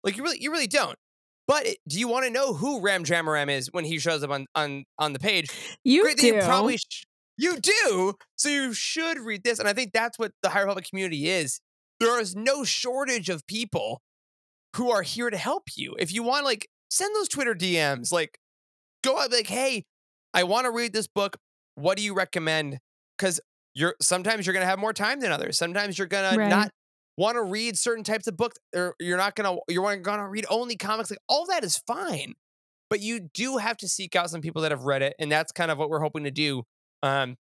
Like 0.05 0.17
you 0.17 0.23
really 0.23 0.41
you 0.41 0.53
really 0.53 0.69
don't. 0.69 0.97
But 1.49 1.67
do 1.89 1.99
you 1.99 2.09
want 2.09 2.27
to 2.27 2.31
know 2.31 2.53
who 2.53 2.81
Ram 2.81 3.05
Jomaram 3.05 3.51
is 3.51 3.73
when 3.73 3.87
he 3.87 3.99
shows 3.99 4.23
up 4.23 4.31
on 4.31 4.47
on 4.55 4.85
on 4.99 5.15
the 5.15 5.19
page? 5.19 5.49
You 5.83 6.03
Great, 6.03 6.19
do. 6.19 6.27
You 6.27 6.43
probably 6.43 6.77
sh- 6.77 7.05
you 7.39 7.59
do. 7.61 8.15
So 8.37 8.49
you 8.51 8.75
should 8.75 9.19
read 9.19 9.45
this, 9.45 9.59
and 9.59 9.67
I 9.69 9.73
think 9.73 9.93
that's 9.93 10.19
what 10.19 10.33
the 10.43 10.51
High 10.51 10.61
Republic 10.61 10.87
community 10.89 11.29
is. 11.29 11.61
There 12.01 12.21
is 12.21 12.37
no 12.37 12.65
shortage 12.65 13.29
of 13.31 13.47
people 13.47 14.03
who 14.77 14.91
are 14.91 15.03
here 15.03 15.31
to 15.31 15.37
help 15.37 15.65
you. 15.77 15.97
If 15.99 16.13
you 16.13 16.23
want, 16.23 16.45
like, 16.45 16.69
send 16.91 17.15
those 17.17 17.29
Twitter 17.29 17.55
DMs. 17.55 18.13
Like, 18.13 18.39
go 19.03 19.19
out, 19.19 19.33
like, 19.33 19.47
hey, 19.47 19.85
I 20.35 20.45
want 20.45 20.67
to 20.67 20.71
read 20.71 20.93
this 20.93 21.09
book. 21.09 21.37
What 21.75 21.97
do 21.97 22.05
you 22.05 22.15
recommend? 22.15 22.79
Because 23.17 23.41
you're 23.75 23.95
sometimes 24.03 24.47
you're 24.47 24.53
gonna 24.55 24.67
have 24.67 24.79
more 24.79 24.93
time 24.93 25.21
than 25.21 25.31
others. 25.33 25.57
Sometimes 25.57 25.97
you're 25.99 26.09
gonna 26.09 26.37
Right. 26.37 26.49
not 26.49 26.71
want 27.17 27.37
to 27.37 27.43
read 27.43 27.77
certain 27.79 28.05
types 28.05 28.27
of 28.27 28.37
books, 28.37 28.57
or 28.75 28.95
you're 29.01 29.17
not 29.17 29.35
gonna 29.37 29.57
you're 29.69 29.97
gonna 29.99 30.29
read 30.29 30.47
only 30.51 30.77
comics. 30.77 31.11
Like 31.11 31.21
all 31.29 31.47
that 31.47 31.63
is 31.65 31.79
fine, 31.87 32.35
but 32.91 33.01
you 33.01 33.21
do 33.33 33.59
have 33.59 33.77
to 33.79 33.89
seek 33.89 34.17
out 34.17 34.31
some 34.31 34.41
people 34.41 34.63
that 34.63 34.73
have 34.73 34.83
read 34.83 35.03
it, 35.03 35.15
and 35.19 35.31
that's 35.31 35.53
kind 35.53 35.71
of 35.71 35.79
what 35.79 35.91
we're 35.91 36.01
hoping 36.01 36.25
to 36.25 36.31
do. 36.31 36.65
Um, 37.03 37.37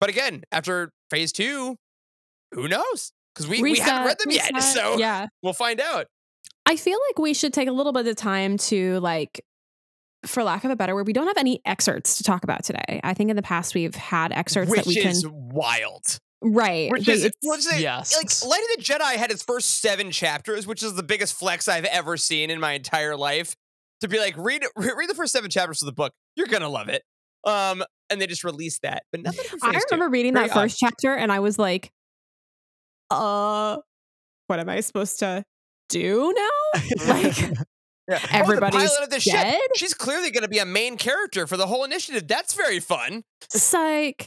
but 0.00 0.10
again, 0.10 0.42
after 0.52 0.90
phase 1.10 1.32
two, 1.32 1.76
who 2.52 2.68
knows? 2.68 3.12
Because 3.34 3.48
we, 3.48 3.62
we 3.62 3.78
haven't 3.78 4.06
read 4.06 4.18
them 4.18 4.32
yet, 4.32 4.62
so 4.62 4.96
yeah. 4.98 5.28
we'll 5.42 5.52
find 5.52 5.80
out. 5.80 6.06
I 6.66 6.76
feel 6.76 6.98
like 7.08 7.18
we 7.18 7.34
should 7.34 7.52
take 7.52 7.68
a 7.68 7.72
little 7.72 7.92
bit 7.92 8.06
of 8.06 8.16
time 8.16 8.56
to 8.58 8.98
like 9.00 9.42
for 10.26 10.42
lack 10.42 10.64
of 10.64 10.70
a 10.70 10.76
better 10.76 10.94
word, 10.94 11.06
we 11.06 11.12
don't 11.14 11.26
have 11.28 11.38
any 11.38 11.62
excerpts 11.64 12.18
to 12.18 12.24
talk 12.24 12.44
about 12.44 12.62
today. 12.64 13.00
I 13.02 13.14
think 13.14 13.30
in 13.30 13.36
the 13.36 13.42
past 13.42 13.74
we've 13.74 13.94
had 13.94 14.32
excerpts 14.32 14.70
which 14.70 14.80
that 14.80 14.86
we 14.86 14.96
can 15.00 15.10
is 15.12 15.26
wild. 15.26 16.18
right. 16.42 16.90
Which 16.90 17.08
is 17.08 17.24
it's- 17.24 17.48
let's 17.48 17.68
say, 17.68 17.80
Yes. 17.80 18.14
like 18.16 18.50
Light 18.50 18.60
of 18.62 18.76
the 18.76 18.82
Jedi 18.92 19.14
had 19.16 19.30
its 19.30 19.42
first 19.42 19.80
seven 19.80 20.10
chapters, 20.10 20.66
which 20.66 20.82
is 20.82 20.94
the 20.94 21.02
biggest 21.02 21.34
flex 21.38 21.68
I've 21.68 21.86
ever 21.86 22.16
seen 22.18 22.50
in 22.50 22.60
my 22.60 22.72
entire 22.72 23.16
life. 23.16 23.54
To 24.02 24.08
be 24.08 24.18
like, 24.18 24.34
read 24.36 24.64
read 24.76 25.08
the 25.08 25.14
first 25.14 25.32
seven 25.32 25.50
chapters 25.50 25.80
of 25.82 25.86
the 25.86 25.92
book, 25.92 26.12
you're 26.36 26.46
gonna 26.48 26.68
love 26.68 26.88
it. 26.90 27.02
Um, 27.44 27.82
and 28.10 28.20
they 28.20 28.26
just 28.26 28.44
released 28.44 28.82
that, 28.82 29.04
but 29.12 29.22
nothing. 29.22 29.44
I 29.62 29.72
two. 29.72 29.80
remember 29.92 30.10
reading 30.10 30.34
Very 30.34 30.48
that 30.48 30.56
odd. 30.56 30.60
first 30.62 30.78
chapter 30.78 31.14
and 31.14 31.30
I 31.32 31.40
was 31.40 31.58
like, 31.58 31.90
uh, 33.10 33.78
what 34.46 34.60
am 34.60 34.68
I 34.68 34.80
supposed 34.80 35.18
to 35.20 35.44
do 35.88 36.34
now? 36.36 36.80
Like 37.06 37.36
Yeah. 37.48 37.56
Oh, 38.12 38.18
everybody's 38.32 38.74
pilot 38.90 39.04
of 39.04 39.10
the 39.10 39.20
ship. 39.20 39.54
She's 39.76 39.94
clearly 39.94 40.32
going 40.32 40.42
to 40.42 40.48
be 40.48 40.58
a 40.58 40.64
main 40.66 40.96
character 40.96 41.46
for 41.46 41.56
the 41.56 41.68
whole 41.68 41.84
initiative. 41.84 42.26
That's 42.26 42.54
very 42.54 42.80
fun. 42.80 43.22
psych. 43.52 44.26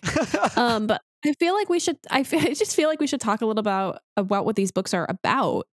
um, 0.58 0.88
but 0.88 1.02
I 1.26 1.34
feel 1.34 1.54
like 1.54 1.68
we 1.68 1.82
should. 1.82 1.98
I, 2.10 2.24
feel, 2.24 2.40
I 2.44 2.54
just 2.54 2.78
feel 2.78 2.88
like 2.88 3.02
we 3.02 3.08
should 3.08 3.20
talk 3.20 3.42
a 3.42 3.46
little 3.46 3.60
about 3.60 4.00
about 4.16 4.46
what 4.46 4.56
these 4.56 4.72
books 4.72 4.94
are 4.94 5.06
about. 5.10 5.66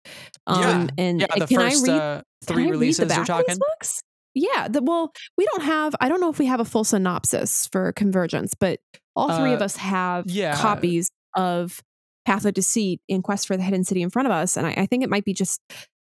Um, 0.48 0.60
Yeah. 0.64 0.88
and 0.98 1.22
yeah, 1.22 1.28
the 1.38 1.46
can 1.46 1.58
first 1.60 1.88
I 1.88 1.92
read 1.92 2.02
uh, 2.02 2.22
three 2.46 2.64
I 2.64 2.66
read 2.66 2.72
releases 2.72 2.98
the 2.98 3.06
back 3.06 3.16
you're 3.18 3.22
of 3.22 3.28
talking. 3.28 3.46
these 3.50 3.60
books? 3.60 4.02
Yeah. 4.40 4.68
The, 4.68 4.82
well, 4.82 5.12
we 5.38 5.46
don't 5.46 5.64
have. 5.64 5.96
I 6.00 6.08
don't 6.10 6.22
know 6.22 6.30
if 6.30 6.40
we 6.40 6.46
have 6.46 6.60
a 6.60 6.66
full 6.66 6.84
synopsis 6.84 7.68
for 7.72 7.92
Convergence, 7.94 8.54
but 8.60 8.80
all 9.16 9.38
three 9.38 9.54
of 9.54 9.62
Uh, 9.62 9.66
us 9.66 9.76
have 9.78 10.26
yeah. 10.28 10.56
copies 10.56 11.10
of 11.36 11.82
Path 12.26 12.46
of 12.46 12.54
Deceit 12.54 13.02
in 13.08 13.22
Quest 13.22 13.48
for 13.48 13.58
the 13.58 13.64
Hidden 13.64 13.84
City 13.84 14.02
in 14.02 14.10
front 14.10 14.28
of 14.28 14.32
us, 14.32 14.56
and 14.58 14.66
I, 14.68 14.72
I 14.78 14.86
think 14.86 15.04
it 15.04 15.10
might 15.10 15.26
be 15.26 15.34
just 15.34 15.60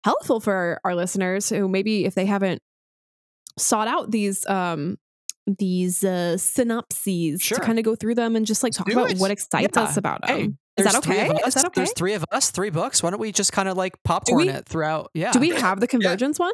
helpful 0.03 0.39
for 0.39 0.79
our 0.83 0.95
listeners 0.95 1.49
who 1.49 1.67
maybe 1.67 2.05
if 2.05 2.15
they 2.15 2.25
haven't 2.25 2.61
sought 3.57 3.87
out 3.87 4.11
these 4.11 4.45
um 4.47 4.97
these 5.57 6.03
uh 6.03 6.37
synopses 6.37 7.41
Sure. 7.41 7.57
to 7.57 7.63
kind 7.63 7.77
of 7.79 7.85
go 7.85 7.95
through 7.95 8.15
them 8.15 8.35
and 8.35 8.45
just 8.45 8.63
like 8.63 8.73
talk 8.73 8.87
do 8.87 8.93
about 8.93 9.11
it. 9.11 9.17
what 9.19 9.31
excites 9.31 9.75
Yeah. 9.75 9.83
us 9.83 9.97
about 9.97 10.25
them. 10.25 10.37
Hey, 10.37 10.49
Is 10.77 10.85
that 10.85 10.95
okay? 10.97 11.27
Is 11.45 11.53
that 11.55 11.65
okay? 11.65 11.73
There's 11.81 11.93
three 11.93 12.13
of 12.13 12.23
us, 12.31 12.51
three 12.51 12.69
books. 12.69 13.01
Why 13.03 13.09
don't 13.09 13.19
we 13.19 13.31
just 13.31 13.51
kind 13.51 13.67
of 13.67 13.75
like 13.77 13.93
popcorn 14.03 14.45
we- 14.45 14.49
it 14.49 14.65
throughout? 14.67 15.11
Yeah. 15.13 15.31
Do 15.31 15.39
we 15.39 15.49
have 15.49 15.79
the 15.79 15.87
Convergence 15.95 16.39
one? 16.39 16.53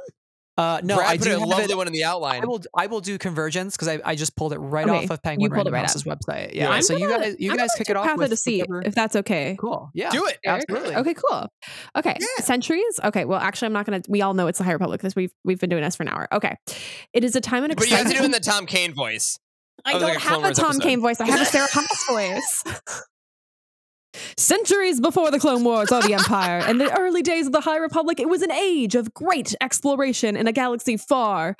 Uh, 0.57 0.81
no, 0.83 0.95
Brad 0.95 1.07
I 1.09 1.17
put 1.17 1.23
do 1.25 1.35
a 1.35 1.39
have 1.39 1.47
lovely 1.47 1.71
it. 1.71 1.77
one 1.77 1.85
in 1.85 1.93
the 1.93 2.03
outline. 2.03 2.41
I 2.41 2.45
will. 2.47 2.61
I 2.75 2.87
will 2.87 2.99
do 2.99 3.17
convergence 3.19 3.75
because 3.75 3.87
I, 3.89 3.99
I 4.03 4.15
just 4.15 4.35
pulled 4.35 4.53
it 4.53 4.57
right 4.57 4.87
Okay, 4.89 5.03
off 5.05 5.11
of 5.11 5.21
Penguin 5.21 5.51
pulled 5.51 5.67
it 5.67 5.71
Random 5.71 5.73
right 5.73 5.81
House's 5.81 6.03
website. 6.03 6.55
Yeah. 6.55 6.69
Yeah. 6.73 6.79
So 6.79 6.95
you 6.97 7.07
gonna- 7.07 7.23
guys, 7.25 7.35
you 7.37 7.51
I'm 7.51 7.57
guys 7.57 7.69
gonna 7.69 7.77
kick 7.77 7.89
it 7.91 7.95
off 7.95 8.17
with 8.17 8.23
of 8.25 8.29
Deceit, 8.31 8.61
whichever- 8.61 8.81
if 8.83 8.95
that's 8.95 9.15
okay. 9.17 9.55
Cool. 9.59 9.91
Yeah. 9.93 10.09
Do 10.09 10.25
it. 10.25 10.39
Absolutely. 10.45 10.95
Okay, 10.95 11.13
cool. 11.13 11.47
Okay, 11.95 12.17
Yeah. 12.19 12.43
centuries. 12.43 12.99
Okay, 13.03 13.25
well, 13.25 13.39
actually, 13.39 13.67
I'm 13.67 13.73
not 13.73 13.85
gonna. 13.85 14.01
We 14.07 14.21
all 14.23 14.33
know 14.33 14.47
it's 14.47 14.57
the 14.57 14.63
High 14.63 14.71
Republic 14.71 14.99
because 14.99 15.15
we've 15.15 15.31
we've 15.43 15.59
been 15.59 15.69
doing 15.69 15.83
this 15.83 15.95
for 15.95 16.03
an 16.03 16.09
hour. 16.09 16.27
Okay, 16.31 16.55
it 17.13 17.23
is 17.23 17.35
a 17.35 17.41
time 17.41 17.63
and 17.63 17.75
But 17.75 17.87
you 17.89 17.95
have 17.95 18.07
to 18.07 18.13
do 18.13 18.19
it 18.19 18.25
in 18.25 18.31
the 18.31 18.39
Tom 18.39 18.65
Kane 18.65 18.93
voice. 18.95 19.37
I 19.85 19.91
don't 19.93 20.01
like 20.01 20.17
have 20.19 20.39
a 20.43 20.53
Tom 20.55 20.65
episode. 20.71 20.81
Kane 20.81 21.01
voice. 21.01 21.21
I 21.21 21.27
have 21.27 21.39
a 21.41 21.45
Sarah 21.45 21.67
Haas 21.71 22.05
voice. 22.09 22.63
Centuries 24.37 24.99
before 24.99 25.31
the 25.31 25.39
Clone 25.39 25.63
Wars 25.63 25.91
or 25.91 26.01
the 26.01 26.13
Empire, 26.13 26.59
in 26.67 26.77
the 26.77 26.91
early 26.97 27.21
days 27.21 27.45
of 27.45 27.51
the 27.51 27.61
High 27.61 27.77
Republic, 27.77 28.19
it 28.19 28.29
was 28.29 28.41
an 28.41 28.51
age 28.51 28.95
of 28.95 29.13
great 29.13 29.55
exploration 29.61 30.35
in 30.35 30.47
a 30.47 30.51
galaxy 30.51 30.97
far, 30.97 31.55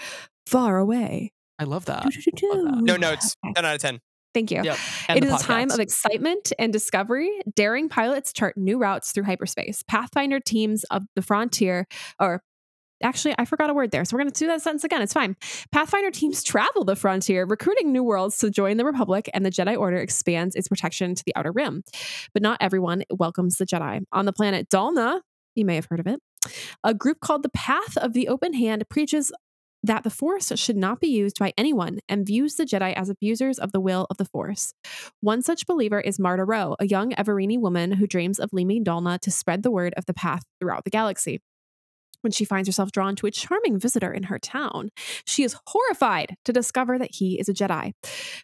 far 0.45 0.77
away. 0.77 1.31
I 1.59 1.63
love 1.63 1.85
that. 1.85 2.03
Doo-doo-doo-doo. 2.03 2.81
No 2.81 2.97
notes. 2.97 3.35
10 3.55 3.65
out 3.65 3.75
of 3.75 3.81
10. 3.81 3.99
Thank 4.33 4.51
you. 4.51 4.61
Yep. 4.63 4.77
And 5.09 5.17
It 5.17 5.27
the 5.27 5.33
is 5.33 5.41
a 5.41 5.43
time 5.43 5.71
of 5.71 5.79
excitement 5.79 6.53
and 6.59 6.71
discovery. 6.71 7.31
Daring 7.55 7.89
pilots 7.89 8.31
chart 8.31 8.55
new 8.55 8.77
routes 8.77 9.11
through 9.11 9.23
hyperspace. 9.23 9.83
Pathfinder 9.87 10.39
teams 10.39 10.83
of 10.91 11.03
the 11.15 11.23
frontier, 11.23 11.87
or 12.19 12.43
actually, 13.03 13.35
I 13.37 13.45
forgot 13.45 13.69
a 13.69 13.73
word 13.73 13.91
there. 13.91 14.05
So 14.05 14.15
we're 14.15 14.23
going 14.23 14.31
to 14.31 14.39
do 14.39 14.47
that 14.47 14.61
sentence 14.61 14.83
again. 14.83 15.01
It's 15.01 15.13
fine. 15.13 15.35
Pathfinder 15.71 16.11
teams 16.11 16.43
travel 16.43 16.83
the 16.83 16.95
frontier, 16.95 17.45
recruiting 17.45 17.91
new 17.91 18.03
worlds 18.03 18.37
to 18.39 18.49
join 18.49 18.77
the 18.77 18.85
Republic, 18.85 19.29
and 19.33 19.45
the 19.45 19.51
Jedi 19.51 19.77
Order 19.77 19.97
expands 19.97 20.55
its 20.55 20.67
protection 20.67 21.15
to 21.15 21.23
the 21.25 21.35
Outer 21.35 21.51
Rim. 21.51 21.83
But 22.33 22.41
not 22.41 22.57
everyone 22.61 23.03
welcomes 23.09 23.57
the 23.57 23.65
Jedi. 23.65 24.01
On 24.11 24.25
the 24.25 24.33
planet 24.33 24.69
Dalna, 24.69 25.21
you 25.55 25.65
may 25.65 25.75
have 25.75 25.87
heard 25.89 25.99
of 25.99 26.07
it, 26.07 26.19
a 26.83 26.93
group 26.93 27.19
called 27.19 27.43
the 27.43 27.49
Path 27.49 27.97
of 27.97 28.13
the 28.13 28.27
Open 28.27 28.53
Hand 28.53 28.83
preaches 28.89 29.31
that 29.83 30.03
the 30.03 30.09
Force 30.09 30.51
should 30.55 30.75
not 30.75 30.99
be 30.99 31.07
used 31.07 31.39
by 31.39 31.53
anyone 31.57 31.99
and 32.09 32.25
views 32.25 32.55
the 32.55 32.65
Jedi 32.65 32.93
as 32.93 33.09
abusers 33.09 33.59
of 33.59 33.71
the 33.71 33.79
will 33.79 34.07
of 34.09 34.17
the 34.17 34.25
Force. 34.25 34.73
One 35.21 35.41
such 35.41 35.67
believer 35.67 35.99
is 35.99 36.19
Marda 36.19 36.43
Ro, 36.45 36.75
a 36.79 36.87
young 36.87 37.11
Evereni 37.11 37.59
woman 37.59 37.93
who 37.93 38.07
dreams 38.07 38.39
of 38.39 38.49
leaving 38.51 38.83
Dalna 38.83 39.19
to 39.19 39.31
spread 39.31 39.63
the 39.63 39.71
word 39.71 39.93
of 39.95 40.05
the 40.05 40.13
path 40.13 40.43
throughout 40.59 40.83
the 40.83 40.89
galaxy. 40.89 41.41
When 42.21 42.31
she 42.31 42.45
finds 42.45 42.67
herself 42.67 42.91
drawn 42.91 43.15
to 43.17 43.27
a 43.27 43.31
charming 43.31 43.79
visitor 43.79 44.11
in 44.11 44.23
her 44.23 44.39
town, 44.39 44.89
she 45.25 45.43
is 45.43 45.55
horrified 45.67 46.35
to 46.45 46.53
discover 46.53 46.97
that 46.97 47.11
he 47.13 47.39
is 47.39 47.47
a 47.47 47.53
Jedi. 47.53 47.93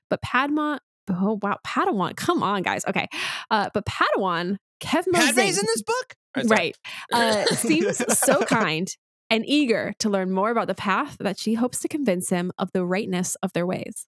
But 0.09 0.21
Padma, 0.21 0.79
oh 1.09 1.39
wow, 1.41 1.57
Padawan, 1.65 2.15
come 2.15 2.43
on, 2.43 2.61
guys. 2.61 2.85
Okay. 2.85 3.07
Uh, 3.49 3.69
but 3.73 3.85
Padawan, 3.85 4.57
Kevmo 4.81 5.13
Padme's 5.13 5.57
in 5.57 5.65
this 5.65 5.81
book? 5.81 6.15
All 6.35 6.43
right, 6.45 6.75
uh, 7.13 7.45
seems 7.45 8.01
so 8.17 8.41
kind 8.45 8.87
and 9.29 9.45
eager 9.47 9.93
to 9.99 10.09
learn 10.09 10.31
more 10.31 10.51
about 10.51 10.67
the 10.67 10.75
path 10.75 11.17
that 11.19 11.39
she 11.39 11.55
hopes 11.55 11.79
to 11.79 11.87
convince 11.87 12.29
him 12.29 12.51
of 12.59 12.71
the 12.71 12.85
rightness 12.85 13.35
of 13.41 13.51
their 13.53 13.65
ways. 13.65 14.05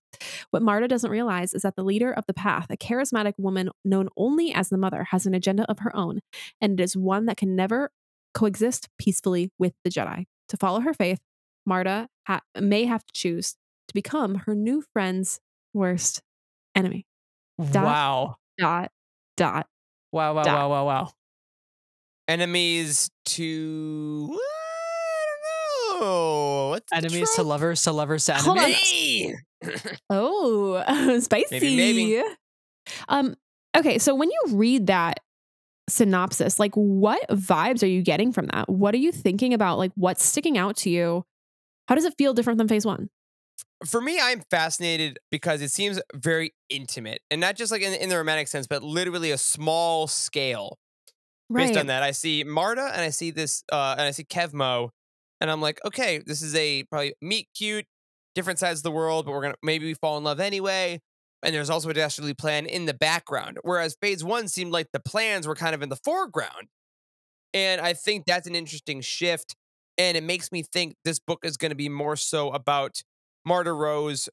What 0.52 0.62
Marda 0.62 0.88
doesn't 0.88 1.10
realize 1.10 1.54
is 1.54 1.64
that 1.64 1.76
the 1.76 1.84
leader 1.84 2.12
of 2.12 2.26
the 2.28 2.34
path, 2.34 2.68
a 2.70 2.78
charismatic 2.78 3.34
woman 3.38 3.70
known 3.84 4.10
only 4.18 4.54
as 4.54 4.70
the 4.70 4.78
mother, 4.78 5.06
has 5.10 5.26
an 5.26 5.34
agenda 5.34 5.66
of 5.70 5.80
her 5.80 5.96
own, 5.96 6.20
and 6.62 6.80
it 6.80 6.84
is 6.84 6.96
one 6.96 7.26
that 7.26 7.38
can 7.38 7.56
never 7.56 7.92
coexist 8.36 8.90
peacefully 9.00 9.52
with 9.58 9.74
the 9.84 9.90
Jedi. 9.90 10.26
To 10.50 10.58
follow 10.58 10.82
her 10.82 10.94
faith, 10.94 11.20
Marda 11.66 12.08
ha- 12.28 12.42
may 12.60 12.86
have 12.86 13.04
to 13.06 13.14
choose 13.14 13.56
to 13.88 13.94
become 13.96 14.36
her 14.46 14.54
new 14.54 14.84
friend's 14.94 15.40
worst 15.74 16.22
enemy. 16.76 17.08
Dot. 17.72 17.84
wow. 17.84 18.36
Dot, 18.60 18.92
dot. 19.38 19.68
Wow. 20.12 20.34
Wow. 20.36 20.44
Dot. 20.44 20.56
Wow. 20.56 20.70
Wow. 20.70 20.86
Wow. 20.86 21.12
Enemies 22.28 23.10
to. 23.26 24.30
I 24.32 25.26
don't 25.96 26.02
know. 26.02 26.70
What's 26.70 26.92
Enemies 26.94 27.32
to 27.36 27.44
lovers 27.44 27.84
to 27.84 27.92
lovers 27.92 28.26
to 28.26 28.34
Hold 28.36 28.58
on. 28.60 28.64
enemies. 28.66 29.36
Oh, 30.10 31.20
spicy. 31.22 31.48
Maybe, 31.60 31.76
maybe. 31.76 32.24
Um, 33.10 33.36
okay, 33.76 33.98
so 33.98 34.14
when 34.14 34.30
you 34.30 34.40
read 34.56 34.88
that 34.88 35.20
synopsis, 35.88 36.60
like 36.60 36.74
what 36.76 37.28
vibes 37.30 37.84
are 37.84 37.88
you 37.88 38.02
getting 38.02 38.32
from 38.32 38.48
that? 38.48 38.70
What 38.70 38.94
are 38.94 39.00
you 39.00 39.12
thinking 39.12 39.54
about? 39.54 39.78
Like 39.78 39.92
what's 39.96 40.24
sticking 40.24 40.58
out 40.58 40.78
to 40.78 40.90
you? 40.90 41.26
How 41.88 41.96
does 41.96 42.06
it 42.06 42.16
feel 42.18 42.34
different 42.34 42.58
than 42.58 42.68
phase 42.68 42.86
one? 42.86 43.10
For 43.86 44.02
me, 44.02 44.20
I'm 44.22 44.42
fascinated 44.50 45.20
because 45.32 45.62
it 45.62 45.70
seems 45.72 46.02
very 46.14 46.54
intimate 46.70 47.22
and 47.30 47.40
not 47.40 47.56
just 47.56 47.72
like 47.72 47.82
in, 47.82 47.94
in 47.94 48.10
the 48.10 48.18
romantic 48.18 48.48
sense, 48.48 48.68
but 48.68 48.84
literally 48.84 49.32
a 49.32 49.38
small 49.38 50.08
scale 50.08 50.78
Right. 51.48 51.68
based 51.68 51.78
on 51.78 51.88
that. 51.88 52.02
I 52.02 52.12
see 52.12 52.44
Marda 52.44 52.90
and 52.92 53.02
I 53.02 53.10
see 53.10 53.30
this, 53.32 53.64
uh, 53.72 53.96
and 53.98 54.02
I 54.02 54.12
see 54.12 54.24
Kevmo, 54.24 54.90
and 55.40 55.52
I'm 55.52 55.62
like, 55.62 55.80
okay, 55.86 56.22
this 56.26 56.42
is 56.42 56.56
a 56.56 56.84
probably 56.86 57.14
meet 57.22 57.50
cute, 57.56 57.86
different 58.34 58.58
sides 58.58 58.80
of 58.80 58.84
the 58.84 58.92
world, 58.92 59.26
but 59.26 59.32
we're 59.32 59.42
gonna 59.44 59.56
maybe 59.62 59.86
we 59.86 59.94
fall 59.94 60.18
in 60.18 60.24
love 60.24 60.40
anyway. 60.40 61.02
And 61.46 61.56
there's 61.56 61.70
also 61.70 61.90
a 61.90 61.94
dastardly 61.94 62.34
plan 62.34 62.66
in 62.66 62.86
the 62.86 62.94
background. 62.94 63.60
Whereas 63.62 63.96
phase 64.02 64.24
one 64.24 64.48
seemed 64.48 64.72
like 64.72 64.88
the 64.92 65.00
plans 65.00 65.48
were 65.48 65.56
kind 65.56 65.76
of 65.76 65.82
in 65.82 65.90
the 65.90 65.96
foreground. 65.96 66.68
And 67.54 67.80
I 67.80 67.94
think 67.94 68.26
that's 68.26 68.48
an 68.48 68.56
interesting 68.56 69.02
shift. 69.02 69.56
And 69.98 70.18
it 70.18 70.24
makes 70.24 70.52
me 70.52 70.64
think 70.64 70.96
this 71.06 71.20
book 71.20 71.46
is 71.46 71.56
going 71.56 71.70
to 71.70 71.76
be 71.76 71.88
more 71.88 72.16
so 72.18 72.52
about 72.52 73.02
Marda 73.46 73.72
Ro's 73.74 74.28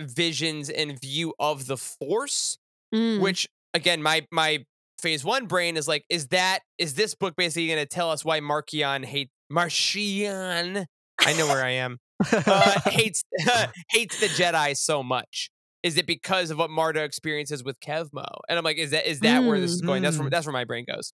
visions 0.00 0.70
and 0.70 1.00
view 1.00 1.34
of 1.38 1.66
the 1.66 1.76
force, 1.76 2.58
Mm. 2.94 3.20
which 3.20 3.46
again, 3.74 4.02
my 4.02 4.26
my 4.30 4.64
phase 5.00 5.24
one 5.24 5.46
brain 5.46 5.76
is 5.76 5.86
like, 5.88 6.04
is 6.08 6.28
that 6.28 6.60
is 6.78 6.94
this 6.94 7.14
book 7.14 7.34
basically 7.36 7.66
going 7.66 7.78
to 7.78 7.86
tell 7.86 8.10
us 8.10 8.24
why 8.24 8.40
Marchion 8.40 9.04
hate 9.04 9.30
Martian? 9.50 10.86
I 11.20 11.32
know 11.34 11.46
where 11.48 11.64
I 11.64 11.70
am. 11.70 11.98
Uh, 12.32 12.80
hates 12.90 13.24
hates 13.90 14.20
the 14.20 14.26
Jedi 14.28 14.76
so 14.76 15.02
much. 15.02 15.50
Is 15.82 15.96
it 15.96 16.06
because 16.06 16.50
of 16.50 16.58
what 16.58 16.70
Marda 16.70 17.02
experiences 17.04 17.62
with 17.62 17.78
Kevmo? 17.80 18.26
And 18.48 18.58
I'm 18.58 18.64
like, 18.64 18.78
is 18.78 18.90
that 18.90 19.08
is 19.08 19.20
that 19.20 19.44
where 19.44 19.60
this 19.60 19.70
is 19.70 19.80
going? 19.80 20.02
That's 20.02 20.18
where 20.18 20.26
Mm. 20.28 20.30
that's 20.30 20.46
where 20.46 20.52
my 20.52 20.64
brain 20.64 20.84
goes. 20.86 21.12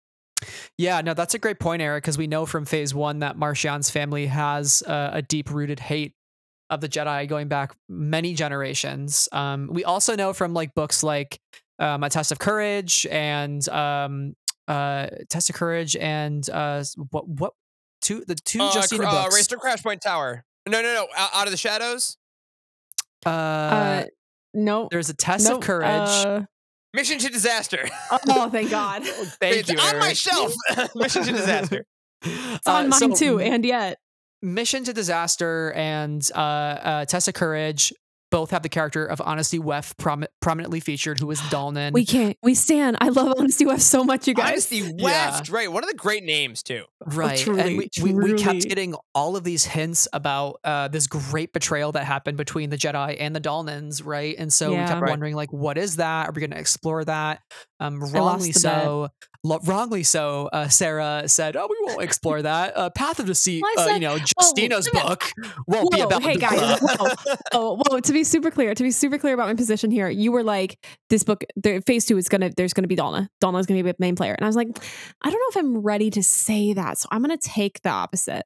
Yeah, 0.79 1.01
no, 1.03 1.13
that's 1.15 1.35
a 1.35 1.39
great 1.39 1.59
point, 1.61 1.83
Eric, 1.83 2.03
because 2.05 2.17
we 2.17 2.27
know 2.27 2.47
from 2.47 2.65
phase 2.65 2.95
one 2.95 3.19
that 3.19 3.37
Marchion's 3.37 3.91
family 3.91 4.27
has 4.27 4.83
uh, 4.87 5.11
a 5.13 5.23
deep 5.23 5.51
rooted 5.51 5.79
hate 5.81 6.15
of 6.71 6.81
the 6.81 6.89
Jedi 6.89 7.29
going 7.29 7.49
back 7.49 7.75
many 7.89 8.33
generations. 8.35 9.29
Um, 9.33 9.69
we 9.71 9.85
also 9.85 10.15
know 10.17 10.33
from 10.33 10.55
like 10.55 10.75
books 10.75 11.03
like 11.03 11.39
um, 11.79 12.03
A 12.05 12.09
Test 12.11 12.33
of 12.33 12.39
Courage 12.39 13.07
and 13.11 13.67
um, 13.69 14.35
uh, 14.69 15.09
Test 15.29 15.51
of 15.51 15.57
Courage 15.57 15.95
and 15.97 16.49
uh, 16.49 16.85
what, 17.11 17.29
what, 17.29 17.53
two, 18.01 18.25
the 18.27 18.35
two 18.37 18.61
Uh, 18.63 18.73
Justina 18.75 19.03
cr- 19.03 19.09
uh, 19.09 19.23
books. 19.25 19.35
Race 19.37 19.47
to 19.49 19.57
Crash 19.57 19.83
Point 19.83 20.01
Tower. 20.01 20.45
No, 20.69 20.81
no, 20.81 20.95
no. 20.95 21.07
Out, 21.17 21.31
Out 21.35 21.47
of 21.47 21.51
the 21.51 21.57
Shadows. 21.59 22.17
uh, 23.27 24.05
uh, 24.55 24.59
no. 24.59 24.89
there's 24.91 25.11
a 25.11 25.15
Test 25.15 25.49
no, 25.49 25.57
of 25.57 25.63
Courage. 25.63 26.09
uh, 26.09 26.43
Mission 26.93 27.19
to 27.19 27.29
Disaster. 27.29 27.89
oh, 28.29 28.51
thank 28.51 28.71
God. 28.71 29.05
Thank 29.05 29.57
it's 29.57 29.71
you, 29.71 29.79
on 29.79 29.99
my 29.99 30.13
shelf. 30.13 30.53
Mission 30.95 31.25
to 31.25 31.33
Disaster. 31.33 31.85
It's 32.23 32.67
on 32.67 32.91
mine 32.91 33.15
too. 33.15 33.41
And 33.41 33.65
yet, 33.65 33.97
Mission 34.43 34.85
to 34.85 34.93
Disaster 34.93 35.73
and 35.73 36.23
uh, 36.35 36.39
uh, 36.39 37.05
Test 37.07 37.29
of 37.29 37.35
Courage 37.35 37.95
both 38.31 38.51
have 38.53 38.63
the 38.63 38.69
character 38.69 39.05
of 39.05 39.21
Honesty 39.21 39.59
Wef 39.59 39.97
prom- 39.97 40.25
prominently 40.41 40.81
featured, 40.81 41.19
who 41.19 41.31
is 41.31 41.41
Dalnan. 41.51 41.93
we 41.93 42.05
can't. 42.07 42.37
We 42.43 42.55
stand. 42.55 42.97
I 43.01 43.09
love 43.09 43.35
Honesty 43.39 43.67
Weft 43.67 43.83
so 43.83 44.05
much, 44.05 44.27
you 44.29 44.35
guys. 44.35 44.51
Honesty 44.73 44.93
Weft. 45.03 45.49
Right. 45.51 45.71
One 45.71 45.83
of 45.85 45.91
the 45.91 45.97
great 45.97 46.25
names 46.25 46.63
too. 46.63 46.85
right 47.07 47.39
truly, 47.39 47.61
and 47.61 47.77
we, 47.79 47.89
we, 48.03 48.15
we 48.15 48.35
kept 48.35 48.61
getting 48.69 48.95
all 49.15 49.37
of 49.37 49.45
these 49.45 49.65
hints 49.65 50.07
about 50.13 50.61
uh, 50.65 50.89
this 50.89 51.07
great 51.07 51.53
betrayal 51.53 51.93
that 51.93 52.05
happened 52.05 52.37
between 52.37 52.71
the 52.71 52.77
jedi 52.77 53.17
and 53.19 53.35
the 53.35 53.41
dalnans 53.41 54.05
right 54.05 54.35
and 54.39 54.53
so 54.53 54.71
we 54.71 54.77
kept 54.77 55.01
Right. 55.01 55.11
wondering 55.11 55.35
like 55.35 55.53
what 55.53 55.79
is 55.79 55.97
that 55.97 56.29
are 56.29 56.33
we 56.33 56.41
going 56.41 56.51
to 56.51 56.59
explore 56.59 57.05
that 57.05 57.41
um 57.81 58.01
wrongly 58.01 58.53
so 58.53 59.09
lo- 59.43 59.61
wrongly 59.65 60.03
so 60.03 60.49
uh, 60.53 60.69
sarah 60.69 61.25
said 61.27 61.57
oh 61.57 61.67
we 61.69 61.77
won't 61.87 62.03
explore 62.03 62.43
that 62.43 62.77
uh, 62.77 62.91
path 62.91 63.19
of 63.19 63.27
deceit 63.27 63.63
Well, 63.63 63.73
uh, 63.79 63.89
said- 63.89 63.95
you 63.95 64.01
know 64.01 64.13
whoa, 64.13 64.25
justina's 64.39 64.89
wait 64.93 65.03
book 65.03 65.33
won't 65.67 65.91
be 65.91 66.01
about 66.01 66.23
hey, 66.23 66.35
the 66.35 66.41
guys, 66.41 66.79
whoa. 66.81 67.35
oh, 67.53 67.83
whoa! 67.87 68.01
To 68.01 68.13
be 68.13 68.25
super 68.25 68.51
clear, 68.51 68.75
to 68.75 68.83
be 68.83 68.91
super 68.91 69.19
clear 69.19 69.35
about 69.35 69.49
my 69.49 69.55
position 69.55 69.91
here, 69.91 70.09
you 70.09 70.33
were 70.33 70.43
like, 70.43 70.79
"This 71.09 71.25
book, 71.25 71.45
the 71.57 71.81
phase 71.87 72.05
two 72.07 72.17
is 72.19 72.29
gonna, 72.29 72.51
there's 72.57 72.73
gonna 72.73 72.89
be 72.89 72.97
Dalna. 72.97 73.29
Dalna's 73.43 73.67
gonna 73.67 73.83
be 73.83 73.91
the 73.91 73.97
main 73.99 74.17
player," 74.17 74.35
and 74.35 74.45
I 74.45 74.49
was 74.49 74.57
like, 74.57 74.69
"I 75.23 75.31
don't 75.31 75.41
know 75.41 75.49
if 75.51 75.57
I'm 75.57 75.79
ready 75.79 76.11
to 76.11 76.23
say 76.23 76.73
that, 76.75 76.99
so 76.99 77.09
I'm 77.11 77.23
gonna 77.23 77.37
take 77.37 77.83
the 77.83 77.91
opposite." 77.91 78.43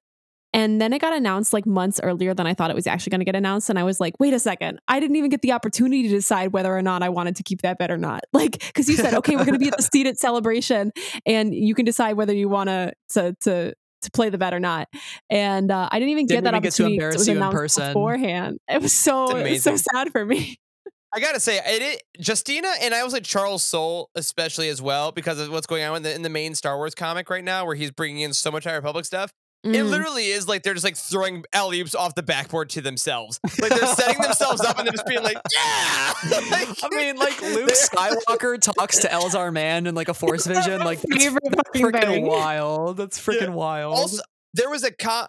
And 0.55 0.80
then 0.80 0.92
it 0.92 1.00
got 1.00 1.12
announced 1.12 1.52
like 1.52 1.66
months 1.66 1.98
earlier 2.00 2.32
than 2.32 2.46
I 2.46 2.55
thought 2.55 2.70
it 2.70 2.76
was 2.76 2.86
actually 2.86 3.11
going 3.11 3.20
to 3.20 3.24
get 3.24 3.34
announced, 3.34 3.68
and 3.68 3.78
I 3.78 3.82
was 3.82 3.98
like, 3.98 4.14
"Wait 4.20 4.32
a 4.32 4.38
second! 4.38 4.78
I 4.86 5.00
didn't 5.00 5.16
even 5.16 5.28
get 5.28 5.42
the 5.42 5.50
opportunity 5.50 6.05
to 6.05 6.09
decide 6.09 6.52
whether 6.52 6.74
or 6.74 6.80
not 6.80 7.02
I 7.02 7.09
wanted 7.09 7.34
to 7.36 7.42
keep 7.42 7.62
that 7.62 7.76
bet 7.76 7.90
or 7.90 7.98
not." 7.98 8.22
Like, 8.32 8.52
because 8.59 8.88
you 8.88 8.96
said, 8.96 9.14
"Okay, 9.18 9.36
we're 9.36 9.44
going 9.44 9.55
to 9.55 9.59
be 9.59 9.68
at 9.68 9.76
the 9.76 9.82
seated 9.82 10.18
celebration, 10.18 10.92
and 11.26 11.52
you 11.55 11.74
can 11.74 11.84
decide 11.84 12.14
whether 12.14 12.32
you 12.32 12.48
want 12.48 12.68
to 12.68 12.92
to 13.11 13.34
to." 13.42 13.74
To 14.02 14.11
play 14.11 14.28
the 14.28 14.36
bet 14.36 14.52
or 14.52 14.61
not, 14.61 14.86
and 15.30 15.70
uh, 15.70 15.88
I 15.90 15.98
didn't 15.98 16.11
even 16.11 16.26
Didn't 16.26 16.44
get 16.44 16.50
that 16.50 16.57
even 16.57 16.62
get 16.62 16.72
to 16.74 16.84
embarrass 16.84 17.14
it 17.14 17.18
was 17.20 17.28
you 17.28 17.42
in 17.42 17.50
person. 17.50 17.86
beforehand. 17.86 18.59
It 18.68 18.82
was 18.82 18.92
so 18.92 19.34
It's 19.34 19.66
it's 19.66 19.82
so 19.82 19.90
sad 19.94 20.12
for 20.12 20.26
me. 20.26 20.59
I 21.14 21.20
gotta 21.20 21.40
say, 21.40 21.57
it, 21.57 21.80
it 21.80 22.02
Justina 22.18 22.68
and 22.82 22.92
I 22.94 23.02
was 23.02 23.14
like 23.14 23.22
Charles 23.22 23.62
Soule, 23.62 24.11
especially 24.14 24.68
as 24.68 24.82
well, 24.82 25.11
because 25.11 25.40
of 25.40 25.50
what's 25.50 25.66
going 25.66 25.84
on 25.84 25.96
in 25.96 26.02
the 26.02 26.14
in 26.14 26.20
the 26.20 26.28
main 26.28 26.55
Star 26.55 26.76
Wars 26.76 26.94
comic 26.94 27.30
right 27.30 27.42
now, 27.42 27.64
where 27.64 27.74
he's 27.74 27.92
bringing 27.92 28.20
in 28.20 28.34
so 28.34 28.50
much 28.50 28.64
High 28.64 28.74
Republic 28.74 29.07
stuff. 29.07 29.32
It 29.64 29.68
Mm. 29.68 29.90
literally 29.90 30.26
is 30.26 30.46
like 30.46 30.62
they're 30.62 30.74
just 30.74 30.84
like 30.84 30.96
throwing 30.96 31.42
alley 31.52 31.80
oops 31.80 31.94
off 31.94 32.14
the 32.14 32.22
backboard 32.22 32.68
to 32.70 32.80
themselves. 32.82 33.40
Like 33.60 33.70
they're 33.74 33.86
setting 33.94 34.20
themselves 34.20 34.60
up 34.60 34.78
and 34.78 34.86
they're 34.86 34.92
just 34.92 35.06
being 35.06 35.22
like, 35.22 35.38
yeah. 35.54 36.12
Like, 36.50 36.68
I 36.82 36.88
mean, 36.90 37.16
like 37.16 37.40
Luke 37.40 37.70
Skywalker 37.74 38.60
talks 38.60 38.98
to 38.98 39.08
Elzar 39.08 39.52
Mann 39.52 39.86
in 39.86 39.94
like 39.94 40.08
a 40.08 40.14
Force 40.14 40.46
vision. 40.46 40.80
Like 40.80 41.00
that's 41.00 41.26
freaking 41.74 42.26
wild. 42.26 42.96
That's 42.98 43.18
freaking 43.18 43.52
wild. 43.54 43.94
Also, 43.94 44.22
there 44.52 44.68
was 44.70 44.84
a 44.84 44.90
co- 44.92 45.26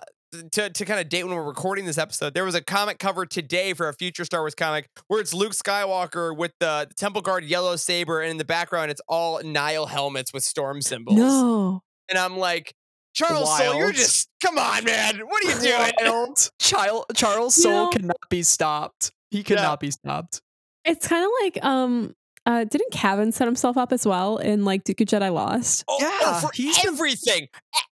to 0.51 0.69
to 0.69 0.83
kind 0.85 0.99
of 0.99 1.07
date 1.07 1.23
when 1.23 1.33
we're 1.33 1.43
recording 1.43 1.85
this 1.85 1.97
episode. 1.97 2.33
There 2.33 2.43
was 2.43 2.55
a 2.55 2.61
comic 2.61 2.99
cover 2.99 3.25
today 3.25 3.73
for 3.73 3.87
a 3.87 3.93
future 3.93 4.25
Star 4.25 4.41
Wars 4.41 4.53
comic 4.55 4.89
where 5.07 5.21
it's 5.21 5.33
Luke 5.33 5.53
Skywalker 5.53 6.35
with 6.35 6.51
the, 6.59 6.89
Temple 6.97 7.21
Guard 7.21 7.45
yellow 7.45 7.77
saber, 7.77 8.19
and 8.21 8.31
in 8.31 8.37
the 8.37 8.43
background 8.45 8.91
it's 8.91 9.01
all 9.07 9.39
Nihil 9.41 9.85
helmets 9.85 10.33
with 10.33 10.43
storm 10.43 10.81
symbols. 10.81 11.17
No, 11.17 11.83
And 12.09 12.17
I'm 12.19 12.37
like, 12.37 12.73
Charles 13.15 13.57
Soule, 13.57 13.75
you're 13.77 13.91
just 13.91 14.29
come 14.43 14.57
on, 14.57 14.83
man. 14.83 15.19
What 15.19 15.43
are 15.45 15.49
you 15.49 15.59
doing? 15.61 15.91
Wild. 16.01 16.51
Child, 16.59 17.05
Charles 17.15 17.57
You 17.57 17.69
know- 17.69 17.89
cannot 17.89 18.17
be 18.29 18.43
stopped. 18.43 19.11
He 19.31 19.43
cannot 19.43 19.79
be 19.79 19.91
stopped. 19.91 20.41
it's 20.83 21.07
kind 21.07 21.25
of 21.25 21.31
like 21.41 21.63
um, 21.65 22.13
uh, 22.45 22.63
didn't 22.65 22.91
Cavan 22.91 23.31
set 23.31 23.47
himself 23.47 23.75
up 23.77 23.91
as 23.91 24.05
well 24.05 24.37
in 24.37 24.63
like 24.65 24.83
Dooku 24.83 25.05
Jedi 25.05 25.33
Lost? 25.33 25.83
Oh, 25.87 25.97
oh, 25.99 26.19
Yeah, 26.21 26.39
for 26.41 26.49
he's 26.53 26.85
everything. 26.85 27.47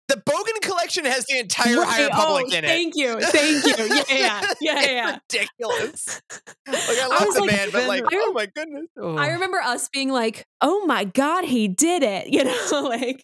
The 0.07 0.15
Bogan 0.15 0.59
collection 0.63 1.05
has 1.05 1.25
the 1.27 1.37
entire 1.37 1.75
High 1.75 1.83
Right, 1.83 2.09
Republic 2.09 2.45
oh, 2.49 2.57
in 2.57 2.63
it. 2.65 2.67
Thank 2.67 2.95
you, 2.95 3.19
thank 3.21 3.63
you. 3.63 3.95
Yeah, 4.17 4.41
yeah, 4.59 4.81
yeah, 4.81 4.91
yeah. 4.91 5.17
It's 5.17 5.35
ridiculous. 5.35 6.21
Like 6.67 6.75
I 6.77 7.03
I 7.03 7.07
love 7.09 7.25
was 7.27 7.35
the 7.35 7.41
like, 7.41 7.51
man, 7.51 7.69
but 7.71 7.87
like, 7.87 8.03
I- 8.05 8.07
oh 8.13 8.31
my 8.33 8.45
goodness. 8.47 8.87
Oh. 8.97 9.15
I 9.17 9.29
remember 9.33 9.59
us 9.59 9.87
being 9.89 10.09
like, 10.09 10.47
"Oh 10.61 10.83
my 10.87 11.03
god, 11.03 11.45
he 11.45 11.67
did 11.67 12.01
it!" 12.01 12.27
You 12.33 12.43
know, 12.45 12.81
like, 12.89 13.23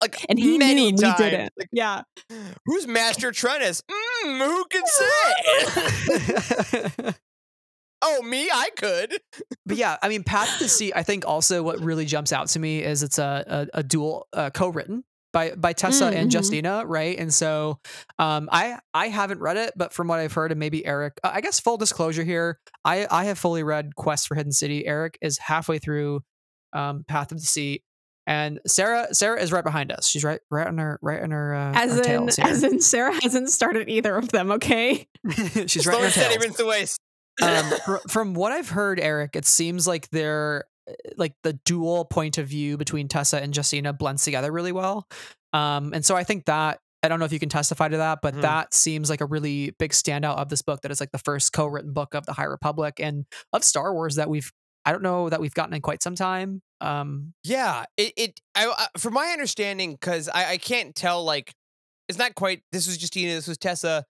Like 0.00 0.24
and 0.28 0.38
he 0.38 0.58
many 0.58 0.92
knew 0.92 1.02
times. 1.02 1.18
we 1.18 1.24
didn't. 1.30 1.52
Like, 1.58 1.68
Yeah, 1.72 2.02
who's 2.66 2.86
Master 2.86 3.32
Trennis? 3.32 3.82
Mm, 4.24 4.46
who 4.46 4.64
can 4.66 4.82
say? 4.86 7.12
oh, 8.02 8.22
me? 8.22 8.48
I 8.52 8.70
could. 8.76 9.18
but 9.66 9.76
yeah, 9.76 9.96
I 10.02 10.08
mean, 10.08 10.22
Path 10.22 10.58
to 10.58 10.64
Deceit. 10.64 10.92
I 10.94 11.02
think 11.02 11.26
also 11.26 11.62
what 11.62 11.80
really 11.80 12.04
jumps 12.04 12.32
out 12.32 12.48
to 12.50 12.58
me 12.60 12.82
is 12.82 13.02
it's 13.02 13.18
a 13.18 13.68
a, 13.74 13.78
a 13.78 13.82
dual 13.82 14.26
uh, 14.32 14.50
co-written 14.50 15.04
by 15.32 15.50
by 15.56 15.72
Tessa 15.72 16.04
Mm, 16.04 16.14
and 16.14 16.30
mhm. 16.30 16.34
Justina, 16.34 16.84
right? 16.86 17.18
And 17.18 17.32
so, 17.34 17.80
um, 18.18 18.48
I 18.52 18.78
I 18.94 19.08
haven't 19.08 19.40
read 19.40 19.56
it, 19.56 19.72
but 19.76 19.92
from 19.92 20.08
what 20.08 20.20
I've 20.20 20.32
heard, 20.32 20.52
and 20.52 20.58
maybe 20.60 20.86
Eric, 20.86 21.18
uh, 21.24 21.30
I 21.34 21.40
guess 21.40 21.58
full 21.60 21.76
disclosure 21.76 22.24
here, 22.24 22.58
I 22.84 23.06
I 23.10 23.24
have 23.24 23.38
fully 23.38 23.62
read 23.62 23.94
Quest 23.96 24.28
for 24.28 24.34
Hidden 24.36 24.52
City. 24.52 24.86
Eric 24.86 25.18
is 25.20 25.38
halfway 25.38 25.78
through, 25.78 26.20
um, 26.72 27.04
Path 27.08 27.32
of 27.32 27.38
Deceit. 27.38 27.82
And 28.28 28.60
Sarah, 28.66 29.12
Sarah 29.14 29.40
is 29.40 29.50
right 29.52 29.64
behind 29.64 29.90
us. 29.90 30.06
She's 30.06 30.22
right, 30.22 30.40
right 30.50 30.66
on 30.66 30.76
her, 30.78 30.98
right 31.02 31.22
on 31.22 31.30
her, 31.30 31.54
uh, 31.54 31.72
as 31.74 31.92
our 31.92 31.96
in, 31.98 32.02
tails 32.04 32.38
as 32.38 32.62
in, 32.62 32.80
Sarah 32.80 33.14
hasn't 33.22 33.48
started 33.50 33.88
either 33.88 34.14
of 34.16 34.28
them. 34.28 34.50
Okay, 34.52 35.08
She's 35.66 35.86
right 35.86 35.94
on 35.94 35.98
Slow 35.98 35.98
her 36.00 36.04
and 36.04 36.12
steady 36.12 36.34
tails. 36.34 36.38
wins 36.44 36.56
the 36.58 36.66
waste. 36.66 37.00
um, 37.42 37.98
from 38.08 38.34
what 38.34 38.52
I've 38.52 38.68
heard, 38.68 39.00
Eric, 39.00 39.34
it 39.34 39.46
seems 39.46 39.86
like 39.88 40.10
they're 40.10 40.64
uh, 40.88 40.92
like 41.16 41.34
the 41.42 41.54
dual 41.64 42.04
point 42.04 42.36
of 42.36 42.46
view 42.46 42.76
between 42.76 43.08
Tessa 43.08 43.40
and 43.42 43.56
Justina 43.56 43.92
blends 43.94 44.24
together 44.24 44.52
really 44.52 44.72
well. 44.72 45.08
Um, 45.54 45.94
and 45.94 46.04
so 46.04 46.14
I 46.14 46.22
think 46.24 46.44
that 46.44 46.80
I 47.02 47.08
don't 47.08 47.20
know 47.20 47.24
if 47.24 47.32
you 47.32 47.38
can 47.38 47.48
testify 47.48 47.88
to 47.88 47.96
that, 47.98 48.18
but 48.22 48.34
Mhm. 48.34 48.40
that 48.42 48.74
seems 48.74 49.08
like 49.08 49.20
a 49.22 49.26
really 49.26 49.70
big 49.78 49.92
standout 49.92 50.36
of 50.36 50.48
this 50.50 50.60
book. 50.62 50.82
That 50.82 50.90
is 50.90 51.00
like 51.00 51.12
the 51.12 51.18
first 51.18 51.52
co-written 51.54 51.92
book 51.94 52.12
of 52.14 52.26
the 52.26 52.32
High 52.34 52.44
Republic 52.44 53.00
and 53.00 53.24
of 53.54 53.64
Star 53.64 53.94
Wars 53.94 54.16
that 54.16 54.28
we've 54.28 54.52
I 54.84 54.92
don't 54.92 55.02
know 55.02 55.28
that 55.30 55.40
we've 55.40 55.54
gotten 55.54 55.72
in 55.74 55.80
quite 55.80 56.02
some 56.02 56.14
time. 56.14 56.60
Um, 56.80 57.34
Yeah, 57.44 57.84
it. 57.96 58.12
it 58.16 58.40
I, 58.54 58.72
I, 58.76 58.98
from 58.98 59.14
my 59.14 59.28
understanding, 59.32 59.92
because 59.92 60.28
I, 60.28 60.52
I 60.52 60.56
can't 60.58 60.94
tell. 60.94 61.24
Like, 61.24 61.52
it's 62.08 62.18
not 62.18 62.34
quite. 62.34 62.62
This 62.72 62.86
was 62.86 63.00
Justina. 63.00 63.34
This 63.34 63.48
was 63.48 63.58
Tessa. 63.58 64.04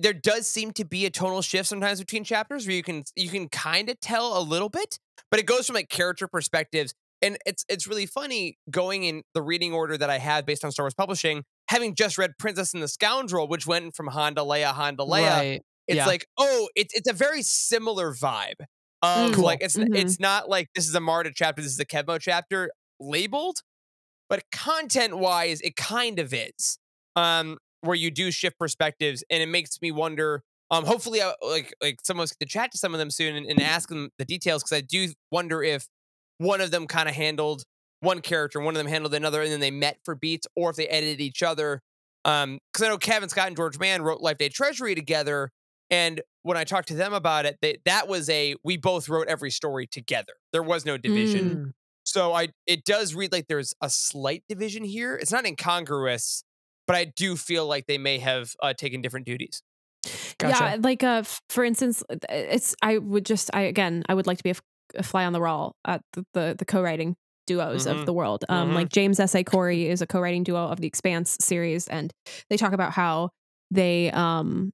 There 0.00 0.12
does 0.12 0.46
seem 0.46 0.72
to 0.72 0.84
be 0.84 1.06
a 1.06 1.10
tonal 1.10 1.42
shift 1.42 1.68
sometimes 1.68 1.98
between 1.98 2.22
chapters 2.22 2.66
where 2.66 2.76
you 2.76 2.82
can 2.82 3.02
you 3.16 3.28
can 3.28 3.48
kind 3.48 3.90
of 3.90 3.98
tell 4.00 4.38
a 4.38 4.42
little 4.42 4.68
bit, 4.68 4.98
but 5.30 5.40
it 5.40 5.46
goes 5.46 5.66
from 5.66 5.74
like 5.74 5.88
character 5.88 6.28
perspectives, 6.28 6.94
and 7.20 7.36
it's 7.46 7.64
it's 7.68 7.86
really 7.86 8.06
funny 8.06 8.58
going 8.70 9.04
in 9.04 9.22
the 9.34 9.42
reading 9.42 9.72
order 9.72 9.96
that 9.98 10.10
I 10.10 10.18
had 10.18 10.46
based 10.46 10.64
on 10.64 10.70
Star 10.70 10.84
Wars 10.84 10.94
publishing, 10.94 11.42
having 11.68 11.94
just 11.94 12.16
read 12.16 12.32
Princess 12.38 12.74
and 12.74 12.82
the 12.82 12.88
Scoundrel, 12.88 13.48
which 13.48 13.66
went 13.66 13.96
from 13.96 14.08
Honda 14.08 14.42
Leia, 14.42 14.72
Honda 14.72 15.04
Leia. 15.04 15.30
right. 15.30 15.62
It's 15.88 15.96
yeah. 15.96 16.06
like, 16.06 16.26
oh, 16.38 16.68
it's 16.76 16.94
it's 16.94 17.08
a 17.08 17.14
very 17.14 17.42
similar 17.42 18.12
vibe. 18.12 18.60
Mm. 19.04 19.34
Cool. 19.34 19.44
like 19.44 19.60
it's 19.62 19.76
Mhm. 19.76 19.94
it's 19.96 20.18
not 20.20 20.48
like 20.48 20.68
this 20.74 20.88
is 20.88 20.94
a 20.94 21.00
Marda 21.00 21.32
chapter, 21.34 21.62
this 21.62 21.72
is 21.72 21.80
a 21.80 21.84
Kevmo 21.86 22.20
chapter 22.20 22.70
labeled, 23.00 23.58
but 24.28 24.42
content 24.52 25.18
wise, 25.18 25.60
it 25.62 25.76
kind 25.76 26.18
of 26.18 26.34
is. 26.34 26.78
Um, 27.16 27.58
where 27.82 27.96
you 27.96 28.10
do 28.10 28.30
shift 28.32 28.58
perspectives, 28.58 29.24
and 29.30 29.42
it 29.42 29.48
makes 29.48 29.80
me 29.82 29.92
wonder 29.92 30.42
Um, 30.70 30.84
hopefully, 30.86 31.22
I, 31.22 31.34
like 31.42 31.74
like 31.82 31.98
someone's 32.04 32.34
to 32.36 32.46
chat 32.46 32.72
to 32.72 32.78
some 32.78 32.94
of 32.94 32.98
them 32.98 33.10
soon 33.10 33.36
and, 33.36 33.46
and 33.46 33.60
ask 33.62 33.88
them 33.88 34.10
the 34.18 34.24
details 34.26 34.62
because 34.64 34.76
I 34.78 34.82
do 34.82 35.08
wonder 35.32 35.62
if 35.62 35.86
one 36.38 36.60
of 36.60 36.70
them 36.72 36.86
kind 36.86 37.08
of 37.08 37.14
handled 37.14 37.64
one 38.00 38.20
character, 38.22 38.58
and 38.58 38.66
one 38.66 38.74
of 38.76 38.78
them 38.78 38.86
handled 38.88 39.14
another, 39.14 39.42
and 39.42 39.50
then 39.52 39.60
they 39.60 39.70
met 39.72 39.98
for 40.04 40.14
beats, 40.14 40.46
or 40.56 40.70
if 40.70 40.76
they 40.76 40.88
edited 40.88 41.20
each 41.22 41.42
other. 41.42 41.82
Um, 42.26 42.58
because 42.72 42.86
I 42.86 42.90
know 42.90 42.98
Cavan 42.98 43.28
Scott 43.30 43.46
and 43.48 43.56
George 43.56 43.78
Mann 43.78 44.02
wrote 44.02 44.20
Life 44.20 44.38
Day 44.38 44.48
Treasury 44.50 44.94
together, 44.94 45.50
and 45.90 46.20
when 46.42 46.56
I 46.56 46.64
talked 46.64 46.88
to 46.88 46.94
them 46.94 47.12
about 47.12 47.44
it, 47.46 47.58
they, 47.60 47.78
that 47.84 48.08
was 48.08 48.28
a 48.30 48.54
we 48.64 48.76
both 48.76 49.08
wrote 49.08 49.28
every 49.28 49.50
story 49.50 49.86
together. 49.86 50.34
There 50.52 50.62
was 50.62 50.84
no 50.86 50.96
division. 50.96 51.56
Mm. 51.56 51.70
So 52.04 52.32
I 52.32 52.48
it 52.66 52.84
does 52.84 53.14
read 53.14 53.32
like 53.32 53.46
there's 53.48 53.74
a 53.82 53.90
slight 53.90 54.42
division 54.48 54.84
here. 54.84 55.14
It's 55.14 55.32
not 55.32 55.46
incongruous, 55.46 56.42
but 56.86 56.96
I 56.96 57.04
do 57.04 57.36
feel 57.36 57.66
like 57.66 57.86
they 57.86 57.98
may 57.98 58.18
have 58.18 58.54
uh, 58.62 58.72
taken 58.72 59.02
different 59.02 59.26
duties. 59.26 59.62
Gotcha. 60.38 60.64
Yeah, 60.64 60.76
like 60.80 61.02
uh, 61.04 61.22
for 61.50 61.64
instance, 61.64 62.02
it's 62.30 62.74
I 62.82 62.98
would 62.98 63.26
just 63.26 63.50
I 63.52 63.62
again 63.62 64.04
I 64.08 64.14
would 64.14 64.26
like 64.26 64.38
to 64.38 64.44
be 64.44 64.50
a, 64.50 64.52
f- 64.52 64.62
a 64.94 65.02
fly 65.02 65.24
on 65.26 65.32
the 65.32 65.40
wall 65.40 65.74
at 65.84 66.00
the 66.14 66.24
the, 66.32 66.56
the 66.58 66.64
co-writing 66.64 67.16
duos 67.46 67.86
Mhm. 67.86 67.90
of 68.00 68.06
the 68.06 68.12
world. 68.12 68.44
Um, 68.48 68.70
Mhm. 68.70 68.74
like 68.74 68.88
James 68.90 69.20
S. 69.20 69.34
A. 69.34 69.42
Corey 69.44 69.88
is 69.88 70.00
a 70.00 70.06
co-writing 70.06 70.44
duo 70.44 70.66
of 70.68 70.80
the 70.80 70.86
Expanse 70.86 71.36
series, 71.40 71.88
and 71.88 72.12
they 72.48 72.56
talk 72.56 72.72
about 72.72 72.92
how 72.92 73.30
they 73.70 74.10
um 74.12 74.70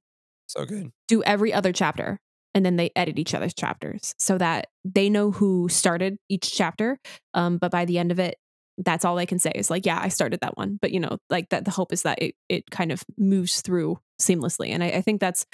So 0.47 0.65
good. 0.65 0.91
do 1.07 1.23
every 1.23 1.53
other 1.53 1.71
chapter 1.73 2.19
and 2.53 2.65
then 2.65 2.77
they 2.77 2.91
edit 2.95 3.19
each 3.19 3.33
other's 3.33 3.53
chapters 3.53 4.13
so 4.17 4.37
that 4.37 4.67
they 4.85 5.09
know 5.09 5.31
who 5.31 5.67
started 5.69 6.17
each 6.29 6.53
chapter 6.55 6.97
um 7.33 7.57
but 7.57 7.71
by 7.71 7.85
the 7.85 7.97
end 7.99 8.11
of 8.11 8.19
it 8.19 8.37
that's 8.77 9.05
all 9.05 9.15
they 9.15 9.25
can 9.25 9.39
say 9.39 9.51
is 9.55 9.69
like 9.69 9.85
yeah 9.85 9.99
i 10.01 10.07
started 10.07 10.39
that 10.41 10.55
one 10.57 10.77
but 10.81 10.91
you 10.91 10.99
know 10.99 11.17
like 11.29 11.49
that 11.49 11.65
the 11.65 11.71
hope 11.71 11.91
is 11.93 12.03
that 12.03 12.21
it, 12.21 12.35
it 12.49 12.69
kind 12.71 12.91
of 12.91 13.03
moves 13.17 13.61
through 13.61 13.97
seamlessly 14.21 14.69
and 14.69 14.83
i, 14.83 14.87
I 14.87 15.01
think 15.01 15.19
that's 15.19 15.45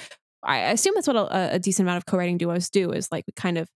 i 0.44 0.58
assume 0.58 0.94
that's 0.96 1.08
what 1.08 1.16
a, 1.16 1.56
a 1.56 1.60
decent 1.60 1.86
amount 1.86 1.98
of 1.98 2.06
co-writing 2.06 2.38
duos 2.38 2.70
do 2.70 2.92
is 2.92 3.08
like 3.12 3.24
we 3.28 3.34
kind 3.36 3.58
of 3.58 3.70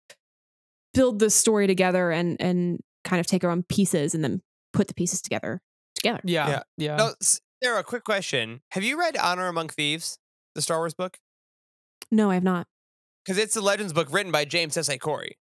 build 0.93 1.20
the 1.20 1.30
story 1.30 1.68
together 1.68 2.11
and 2.11 2.39
and 2.41 2.80
kind 3.03 3.20
of 3.20 3.26
take 3.28 3.43
our 3.43 3.51
own 3.51 3.64
pieces 3.64 4.16
and 4.16 4.24
then 4.24 4.41
put 4.72 4.88
the 4.88 4.93
pieces 4.93 5.22
together 5.22 5.61
together 5.95 6.22
yeah. 6.24 6.49
Yeah. 6.49 6.64
Yeah. 6.78 6.95
Now, 6.97 7.09
S- 7.22 7.39
Sarah, 7.64 7.84
quick 7.84 8.03
question: 8.03 8.61
Have 8.72 8.84
you 8.84 8.99
read 8.99 9.16
Honor 9.16 9.47
Among 9.47 9.70
Thieves, 9.70 10.18
the 10.56 10.62
Star 10.62 10.80
Wars 10.80 10.93
book? 10.93 11.18
no 12.12 12.30
i 12.30 12.36
have 12.36 12.43
not 12.43 12.68
Because 13.26 13.38
it's 13.38 13.54
the 13.54 13.62
Legends 13.62 13.93
book 13.93 14.08
written 14.12 14.32
by 14.32 14.45
James 14.45 14.76
S. 14.78 14.89
A. 14.89 14.97
Corey. 14.97 15.38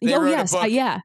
They 0.00 0.14
oh 0.14 0.24
yes 0.24 0.54
uh, 0.54 0.64
yeah 0.64 1.00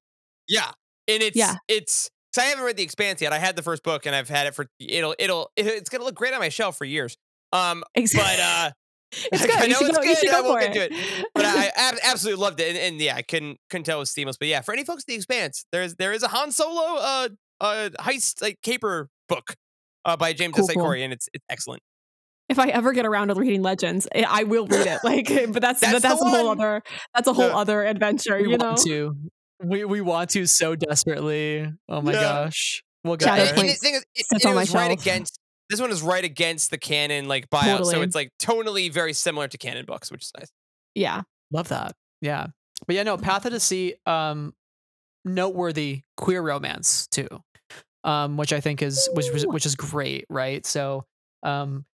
Yeah, 0.47 0.72
and 1.08 1.24
it's 1.24 1.38
Yeah. 1.38 1.56
it's. 1.68 2.10
So 2.36 2.41
I 2.43 2.45
haven't 2.45 2.64
read 2.66 2.78
the 2.78 2.84
Expanse 2.84 3.22
yet. 3.22 3.34
I 3.34 3.39
had 3.39 3.56
the 3.56 3.64
first 3.64 3.82
book, 3.84 4.06
and 4.06 4.16
I've 4.16 4.30
had 4.30 4.45
it 4.47 4.54
for 4.56 4.68
it'll 4.80 5.16
it'll 5.18 5.52
it's 5.56 5.89
gonna 5.89 6.04
look 6.04 6.16
great 6.16 6.34
on 6.34 6.39
my 6.39 6.50
shelf 6.50 6.78
for 6.78 6.86
years. 6.86 7.16
Um, 7.54 7.84
exactly 7.95 8.36
but 8.36 8.43
uh, 8.43 8.72
it's 9.32 9.43
I 9.43 9.66
know 9.68 9.78
it's 9.82 9.97
go, 9.97 10.04
good, 10.04 10.30
I 10.30 10.41
won't 10.41 10.62
get 10.74 10.76
it 10.76 10.89
to 10.91 10.95
it. 10.95 11.26
but 11.34 11.45
I, 11.45 11.66
I 11.66 11.72
ab- 11.76 11.97
absolutely 12.04 12.41
loved 12.41 12.60
it, 12.60 12.70
and, 12.70 12.78
and 12.78 13.02
yeah, 13.02 13.16
I 13.16 13.22
couldn't 13.24 13.58
couldn't 13.72 13.86
tell 13.86 13.97
it 13.97 14.02
was 14.02 14.12
seamless. 14.12 14.38
But 14.38 14.47
yeah, 14.50 14.62
for 14.62 14.74
any 14.74 14.84
folks 14.84 15.04
the 15.06 15.16
Expanse, 15.16 15.66
there's 15.72 15.95
there 15.95 16.14
is 16.14 16.22
a 16.22 16.28
Han 16.28 16.52
Solo 16.52 16.97
uh 17.00 17.30
uh 17.62 17.89
heist 18.00 18.41
like 18.43 18.60
caper 18.62 19.10
book 19.28 19.56
uh 20.06 20.16
by 20.18 20.34
James 20.34 20.54
Cool, 20.56 20.66
S. 20.66 20.70
A. 20.70 20.74
cool. 20.76 20.84
Corey, 20.84 21.04
and 21.04 21.12
it's 21.14 21.28
it's 21.34 21.45
excellent. 21.50 21.82
If 22.50 22.58
I 22.60 22.68
ever 22.70 22.91
get 22.93 23.06
around 23.06 23.28
to 23.30 23.36
reading 23.36 23.62
Legends, 23.62 24.08
I- 24.14 24.26
I 24.28 24.43
will 24.43 24.66
read 24.68 24.88
it. 24.88 25.00
Like, 25.04 25.28
but 25.54 25.62
that's 25.62 25.80
That's 25.82 25.93
but 25.93 26.02
that's 26.02 26.22
a 26.22 26.26
whole 26.30 26.47
one. 26.47 26.60
other 26.60 26.82
that's 27.14 27.28
a 27.28 27.34
whole 27.34 27.47
Yeah. 27.50 27.58
other 27.58 27.86
adventure. 27.86 28.38
we 28.38 28.50
you 28.52 28.58
know, 28.58 28.66
want 28.70 28.82
to. 28.86 29.16
We 29.64 29.86
we 29.86 30.02
want 30.02 30.30
to 30.32 30.45
so 30.47 30.76
desperately. 30.76 31.72
Oh 31.88 32.02
my 32.02 32.14
Yeah. 32.14 32.22
gosh. 32.22 32.84
We'll 33.04 33.16
get 33.18 33.28
Shadow 33.28 33.43
there. 33.45 33.52
and, 33.54 33.60
and 33.62 33.70
the 33.70 33.74
thing 33.76 33.93
is, 33.95 34.06
it, 34.16 34.26
sits 34.26 34.43
it 34.45 34.47
on 34.50 34.56
my 34.56 34.62
was 34.62 34.74
right 34.74 34.88
shelf. 34.89 35.02
against 35.02 35.39
this 35.70 35.80
one 35.80 35.91
is 35.91 36.02
right 36.02 36.24
against 36.24 36.72
the 36.72 36.78
canon 36.80 37.28
like 37.28 37.50
buyout, 37.50 37.86
so 37.86 38.02
it's 38.02 38.16
like 38.16 38.30
tonally 38.41 38.91
very 38.91 39.14
similar 39.14 39.47
to 39.47 39.58
canon 39.58 39.86
books, 39.86 40.12
which 40.12 40.24
is 40.24 40.32
nice. 40.38 40.50
yeah, 40.95 41.22
Love 41.52 41.68
that. 41.70 41.93
Yeah. 42.22 42.47
But 42.88 42.95
yeah, 42.95 43.04
no, 43.04 43.18
Path 43.18 43.45
of 43.45 43.52
Deceit, 43.52 43.97
um, 44.08 44.54
noteworthy 45.26 46.02
queer 46.18 46.41
romance 46.41 47.08
too. 47.08 47.28
Um, 48.04 48.38
which 48.38 48.54
I 48.54 48.62
think 48.62 48.82
is 48.82 49.10
which 49.14 49.28
which 49.45 49.66
is 49.66 49.76
great, 49.76 50.26
right? 50.30 50.66
So 50.66 51.06
um 51.43 51.86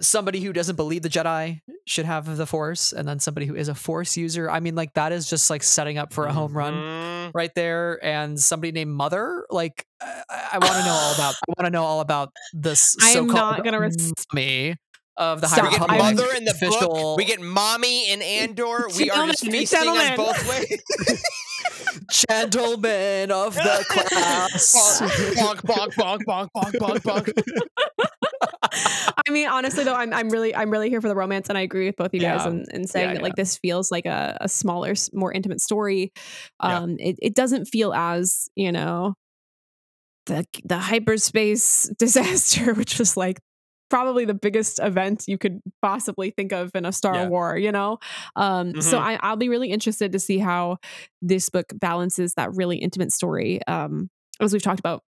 somebody 0.00 0.40
who 0.40 0.52
doesn't 0.52 0.76
believe 0.76 1.02
the 1.02 1.08
Jedi 1.08 1.60
should 1.86 2.04
have 2.06 2.36
the 2.36 2.46
force, 2.46 2.92
and 2.92 3.08
then 3.08 3.18
somebody 3.18 3.46
who 3.46 3.54
is 3.56 3.68
a 3.68 3.74
force 3.74 4.16
user. 4.16 4.48
I 4.50 4.60
mean, 4.60 4.74
like 4.76 4.94
that 4.94 5.10
is 5.12 5.28
just 5.28 5.50
like 5.50 5.62
setting 5.62 5.98
up 5.98 6.12
for 6.12 6.26
a 6.26 6.32
home 6.32 6.56
run 6.56 6.74
Mhm. 6.74 7.30
right 7.34 7.50
there. 7.56 7.98
And 8.04 8.38
somebody 8.38 8.70
named 8.72 8.92
Mother, 8.92 9.44
like 9.50 9.84
I, 10.00 10.22
I 10.52 10.58
want 10.58 10.72
to 10.74 10.84
know 10.84 10.92
all 10.92 11.14
about 11.14 11.34
I 11.34 11.44
want 11.58 11.66
to 11.66 11.70
know 11.70 11.84
all 11.84 12.00
about 12.00 12.30
this 12.52 12.96
I 13.02 13.10
am 13.10 13.26
not 13.26 13.64
gonna 13.64 13.80
res- 13.80 14.12
me 14.32 14.76
of 15.16 15.40
the 15.40 15.48
Stop. 15.48 15.66
High 15.66 15.70
Republic 15.72 15.98
mother 15.98 16.34
in 16.36 16.44
the 16.44 16.52
official 16.52 16.88
book. 16.88 17.16
We 17.18 17.24
get 17.24 17.40
mommy 17.40 18.10
in 18.10 18.22
Andor. 18.40 18.86
We 18.96 19.10
are 19.10 19.26
just 19.26 19.42
Gentlemen, 19.44 19.60
feasting 19.60 19.88
on 19.88 20.16
both 20.16 20.48
ways. 20.48 21.22
gentlemen 22.10 23.30
of 23.30 23.54
the 23.54 23.84
class. 23.88 25.00
bonk, 25.36 25.60
bonk, 25.62 25.92
bonk, 25.94 26.20
bonk, 26.24 26.48
bonk, 26.54 26.72
bonk, 27.02 27.24
bonk. 27.26 28.12
I 29.26 29.30
mean, 29.30 29.48
honestly 29.48 29.84
though, 29.84 29.94
I'm 29.94 30.12
I'm 30.12 30.30
really 30.30 30.54
I'm 30.54 30.70
really 30.70 30.88
here 30.90 31.00
for 31.00 31.08
the 31.08 31.14
romance, 31.16 31.48
and 31.48 31.58
I 31.58 31.62
agree 31.62 31.86
with 31.86 31.96
both 31.96 32.08
of 32.08 32.14
you 32.14 32.20
guys 32.20 32.44
Yeah. 32.44 32.46
in, 32.46 32.64
in 32.72 32.86
saying 32.86 33.12
Yeah, 33.12 33.14
that 33.14 33.22
like 33.22 33.36
this 33.36 33.56
feels 33.58 33.90
like 33.90 34.06
a, 34.06 34.36
a 34.40 34.48
smaller, 34.48 34.94
more 35.12 35.32
intimate 35.32 35.60
story. 35.60 36.12
Um, 36.60 36.96
it 36.98 37.16
it 37.20 37.34
doesn't 37.34 37.66
feel 37.66 37.92
as 37.94 38.48
you 38.56 38.72
know 38.72 39.14
the 40.26 40.44
the 40.64 40.78
hyperspace 40.78 41.90
disaster, 41.98 42.74
which 42.74 42.98
was 42.98 43.16
like 43.16 43.40
probably 43.88 44.24
the 44.24 44.34
biggest 44.34 44.78
event 44.78 45.24
you 45.26 45.36
could 45.36 45.60
possibly 45.82 46.30
think 46.30 46.52
of 46.52 46.70
in 46.74 46.84
a 46.84 46.92
Star 46.92 47.14
Yeah. 47.14 47.26
War, 47.26 47.56
you 47.56 47.72
know? 47.72 47.98
Um, 48.36 48.80
so 48.80 48.98
Mhm. 48.98 49.02
I, 49.02 49.18
I'll 49.20 49.36
be 49.36 49.48
really 49.48 49.70
interested 49.70 50.12
to 50.12 50.20
see 50.20 50.38
how 50.38 50.78
this 51.20 51.48
book 51.48 51.72
balances 51.74 52.34
that 52.34 52.54
really 52.54 52.76
intimate 52.78 53.10
story. 53.12 53.60
Um, 53.66 54.08
as 54.38 54.52
we've 54.52 54.62
talked 54.62 54.78
about 54.78 55.02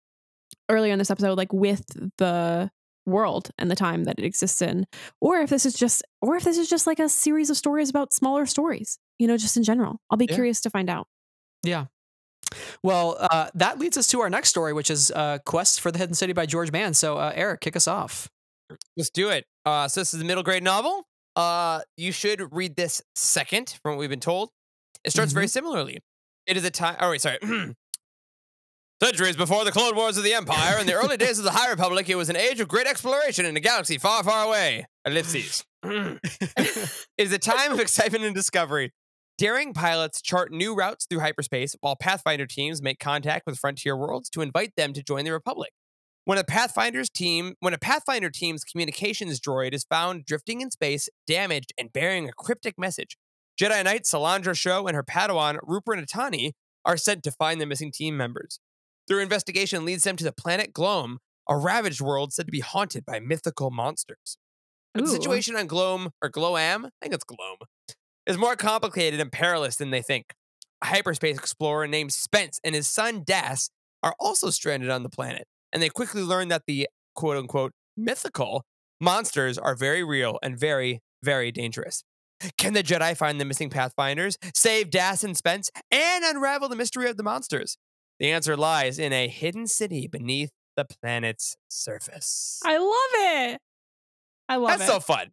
earlier 0.68 0.92
in 0.92 0.98
this 0.98 1.10
episode, 1.10 1.36
like 1.38 1.52
with 1.52 1.84
the 2.18 2.70
world 3.08 3.50
and 3.58 3.70
the 3.70 3.74
time 3.76 4.04
that 4.04 4.18
it 4.18 4.24
exists 4.24 4.62
in, 4.62 4.86
or 5.20 5.38
if 5.38 5.50
this 5.50 5.66
is 5.66 5.74
just, 5.74 6.02
or 6.22 6.36
if 6.36 6.44
this 6.44 6.58
is 6.58 6.68
just 6.68 6.86
like 6.86 6.98
a 6.98 7.08
series 7.08 7.50
of 7.50 7.56
stories 7.56 7.90
about 7.90 8.12
smaller 8.12 8.46
stories, 8.46 8.98
you 9.18 9.26
know, 9.26 9.36
just 9.36 9.56
in 9.56 9.62
general. 9.64 10.00
I'll 10.10 10.18
be 10.18 10.26
Yeah. 10.28 10.34
curious 10.34 10.60
to 10.62 10.70
find 10.70 10.88
out. 10.88 11.06
Yeah. 11.62 11.86
Well, 12.82 13.16
uh, 13.20 13.50
that 13.54 13.78
leads 13.78 13.96
us 13.98 14.06
to 14.08 14.20
our 14.20 14.30
next 14.30 14.48
story, 14.50 14.72
which 14.72 14.90
is 14.90 15.10
uh, 15.10 15.38
Quest 15.44 15.80
for 15.80 15.90
the 15.90 15.98
Hidden 15.98 16.14
City 16.14 16.32
by 16.32 16.46
George 16.46 16.72
Mann. 16.72 16.94
So, 16.94 17.18
uh, 17.18 17.32
Eric, 17.34 17.60
kick 17.60 17.76
us 17.76 17.86
off. 17.88 18.28
Let's 18.96 19.10
do 19.10 19.28
it. 19.30 19.44
Uh, 19.66 19.88
so 19.88 20.00
this 20.00 20.14
is 20.14 20.20
a 20.20 20.24
middle 20.24 20.42
grade 20.42 20.62
novel. 20.62 21.06
Uh, 21.36 21.80
you 21.96 22.10
should 22.12 22.52
read 22.54 22.76
this 22.76 23.02
second, 23.14 23.78
from 23.82 23.92
what 23.92 23.98
we've 24.00 24.10
been 24.10 24.20
told. 24.20 24.50
It 25.04 25.10
starts 25.10 25.32
very 25.32 25.48
similarly. 25.48 25.98
It 26.46 26.56
is 26.56 26.64
a 26.64 26.70
time. 26.70 26.96
Oh 27.00 27.10
wait, 27.10 27.20
sorry. 27.20 27.38
Centuries 29.00 29.36
before 29.36 29.64
the 29.64 29.70
Clone 29.70 29.94
Wars 29.94 30.18
of 30.18 30.24
the 30.24 30.34
Empire, 30.34 30.76
in 30.80 30.86
the 30.88 30.92
early 30.92 31.16
days 31.18 31.38
of 31.38 31.44
the 31.44 31.52
High 31.52 31.70
Republic, 31.70 32.08
it 32.08 32.16
was 32.16 32.28
an 32.28 32.36
age 32.36 32.58
of 32.58 32.66
great 32.66 32.88
exploration 32.88 33.46
in 33.46 33.56
a 33.56 33.60
galaxy 33.60 33.96
far, 33.96 34.24
far 34.24 34.44
away. 34.44 34.86
Ellipses. 35.06 35.64
it 35.84 37.06
is 37.18 37.32
a 37.32 37.38
time 37.38 37.70
of 37.70 37.78
excitement 37.78 38.24
and 38.24 38.34
discovery. 38.34 38.92
Daring 39.38 39.72
pilots 39.72 40.20
chart 40.20 40.50
new 40.50 40.74
routes 40.74 41.06
through 41.06 41.20
hyperspace, 41.20 41.76
while 41.80 41.94
Pathfinder 41.94 42.44
teams 42.44 42.82
make 42.82 42.98
contact 42.98 43.46
with 43.46 43.56
frontier 43.56 43.96
worlds 43.96 44.28
to 44.30 44.40
invite 44.40 44.72
them 44.76 44.92
to 44.94 45.02
join 45.04 45.24
the 45.24 45.30
Republic. 45.30 45.70
When 46.24 46.38
a 46.38 46.42
Pathfinder's 46.42 47.08
team, 47.08 47.54
when 47.60 47.74
a 47.74 47.78
Pathfinder 47.78 48.30
team's 48.30 48.64
communications 48.64 49.38
droid 49.38 49.74
is 49.74 49.86
found 49.88 50.24
drifting 50.24 50.60
in 50.60 50.72
space, 50.72 51.08
damaged 51.24 51.72
and 51.78 51.92
bearing 51.92 52.28
a 52.28 52.32
cryptic 52.32 52.74
message, 52.76 53.16
Jedi 53.60 53.84
Knight 53.84 54.02
Silandra 54.02 54.56
Sho 54.56 54.88
and 54.88 54.96
her 54.96 55.04
Padawan 55.04 55.58
Rooper 55.62 55.94
Nitani 55.94 56.54
are 56.84 56.96
sent 56.96 57.22
to 57.22 57.30
find 57.30 57.60
the 57.60 57.66
missing 57.66 57.92
team 57.92 58.16
members. 58.16 58.58
Their 59.08 59.20
investigation 59.20 59.84
leads 59.84 60.04
them 60.04 60.16
to 60.16 60.24
the 60.24 60.32
planet 60.32 60.72
Gloam, 60.72 61.18
a 61.48 61.56
ravaged 61.56 62.00
world 62.00 62.32
said 62.32 62.46
to 62.46 62.52
be 62.52 62.60
haunted 62.60 63.04
by 63.04 63.20
mythical 63.20 63.70
monsters. 63.70 64.36
But 64.94 65.04
the 65.04 65.10
situation 65.10 65.56
on 65.56 65.66
Gloam 65.66 66.10
or 66.22 66.28
Gloam, 66.28 66.86
I 66.86 66.90
think 67.00 67.14
it's 67.14 67.24
Gloam, 67.24 67.58
is 68.26 68.36
more 68.36 68.56
complicated 68.56 69.20
and 69.20 69.32
perilous 69.32 69.76
than 69.76 69.90
they 69.90 70.02
think. 70.02 70.34
A 70.82 70.86
hyperspace 70.86 71.38
explorer 71.38 71.86
named 71.86 72.12
Spence 72.12 72.60
and 72.62 72.74
his 72.74 72.88
son 72.88 73.22
Das 73.24 73.70
are 74.02 74.14
also 74.20 74.50
stranded 74.50 74.90
on 74.90 75.02
the 75.02 75.08
planet, 75.08 75.46
and 75.72 75.82
they 75.82 75.88
quickly 75.88 76.22
learn 76.22 76.48
that 76.48 76.62
the 76.66 76.88
quote 77.14 77.36
unquote 77.36 77.72
mythical 77.96 78.64
monsters 79.00 79.58
are 79.58 79.74
very 79.74 80.04
real 80.04 80.38
and 80.42 80.58
very, 80.58 81.00
very 81.22 81.50
dangerous. 81.50 82.04
Can 82.56 82.72
the 82.74 82.82
Jedi 82.82 83.16
find 83.16 83.40
the 83.40 83.44
missing 83.44 83.70
Pathfinders, 83.70 84.38
save 84.54 84.90
Das 84.90 85.24
and 85.24 85.36
Spence, 85.36 85.70
and 85.90 86.24
unravel 86.24 86.68
the 86.68 86.76
mystery 86.76 87.08
of 87.10 87.16
the 87.16 87.24
monsters? 87.24 87.76
The 88.20 88.30
answer 88.30 88.56
lies 88.56 88.98
in 88.98 89.12
a 89.12 89.28
hidden 89.28 89.66
city 89.66 90.06
beneath 90.08 90.50
the 90.76 90.84
planet's 90.84 91.56
surface. 91.68 92.60
I 92.64 92.78
love 92.78 93.52
it. 93.52 93.60
I 94.48 94.56
love 94.56 94.74
it. 94.74 94.78
That's 94.78 94.90
it. 94.90 94.92
so 94.92 95.00
fun. 95.00 95.30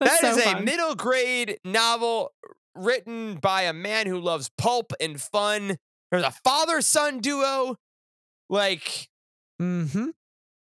That's 0.00 0.20
That 0.20 0.36
is 0.36 0.42
so 0.42 0.50
a 0.50 0.54
fun. 0.54 0.64
middle 0.64 0.94
grade 0.94 1.58
novel 1.64 2.32
written 2.74 3.36
by 3.36 3.62
a 3.62 3.72
man 3.72 4.06
who 4.06 4.20
loves 4.20 4.50
pulp 4.56 4.92
and 5.00 5.20
fun. 5.20 5.76
There's 6.10 6.22
a 6.22 6.30
father 6.44 6.80
son 6.80 7.18
duo. 7.20 7.76
Like, 8.48 9.08
mm-hmm. 9.60 10.08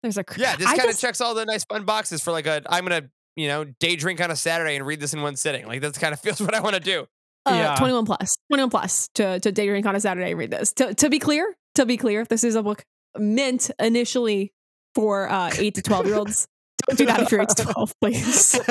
There's 0.03 0.19
a 0.19 0.25
cr- 0.25 0.41
yeah, 0.41 0.57
this 0.57 0.67
kind 0.67 0.81
of 0.81 0.87
just- 0.87 1.01
checks 1.01 1.21
all 1.21 1.35
the 1.35 1.45
nice 1.47 1.65
fun 1.65 1.85
boxes 1.85 2.23
for 2.23 2.33
like 2.33 2.47
a 2.47 2.63
I'm 2.69 2.85
gonna 2.85 3.11
you 3.37 3.49
know, 3.49 3.65
day 3.65 3.97
drink 3.97 4.21
on 4.21 4.31
a 4.31 4.37
Saturday 4.37 4.77
and 4.77 4.85
read 4.85 5.01
this 5.01 5.15
in 5.15 5.23
one 5.23 5.37
sitting. 5.37 5.67
Like 5.67 5.81
that's 5.81 5.97
kind 5.99 6.13
of 6.13 6.21
feels 6.23 6.41
what 6.41 6.55
I 6.55 6.61
want 6.61 6.75
to 6.75 6.81
do. 6.81 7.07
Uh, 7.47 7.53
Yeah. 7.55 7.75
21 7.77 8.05
plus 8.05 8.37
21 8.51 8.71
plus 8.71 9.09
to 9.15 9.41
to 9.41 9.51
day 9.53 9.67
drink 9.67 9.87
on 9.87 9.97
a 9.97 10.01
saturday 10.01 10.31
and 10.31 10.39
read 10.39 10.51
this 10.51 10.73
to, 10.75 10.95
to 10.95 11.09
be 11.09 11.19
clear 11.19 11.57
to 11.75 11.87
be 11.87 11.97
clear 11.97 12.25
this 12.27 12.45
is 12.45 12.55
a 12.55 12.63
book 12.63 12.85
meant 13.17 13.71
initially 13.79 14.53
for 14.95 15.29
uh 15.31 15.51
8 15.57 15.75
to 15.77 15.83
12 15.83 16.07
year 16.07 16.17
olds 16.17 16.47
don't 16.89 16.99
do 16.99 17.07
that 17.07 17.21
if 17.23 17.31
you're 17.33 17.43
8 17.43 17.49
to 17.49 17.63
12 17.65 17.95
please 18.01 18.55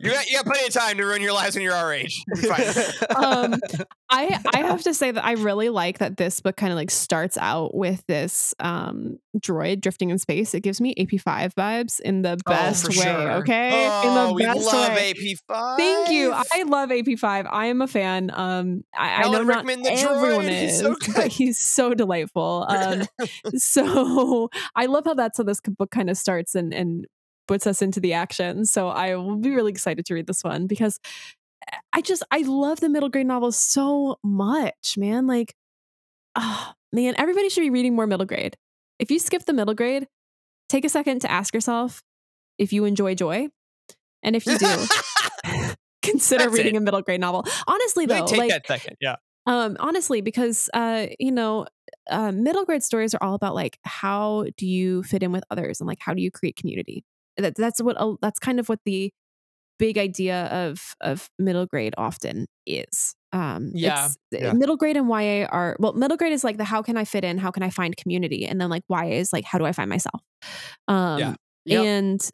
You 0.00 0.10
got, 0.10 0.26
you 0.28 0.36
got 0.36 0.44
plenty 0.46 0.66
of 0.66 0.72
time 0.72 0.96
to 0.98 1.04
ruin 1.04 1.22
your 1.22 1.32
lives 1.32 1.54
when 1.56 1.62
you're 1.62 1.74
our 1.74 1.92
age. 1.92 2.22
You're 2.42 2.52
um 3.16 3.54
i 4.10 4.38
i 4.54 4.58
have 4.58 4.82
to 4.82 4.94
say 4.94 5.10
that 5.10 5.24
i 5.24 5.32
really 5.32 5.68
like 5.68 5.98
that 5.98 6.16
this 6.16 6.40
book 6.40 6.56
kind 6.56 6.72
of 6.72 6.76
like 6.76 6.90
starts 6.90 7.36
out 7.38 7.74
with 7.74 8.04
this 8.06 8.54
um 8.60 9.18
droid 9.38 9.80
drifting 9.80 10.10
in 10.10 10.18
space 10.18 10.54
it 10.54 10.60
gives 10.60 10.80
me 10.80 10.94
ap5 10.96 11.54
vibes 11.54 12.00
in 12.00 12.22
the 12.22 12.38
Oh, 12.46 12.50
best 12.50 12.84
for 12.84 12.90
way 12.90 13.04
sure. 13.04 13.30
okay 13.32 13.84
in 13.84 13.90
oh, 13.90 14.28
the 14.28 14.34
we 14.34 14.42
best 14.44 14.66
love 14.66 14.94
way 14.94 15.12
AP5. 15.14 15.76
Thank 15.76 16.10
you. 16.10 16.32
I 16.32 16.62
love 16.64 16.90
AP5. 16.90 17.46
I 17.50 17.66
am 17.66 17.82
a 17.82 17.86
fan. 17.86 18.30
Um, 18.32 18.84
I, 18.96 19.22
I 19.22 19.30
know 19.30 19.42
not 19.42 19.64
the 19.66 19.72
everyone 19.92 20.46
droid, 20.46 20.50
is, 20.50 20.70
he's 20.72 20.80
so 20.80 20.96
but 21.14 21.26
he's 21.28 21.58
so 21.58 21.94
delightful. 21.94 22.66
Um, 22.68 23.02
so 23.56 24.50
I 24.74 24.86
love 24.86 25.04
how 25.04 25.14
that's 25.14 25.38
how 25.38 25.44
this 25.44 25.60
book 25.60 25.90
kind 25.90 26.10
of 26.10 26.16
starts 26.16 26.54
and 26.54 26.72
and 26.74 27.06
puts 27.46 27.66
us 27.66 27.82
into 27.82 28.00
the 28.00 28.12
action. 28.14 28.64
So 28.64 28.88
I 28.88 29.14
will 29.16 29.36
be 29.36 29.50
really 29.50 29.72
excited 29.72 30.04
to 30.06 30.14
read 30.14 30.26
this 30.26 30.42
one 30.44 30.66
because 30.66 30.98
I 31.92 32.00
just 32.00 32.22
I 32.30 32.42
love 32.42 32.80
the 32.80 32.88
middle 32.88 33.08
grade 33.08 33.26
novels 33.26 33.56
so 33.56 34.16
much, 34.22 34.96
man. 34.96 35.26
Like, 35.26 35.54
oh 36.36 36.72
man, 36.92 37.14
everybody 37.16 37.48
should 37.48 37.62
be 37.62 37.70
reading 37.70 37.94
more 37.94 38.06
middle 38.06 38.26
grade. 38.26 38.56
If 38.98 39.10
you 39.10 39.18
skip 39.18 39.44
the 39.44 39.52
middle 39.52 39.74
grade, 39.74 40.06
take 40.68 40.84
a 40.84 40.88
second 40.88 41.20
to 41.22 41.30
ask 41.30 41.54
yourself 41.54 42.02
if 42.58 42.72
you 42.72 42.84
enjoy 42.84 43.14
joy, 43.14 43.48
and 44.22 44.36
if 44.36 44.46
you 44.46 44.56
do, 44.58 44.66
consider 46.02 46.44
That's 46.44 46.54
reading 46.56 46.74
it. 46.74 46.78
a 46.78 46.80
middle 46.80 47.02
grade 47.02 47.20
novel. 47.20 47.44
Honestly, 47.66 48.06
Really 48.06 48.20
though, 48.20 48.26
take 48.26 48.38
like 48.38 48.50
that 48.50 48.66
second. 48.66 48.96
Yeah. 49.00 49.16
um 49.46 49.76
honestly 49.80 50.20
because 50.20 50.68
uh 50.74 51.06
you 51.18 51.32
know 51.32 51.66
uh, 52.10 52.32
middle 52.32 52.64
grade 52.64 52.82
stories 52.82 53.14
are 53.14 53.22
all 53.22 53.34
about 53.34 53.54
like 53.54 53.78
how 53.84 54.44
do 54.56 54.66
you 54.66 55.02
fit 55.02 55.22
in 55.22 55.32
with 55.32 55.44
others 55.50 55.80
and 55.80 55.88
like 55.88 55.98
how 56.00 56.12
do 56.14 56.22
you 56.22 56.30
create 56.30 56.56
community 56.56 57.04
that, 57.36 57.54
that's 57.56 57.82
what 57.82 57.96
a- 58.00 58.16
that's 58.20 58.38
kind 58.38 58.60
of 58.60 58.68
what 58.68 58.80
the 58.84 59.12
big 59.78 59.98
idea 59.98 60.46
of 60.46 60.94
of 61.00 61.28
middle 61.38 61.66
grade 61.66 61.94
often 61.98 62.46
is 62.66 63.14
um 63.32 63.70
Yeah, 63.74 64.06
it's- 64.06 64.16
yeah. 64.30 64.52
middle 64.52 64.76
grade 64.76 64.96
and 64.96 65.08
ya 65.08 65.46
are 65.50 65.76
well 65.80 65.92
middle 65.94 66.16
grade 66.16 66.32
is 66.32 66.44
like 66.44 66.58
the 66.58 66.64
how 66.64 66.80
can 66.82 66.96
i 66.96 67.04
fit 67.04 67.24
in 67.24 67.38
how 67.38 67.50
can 67.50 67.62
i 67.64 67.70
find 67.70 67.96
community 67.96 68.46
and 68.46 68.60
then 68.60 68.70
like 68.70 68.82
ya 68.88 69.02
is 69.04 69.32
like 69.32 69.44
how 69.44 69.58
do 69.58 69.64
i 69.66 69.72
find 69.72 69.90
myself 69.90 70.20
um 70.88 71.18
Yeah. 71.18 71.34
Yep. 71.66 71.84
and 71.84 72.30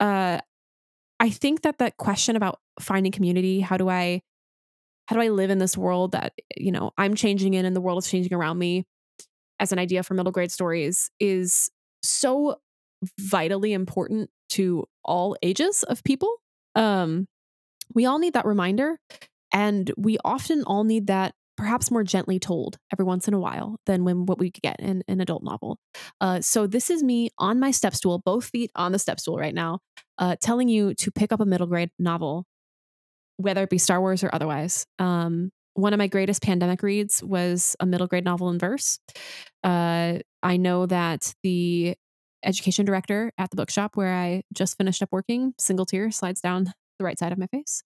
uh 0.00 0.38
i 1.20 1.30
think 1.30 1.62
that 1.62 1.78
that 1.78 1.96
question 1.96 2.36
about 2.36 2.60
finding 2.80 3.12
community 3.12 3.60
how 3.60 3.76
do 3.76 3.88
i 3.88 4.20
how 5.08 5.16
do 5.16 5.22
I 5.22 5.28
live 5.28 5.50
in 5.50 5.58
this 5.58 5.76
world 5.76 6.12
that, 6.12 6.32
you 6.56 6.72
know, 6.72 6.92
I'm 6.96 7.14
changing 7.14 7.52
in 7.52 7.66
and 7.66 7.76
the 7.76 7.80
world 7.82 7.98
is 8.02 8.08
changing 8.10 8.32
around 8.32 8.58
me 8.58 8.86
as 9.60 9.70
an 9.70 9.78
idea 9.78 10.02
for 10.02 10.14
middle 10.14 10.32
grade 10.32 10.50
stories 10.50 11.10
is 11.20 11.70
so 12.02 12.56
vitally 13.18 13.72
important 13.72 14.30
to 14.50 14.84
all 15.04 15.36
ages 15.42 15.82
of 15.84 16.04
people. 16.04 16.34
Um, 16.74 17.26
we 17.94 18.06
all 18.06 18.18
need 18.18 18.34
that 18.34 18.46
reminder. 18.46 18.98
And 19.52 19.90
we 19.96 20.18
often 20.24 20.64
all 20.64 20.84
need 20.84 21.06
that 21.06 21.34
perhaps 21.56 21.90
more 21.90 22.02
gently 22.02 22.40
told 22.40 22.76
every 22.92 23.04
once 23.04 23.28
in 23.28 23.34
a 23.34 23.38
while 23.38 23.76
than 23.86 24.04
when 24.04 24.26
what 24.26 24.38
we 24.38 24.50
get 24.50 24.80
in 24.80 25.04
an 25.06 25.20
adult 25.20 25.44
novel. 25.44 25.78
Uh, 26.20 26.40
so 26.40 26.66
this 26.66 26.90
is 26.90 27.02
me 27.02 27.30
on 27.38 27.60
my 27.60 27.70
step 27.70 27.94
stool, 27.94 28.18
both 28.18 28.46
feet 28.46 28.72
on 28.74 28.90
the 28.90 28.98
step 28.98 29.20
stool 29.20 29.38
right 29.38 29.54
now, 29.54 29.78
uh, 30.18 30.34
telling 30.40 30.68
you 30.68 30.94
to 30.94 31.12
pick 31.12 31.30
up 31.30 31.40
a 31.40 31.46
middle 31.46 31.68
grade 31.68 31.90
novel 31.98 32.44
whether 33.36 33.62
it 33.62 33.70
be 33.70 33.78
Star 33.78 34.00
Wars 34.00 34.22
or 34.22 34.30
otherwise. 34.32 34.86
Um, 34.98 35.50
one 35.74 35.92
of 35.92 35.98
my 35.98 36.06
greatest 36.06 36.42
pandemic 36.42 36.82
reads 36.82 37.22
was 37.22 37.74
a 37.80 37.86
middle 37.86 38.06
grade 38.06 38.24
novel 38.24 38.48
in 38.50 38.58
verse. 38.58 38.98
Uh, 39.64 40.18
I 40.42 40.56
know 40.56 40.86
that 40.86 41.34
the 41.42 41.96
education 42.44 42.84
director 42.84 43.32
at 43.38 43.50
the 43.50 43.56
bookshop 43.56 43.96
where 43.96 44.14
I 44.14 44.42
just 44.52 44.76
finished 44.76 45.02
up 45.02 45.10
working, 45.12 45.54
single 45.58 45.86
tear 45.86 46.10
slides 46.10 46.40
down 46.40 46.72
the 46.98 47.04
right 47.04 47.18
side 47.18 47.32
of 47.32 47.38
my 47.38 47.46
face, 47.46 47.82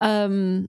um, 0.00 0.66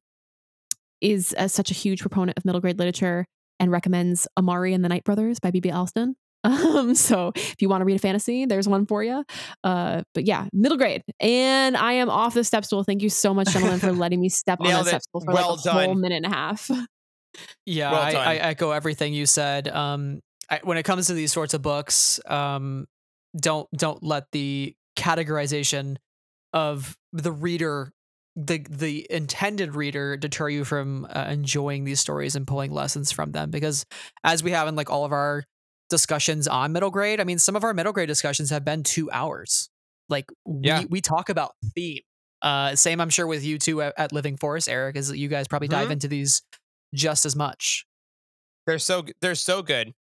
is 1.02 1.36
uh, 1.38 1.48
such 1.48 1.70
a 1.72 1.74
huge 1.74 2.02
proponent 2.02 2.38
of 2.38 2.46
middle 2.46 2.62
grade 2.62 2.80
literature 2.80 3.26
and 3.60 3.72
recommends 3.72 4.28
Amari 4.38 4.74
and 4.74 4.84
the 4.84 4.90
Night 4.90 5.04
Brothers 5.04 5.40
by 5.40 5.52
B.B. 5.52 5.72
Alston. 5.72 6.16
Um, 6.46 6.94
so 6.94 7.32
if 7.36 7.62
you 7.62 7.70
want 7.70 7.80
to 7.80 7.86
read 7.86 7.96
a 7.96 8.00
fantasy, 8.00 8.46
there's 8.46 8.68
one 8.68 8.86
for 8.86 9.02
you. 9.02 9.24
Uh, 9.64 10.02
but 10.14 10.26
yeah, 10.26 10.48
middle 10.52 10.78
grade. 10.78 11.02
And 11.22 11.78
I 11.78 11.94
am 11.94 12.10
off 12.10 12.34
the 12.34 12.44
step 12.44 12.66
stool. 12.66 12.84
Thank 12.84 13.02
you 13.02 13.10
so 13.10 13.34
much, 13.34 13.54
gentlemen, 13.54 13.80
for 13.80 13.94
letting 13.94 14.20
me 14.20 14.28
step 14.28 14.60
on 14.60 14.68
the 14.68 14.74
that 14.74 14.86
step 14.88 15.02
stool 15.04 15.22
for 15.22 15.34
Well 15.34 15.56
like 15.56 15.66
a 15.66 15.72
whole 15.72 15.96
minute 15.96 16.18
and 16.18 16.26
a 16.26 16.36
half. 16.36 16.70
Yeah, 17.66 17.92
Well 17.92 18.02
I. 18.02 18.12
I 18.12 18.36
echo 18.36 18.72
everything 18.72 19.14
you 19.14 19.26
said. 19.26 19.70
Um, 19.70 20.20
I, 20.50 20.60
when 20.64 20.78
it 20.78 20.84
comes 20.84 21.08
to 21.08 21.14
these 21.14 21.32
sorts 21.32 21.54
of 21.54 21.62
books, 21.62 22.20
um, 22.26 22.88
don't 23.40 23.68
don't 23.76 24.04
let 24.04 24.32
the 24.32 24.76
categorization 24.98 25.98
of 26.54 26.98
the 27.12 27.32
reader, 27.32 27.92
the 28.36 28.66
the 28.70 29.08
intended 29.10 29.76
reader, 29.76 30.18
deter 30.18 30.50
you 30.50 30.64
from 30.66 31.06
uh, 31.10 31.26
enjoying 31.30 31.84
these 31.84 32.00
stories 32.00 32.36
and 32.36 32.46
pulling 32.48 32.72
lessons 32.72 33.12
from 33.12 33.32
them. 33.32 33.50
Because 33.52 33.86
as 34.24 34.44
we 34.44 34.52
have 34.52 34.68
in 34.68 34.76
like 34.76 34.90
all 34.90 35.06
of 35.06 35.12
our 35.12 35.44
discussions 35.90 36.48
on 36.48 36.72
middle 36.74 36.92
grade, 36.92 37.20
I 37.20 37.24
mean, 37.24 37.40
some 37.40 37.56
of 37.56 37.64
our 37.64 37.74
middle 37.74 37.94
grade 37.94 38.08
discussions 38.08 38.50
have 38.50 38.64
been 38.66 38.84
two 38.84 39.10
hours. 39.12 39.70
Like 40.10 40.26
we 40.46 40.68
Yeah. 40.68 40.84
we 40.90 41.02
talk 41.02 41.30
about 41.30 41.54
theme. 41.76 42.02
Uh, 42.42 42.76
same, 42.76 43.00
I'm 43.00 43.10
sure 43.10 43.26
with 43.26 43.44
you 43.46 43.58
two 43.58 43.82
at, 43.82 43.94
at 43.98 44.12
Living 44.12 44.36
Forest, 44.36 44.68
Eric, 44.68 44.98
is 44.98 45.08
that 45.08 45.18
you 45.18 45.30
guys 45.30 45.48
probably 45.48 45.70
dive 45.70 45.88
Mhm. 45.88 45.94
into 45.94 46.08
these 46.10 46.42
just 46.94 47.26
as 47.26 47.36
much. 47.38 47.86
They're 48.68 48.80
so 48.80 49.04
g- 49.04 49.14
they're 49.22 49.36
so 49.36 49.62
good. 49.62 49.94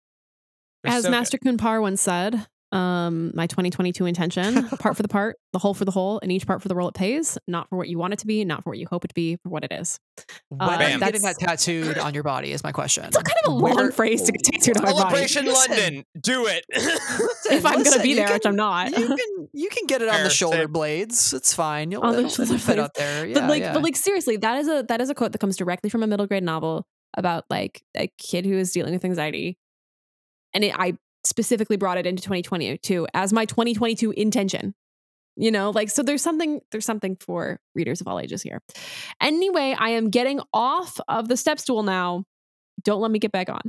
They're 0.84 0.94
As 0.94 1.04
so 1.04 1.10
good. 1.10 1.12
Master 1.12 1.38
Kunpar 1.38 1.82
once 1.82 2.02
said, 2.02 2.48
um, 2.72 3.32
my 3.36 3.48
2022 3.48 4.06
intention, 4.06 4.68
part 4.80 4.96
for 4.96 5.04
the 5.04 5.10
part, 5.10 5.38
the 5.54 5.60
whole 5.60 5.74
for 5.74 5.84
the 5.86 5.92
whole, 5.92 6.20
and 6.24 6.32
each 6.32 6.48
part 6.48 6.62
for 6.62 6.68
the 6.70 6.76
role 6.76 6.88
it 6.88 6.94
pays, 6.96 7.38
not 7.48 7.68
for 7.70 7.78
what 7.78 7.90
you 7.90 7.98
want 7.98 8.14
it 8.14 8.20
to 8.20 8.28
be, 8.28 8.46
not 8.46 8.64
for 8.64 8.70
what 8.70 8.78
you 8.80 8.88
hope 8.90 9.04
it 9.04 9.10
to 9.10 9.14
be, 9.14 9.36
for 9.44 9.50
what 9.50 9.64
it 9.66 9.72
is. 9.74 10.00
Uh, 10.18 10.66
are 10.66 10.90
you 10.90 11.00
getting 11.00 11.22
that 11.24 11.38
tattooed 11.38 11.98
on 11.98 12.14
your 12.14 12.24
body? 12.24 12.52
Is 12.54 12.64
my 12.64 12.72
question. 12.72 13.04
It's 13.06 13.18
a 13.18 13.24
kind 13.24 13.38
of 13.46 13.52
a 13.52 13.56
long 13.56 13.76
Where- 13.76 13.92
phrase 13.92 14.22
to 14.24 14.32
get 14.32 14.44
tattooed 14.44 14.78
on 14.78 14.84
my 14.84 14.92
body. 14.92 15.28
Celebration 15.28 15.46
London. 15.48 16.06
Do 16.20 16.46
it. 16.48 16.66
If 17.52 17.66
I'm 17.66 17.84
going 17.84 17.98
to 17.98 18.02
be 18.02 18.14
there, 18.14 18.28
can- 18.28 18.34
which 18.36 18.46
I'm 18.46 18.56
not. 18.56 18.98
You 18.98 19.08
can 19.08 19.48
you 19.52 19.70
can 19.70 19.86
get 19.86 20.02
it 20.02 20.08
on 20.08 20.14
Fair, 20.16 20.24
the 20.24 20.30
shoulder 20.30 20.58
same. 20.60 20.72
blades. 20.72 21.34
It's 21.34 21.54
fine. 21.54 21.92
You'll 21.92 22.02
On 22.04 22.14
the 22.14 22.20
it'll, 22.26 22.42
it'll 22.44 22.58
fit 22.58 22.66
blades. 22.76 22.80
up 22.82 22.94
there. 22.94 23.26
Yeah, 23.26 23.34
but 23.42 23.50
like 23.50 23.62
yeah. 23.62 23.74
but 23.74 23.84
like 23.84 23.96
seriously 23.98 24.38
that 24.38 24.58
is 24.60 24.70
a 24.70 24.86
that 24.88 25.02
is 25.02 25.10
a 25.10 25.14
quote 25.16 25.34
that 25.34 25.40
comes 25.40 25.58
directly 25.58 25.90
from 25.90 26.02
a 26.04 26.08
middle 26.08 26.28
grade 26.28 26.44
novel 26.44 26.86
about 27.18 27.44
like 27.50 27.82
a 27.98 28.08
kid 28.18 28.46
who 28.46 28.54
is 28.58 28.72
dealing 28.72 28.94
with 28.94 29.04
anxiety 29.04 29.58
and 30.54 30.64
it, 30.64 30.74
i 30.78 30.94
specifically 31.24 31.78
brought 31.78 31.98
it 31.98 32.06
into 32.06 32.22
2022 32.24 33.08
as 33.14 33.32
my 33.32 33.46
2022 33.46 34.12
intention 34.12 34.74
you 35.38 35.52
know 35.52 35.70
like 35.70 35.90
so 35.90 36.04
there's 36.04 36.22
something 36.22 36.60
there's 36.72 36.86
something 36.86 37.16
for 37.16 37.60
readers 37.76 38.02
of 38.02 38.08
all 38.08 38.20
ages 38.20 38.42
here. 38.42 38.62
Anyway 39.22 39.76
i 39.80 39.90
am 39.90 40.10
getting 40.10 40.40
off 40.54 41.00
of 41.08 41.28
the 41.28 41.38
step 41.38 41.60
stool 41.60 41.84
now. 41.84 42.24
Don't 42.84 43.02
let 43.02 43.12
me 43.12 43.20
get 43.20 43.32
back 43.32 43.50
on 43.50 43.62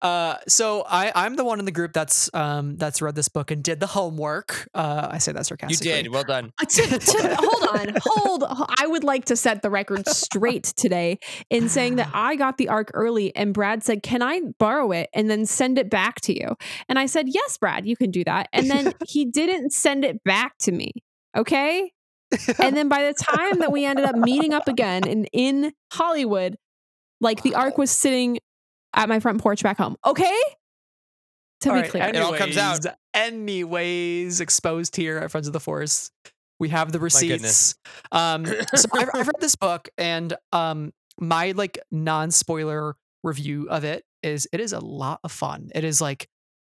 Uh, 0.00 0.36
so 0.46 0.84
I 0.88 1.10
I'm 1.14 1.34
the 1.34 1.44
one 1.44 1.58
in 1.58 1.64
the 1.64 1.72
group 1.72 1.92
that's 1.92 2.32
um 2.32 2.76
that's 2.76 3.02
read 3.02 3.14
this 3.16 3.28
book 3.28 3.50
and 3.50 3.64
did 3.64 3.80
the 3.80 3.86
homework. 3.88 4.68
Uh, 4.72 5.08
I 5.10 5.18
say 5.18 5.32
that 5.32 5.44
sarcastically. 5.46 5.90
you 5.90 5.94
sarcastically. 5.96 6.02
did. 6.04 6.12
Well 6.12 6.24
done. 6.24 6.52
Uh, 6.60 6.64
to- 6.68 6.98
to- 6.98 7.36
hold 7.36 7.78
on, 7.80 7.96
hold. 8.00 8.44
I 8.78 8.86
would 8.86 9.02
like 9.02 9.24
to 9.26 9.36
set 9.36 9.62
the 9.62 9.70
record 9.70 10.06
straight 10.08 10.64
today 10.76 11.18
in 11.50 11.68
saying 11.68 11.96
that 11.96 12.10
I 12.14 12.36
got 12.36 12.58
the 12.58 12.68
arc 12.68 12.90
early, 12.94 13.34
and 13.34 13.52
Brad 13.52 13.82
said, 13.82 14.02
"Can 14.04 14.22
I 14.22 14.40
borrow 14.58 14.92
it 14.92 15.10
and 15.12 15.28
then 15.28 15.46
send 15.46 15.78
it 15.78 15.90
back 15.90 16.20
to 16.22 16.32
you?" 16.38 16.56
And 16.88 16.98
I 16.98 17.06
said, 17.06 17.26
"Yes, 17.28 17.58
Brad, 17.58 17.84
you 17.84 17.96
can 17.96 18.10
do 18.12 18.22
that." 18.24 18.48
And 18.52 18.70
then 18.70 18.92
he 19.06 19.24
didn't 19.30 19.72
send 19.72 20.04
it 20.04 20.22
back 20.22 20.58
to 20.58 20.72
me. 20.72 20.92
Okay. 21.36 21.92
And 22.58 22.76
then 22.76 22.88
by 22.88 23.04
the 23.04 23.14
time 23.14 23.58
that 23.60 23.72
we 23.72 23.84
ended 23.84 24.04
up 24.04 24.14
meeting 24.14 24.52
up 24.52 24.68
again 24.68 25.08
in 25.08 25.24
in 25.32 25.72
Hollywood, 25.92 26.56
like 27.20 27.42
the 27.42 27.54
arc 27.54 27.78
was 27.78 27.90
sitting 27.90 28.38
at 28.94 29.08
my 29.08 29.20
front 29.20 29.40
porch 29.40 29.62
back 29.62 29.78
home. 29.78 29.96
Okay. 30.04 30.38
To 31.62 31.70
All 31.70 31.74
be 31.74 31.80
right, 31.82 31.90
clear, 31.90 32.04
It 32.04 32.16
all 32.16 32.34
comes 32.34 32.56
out. 32.56 32.84
Anyways, 32.84 32.94
Anyways, 33.14 34.40
exposed 34.40 34.94
here 34.94 35.18
at 35.18 35.30
Friends 35.30 35.48
of 35.48 35.52
the 35.52 35.60
Force. 35.60 36.10
We 36.60 36.68
have 36.70 36.92
the 36.92 36.98
goodness. 36.98 37.12
receipts. 37.20 37.74
Um, 38.12 38.46
so 38.46 38.88
I've, 38.92 39.10
I've 39.14 39.26
read 39.26 39.40
this 39.40 39.56
book, 39.56 39.88
and 39.98 40.34
um, 40.52 40.92
my 41.20 41.52
like 41.52 41.78
non-spoiler 41.90 42.94
review 43.24 43.68
of 43.68 43.84
it 43.84 44.04
is 44.22 44.48
it 44.52 44.60
is 44.60 44.72
a 44.72 44.80
lot 44.80 45.20
of 45.24 45.32
fun. 45.32 45.70
It 45.74 45.84
is 45.84 46.00
like 46.00 46.28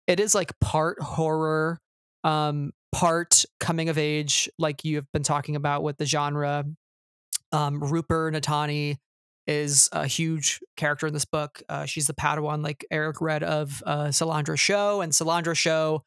it 0.07 0.19
is 0.19 0.33
like 0.33 0.59
part 0.59 0.99
horror, 1.01 1.79
um, 2.23 2.71
part 2.91 3.45
coming 3.59 3.89
of 3.89 3.97
age, 3.97 4.49
like 4.57 4.83
you 4.83 4.95
have 4.97 5.11
been 5.11 5.23
talking 5.23 5.55
about 5.55 5.83
with 5.83 5.97
the 5.97 6.05
genre. 6.05 6.65
Um, 7.51 7.83
Rooper 7.83 8.31
Nitani 8.31 8.97
is 9.47 9.89
a 9.91 10.07
huge 10.07 10.59
character 10.77 11.07
in 11.07 11.13
this 11.13 11.26
book. 11.26 11.61
Uh, 11.69 11.85
she's 11.85 12.07
the 12.07 12.13
Padawan, 12.13 12.63
like 12.63 12.85
Eric 12.91 13.22
read 13.22 13.43
of 13.43 13.81
uh, 13.85 14.05
Silandra 14.05 14.57
Sho, 14.57 15.01
and 15.01 15.11
Silandra 15.11 15.55
Sho 15.55 16.03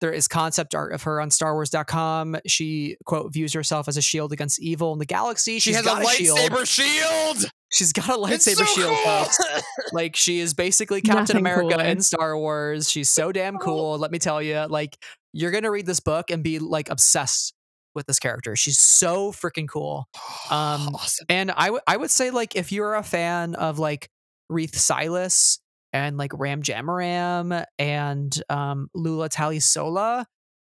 There 0.00 0.12
is 0.12 0.26
concept 0.28 0.74
art 0.74 0.92
of 0.92 1.02
her 1.04 1.20
on 1.20 1.30
StarWars.com. 1.30 2.36
She 2.46 2.96
quote 3.06 3.32
views 3.32 3.52
herself 3.52 3.88
as 3.88 3.96
a 3.96 4.02
shield 4.02 4.32
against 4.32 4.60
evil 4.60 4.92
in 4.92 4.98
the 4.98 5.06
galaxy. 5.06 5.54
She 5.54 5.70
She's 5.70 5.76
has 5.76 5.84
got 5.84 6.02
a 6.02 6.06
shield. 6.08 6.38
lightsaber 6.38 6.66
shield. 6.66 7.50
She's 7.72 7.92
got 7.92 8.08
a 8.08 8.32
It's 8.34 8.46
lightsaber 8.46 8.66
so 8.66 8.80
shield. 8.80 8.96
cool. 9.04 9.60
Like 9.92 10.16
she 10.16 10.40
is 10.40 10.54
basically 10.54 11.00
Captain 11.00 11.20
Nothing 11.22 11.36
America 11.38 11.74
cooler. 11.76 11.84
in 11.84 12.00
Star 12.02 12.36
Wars. 12.36 12.90
She's 12.90 13.08
so 13.08 13.30
damn 13.32 13.58
cool. 13.66 13.96
Let 13.98 14.10
me 14.10 14.18
tell 14.18 14.42
you, 14.42 14.66
like 14.68 14.96
you're 15.32 15.50
gonna 15.52 15.70
read 15.70 15.86
this 15.86 16.00
book 16.00 16.30
and 16.30 16.42
be 16.42 16.58
like 16.58 16.90
obsessed 16.90 17.54
with 17.94 18.06
this 18.06 18.18
character. 18.18 18.56
She's 18.56 18.78
so 18.78 19.32
freaking 19.32 19.68
cool. 19.68 20.06
Um, 20.50 20.94
awesome. 20.94 21.24
And 21.30 21.50
I 21.50 21.70
would 21.70 21.82
I 21.86 21.96
would 21.96 22.10
say 22.10 22.30
like 22.30 22.54
if 22.54 22.70
you're 22.70 22.94
a 22.94 23.02
fan 23.02 23.54
of 23.54 23.78
like 23.78 24.08
Reath 24.50 24.76
Silas 24.76 25.58
and 25.92 26.18
like 26.18 26.32
Ram 26.34 26.62
Jomaram 26.62 27.64
and 27.78 28.42
um, 28.50 28.88
Lula 28.94 29.28
Talisola, 29.30 30.26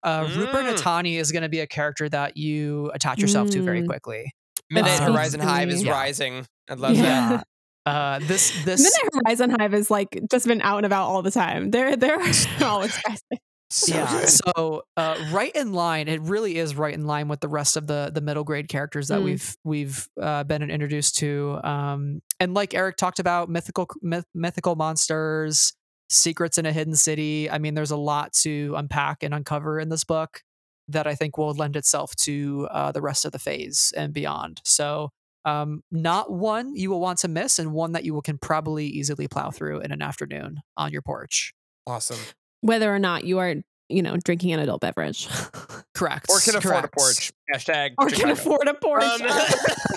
uh, 0.03 0.29
Rooper 0.35 0.59
Mm. 0.63 0.75
Nitani 0.75 1.19
is 1.21 1.31
going 1.31 1.43
to 1.45 1.49
be 1.49 1.61
a 1.61 1.67
character 1.69 2.09
that 2.09 2.37
you 2.37 2.91
attach 2.95 3.21
yourself 3.21 3.51
to 3.51 3.63
very 3.63 3.83
Mm. 3.83 3.87
quickly. 3.87 4.33
Midnight 4.71 5.01
Uh, 5.03 5.13
Horizon 5.13 5.41
Hive 5.41 5.69
is 5.69 5.83
Yeah. 5.85 5.93
rising. 5.93 6.47
I 6.69 6.75
love 6.75 6.97
Yeah. 6.97 7.29
that. 7.37 7.47
Uh, 7.87 8.19
this 8.21 8.51
this 8.65 8.83
Midnight 8.83 9.23
Horizon 9.25 9.51
Hive 9.59 9.75
is 9.75 9.91
like 9.91 10.19
just 10.31 10.47
been 10.47 10.61
out 10.63 10.79
and 10.79 10.87
about 10.87 11.07
all 11.09 11.23
the 11.23 11.31
time. 11.31 11.71
They're 11.71 11.97
they're 11.97 12.19
always 12.63 12.97
present. 13.03 13.41
So 13.73 13.95
yeah. 13.95 14.11
good. 14.11 14.29
So 14.29 14.83
uh, 14.97 15.29
right 15.31 15.55
in 15.55 15.73
line, 15.73 16.09
it 16.09 16.21
really 16.23 16.59
is 16.59 16.75
right 16.75 16.93
in 16.93 17.07
line 17.07 17.29
with 17.29 17.41
the 17.41 17.49
rest 17.49 17.77
of 17.77 17.87
the 17.87 18.11
the 18.13 18.21
middle 18.21 18.43
grade 18.43 18.69
characters 18.69 19.09
that 19.09 19.21
Mm. 19.21 19.25
we've 19.25 19.57
we've 19.65 20.09
uh, 20.21 20.45
been 20.45 20.69
introduced 20.69 21.17
to. 21.19 21.61
Um, 21.63 22.21
and 22.41 22.53
like 22.53 22.75
Eric 22.75 22.97
talked 22.97 23.21
about, 23.21 23.49
mythical 23.49 23.89
myth, 24.03 24.25
mythical 24.35 24.75
monsters, 24.75 25.73
secrets 26.09 26.59
in 26.59 26.67
a 26.67 26.73
hidden 26.73 26.97
city. 26.97 27.49
I 27.49 27.59
mean, 27.59 27.75
there's 27.75 27.93
a 27.93 27.97
lot 27.97 28.33
to 28.43 28.75
unpack 28.77 29.23
and 29.23 29.33
uncover 29.33 29.79
in 29.79 29.89
this 29.89 30.03
book 30.05 30.43
that 30.89 31.07
I 31.07 31.15
think 31.15 31.39
will 31.39 31.55
lend 31.55 31.77
itself 31.77 32.17
to 32.17 32.67
uh, 32.73 32.91
the 32.91 33.01
rest 33.01 33.25
of 33.25 33.31
the 33.33 33.39
phase 33.39 33.93
and 33.97 34.13
beyond. 34.13 34.61
So. 34.65 35.11
Um, 35.47 35.83
not 35.91 36.31
one 36.31 36.77
you 36.77 36.91
will 36.91 37.01
want 37.01 37.19
to 37.21 37.29
miss, 37.29 37.59
and 37.59 37.73
one 37.73 37.93
that 37.93 38.05
you 38.05 38.13
will, 38.13 38.21
can 38.21 38.37
probably 38.37 38.85
easily 38.85 39.27
plow 39.27 39.51
through 39.51 39.81
in 39.81 39.91
an 39.91 40.03
afternoon 40.03 40.61
on 40.77 40.93
your 40.93 41.01
porch. 41.01 41.55
awesome. 41.87 42.19
Whether 42.61 42.95
or 42.95 42.99
not 42.99 43.25
you 43.25 43.39
are, 43.39 43.55
you 43.89 44.03
know, 44.03 44.17
drinking 44.17 44.53
an 44.53 44.61
adult 44.61 44.81
beverage. 44.81 45.29
Correct. 45.95 46.27
Or 46.31 46.39
can 46.41 46.57
afford 46.57 46.85
a 46.85 46.89
correct. 46.89 46.95
porch. 46.97 47.33
Hashtag. 47.55 47.91
or 47.99 48.09
can 48.09 48.31
afford 48.31 48.69
a 48.69 48.73
Porsche. 48.73 49.21
Um, 49.21 49.27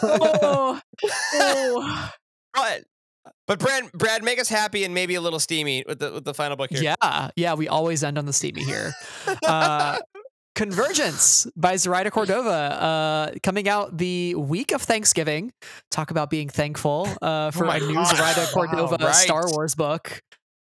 oh, 0.04 0.82
oh. 1.34 2.12
but 2.54 2.84
but 3.48 3.60
Brad, 3.60 3.92
Brad, 3.94 4.24
make 4.24 4.40
us 4.40 4.50
happy 4.50 4.84
and 4.84 4.94
maybe 4.94 5.16
a 5.16 5.22
little 5.22 5.40
steamy 5.40 5.84
with 5.88 6.00
the 6.00 6.12
with 6.12 6.26
the 6.26 6.34
final 6.34 6.58
book 6.58 6.72
here. 6.72 6.96
Yeah, 7.02 7.30
yeah, 7.36 7.54
we 7.54 7.68
always 7.68 8.04
end 8.04 8.18
on 8.18 8.26
the 8.26 8.34
steamy 8.34 8.64
here. 8.64 8.94
Uh, 9.46 10.00
Convergence 10.56 11.48
by 11.56 11.78
Zoraida 11.78 12.12
Cordova, 12.12 12.50
uh, 12.50 13.32
coming 13.42 13.68
out 13.68 13.98
the 13.98 14.36
week 14.36 14.72
of 14.72 14.84
Thanksgiving. 14.84 15.52
Talk 15.90 16.12
about 16.12 16.30
being 16.30 16.48
thankful 16.48 17.08
uh, 17.24 17.50
for 17.50 17.66
my 17.66 17.78
a 17.78 17.80
new 17.80 17.96
gosh, 17.96 18.16
Zoraida 18.16 18.42
wow, 18.42 18.68
Cordova 18.68 19.04
right. 19.04 19.16
Star 19.16 19.50
Wars 19.50 19.74
book 19.74 20.22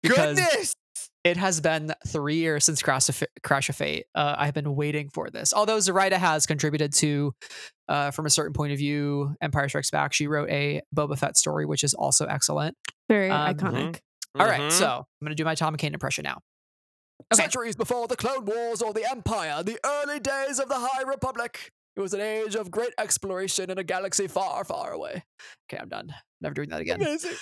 because 0.02 0.36
Goodness. 0.36 0.74
It 1.24 1.36
has 1.36 1.60
been 1.60 1.92
three 2.06 2.36
years 2.36 2.64
since 2.64 2.82
Crash 2.82 3.08
of, 3.08 3.16
Fa- 3.16 3.26
Crash 3.42 3.68
of 3.68 3.76
Fate. 3.76 4.04
Uh, 4.14 4.34
I've 4.38 4.54
been 4.54 4.74
waiting 4.76 5.08
for 5.08 5.30
this. 5.30 5.52
Although 5.54 5.80
Zoraida 5.80 6.18
has 6.18 6.46
contributed 6.46 6.92
to, 6.94 7.34
uh, 7.88 8.10
from 8.10 8.26
a 8.26 8.30
certain 8.30 8.52
point 8.52 8.72
of 8.72 8.78
view, 8.78 9.34
Empire 9.40 9.68
Strikes 9.68 9.90
Back. 9.90 10.12
She 10.12 10.26
wrote 10.26 10.50
a 10.50 10.82
Boba 10.94 11.18
Fett 11.18 11.36
story, 11.36 11.66
which 11.66 11.82
is 11.82 11.94
also 11.94 12.26
excellent. 12.26 12.76
Very 13.08 13.30
Um, 13.30 13.54
iconic. 13.56 14.00
All 14.38 14.46
right, 14.46 14.60
Mhm. 14.60 14.72
so 14.72 14.86
I'm 14.88 15.24
going 15.24 15.30
to 15.30 15.34
do 15.34 15.44
my 15.44 15.54
Tom 15.54 15.76
McCain 15.76 15.92
impression 15.94 16.24
now. 16.24 16.40
Okay. 17.32 17.42
Centuries 17.42 17.76
before 17.76 18.08
the 18.08 18.16
Clone 18.16 18.44
Wars 18.44 18.82
or 18.82 18.92
the 18.92 19.08
Empire, 19.08 19.62
the 19.62 19.78
early 19.84 20.18
days 20.20 20.58
of 20.58 20.68
the 20.68 20.74
High 20.78 21.02
Republic. 21.02 21.70
It 21.96 22.00
was 22.00 22.12
an 22.12 22.20
age 22.20 22.56
of 22.56 22.72
great 22.72 22.92
exploration 22.98 23.70
in 23.70 23.78
a 23.78 23.84
galaxy 23.84 24.26
far, 24.26 24.64
far 24.64 24.90
away. 24.90 25.22
Okay, 25.70 25.80
I'm 25.80 25.88
done. 25.88 26.12
Never 26.40 26.54
doing 26.54 26.70
that 26.70 26.80
again. 26.80 27.00
Amazing. 27.00 27.36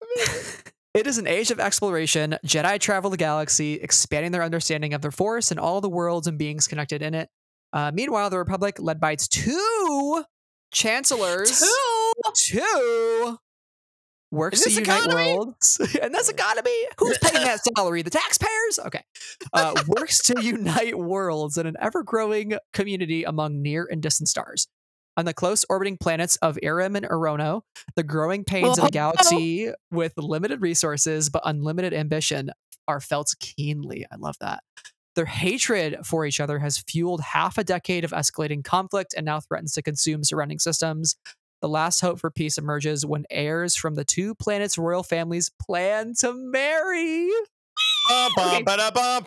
It 0.96 1.06
is 1.06 1.18
an 1.18 1.26
age 1.26 1.50
of 1.50 1.60
exploration. 1.60 2.38
Jedi 2.46 2.80
travel 2.80 3.10
the 3.10 3.18
galaxy, 3.18 3.74
expanding 3.74 4.32
their 4.32 4.42
understanding 4.42 4.94
of 4.94 5.02
their 5.02 5.10
force 5.10 5.50
and 5.50 5.60
all 5.60 5.82
the 5.82 5.90
worlds 5.90 6.26
and 6.26 6.38
beings 6.38 6.66
connected 6.66 7.02
in 7.02 7.12
it. 7.12 7.28
Uh, 7.74 7.90
meanwhile, 7.92 8.30
the 8.30 8.38
Republic, 8.38 8.76
led 8.78 8.98
by 8.98 9.12
its 9.12 9.28
two 9.28 10.24
chancellors, 10.72 11.60
two 11.60 12.12
two 12.34 13.38
works 14.30 14.62
to 14.62 14.70
unite 14.70 15.04
economy? 15.04 15.34
worlds, 15.34 15.78
and 16.02 16.14
this 16.14 16.30
economy. 16.30 16.86
Who's 16.96 17.18
paying 17.18 17.44
that 17.44 17.60
salary? 17.76 18.00
The 18.00 18.08
taxpayers. 18.08 18.78
Okay, 18.86 19.02
uh, 19.52 19.74
works 19.86 20.20
to 20.24 20.42
unite 20.42 20.96
worlds 20.96 21.58
in 21.58 21.66
an 21.66 21.76
ever-growing 21.78 22.54
community 22.72 23.22
among 23.24 23.60
near 23.60 23.86
and 23.90 24.00
distant 24.00 24.30
stars. 24.30 24.66
On 25.16 25.24
the 25.24 25.32
close 25.34 25.64
orbiting 25.70 25.96
planets 25.96 26.36
of 26.36 26.58
Eiram 26.62 26.96
and 26.96 27.06
E'ronoh, 27.06 27.62
the 27.94 28.02
growing 28.02 28.44
pains 28.44 28.78
of 28.78 28.84
Oh. 28.84 28.86
a 28.88 28.90
galaxy 28.90 29.72
with 29.90 30.12
limited 30.16 30.60
resources 30.60 31.30
but 31.30 31.42
unlimited 31.44 31.94
ambition 31.94 32.50
are 32.86 33.00
felt 33.00 33.34
keenly. 33.40 34.06
I 34.12 34.16
love 34.16 34.36
that. 34.40 34.62
Their 35.14 35.24
hatred 35.24 35.98
for 36.04 36.26
each 36.26 36.40
other 36.40 36.58
has 36.58 36.78
fueled 36.78 37.22
half 37.22 37.56
a 37.56 37.64
decade 37.64 38.04
of 38.04 38.10
escalating 38.10 38.62
conflict 38.62 39.14
and 39.16 39.24
now 39.24 39.40
threatens 39.40 39.72
to 39.72 39.82
consume 39.82 40.22
surrounding 40.22 40.58
systems. 40.58 41.16
The 41.62 41.68
last 41.68 42.00
hope 42.02 42.20
for 42.20 42.30
peace 42.30 42.58
emerges 42.58 43.06
when 43.06 43.24
heirs 43.30 43.74
from 43.74 43.94
the 43.94 44.04
two 44.04 44.34
planets' 44.34 44.76
royal 44.76 45.02
families 45.02 45.50
plan 45.58 46.12
to 46.20 46.34
marry. 46.34 47.30
Bum, 48.36 48.44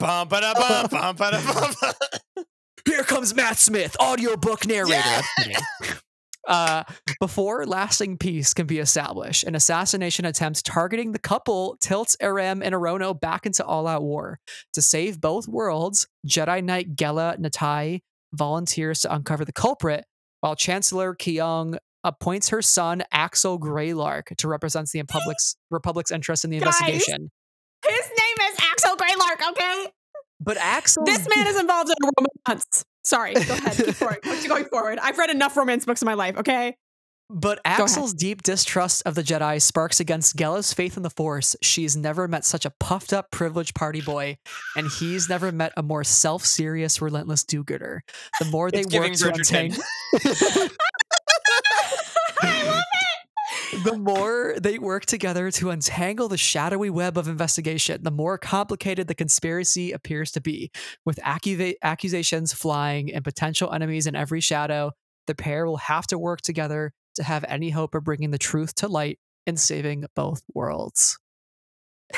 Here 2.86 3.04
comes 3.04 3.34
Matt 3.36 3.58
Smith, 3.58 3.96
audiobook 4.00 4.66
narrator. 4.68 5.22
Yeah. 5.48 5.60
Uh, 6.48 6.84
before 7.20 7.64
lasting 7.68 8.18
peace 8.18 8.56
can 8.56 8.66
be 8.66 8.80
established, 8.80 9.44
an 9.44 9.54
assassination 9.54 10.26
attempt 10.26 10.66
targeting 10.66 11.12
the 11.12 11.20
couple 11.20 11.78
tilts 11.80 12.16
Eiram 12.24 12.62
and 12.64 12.74
E'ronoh 12.74 13.20
back 13.20 13.46
into 13.46 13.64
all-out 13.64 14.02
war. 14.02 14.40
To 14.74 14.82
save 14.82 15.22
both 15.22 15.48
worlds, 15.48 16.08
Jedi 16.28 16.64
Knight 16.64 16.96
Gella 16.96 17.36
Nattai 17.40 18.00
volunteers 18.34 19.02
to 19.02 19.14
uncover 19.14 19.46
the 19.46 19.54
culprit, 19.54 20.06
while 20.40 20.56
Chancellor 20.56 21.14
Kyong 21.14 21.78
appoints 22.04 22.50
her 22.50 22.64
son 22.64 23.04
Axel 23.12 23.60
Greylark 23.60 24.36
to 24.38 24.48
represent 24.48 24.90
the 24.90 25.00
Republic's 25.02 25.56
Republic's 25.70 26.10
interest 26.10 26.46
in 26.46 26.50
the 26.50 26.60
Guys. 26.60 26.68
investigation. 26.80 27.30
His 27.86 28.08
name 28.08 28.52
is 28.52 28.58
Axel 28.72 28.96
Greylark, 28.96 29.52
okay? 29.52 29.92
But 30.40 30.58
Axel, 30.58 31.04
This 31.06 31.28
man 31.36 31.48
is 31.48 31.60
involved 31.60 31.90
in 31.90 31.96
a 32.08 32.12
romance. 32.48 32.86
Sorry, 33.04 33.34
go 33.34 33.54
ahead. 33.54 33.76
Keep 33.76 33.96
forward. 33.96 34.20
Keep 34.24 34.48
going 34.50 34.66
forward. 34.66 35.00
I've 35.00 35.18
read 35.18 35.30
enough 35.30 35.58
romance 35.58 35.86
books 35.86 36.02
in 36.02 36.06
my 36.06 36.14
life, 36.14 36.38
okay? 36.38 36.76
But. 37.30 37.60
Axel's 37.64 38.14
deep 38.14 38.42
distrust 38.42 39.04
of 39.06 39.16
the 39.16 39.22
Jedi 39.22 39.62
sparks 39.62 40.00
against 40.00 40.36
Gella's 40.36 40.74
faith 40.74 40.98
in 40.98 41.04
the 41.04 41.10
Force. 41.10 41.56
She's 41.62 41.96
never 41.96 42.28
met 42.28 42.44
such 42.46 42.66
a 42.66 42.72
puffed 42.80 43.14
up, 43.14 43.30
privileged 43.32 43.76
party 43.76 44.02
boy, 44.02 44.38
and 44.76 44.88
he's 45.00 45.30
never 45.30 45.52
met 45.52 45.72
a 45.78 45.84
more 45.84 46.04
self 46.04 46.46
serious, 46.46 47.02
relentless 47.02 47.44
do 47.44 47.64
gooder. 47.64 48.04
The 48.40 48.46
more 48.46 48.72
they 48.72 48.80
It's 48.80 48.94
work 48.94 49.04
giving 49.04 49.14
to 49.14 49.24
Bridgerton. 49.26 50.70
untangle, 53.84 53.92
I 53.92 53.96
love 53.96 54.06
the 54.06 54.12
more 54.12 54.56
they 54.60 54.80
work 54.80 55.06
together 55.06 55.52
to 55.52 55.70
untangle 55.70 56.28
the 56.28 56.38
shadowy 56.38 56.90
web 56.90 57.18
of 57.18 57.28
investigation, 57.28 58.04
the 58.04 58.12
more 58.12 58.38
complicated 58.38 59.08
the 59.08 59.16
conspiracy 59.16 59.92
appears 59.92 60.32
to 60.32 60.42
be. 60.42 60.72
With 61.06 61.18
accuva- 61.18 61.76
accusations 61.82 62.54
flying 62.54 63.14
and 63.14 63.24
potential 63.24 63.72
enemies 63.72 64.08
in 64.08 64.16
every 64.16 64.42
shadow, 64.42 64.92
the 65.28 65.36
pair 65.36 65.66
will 65.66 65.78
have 65.78 66.08
to 66.08 66.18
work 66.18 66.42
together 66.42 66.94
to 67.16 67.24
have 67.24 67.46
any 67.48 67.70
hope 67.70 67.96
of 67.96 68.04
bringing 68.04 68.32
the 68.32 68.38
truth 68.38 68.76
to 68.76 68.88
light 68.88 69.20
and 69.46 69.60
saving 69.60 70.06
both 70.16 70.42
worlds. 70.54 71.20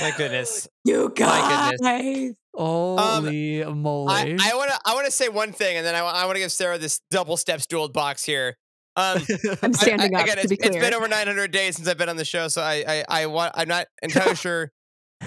My 0.00 0.12
goodness. 0.16 0.68
You 0.84 1.12
My 1.18 1.76
guys. 1.80 2.34
Holy 2.54 3.64
um, 3.64 3.82
moly. 3.82 4.12
I, 4.12 4.38
I 4.42 4.54
want 4.54 4.70
to 4.70 4.78
I 4.84 4.94
want 4.94 5.06
to 5.06 5.10
say 5.10 5.28
one 5.28 5.52
thing, 5.52 5.76
and 5.76 5.84
then 5.84 5.94
I, 5.94 6.24
want 6.24 6.36
to 6.36 6.40
give 6.40 6.52
Sarah 6.52 6.78
this 6.78 7.00
double 7.10 7.36
step 7.36 7.60
stooled 7.60 7.92
box 7.92 8.24
here. 8.24 8.56
Um, 8.96 9.22
I'm 9.62 9.72
standing 9.72 10.14
I- 10.14 10.20
up 10.20 10.24
again, 10.26 10.36
to 10.36 10.42
it's, 10.42 10.50
be 10.50 10.56
it's 10.56 10.68
clear. 10.68 10.80
been 10.80 10.94
over 10.94 11.08
900 11.08 11.50
days 11.50 11.76
since 11.76 11.88
I've 11.88 11.98
been 11.98 12.08
on 12.08 12.16
the 12.16 12.24
show, 12.24 12.48
so 12.48 12.62
I 12.62 12.84
I, 12.86 13.22
I 13.22 13.26
want 13.26 13.52
I'm 13.56 13.68
not 13.68 13.86
entirely 14.02 14.34
sure 14.36 14.70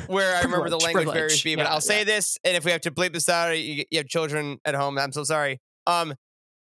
where 0.07 0.35
I 0.35 0.41
remember 0.44 0.69
the 0.69 0.77
language 0.77 1.06
privilege. 1.06 1.15
barriers 1.15 1.44
be, 1.44 1.56
but 1.56 1.64
Yeah, 1.64 1.73
I'll 1.73 1.81
say 1.81 2.03
this, 2.03 2.38
and 2.44 2.56
if 2.56 2.64
we 2.65 2.72
have 2.72 2.81
to 2.81 2.91
bleep 2.91 3.14
this 3.14 3.27
out, 3.30 3.52
you, 3.57 3.84
you 3.89 3.98
have 3.98 4.07
children 4.07 4.60
at 4.64 4.76
home, 4.76 4.98
I'm 4.98 5.11
so 5.11 5.23
sorry. 5.23 5.60
Um, 5.88 6.14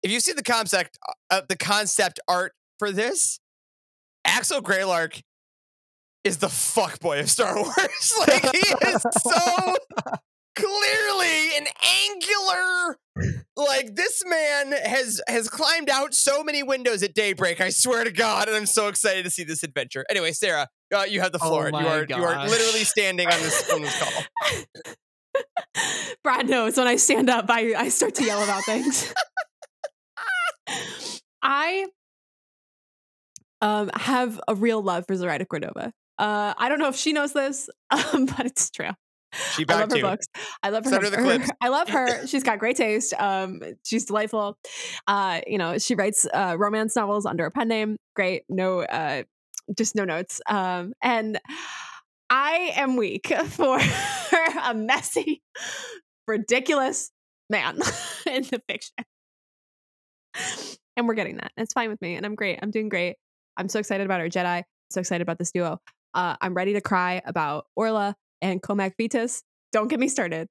if 0.03 0.11
you 0.11 0.21
see 0.21 0.33
the 0.33 0.43
concept 0.43 0.99
uh, 1.31 1.43
the 1.49 1.57
concept 1.57 2.21
art 2.29 2.53
for 2.79 2.91
this, 2.91 3.39
Axel 4.25 4.61
Greylark 4.63 5.21
is 6.25 6.39
the 6.39 6.49
fuck 6.49 7.01
boy 7.01 7.21
of 7.21 7.31
Star 7.31 7.55
Wars. 7.63 8.15
like 8.29 8.43
he 8.55 8.89
is 8.89 9.03
so 9.23 9.77
clearly 10.57 11.57
an 11.59 11.67
angular 12.11 12.97
like 13.57 13.95
this 13.95 14.23
man 14.27 14.73
has 14.73 15.21
has 15.29 15.49
climbed 15.49 15.91
out 15.91 16.15
so 16.15 16.43
many 16.43 16.63
windows 16.63 17.03
at 17.03 17.15
daybreak 17.15 17.61
i 17.61 17.71
swear 17.71 18.05
to 18.05 18.13
god 18.13 18.49
and 18.49 18.57
i'm 18.57 18.67
so 18.67 18.89
excited 18.89 19.25
to 19.25 19.31
see 19.31 19.45
this 19.45 19.63
adventure 19.63 20.05
anyway 20.11 20.33
sarah 20.33 20.69
uh, 20.95 21.03
you 21.03 21.21
have 21.21 21.33
the 21.33 21.39
Oh 21.43 21.49
floor 21.49 21.67
you 21.67 21.73
my 21.73 21.87
are 21.87 22.07
you 22.09 22.25
are 22.25 22.49
literally 22.49 22.85
standing 22.85 23.27
on 23.27 23.41
this 23.41 23.71
on 23.71 23.83
this 23.83 23.99
call 23.99 24.25
Brad 26.25 26.49
knows 26.49 26.77
when 26.77 26.87
I 26.87 26.97
stand 26.97 27.31
up, 27.31 27.47
I, 27.49 27.75
I 27.75 27.89
start 27.91 28.15
to 28.17 28.25
yell 28.25 28.43
about 28.43 28.65
things. 28.65 29.13
I 31.43 31.87
um, 33.61 33.91
have 33.95 34.41
a 34.49 34.55
real 34.55 34.83
love 34.83 35.07
for 35.07 35.17
Zoraida 35.17 35.45
Cordova. 35.45 35.93
Uh, 36.19 36.55
I 36.57 36.69
don't 36.69 36.79
know 36.79 36.89
if 36.89 36.97
she 36.97 37.13
knows 37.13 37.33
this, 37.33 37.71
um, 37.91 38.27
but 38.37 38.47
it's 38.47 38.71
true. 38.71 38.91
She 39.33 39.65
I 39.69 39.73
love 39.73 39.89
backed 39.89 40.01
her 40.01 40.09
books. 40.09 40.27
I 40.63 40.71
love 40.71 40.85
her. 40.85 40.91
Send 40.91 41.05
her 41.05 41.11
the 41.11 41.17
clips. 41.19 41.51
I 41.61 41.69
love 41.69 41.89
her. 41.91 42.27
She's 42.27 42.43
got 42.43 42.59
great 42.59 42.77
taste. 42.77 43.15
Um, 43.19 43.61
she's 43.85 44.07
delightful. 44.07 44.59
Uh, 45.07 45.41
you 45.47 45.59
know, 45.59 45.79
she 45.79 45.95
writes 45.95 46.27
uh, 46.33 46.57
romance 46.59 46.97
novels 46.97 47.27
under 47.27 47.45
a 47.47 47.51
pen 47.51 47.69
name. 47.69 47.97
Great. 48.17 48.45
No, 48.49 48.81
uh, 48.81 49.25
just 49.77 49.95
no 49.95 50.05
notes. 50.05 50.41
Um, 50.49 50.93
and 51.03 51.39
I 52.31 52.73
am 52.77 52.97
weak 52.97 53.33
for 53.47 53.79
a 54.63 54.75
messy, 54.75 55.43
ridiculous 56.27 57.11
man 57.51 57.77
in 58.27 58.43
the 58.45 58.63
fiction. 58.69 58.97
And 60.97 61.07
we're 61.07 61.15
getting 61.15 61.37
that. 61.37 61.53
It's 61.57 61.73
fine 61.73 61.91
with 61.91 62.01
me, 62.01 62.17
and 62.17 62.27
I'm 62.27 62.35
great. 62.35 62.59
I'm 62.63 62.71
doing 62.71 62.89
great. 62.89 63.17
I'm 63.57 63.69
so 63.69 63.79
excited 63.79 64.05
about 64.05 64.21
our 64.21 64.29
Jedi. 64.29 64.63
So 64.91 65.01
excited 65.01 65.23
about 65.23 65.39
this 65.39 65.53
duo. 65.53 65.81
Uh, 66.15 66.37
I'm 66.41 66.55
ready 66.55 66.73
to 66.73 66.81
cry 66.81 67.23
about 67.25 67.67
Orla 67.77 68.17
and 68.43 68.63
Comac 68.63 68.93
Vitus. 68.99 69.43
Don't 69.73 69.89
get 69.89 70.01
me 70.01 70.09
started. 70.09 70.49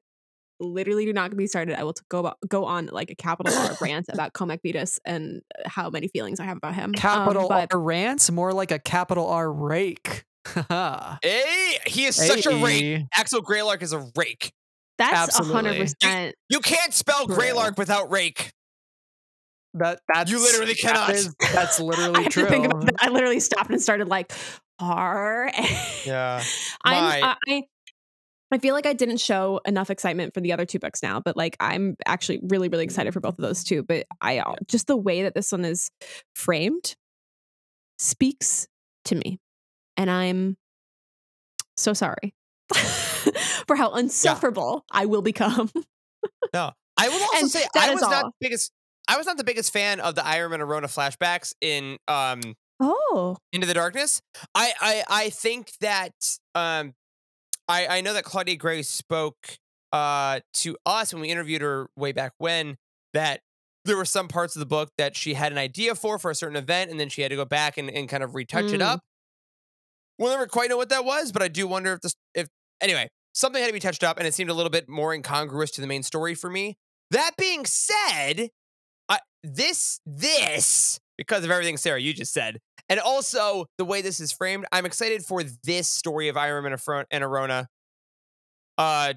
Literally, 0.60 1.06
do 1.06 1.14
not 1.14 1.30
get 1.30 1.38
me 1.38 1.46
started. 1.46 1.80
I 1.80 1.84
will 1.84 1.94
t- 1.94 2.02
go 2.10 2.20
about, 2.20 2.38
go 2.48 2.66
on 2.66 2.88
like 2.92 3.12
a 3.12 3.16
capital 3.16 3.56
R 3.56 3.78
rant 3.82 4.08
about 4.10 4.34
Comac 4.34 4.60
Vitus 4.64 5.00
and 5.06 5.42
how 5.66 5.90
many 5.90 6.08
feelings 6.08 6.40
I 6.40 6.46
have 6.46 6.58
about 6.58 6.74
him. 6.74 6.86
Um, 6.86 6.94
Capital 6.94 7.48
but 7.48 7.74
R 7.74 7.80
rant, 7.80 8.30
more 8.32 8.54
like 8.54 8.72
a 8.72 8.80
capital 8.80 9.28
R 9.28 9.52
rake. 9.52 10.26
Haha. 10.48 11.18
Hey, 11.24 11.78
he 11.86 12.06
is 12.06 12.16
such 12.16 12.46
a 12.46 12.56
rake. 12.64 13.04
Axel 13.14 13.42
Greylark 13.44 13.82
is 13.84 13.94
a 13.94 14.10
rake. 14.16 14.52
that's 14.98 15.38
a 15.40 15.44
hundred 15.44 15.78
percent. 15.78 16.36
You 16.50 16.60
can't 16.60 16.94
spell 16.94 17.28
True. 17.28 17.36
Greylark 17.36 17.78
without 17.78 18.10
rake. 18.12 18.52
That 19.76 20.00
that's 20.12 20.32
You 20.32 20.40
literally 20.42 20.74
cannot. 20.74 21.08
That 21.08 21.16
is, 21.16 21.36
that's 21.54 21.80
I 21.80 21.84
literally 21.84 22.24
had 22.24 22.32
true. 22.32 22.44
to 22.46 22.50
think 22.50 22.66
about 22.66 22.86
that. 22.86 22.96
I 23.00 23.10
literally 23.10 23.40
stopped 23.40 23.70
and 23.70 23.82
started 23.82 24.08
like 24.08 24.32
R. 24.80 25.52
Yeah. 26.06 26.42
I'm 26.84 27.24
I, 27.24 27.36
I 27.48 27.64
I 28.52 28.58
feel 28.60 28.74
like 28.74 28.86
I 28.86 28.94
didn't 28.94 29.18
show 29.18 29.60
enough 29.66 29.90
excitement 29.90 30.34
for 30.34 30.40
the 30.42 30.54
other 30.54 30.66
two 30.66 30.80
books 30.80 31.04
now, 31.04 31.20
but 31.20 31.36
like 31.36 31.58
I'm 31.60 31.96
actually 32.06 32.40
really 32.44 32.70
really 32.70 32.84
excited 32.86 33.14
for 33.14 33.20
both 33.20 33.38
of 33.38 33.42
those 33.44 33.64
two. 33.64 33.84
But 33.84 34.06
I 34.22 34.42
just 34.68 34.88
the 34.88 34.96
way 34.98 35.24
that 35.24 35.36
this 35.36 35.52
one 35.52 35.66
is 35.66 35.92
framed 36.36 36.96
speaks 38.00 38.68
to 39.06 39.16
me, 39.16 39.40
and 39.96 40.10
I'm 40.10 40.58
so 41.76 41.94
sorry 41.94 42.34
for 43.68 43.76
how 43.76 43.92
unsufferable 43.92 44.86
I 44.92 45.06
will 45.06 45.22
become. 45.22 45.70
No, 46.54 46.72
I 46.98 47.10
will 47.10 47.22
also 47.22 47.38
And 47.40 47.52
say 47.52 47.66
that 47.74 47.90
I 47.90 47.94
was 47.94 48.02
not 48.02 48.14
all. 48.14 48.24
the 48.30 48.32
biggest 48.40 48.72
I 49.08 49.18
was 49.18 49.26
not 49.26 49.38
the 49.38 49.44
biggest 49.44 49.72
fan 49.72 50.00
of 50.00 50.16
the 50.16 50.22
Eiram 50.22 50.54
and 50.54 50.64
E'ronoh 50.64 50.84
flashbacks 50.86 51.54
in 51.62 51.98
um 52.08 52.42
Oh, 52.80 53.38
Into 53.52 53.68
the 53.68 53.74
Darkness. 53.74 54.22
I 54.56 54.74
I 54.80 55.04
I 55.10 55.30
think 55.30 55.72
that 55.82 56.14
um 56.56 56.94
I 57.68 57.88
I 57.98 58.02
know 58.02 58.14
that 58.14 58.24
Claudia 58.24 58.56
Gray 58.56 58.82
spoke 58.82 59.58
uh 59.94 60.42
to 60.54 60.78
us 60.86 61.14
when 61.14 61.22
we 61.22 61.30
interviewed 61.30 61.62
her 61.62 61.88
way 61.96 62.12
back 62.12 62.34
when 62.38 62.78
that 63.14 63.42
there 63.86 63.96
were 63.96 64.06
some 64.06 64.28
parts 64.28 64.56
of 64.56 64.60
the 64.60 64.66
book 64.66 64.90
that 64.98 65.16
she 65.16 65.34
had 65.34 65.52
an 65.54 65.58
idea 65.58 65.96
for 65.96 66.20
for 66.20 66.30
a 66.30 66.36
certain 66.36 66.58
event 66.58 66.92
and 66.92 67.00
then 67.00 67.08
she 67.10 67.22
had 67.22 67.30
to 67.30 67.38
go 67.38 67.46
back 67.46 67.78
and, 67.78 67.90
and 67.90 68.10
kind 68.10 68.22
of 68.24 68.36
retouch 68.36 68.72
it 68.74 68.82
Mm. 68.82 68.86
up. 68.86 69.00
We'll 70.20 70.32
never 70.32 70.48
quite 70.48 70.70
know 70.70 70.78
what 70.78 70.90
that 70.90 71.06
was, 71.06 71.32
but 71.32 71.42
I 71.42 71.48
do 71.48 71.68
wonder 71.68 71.94
if 71.94 72.02
this 72.02 72.16
if 72.34 72.48
anyway, 72.82 73.10
something 73.34 73.62
had 73.62 73.68
to 73.68 73.74
be 73.74 73.80
touched 73.80 74.04
up 74.04 74.18
and 74.18 74.28
it 74.28 74.34
seemed 74.34 74.50
a 74.50 74.54
little 74.54 74.70
bit 74.72 74.90
more 74.90 75.14
incongruous 75.14 75.72
to 75.72 75.82
the 75.82 75.88
main 75.88 76.04
story 76.04 76.36
for 76.36 76.50
me. 76.50 76.78
That 77.12 77.32
being 77.38 77.66
said, 77.66 78.50
I, 79.08 79.20
this 79.44 80.00
this 80.06 81.00
because 81.18 81.46
of 81.46 81.52
everything 81.52 81.78
Sarah 81.78 82.00
you 82.02 82.14
just 82.14 82.34
said, 82.34 82.60
and 82.90 83.00
also 83.00 83.66
the 83.78 83.86
way 83.86 84.02
this 84.02 84.20
is 84.20 84.32
framed, 84.32 84.66
I'm 84.72 84.86
excited 84.86 85.26
for 85.26 85.44
this 85.64 85.88
story 85.88 86.30
of 86.30 86.36
Eiram 86.36 86.66
and, 86.66 87.06
and 87.12 87.24
E'ronoh. 87.24 87.66
Uh, 88.78 89.14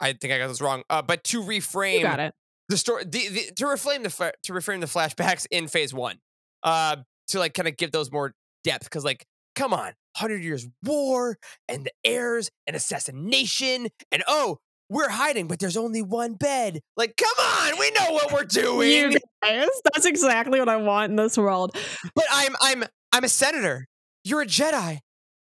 I 0.00 0.12
think 0.12 0.32
I 0.32 0.38
got 0.38 0.48
this 0.48 0.60
wrong. 0.60 0.82
Uh, 0.90 1.02
but 1.02 1.24
to 1.24 1.40
you 1.40 1.46
reframe 1.46 2.02
got 2.02 2.20
it. 2.20 2.34
the 2.68 2.76
story, 2.76 3.04
the, 3.04 3.28
the, 3.28 3.52
to 3.56 3.64
reframe 3.64 4.02
the 4.02 4.32
to 4.44 4.52
reframe 4.52 4.80
the 4.80 4.86
flashbacks 4.86 5.46
in 5.50 5.68
Phase 5.68 5.94
One, 5.94 6.18
uh, 6.62 6.96
to 7.28 7.38
like 7.38 7.54
kind 7.54 7.68
of 7.68 7.76
give 7.76 7.92
those 7.92 8.12
more 8.12 8.34
depth, 8.64 8.84
because 8.84 9.04
like, 9.04 9.24
come 9.54 9.72
on, 9.72 9.92
Hundred 10.16 10.42
Years 10.44 10.66
War 10.84 11.38
and 11.68 11.84
the 11.84 11.92
heirs 12.04 12.50
and 12.66 12.76
assassination, 12.76 13.88
and 14.12 14.22
oh, 14.28 14.58
we're 14.88 15.08
hiding, 15.08 15.48
but 15.48 15.58
there's 15.58 15.76
only 15.76 16.02
one 16.02 16.34
bed. 16.34 16.80
Like, 16.96 17.16
come 17.16 17.44
on, 17.44 17.78
we 17.78 17.90
know 17.92 18.12
what 18.12 18.32
we're 18.32 18.44
doing. 18.44 19.12
You 19.12 19.18
guys, 19.42 19.68
that's 19.84 20.06
exactly 20.06 20.58
what 20.58 20.68
I 20.68 20.76
want 20.76 21.10
in 21.10 21.16
this 21.16 21.36
world. 21.36 21.76
But 22.14 22.24
I'm 22.30 22.54
I'm 22.60 22.84
I'm 23.12 23.24
a 23.24 23.28
senator. 23.28 23.86
You're 24.24 24.42
a 24.42 24.46
Jedi. 24.46 24.98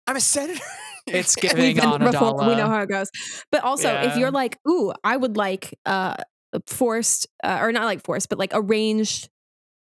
I'm 0.06 0.16
a 0.16 0.20
senator. 0.20 0.60
It's 1.06 1.36
We've 1.36 1.50
giving 1.50 1.76
been 1.76 1.84
on 1.84 2.00
before, 2.00 2.48
We 2.48 2.54
know 2.56 2.66
how 2.66 2.80
it 2.80 2.88
goes. 2.88 3.10
But 3.52 3.62
also, 3.62 3.94
if 3.94 4.16
you're 4.16 4.30
like, 4.30 4.56
ooh, 4.66 4.90
I 5.04 5.14
would 5.14 5.36
like 5.36 5.78
uh 5.84 6.14
forced 6.66 7.26
uh, 7.42 7.58
or 7.60 7.72
not 7.72 7.84
like 7.84 8.02
forced, 8.02 8.30
but 8.30 8.38
like 8.38 8.52
arranged 8.54 9.28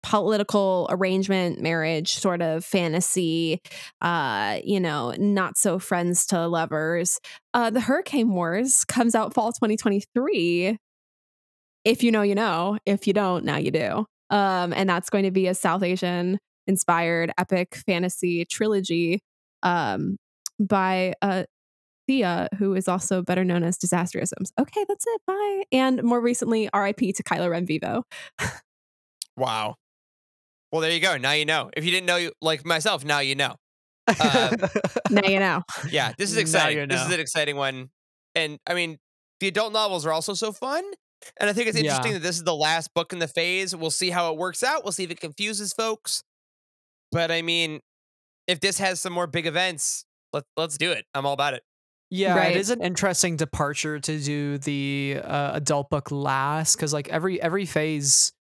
political 0.04 0.88
arrangement, 0.92 1.62
marriage, 1.62 2.14
sort 2.14 2.42
of 2.42 2.64
fantasy, 2.64 3.60
uh, 4.02 4.60
you 4.64 4.80
know, 4.80 5.14
not 5.18 5.58
so 5.58 5.80
friends 5.80 6.26
to 6.28 6.48
lovers. 6.48 7.20
Uh 7.54 7.70
the 7.70 7.82
Hurricane 7.82 8.34
Wars 8.34 8.86
comes 8.86 9.16
out 9.16 9.34
fall 9.34 9.52
2023. 9.54 10.78
If 11.86 12.04
you 12.04 12.12
know, 12.12 12.22
you 12.22 12.36
know. 12.36 12.78
If 12.86 13.08
you 13.08 13.14
don't, 13.14 13.46
now 13.46 13.58
you 13.58 13.72
do. 13.72 14.06
Um, 14.30 14.74
and 14.74 14.90
that's 14.90 15.10
going 15.10 15.26
to 15.26 15.32
be 15.32 15.48
a 15.48 15.54
South 15.54 15.84
Asian 15.84 16.38
inspired 16.68 17.32
epic 17.38 17.76
fantasy 17.76 18.46
trilogy 18.46 19.20
um 19.64 20.18
by 20.60 21.14
uh 21.22 21.44
Thea, 22.08 22.50
who 22.58 22.74
is 22.74 22.88
also 22.88 23.22
better 23.22 23.46
known 23.46 23.64
as 23.64 23.78
Disastroisms. 23.78 24.52
Okay, 24.60 24.86
that's 24.88 25.06
it. 25.08 25.22
Bye. 25.26 25.64
And 25.72 26.04
more 26.04 26.20
recently, 26.20 26.70
RIP 26.76 26.98
to 26.98 27.24
Kylo 27.24 27.50
Ren 27.50 27.66
Vivo. 27.66 28.04
wow. 29.38 29.76
Well, 30.74 30.82
there 30.82 30.92
you 30.92 31.00
go. 31.00 31.18
Now 31.18 31.34
you 31.34 31.46
know. 31.46 31.70
If 31.78 31.86
you 31.86 31.92
didn't 31.92 32.08
know, 32.08 32.16
you 32.18 32.32
like 32.42 32.66
myself, 32.66 33.06
now 33.06 33.20
you 33.20 33.36
know. 33.36 33.56
Uh, 34.08 34.58
now 35.12 35.30
you 35.30 35.40
know. 35.40 35.62
Yeah, 35.92 36.14
this 36.18 36.32
is 36.32 36.36
Now 36.36 36.42
exciting. 36.42 36.78
you 36.80 36.88
This 36.88 37.02
is 37.06 37.14
an 37.14 37.20
exciting 37.20 37.56
one. 37.56 37.92
And 38.34 38.58
I 38.68 38.74
mean, 38.74 38.98
the 39.40 39.48
adult 39.50 39.72
novels 39.72 40.04
are 40.08 40.12
also 40.12 40.34
so 40.34 40.52
fun. 40.52 40.84
And 41.40 41.48
I 41.48 41.54
think 41.54 41.68
it's 41.68 41.78
interesting 41.78 42.14
Yeah. 42.14 42.18
that 42.18 42.24
this 42.24 42.38
is 42.38 42.44
the 42.44 42.56
last 42.56 42.92
book 42.96 43.14
in 43.14 43.20
the 43.20 43.28
phase. 43.28 43.76
We'll 43.76 43.92
see 43.92 44.10
how 44.10 44.34
it 44.34 44.38
works 44.40 44.64
out. 44.64 44.84
We'll 44.84 44.92
see 44.94 45.04
if 45.04 45.12
it 45.12 45.20
confuses 45.22 45.74
folks. 45.74 46.24
But 47.12 47.30
I 47.32 47.44
mean, 47.44 47.80
if 48.48 48.60
this 48.60 48.80
has 48.80 49.00
some 49.00 49.14
more 49.14 49.28
big 49.28 49.46
events, 49.46 50.06
let, 50.34 50.44
let's 50.58 50.78
do 50.78 50.92
it. 50.92 51.06
I'm 51.14 51.26
all 51.28 51.34
about 51.34 51.54
it. 51.54 51.62
Yeah, 52.10 52.36
Right. 52.36 52.56
it 52.56 52.60
is 52.60 52.72
an 52.72 52.82
interesting 52.82 53.38
departure 53.38 54.00
to 54.00 54.20
do 54.20 54.58
the 54.58 55.20
uh, 55.24 55.52
adult 55.54 55.92
book 55.92 56.12
last 56.12 56.76
because 56.76 56.94
like 56.94 57.10
every 57.10 57.40
every 57.42 57.66
phase 57.66 58.34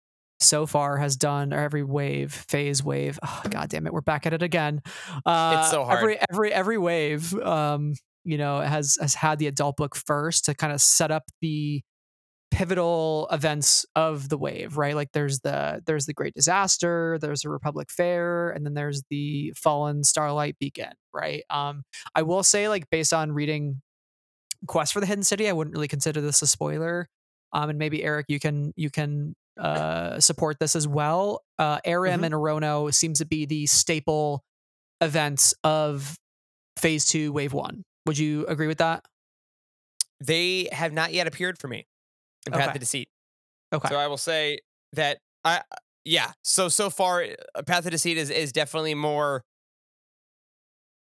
so 0.41 0.65
far 0.65 0.97
has 0.97 1.15
done 1.15 1.53
or 1.53 1.59
every 1.59 1.83
wave 1.83 2.33
phase 2.33 2.83
wave. 2.83 3.19
Oh, 3.23 3.41
God 3.49 3.69
damn 3.69 3.87
it, 3.87 3.93
we're 3.93 4.01
back 4.01 4.25
at 4.25 4.33
it 4.33 4.41
again. 4.41 4.81
Uh, 5.25 5.69
so 5.69 5.83
hard. 5.83 5.99
Every 5.99 6.19
every 6.29 6.53
every 6.53 6.77
wave, 6.77 7.33
um, 7.39 7.93
you 8.23 8.37
know, 8.37 8.59
has 8.59 8.97
has 8.99 9.15
had 9.15 9.39
the 9.39 9.47
adult 9.47 9.77
book 9.77 9.95
first 9.95 10.45
to 10.45 10.55
kind 10.55 10.73
of 10.73 10.81
set 10.81 11.11
up 11.11 11.23
the 11.41 11.81
pivotal 12.51 13.29
events 13.31 13.85
of 13.95 14.27
the 14.27 14.37
wave, 14.37 14.77
right? 14.77 14.95
Like 14.95 15.11
there's 15.13 15.39
the 15.39 15.81
there's 15.85 16.05
the 16.05 16.13
Great 16.13 16.33
Disaster, 16.33 17.17
there's 17.21 17.41
the 17.41 17.49
Republic 17.49 17.89
Fair, 17.89 18.49
and 18.49 18.65
then 18.65 18.73
there's 18.73 19.03
the 19.09 19.53
Fallen 19.55 20.03
Starlight 20.03 20.57
Beacon, 20.59 20.93
right? 21.13 21.43
Um, 21.49 21.83
I 22.13 22.23
will 22.23 22.43
say, 22.43 22.67
like 22.67 22.89
based 22.89 23.13
on 23.13 23.31
reading 23.31 23.81
Quest 24.67 24.93
for 24.93 24.99
the 24.99 25.05
Hidden 25.05 25.23
City, 25.23 25.49
I 25.49 25.53
wouldn't 25.53 25.73
really 25.73 25.87
consider 25.87 26.21
this 26.21 26.41
a 26.41 26.47
spoiler. 26.47 27.07
Um, 27.53 27.69
and 27.69 27.79
maybe 27.79 28.03
Eric, 28.03 28.27
you 28.29 28.39
can 28.39 28.73
you 28.75 28.89
can 28.89 29.33
uh, 29.59 30.19
support 30.19 30.57
this 30.59 30.75
as 30.75 30.87
well. 30.87 31.43
Uh, 31.59 31.79
Eiram 31.85 32.19
Mhm. 32.21 32.25
and 32.25 32.33
E'ronoh 32.35 32.93
seems 32.93 33.19
to 33.19 33.25
be 33.25 33.45
the 33.45 33.65
staple 33.67 34.43
events 35.01 35.53
of 35.63 36.15
Phase 36.77 37.05
Two, 37.05 37.31
Wave 37.33 37.53
One. 37.53 37.83
Would 38.05 38.17
you 38.17 38.45
agree 38.47 38.67
with 38.67 38.79
that? 38.79 39.03
They 40.19 40.69
have 40.71 40.93
not 40.93 41.13
yet 41.13 41.27
appeared 41.27 41.57
for 41.59 41.67
me 41.67 41.85
in 42.45 42.53
Path 42.53 42.63
Okay. 42.69 42.73
to 42.73 42.79
Deceit. 42.79 43.09
Okay. 43.73 43.89
So 43.89 43.95
I 43.97 44.07
will 44.07 44.17
say 44.17 44.59
that 44.93 45.17
I 45.43 45.61
yeah. 46.05 46.31
So 46.43 46.67
so 46.69 46.89
far, 46.89 47.25
uh, 47.55 47.61
Path 47.63 47.85
of 47.85 47.91
Deceit 47.91 48.17
is 48.17 48.29
is 48.29 48.51
definitely 48.51 48.95
more. 48.95 49.43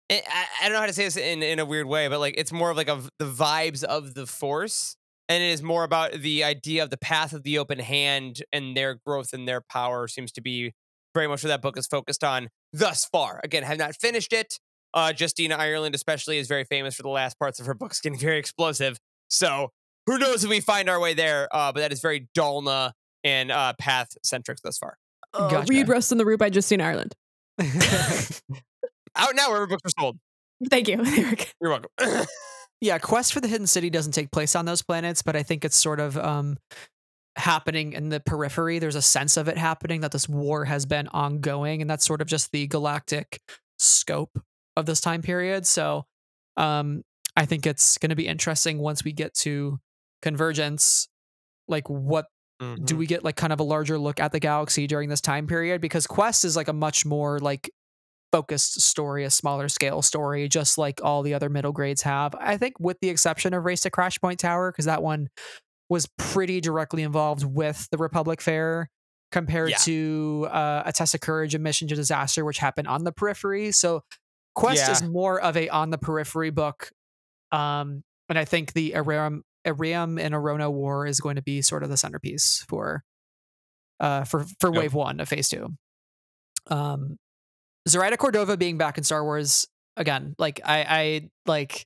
I, 0.10 0.22
I 0.62 0.64
don't 0.66 0.74
know 0.74 0.80
how 0.82 0.88
to 0.88 0.94
say 0.94 1.06
this 1.06 1.18
in 1.18 1.42
in 1.42 1.60
a 1.60 1.66
weird 1.66 1.88
way, 1.88 2.08
but 2.10 2.20
like 2.20 2.36
it's 2.38 2.52
more 2.52 2.70
of 2.70 2.78
like 2.78 2.90
of 2.90 3.10
the 3.18 3.26
vibes 3.26 3.84
of 3.84 4.14
the 4.14 4.28
Force, 4.28 4.96
and 5.32 5.42
it 5.42 5.48
is 5.48 5.64
more 5.64 5.86
about 5.86 6.12
the 6.12 6.44
idea 6.44 6.84
of 6.84 6.90
the 6.90 6.98
path 6.98 7.32
of 7.32 7.44
the 7.44 7.58
open 7.58 7.80
hand 7.80 8.44
and 8.52 8.76
their 8.76 8.96
growth 9.06 9.32
and 9.32 9.48
their 9.48 9.62
power 9.62 10.10
seems 10.10 10.30
to 10.34 10.42
be 10.42 10.74
very 11.14 11.26
much 11.26 11.42
what 11.42 11.48
that 11.48 11.62
book 11.62 11.78
is 11.78 11.88
focused 11.88 12.22
on 12.22 12.50
thus 12.74 13.06
far. 13.06 13.40
Again, 13.42 13.64
have 13.64 13.78
not 13.78 13.96
finished 13.96 14.34
it. 14.34 14.60
Uh, 14.94 15.14
Justina 15.18 15.56
Ireland, 15.56 15.96
especially, 15.96 16.38
is 16.38 16.50
very 16.50 16.66
famous 16.66 16.96
for 16.96 17.04
the 17.04 17.10
last 17.10 17.40
parts 17.40 17.62
of 17.62 17.66
her 17.66 17.74
books 17.74 18.02
getting 18.02 18.20
very 18.20 18.40
explosive. 18.40 19.00
So 19.30 19.70
who 20.06 20.18
knows 20.18 20.44
if 20.44 20.50
we 20.50 20.60
find 20.60 20.90
our 20.90 21.00
way 21.00 21.14
there? 21.14 21.48
Uh, 21.50 21.72
but 21.72 21.80
that 21.80 21.94
is 21.94 22.02
very 22.02 22.28
Dalna 22.38 22.92
and 23.24 23.54
uh, 23.54 23.72
path 23.80 24.10
centric 24.24 24.58
thus 24.62 24.78
far. 24.78 24.98
Uh, 25.34 25.48
Gotcha. 25.48 25.68
Read 25.70 25.88
Rust 25.88 26.12
in 26.12 26.18
the 26.18 26.26
Root 26.26 26.40
by 26.40 26.50
Justina 26.50 26.84
Ireland. 26.84 27.16
Out 29.16 29.36
now, 29.36 29.48
wherever 29.48 29.68
books 29.68 29.84
are 29.86 29.92
sold. 29.98 30.18
Thank 30.70 30.90
you. 30.90 31.02
Eric. 31.06 31.54
You're 31.62 31.72
welcome. 31.72 31.92
yeah, 32.82 32.98
Quest 32.98 33.32
for 33.32 33.40
the 33.40 33.48
Hidden 33.48 33.68
City 33.68 33.90
doesn't 33.90 34.14
take 34.14 34.32
place 34.32 34.56
on 34.56 34.66
those 34.66 34.82
planets, 34.82 35.22
but 35.22 35.36
I 35.36 35.44
think 35.44 35.64
it's 35.64 35.78
sort 35.78 36.00
of 36.00 36.18
um, 36.18 36.58
happening 37.38 37.94
in 37.94 38.10
the 38.10 38.20
periphery. 38.20 38.80
There's 38.80 38.96
a 38.96 39.02
sense 39.02 39.38
of 39.38 39.48
it 39.48 39.58
happening 39.58 40.02
that 40.02 40.12
this 40.12 40.28
war 40.28 40.66
has 40.66 40.86
been 40.86 41.08
ongoing, 41.10 41.82
and 41.82 41.90
that's 41.90 42.06
sort 42.06 42.22
of 42.22 42.28
just 42.28 42.52
the 42.52 42.66
galactic 42.68 43.40
scope 43.78 44.38
of 44.76 44.88
this 44.88 45.00
time 45.00 45.22
period. 45.22 45.68
So 45.68 46.06
um, 46.58 47.04
I 47.38 47.46
think 47.46 47.68
it's 47.68 48.00
going 48.00 48.10
to 48.10 48.16
be 48.16 48.28
interesting 48.28 48.80
once 48.80 49.04
we 49.04 49.14
get 49.14 49.34
to 49.36 49.80
Convergence. 50.22 51.08
Like, 51.68 51.90
what 51.90 52.26
Mm-hmm. 52.62 52.86
do 52.86 52.96
we 52.96 53.08
get 53.08 53.24
like 53.24 53.36
kind 53.36 53.52
of 53.52 53.60
a 53.60 53.64
larger 53.64 53.98
look 53.98 54.20
at 54.20 54.32
the 54.32 54.40
galaxy 54.40 54.86
during 54.86 55.10
this 55.10 55.20
time 55.20 55.48
period 55.48 55.82
because 55.82 56.06
quest 56.06 56.46
is 56.46 56.56
like 56.56 56.68
a 56.68 56.74
much 56.74 57.08
more 57.08 57.40
like 57.40 57.72
focused 58.32 58.80
story 58.82 59.24
a 59.26 59.30
smaller 59.30 59.68
scale 59.68 60.02
story 60.02 60.48
just 60.48 60.78
like 60.78 61.00
all 61.04 61.22
the 61.22 61.34
other 61.34 61.50
middle 61.50 61.72
grades 61.72 62.02
have 62.02 62.34
i 62.40 62.56
think 62.58 62.80
with 62.80 62.98
the 63.02 63.10
exception 63.10 63.54
of 63.54 63.66
race 63.66 63.82
to 63.82 63.90
crash 63.90 64.20
point 64.22 64.40
tower 64.40 64.72
because 64.72 64.86
that 64.86 65.04
one 65.04 65.28
was 65.90 66.08
pretty 66.18 66.62
directly 66.62 67.04
involved 67.04 67.44
with 67.44 67.88
the 67.92 67.98
republic 67.98 68.42
fair 68.42 68.90
compared 69.32 69.70
Yeah. 69.72 69.78
to 69.78 70.48
uh, 70.52 70.84
a 70.86 70.92
test 70.94 71.14
of 71.16 71.22
courage 71.22 71.54
and 71.56 71.64
mission 71.64 71.88
to 71.90 71.96
disaster 71.96 72.46
which 72.46 72.58
happened 72.58 72.88
on 72.88 73.04
the 73.04 73.12
periphery 73.12 73.72
so 73.72 74.02
quest 74.56 74.78
Yeah. 74.86 74.92
is 74.92 75.04
more 75.04 75.40
of 75.42 75.58
a 75.58 75.68
on 75.70 75.90
the 75.90 75.98
periphery 75.98 76.50
book 76.52 76.92
um 77.52 78.04
and 78.30 78.40
i 78.40 78.46
think 78.46 78.74
the 78.74 78.92
Eiram 78.92 79.42
Eiram 79.68 80.20
and 80.20 80.34
E'ronoh 80.34 80.72
War 80.72 81.06
is 81.06 81.20
going 81.20 81.36
to 81.36 81.42
be 81.44 81.62
sort 81.62 81.84
of 81.84 81.90
the 81.90 81.98
centerpiece 81.98 82.66
for 82.68 83.04
uh 84.00 84.24
for 84.24 84.46
for 84.60 84.72
Yep. 84.74 84.80
wave 84.82 84.94
one 84.94 85.20
of 85.20 85.30
phase 85.30 85.50
two. 85.50 85.70
Um 86.68 87.18
Zoraida 87.88 88.18
Cordova 88.18 88.58
being 88.58 88.78
back 88.78 88.98
in 88.98 89.04
Star 89.04 89.24
Wars 89.24 89.68
again, 89.98 90.36
like 90.38 90.62
I 90.64 90.84
I 90.84 91.30
like 91.46 91.86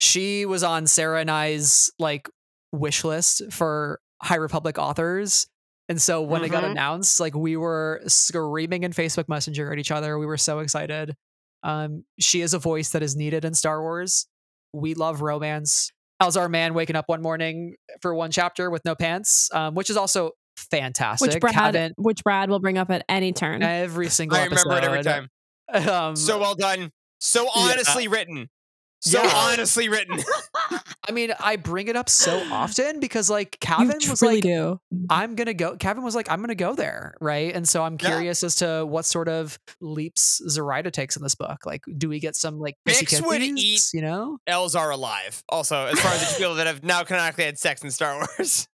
she 0.00 0.46
was 0.46 0.62
on 0.62 0.86
Sarah 0.86 1.20
and 1.20 1.30
I's 1.30 1.90
like 1.98 2.28
wish 2.72 3.04
list 3.04 3.42
for 3.52 4.00
High 4.22 4.36
Republic 4.36 4.78
authors. 4.78 5.46
And 5.88 6.00
so 6.00 6.20
when 6.20 6.44
it 6.44 6.50
got 6.50 6.64
announced, 6.64 7.18
like 7.18 7.34
we 7.34 7.56
were 7.56 8.02
screaming 8.06 8.82
in 8.82 8.92
Facebook 8.92 9.26
Messenger 9.26 9.72
at 9.72 9.78
each 9.78 9.90
other. 9.90 10.18
We 10.18 10.26
were 10.26 10.36
so 10.36 10.58
excited. 10.58 11.14
Um, 11.62 12.04
she 12.20 12.42
is 12.42 12.52
a 12.52 12.58
voice 12.58 12.90
that 12.90 13.02
is 13.02 13.16
needed 13.16 13.44
in 13.44 13.54
Star 13.54 13.80
Wars. 13.80 14.26
We 14.74 14.94
love 14.94 15.22
romance. 15.22 15.90
Elzar 16.20 16.50
Mann 16.50 16.74
waking 16.74 16.96
up 16.96 17.04
one 17.08 17.22
morning 17.22 17.76
for 18.02 18.14
one 18.14 18.30
chapter 18.30 18.70
with 18.70 18.84
no 18.84 18.94
pants, 18.94 19.48
um, 19.54 19.74
which 19.74 19.88
is 19.88 19.96
also 19.96 20.32
fantastic. 20.70 21.32
Which 21.34 21.40
Brad, 21.40 21.54
Haven't 21.54 21.94
which 21.98 22.22
Brad 22.24 22.50
will 22.50 22.60
bring 22.60 22.78
up 22.78 22.90
at 22.90 23.04
any 23.08 23.32
turn. 23.32 23.62
every 23.62 24.08
single 24.10 24.36
I 24.38 24.44
remember 24.44 24.76
it 24.76 24.84
every 24.84 25.02
time. 25.02 25.28
Um, 25.72 26.16
So 26.16 26.38
well 26.38 26.54
done. 26.54 26.90
So 27.20 27.48
honestly 27.54 28.08
written. 28.08 28.48
So 29.00 29.22
Yeah. 29.22 29.30
honestly 29.32 29.88
written. 29.88 30.18
I 31.08 31.12
mean, 31.12 31.32
I 31.38 31.54
bring 31.56 31.86
it 31.88 31.94
up 31.94 32.08
so 32.08 32.36
often 32.50 32.98
because 32.98 33.30
like 33.30 33.56
you 33.62 33.66
Cavan 33.68 33.98
was 34.10 34.20
like, 34.22 34.42
do. 34.42 34.80
I'm 35.08 35.36
gonna 35.36 35.54
go. 35.54 35.76
Cavan 35.76 36.02
was 36.02 36.16
like, 36.16 36.30
I'm 36.30 36.40
gonna 36.40 36.54
go 36.56 36.74
there, 36.74 37.14
right? 37.20 37.54
And 37.54 37.66
so 37.68 37.82
I'm 37.84 37.96
Yeah. 38.00 38.08
curious 38.08 38.42
as 38.42 38.56
to 38.56 38.84
what 38.84 39.04
sort 39.04 39.28
of 39.28 39.56
leaps 39.80 40.42
Zoraida 40.48 40.90
takes 40.90 41.16
in 41.16 41.22
this 41.22 41.36
book. 41.36 41.64
Like, 41.64 41.82
do 41.96 42.08
we 42.08 42.18
get 42.18 42.34
some 42.34 42.58
like 42.58 42.74
Bix 42.86 43.24
would 43.24 43.40
eat- 43.40 43.82
You 43.94 44.02
know? 44.02 44.38
Elves 44.48 44.74
are 44.74 44.90
alive. 44.90 45.42
Also, 45.48 45.86
as 45.86 46.00
far 46.00 46.12
as 46.12 46.28
the 46.32 46.38
people 46.38 46.56
that 46.56 46.66
have 46.66 46.82
now 46.82 47.04
canonically 47.04 47.44
had 47.44 47.56
sex 47.58 47.82
in 47.84 47.90
Star 47.92 48.16
Wars. 48.38 48.66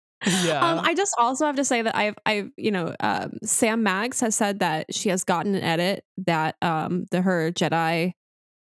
Yeah. 0.44 0.60
Um, 0.64 0.80
I 0.80 0.94
just 0.94 1.14
also 1.18 1.46
have 1.46 1.56
to 1.56 1.64
say 1.64 1.82
that 1.82 1.94
I've, 1.96 2.14
I've, 2.24 2.50
you 2.56 2.70
know, 2.70 2.94
um, 3.00 3.38
Sam 3.42 3.82
Maggs 3.82 4.20
has 4.20 4.34
said 4.34 4.60
that 4.60 4.94
she 4.94 5.08
has 5.10 5.24
gotten 5.24 5.54
an 5.54 5.62
edit 5.62 6.04
that 6.18 6.56
um, 6.62 7.04
the 7.10 7.20
her 7.22 7.52
Jedi, 7.52 8.12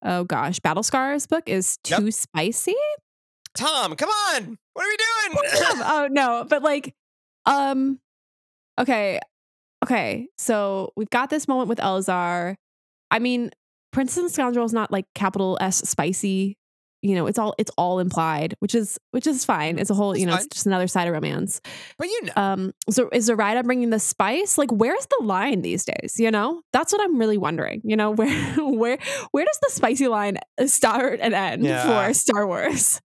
oh 0.04 0.24
gosh, 0.24 0.60
Battle 0.60 0.84
Scars 0.84 1.28
book 1.28 1.44
is 1.48 1.78
Yep. 1.88 2.00
too 2.00 2.12
spicy. 2.12 2.76
Tom, 3.56 3.96
come 3.96 4.10
on. 4.10 4.58
What 4.74 4.86
are 4.86 4.90
we 4.90 4.98
doing? 4.98 5.50
oh 5.86 6.08
no, 6.12 6.46
but 6.50 6.64
like, 6.64 6.96
um, 7.46 8.00
okay, 8.80 9.20
okay. 9.84 10.28
So 10.38 10.92
we've 10.96 11.10
got 11.10 11.30
this 11.30 11.48
moment 11.48 11.70
with 11.70 11.78
Elzar. 11.78 12.56
I 13.12 13.20
mean, 13.20 13.52
Princess 13.92 14.18
and 14.18 14.32
Scoundrel 14.32 14.66
is 14.66 14.74
not 14.74 14.92
like 14.92 15.06
capital 15.14 15.58
S 15.62 15.78
spicy. 15.88 16.58
You 17.04 17.16
know, 17.16 17.28
it's 17.28 17.38
all 17.38 17.54
it's 17.58 17.70
all 17.78 18.00
implied, 18.00 18.56
which 18.60 18.74
is 18.74 18.98
which 19.12 19.28
is 19.28 19.44
fine. 19.46 19.78
It's 19.78 19.90
a 19.90 19.94
whole, 19.94 20.16
you 20.18 20.26
know, 20.26 20.36
it's 20.36 20.48
just 20.48 20.66
another 20.66 20.88
side 20.88 21.08
of 21.08 21.14
romance. 21.14 21.60
but 22.00 22.08
you 22.08 22.22
know. 22.24 22.34
Um, 22.38 22.72
so 22.90 23.10
is 23.12 23.26
Zoraida 23.26 23.62
bringing 23.64 23.90
the 23.90 24.00
spice? 24.00 24.58
Like, 24.58 24.72
where's 24.72 25.06
the 25.08 25.24
line 25.26 25.62
these 25.62 25.84
days? 25.84 26.16
You 26.18 26.32
know, 26.32 26.62
that's 26.72 26.94
what 26.94 27.02
I'm 27.02 27.20
really 27.20 27.38
wondering. 27.38 27.82
You 27.84 27.98
know, 27.98 28.12
where 28.16 28.54
where 28.56 28.98
where 29.32 29.46
does 29.46 29.60
the 29.62 29.70
spicy 29.70 30.08
line 30.08 30.38
start 30.66 31.20
and 31.22 31.34
end 31.34 31.64
Yeah. 31.66 32.08
for 32.08 32.14
Star 32.14 32.48
Wars? 32.48 33.02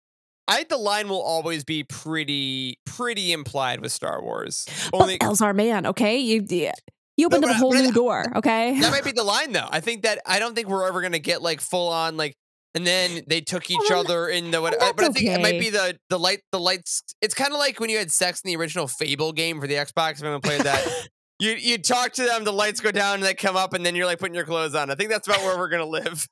I 0.51 0.57
think 0.57 0.69
the 0.71 0.79
line 0.79 1.09
will 1.11 1.21
always 1.21 1.63
be 1.65 1.85
pretty 1.85 2.79
pretty 2.87 3.33
implied 3.33 3.81
with 3.81 3.93
Star 3.93 4.23
Wars. 4.23 4.67
But 4.93 5.01
Only 5.03 5.19
Elzar, 5.19 5.55
man, 5.55 5.87
okay, 5.87 6.19
you 6.19 6.47
you 6.49 7.27
opened 7.27 7.43
but 7.43 7.51
up 7.51 7.51
a 7.51 7.55
I- 7.55 7.59
whole 7.59 7.77
I- 7.77 7.81
new 7.83 7.93
door. 7.93 8.25
Okay, 8.37 8.81
that 8.81 8.91
might 8.93 9.05
be 9.05 9.13
the 9.13 9.25
line 9.25 9.53
though. 9.53 9.69
I 9.69 9.81
think 9.81 10.03
that 10.05 10.21
I 10.25 10.39
don't 10.39 10.55
think 10.55 10.69
we're 10.69 10.87
ever 10.87 11.03
gonna 11.03 11.19
get 11.19 11.43
like 11.43 11.61
full 11.61 11.89
on 11.89 12.17
like 12.17 12.35
and 12.79 12.87
then 12.87 13.25
they 13.27 13.41
took 13.41 13.65
oh, 13.69 13.75
each 13.75 13.91
Well, 13.91 14.01
other 14.01 14.29
in 14.29 14.53
the 14.53 14.63
what 14.63 14.73
oh, 14.75 14.77
uh, 14.77 14.81
well, 14.81 14.93
but 14.95 15.05
I 15.07 15.09
think 15.09 15.27
it 15.27 15.41
might 15.43 15.59
be 15.59 15.69
the 15.71 15.99
the 16.11 16.19
light 16.19 16.43
the 16.53 16.61
lights 16.61 17.03
it's 17.21 17.35
kind 17.35 17.53
of 17.53 17.59
like 17.59 17.81
when 17.81 17.91
you 17.91 17.99
had 17.99 18.13
sex 18.13 18.41
in 18.41 18.49
the 18.49 18.57
original 18.57 18.87
Fable 18.87 19.33
game 19.33 19.61
for 19.61 19.67
the 19.67 19.75
Xbox 19.75 20.13
if 20.13 20.23
anyone 20.23 20.41
played 20.41 20.63
that. 20.63 21.09
You 21.41 21.53
you 21.53 21.79
talk 21.79 22.15
to 22.15 22.25
them, 22.25 22.43
the 22.43 22.53
lights 22.53 22.81
go 22.81 22.91
down 22.91 23.15
and 23.15 23.23
they 23.23 23.33
come 23.33 23.57
up 23.57 23.73
and 23.73 23.87
then 23.87 23.95
you're 23.95 24.07
like 24.07 24.19
putting 24.19 24.35
your 24.35 24.45
clothes 24.45 24.75
on. 24.75 24.91
I 24.91 24.97
think 24.97 25.09
that's 25.09 25.29
about 25.29 25.41
where 25.43 25.57
we're 25.57 25.69
gonna 25.69 25.87
live. 25.87 26.27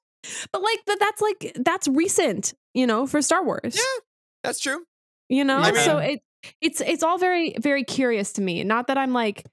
but 0.53 0.61
like, 0.61 0.81
but 0.85 0.99
that's 0.99 1.23
like 1.23 1.53
that's 1.65 1.87
recent, 1.87 2.55
you 2.75 2.89
know, 2.89 3.07
for 3.07 3.23
Star 3.23 3.45
Wars. 3.45 3.77
Yeah. 3.77 4.01
That's 4.43 4.59
true. 4.59 4.85
you 5.29 5.45
know. 5.45 5.59
I 5.59 5.73
so 5.75 6.01
mean- 6.01 6.11
it 6.11 6.21
it's 6.61 6.81
it's 6.81 7.05
all 7.05 7.19
very 7.19 7.55
very 7.61 7.85
curious 7.85 8.33
to 8.33 8.43
me. 8.43 8.65
Not 8.65 8.89
that 8.89 8.99
I'm 8.99 9.13
like 9.13 9.47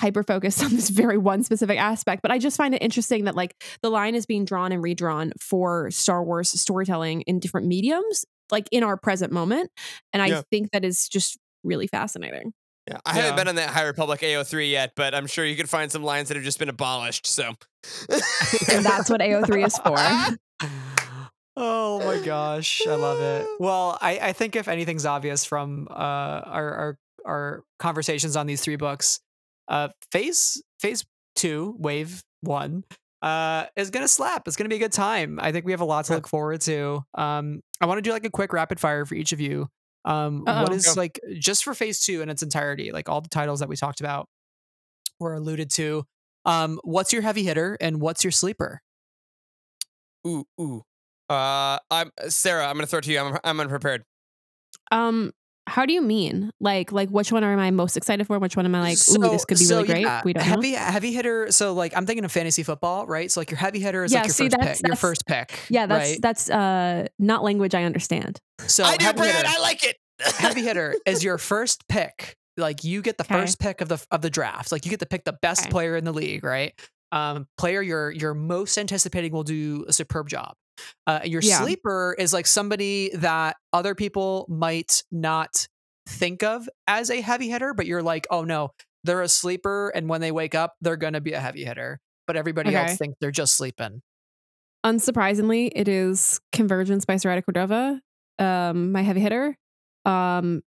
hyper 0.00 0.22
focused 0.22 0.62
on 0.64 0.70
this 0.70 0.88
very 0.90 1.18
one 1.18 1.42
specific 1.44 1.78
aspect, 1.78 2.22
but 2.22 2.30
I 2.30 2.38
just 2.38 2.56
find 2.56 2.74
it 2.74 2.82
interesting 2.82 3.24
that 3.24 3.34
like 3.36 3.54
the 3.82 3.90
line 3.90 4.14
is 4.14 4.26
being 4.26 4.44
drawn 4.44 4.72
and 4.72 4.82
redrawn 4.82 5.32
for 5.40 5.90
Star 5.90 6.22
Wars 6.24 6.50
storytelling 6.60 7.22
in 7.22 7.38
different 7.38 7.66
mediums, 7.66 8.24
like 8.50 8.68
in 8.72 8.82
our 8.82 8.96
present 8.96 9.32
moment, 9.32 9.70
and 10.12 10.22
I 10.22 10.26
Yeah. 10.28 10.42
think 10.50 10.70
that 10.72 10.84
is 10.84 11.08
just 11.08 11.38
really 11.64 11.86
fascinating. 11.86 12.52
Yeah. 12.88 12.98
I 13.06 13.16
Yeah. 13.16 13.22
haven't 13.22 13.36
been 13.36 13.48
on 13.48 13.54
that 13.56 13.70
High 13.70 13.84
Republic 13.84 14.20
AO3 14.22 14.68
yet, 14.70 14.92
but 14.96 15.14
I'm 15.14 15.28
sure 15.28 15.44
you 15.44 15.54
could 15.56 15.70
find 15.70 15.92
some 15.92 16.02
lines 16.02 16.28
that 16.28 16.36
have 16.36 16.42
just 16.44 16.58
been 16.58 16.68
abolished. 16.68 17.26
So 17.28 17.54
And 18.68 18.84
that's 18.84 19.08
what 19.08 19.20
AO3 19.20 19.64
is 19.66 19.78
for. 19.78 19.96
oh 21.56 22.00
my 22.04 22.24
gosh, 22.24 22.84
I 22.86 22.94
love 22.94 23.20
it. 23.20 23.46
Well, 23.60 23.96
I, 24.00 24.18
I 24.18 24.32
think 24.32 24.56
if 24.56 24.66
anything's 24.66 25.06
obvious 25.06 25.44
from 25.44 25.86
uh, 25.90 25.94
our, 25.94 26.74
our 26.74 26.98
our 27.24 27.62
conversations 27.78 28.34
on 28.34 28.46
these 28.48 28.60
three 28.62 28.74
books, 28.76 29.20
uh, 29.68 29.88
phase 30.10 30.62
phase 30.80 31.04
two, 31.36 31.74
wave 31.78 32.22
one, 32.40 32.84
uh, 33.22 33.66
is 33.76 33.90
gonna 33.90 34.08
slap. 34.08 34.46
It's 34.46 34.56
gonna 34.56 34.68
be 34.68 34.76
a 34.76 34.80
good 34.80 34.92
time. 34.92 35.38
I 35.40 35.52
think 35.52 35.64
we 35.64 35.72
have 35.72 35.80
a 35.80 35.86
lot 35.86 36.04
to 36.06 36.14
look 36.14 36.28
forward 36.28 36.60
to. 36.62 37.02
Um, 37.14 37.60
I 37.80 37.86
want 37.86 37.98
to 37.98 38.02
do 38.02 38.12
like 38.12 38.26
a 38.26 38.30
quick 38.30 38.52
rapid 38.52 38.80
fire 38.80 39.04
for 39.06 39.14
each 39.14 39.32
of 39.32 39.40
you. 39.40 39.68
Um, 40.04 40.40
what 40.44 40.68
Uh-oh. 40.70 40.74
is 40.74 40.86
Go. 40.86 40.94
like 40.96 41.20
just 41.38 41.62
for 41.64 41.74
phase 41.74 42.04
two 42.04 42.22
in 42.22 42.28
its 42.28 42.42
entirety, 42.42 42.90
like 42.92 43.08
all 43.08 43.20
the 43.20 43.28
titles 43.28 43.60
that 43.60 43.68
we 43.68 43.76
talked 43.76 44.00
about 44.00 44.28
were 45.20 45.34
alluded 45.34 45.70
to. 45.72 46.04
Um, 46.44 46.80
what's 46.82 47.12
your 47.12 47.22
heavy 47.22 47.44
hitter 47.44 47.76
and 47.80 48.00
what's 48.00 48.24
your 48.24 48.32
sleeper? 48.32 48.80
Ooh, 50.26 50.44
ooh. 50.60 50.82
Uh, 51.28 51.78
I'm 51.90 52.10
Sarah. 52.28 52.66
I'm 52.66 52.74
gonna 52.74 52.86
throw 52.86 52.98
it 52.98 53.04
to 53.04 53.12
you. 53.12 53.20
I'm 53.20 53.38
I'm 53.44 53.60
unprepared. 53.60 54.02
Um, 54.90 55.32
how 55.68 55.86
do 55.86 55.92
you 55.92 56.02
mean? 56.02 56.50
Like, 56.60 56.90
like 56.92 57.08
which 57.10 57.30
one 57.32 57.44
am 57.44 57.58
I 57.58 57.70
most 57.70 57.96
excited 57.96 58.26
for? 58.26 58.38
Which 58.38 58.56
one 58.56 58.66
am 58.66 58.74
I 58.74 58.80
like, 58.80 58.92
ooh, 58.92 58.96
So- 58.96 59.18
this 59.20 59.44
could 59.44 59.58
be 59.58 59.64
so, 59.64 59.76
really 59.76 59.88
great? 59.88 60.00
yeah, 60.02 60.22
we 60.24 60.32
don't 60.32 60.42
know. 60.44 60.50
heavy 60.50 60.72
heavy 60.72 61.12
hitter. 61.12 61.50
So 61.52 61.72
like 61.72 61.96
I'm 61.96 62.04
thinking 62.06 62.24
of 62.24 62.32
fantasy 62.32 62.62
football, 62.62 63.06
right? 63.06 63.30
So 63.30 63.40
like 63.40 63.50
your 63.50 63.58
heavy 63.58 63.80
hitter 63.80 64.04
is 64.04 64.12
Yeah, 64.12 64.20
like 64.20 64.26
your 64.28 64.34
see, 64.34 64.44
first 64.44 64.56
that's- 64.58 64.80
pick. 64.80 64.86
Your 64.88 64.96
first 64.96 65.26
pick. 65.26 65.58
Yeah, 65.70 65.86
that's 65.86 66.10
right? 66.10 66.18
that's 66.22 66.50
uh 66.50 67.06
not 67.18 67.42
language 67.44 67.74
I 67.74 67.84
understand. 67.84 68.40
so 68.66 68.84
I 68.84 68.96
do, 68.96 69.04
heavy 69.04 69.18
Brad. 69.18 69.34
hitter, 69.34 69.48
I 69.48 69.60
like 69.60 69.84
it. 69.84 69.96
heavy 70.20 70.62
hitter 70.64 70.94
is 71.06 71.22
your 71.24 71.38
first 71.38 71.86
pick. 71.88 72.36
Like 72.56 72.84
you 72.84 73.00
get 73.00 73.16
the 73.16 73.24
Okay. 73.24 73.34
first 73.34 73.58
pick 73.60 73.80
of 73.80 73.88
the 73.88 74.04
of 74.10 74.20
the 74.20 74.30
draft. 74.30 74.72
Like 74.72 74.84
you 74.84 74.90
get 74.90 75.00
to 75.00 75.06
pick 75.06 75.24
the 75.24 75.32
best 75.42 75.62
Okay. 75.62 75.70
player 75.70 75.96
in 75.96 76.04
the 76.04 76.12
league, 76.12 76.44
right? 76.44 76.72
Um, 77.12 77.46
player 77.56 77.80
you're 77.82 78.10
you're 78.10 78.34
most 78.34 78.76
anticipating 78.78 79.32
will 79.32 79.42
do 79.44 79.84
a 79.88 79.92
superb 79.92 80.28
job. 80.28 80.54
Uh, 81.06 81.20
your 81.24 81.42
Yeah. 81.42 81.60
sleeper 81.60 82.14
is 82.18 82.32
like 82.32 82.46
somebody 82.46 83.10
that 83.14 83.56
other 83.72 83.94
people 83.94 84.46
might 84.48 85.02
not 85.10 85.68
think 86.08 86.42
of 86.42 86.68
as 86.86 87.10
a 87.10 87.20
heavy 87.20 87.48
hitter, 87.48 87.74
but 87.74 87.86
you're 87.86 88.02
like, 88.02 88.26
oh 88.30 88.44
no, 88.44 88.70
they're 89.04 89.22
a 89.22 89.28
sleeper, 89.28 89.90
and 89.90 90.08
when 90.08 90.20
they 90.20 90.32
wake 90.32 90.54
up, 90.54 90.74
they're 90.80 90.96
gonna 90.96 91.20
be 91.20 91.32
a 91.32 91.40
heavy 91.40 91.64
hitter. 91.64 92.00
But 92.26 92.36
everybody 92.36 92.74
else 92.74 92.90
Okay. 92.92 92.96
thinks 92.96 93.16
they're 93.20 93.30
just 93.30 93.56
sleeping. 93.56 94.02
Unsurprisingly, 94.84 95.70
it 95.74 95.86
is 95.88 96.40
Convergence 96.52 97.04
by 97.04 97.16
Zoraida 97.16 97.42
Cordova. 97.42 98.00
Um, 98.38 98.90
my 98.92 99.02
heavy 99.02 99.20
hitter. 99.20 99.56
Um, 100.04 100.62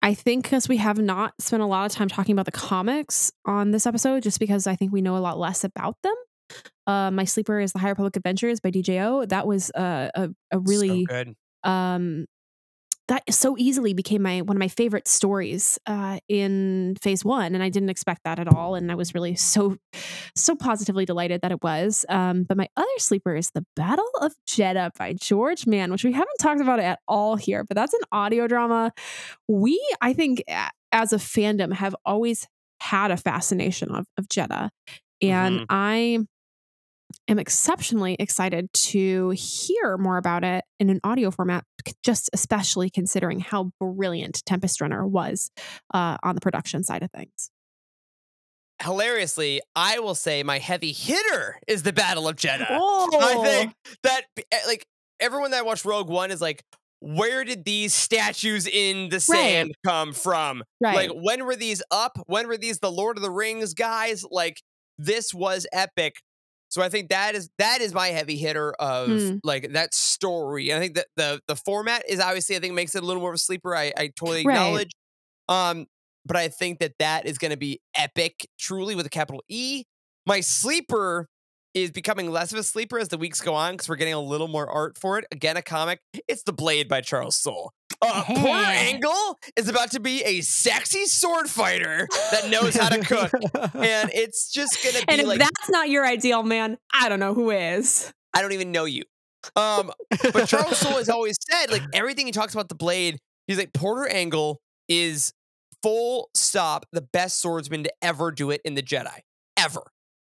I 0.00 0.14
think 0.14 0.44
because 0.44 0.68
we 0.68 0.76
have 0.76 0.98
not 0.98 1.34
spent 1.40 1.60
a 1.62 1.66
lot 1.66 1.86
of 1.86 1.92
time 1.92 2.08
talking 2.08 2.32
about 2.32 2.44
the 2.46 2.52
comics 2.52 3.32
on 3.44 3.72
this 3.72 3.84
episode, 3.86 4.22
just 4.22 4.38
because 4.38 4.68
I 4.68 4.76
think 4.76 4.92
we 4.92 5.02
know 5.02 5.16
a 5.16 5.18
lot 5.18 5.38
less 5.38 5.64
about 5.64 5.96
them. 6.04 6.14
Uh, 6.86 7.10
my 7.10 7.24
sleeper 7.24 7.60
is 7.60 7.72
the 7.72 7.78
High 7.78 7.90
Republic 7.90 8.16
Adventures 8.16 8.60
by 8.60 8.70
DJO. 8.70 9.26
That 9.28 9.46
was 9.46 9.70
uh, 9.72 10.10
a 10.14 10.30
a 10.50 10.58
really 10.58 11.04
so 11.06 11.14
good. 11.14 11.36
um 11.64 12.26
that 13.08 13.22
so 13.32 13.56
easily 13.58 13.94
became 13.94 14.20
my 14.22 14.42
one 14.42 14.54
of 14.56 14.60
my 14.60 14.68
favorite 14.68 15.08
stories 15.08 15.78
uh 15.86 16.18
in 16.28 16.94
phase 17.00 17.24
one 17.24 17.54
and 17.54 17.62
i 17.64 17.70
didn't 17.70 17.88
expect 17.88 18.22
that 18.24 18.38
at 18.38 18.46
all 18.48 18.74
and 18.74 18.92
i 18.92 18.94
was 18.94 19.14
really 19.14 19.34
so 19.34 19.76
so 20.36 20.54
positively 20.54 21.06
delighted 21.06 21.40
that 21.40 21.50
it 21.50 21.62
was 21.62 22.04
um 22.10 22.44
but 22.44 22.56
my 22.58 22.68
other 22.76 22.86
sleeper 22.98 23.34
is 23.34 23.50
the 23.52 23.64
battle 23.76 24.10
of 24.20 24.34
jedha 24.46 24.90
by 24.98 25.14
george 25.14 25.66
mann 25.66 25.90
which 25.90 26.04
we 26.04 26.12
haven't 26.12 26.36
talked 26.38 26.60
about 26.60 26.80
at 26.80 26.98
all 27.08 27.36
here 27.36 27.64
but 27.64 27.74
that's 27.76 27.94
an 27.94 28.00
audio 28.12 28.46
drama 28.46 28.92
we 29.48 29.80
i 30.02 30.12
think 30.12 30.42
as 30.92 31.12
a 31.12 31.16
fandom 31.18 31.72
have 31.72 31.96
always 32.04 32.46
had 32.80 33.10
a 33.10 33.16
fascination 33.16 33.90
of, 33.90 34.06
of 34.18 34.28
jedha 34.28 34.68
and 35.22 35.60
Mhm. 35.60 35.66
i 35.70 36.18
am 37.26 37.38
exceptionally 37.38 38.16
excited 38.18 38.72
to 38.72 39.30
hear 39.30 39.96
more 39.96 40.16
about 40.16 40.44
it 40.44 40.64
in 40.78 40.90
an 40.90 41.00
audio 41.04 41.30
format, 41.30 41.64
just 42.02 42.30
especially 42.32 42.90
considering 42.90 43.40
how 43.40 43.70
brilliant 43.80 44.44
Tempest 44.44 44.80
Runner 44.80 45.06
was 45.06 45.50
uh, 45.94 46.16
on 46.22 46.34
the 46.34 46.40
production 46.40 46.82
side 46.82 47.02
of 47.02 47.10
things. 47.10 47.50
Hilariously, 48.82 49.60
I 49.74 49.98
will 49.98 50.14
say 50.14 50.42
my 50.42 50.58
heavy 50.58 50.92
hitter 50.92 51.58
is 51.66 51.82
the 51.82 51.92
Battle 51.92 52.28
of 52.28 52.36
Jedha. 52.36 52.66
Oh, 52.70 53.10
I 53.20 53.44
think 53.44 53.72
that 54.04 54.22
eh, 54.52 54.58
like 54.66 54.86
everyone 55.18 55.50
that 55.50 55.66
watched 55.66 55.84
Rogue 55.84 56.08
One 56.08 56.30
is 56.30 56.40
like, 56.40 56.62
where 57.00 57.44
did 57.44 57.64
these 57.64 57.94
statues 57.94 58.66
in 58.66 59.08
the 59.08 59.20
sand 59.20 59.72
come 59.84 60.12
from? 60.12 60.64
right. 60.80 60.94
Like, 60.94 61.10
when 61.22 61.44
were 61.44 61.56
these 61.56 61.82
up? 61.90 62.18
When 62.26 62.48
were 62.48 62.56
these 62.56 62.78
the 62.80 62.90
Lord 62.90 63.16
of 63.16 63.22
the 63.22 63.30
Rings 63.30 63.74
guys? 63.74 64.24
Like, 64.30 64.62
this 64.98 65.32
was 65.32 65.66
epic. 65.72 66.16
So 66.68 66.82
I 66.82 66.88
think 66.88 67.08
that 67.10 67.34
is 67.34 67.50
that 67.58 67.80
is 67.80 67.94
my 67.94 68.08
heavy 68.08 68.36
hitter 68.36 68.72
of 68.74 69.08
Hmm. 69.08 69.36
like 69.44 69.72
that 69.72 69.94
story. 69.94 70.70
And 70.70 70.78
I 70.78 70.82
think 70.82 70.94
that 70.96 71.06
the 71.16 71.40
the 71.48 71.56
format 71.56 72.02
is 72.08 72.20
obviously 72.20 72.56
I 72.56 72.60
think 72.60 72.74
makes 72.74 72.94
it 72.94 73.02
a 73.02 73.06
little 73.06 73.20
more 73.22 73.30
of 73.30 73.36
a 73.36 73.38
sleeper. 73.38 73.74
I 73.74 73.92
I 73.96 74.08
totally 74.08 74.44
Right. 74.44 74.54
acknowledge. 74.54 74.90
Um, 75.48 75.86
but 76.26 76.36
I 76.36 76.48
think 76.48 76.80
that 76.80 76.92
that 76.98 77.26
is 77.26 77.38
going 77.38 77.52
to 77.52 77.56
be 77.56 77.80
epic, 77.96 78.48
truly 78.58 78.94
with 78.94 79.06
a 79.06 79.10
capital 79.10 79.42
E. 79.48 79.84
My 80.26 80.40
sleeper 80.40 81.26
is 81.74 81.90
becoming 81.90 82.30
less 82.30 82.52
of 82.52 82.58
a 82.58 82.62
sleeper 82.62 82.98
as 82.98 83.08
the 83.08 83.16
weeks 83.18 83.40
go 83.40 83.54
on 83.54 83.74
because 83.74 83.88
we're 83.88 83.96
getting 83.96 84.14
a 84.14 84.20
little 84.20 84.48
more 84.48 84.68
art 84.70 84.98
for 84.98 85.18
it. 85.18 85.24
Again, 85.32 85.56
a 85.56 85.62
comic. 85.62 86.00
It's 86.26 86.42
The 86.42 86.52
Blade 86.52 86.88
by 86.88 87.00
Charles 87.00 87.36
Soule. 87.38 87.72
Uh, 88.00 88.22
Porter 88.24 88.64
Hey. 88.64 88.92
Engle 88.94 89.38
is 89.56 89.68
about 89.68 89.90
to 89.92 90.00
be 90.00 90.22
a 90.22 90.40
sexy 90.40 91.06
sword 91.06 91.48
fighter 91.48 92.06
that 92.30 92.48
knows 92.48 92.76
how 92.76 92.88
to 92.88 93.00
cook, 93.00 93.32
and 93.74 94.10
it's 94.14 94.52
just 94.52 94.82
gonna 94.84 95.04
be 95.04 95.12
and 95.12 95.20
if 95.20 95.26
like 95.26 95.38
that's 95.40 95.68
not 95.70 95.88
your 95.90 96.06
ideal 96.06 96.42
man, 96.42 96.78
I 96.92 97.08
don't 97.08 97.18
know 97.18 97.34
who 97.34 97.50
is. 97.50 98.12
I 98.32 98.42
don't 98.42 98.52
even 98.52 98.70
know 98.70 98.84
you. 98.84 99.02
Um, 99.56 99.90
but 100.32 100.46
Charles 100.46 100.78
Soule 100.78 100.98
has 100.98 101.08
always 101.08 101.36
said, 101.50 101.70
like 101.70 101.82
everything 101.92 102.26
he 102.26 102.32
talks 102.32 102.54
about 102.54 102.68
the 102.68 102.74
blade, 102.74 103.18
he's 103.46 103.58
like 103.58 103.72
Porter 103.72 104.06
Engle 104.06 104.60
is 104.88 105.32
full 105.82 106.30
stop 106.34 106.86
the 106.92 107.02
best 107.02 107.40
swordsman 107.40 107.84
to 107.84 107.92
ever 108.02 108.30
do 108.30 108.50
it 108.50 108.60
in 108.64 108.74
the 108.74 108.82
Jedi, 108.82 109.20
ever. 109.56 109.82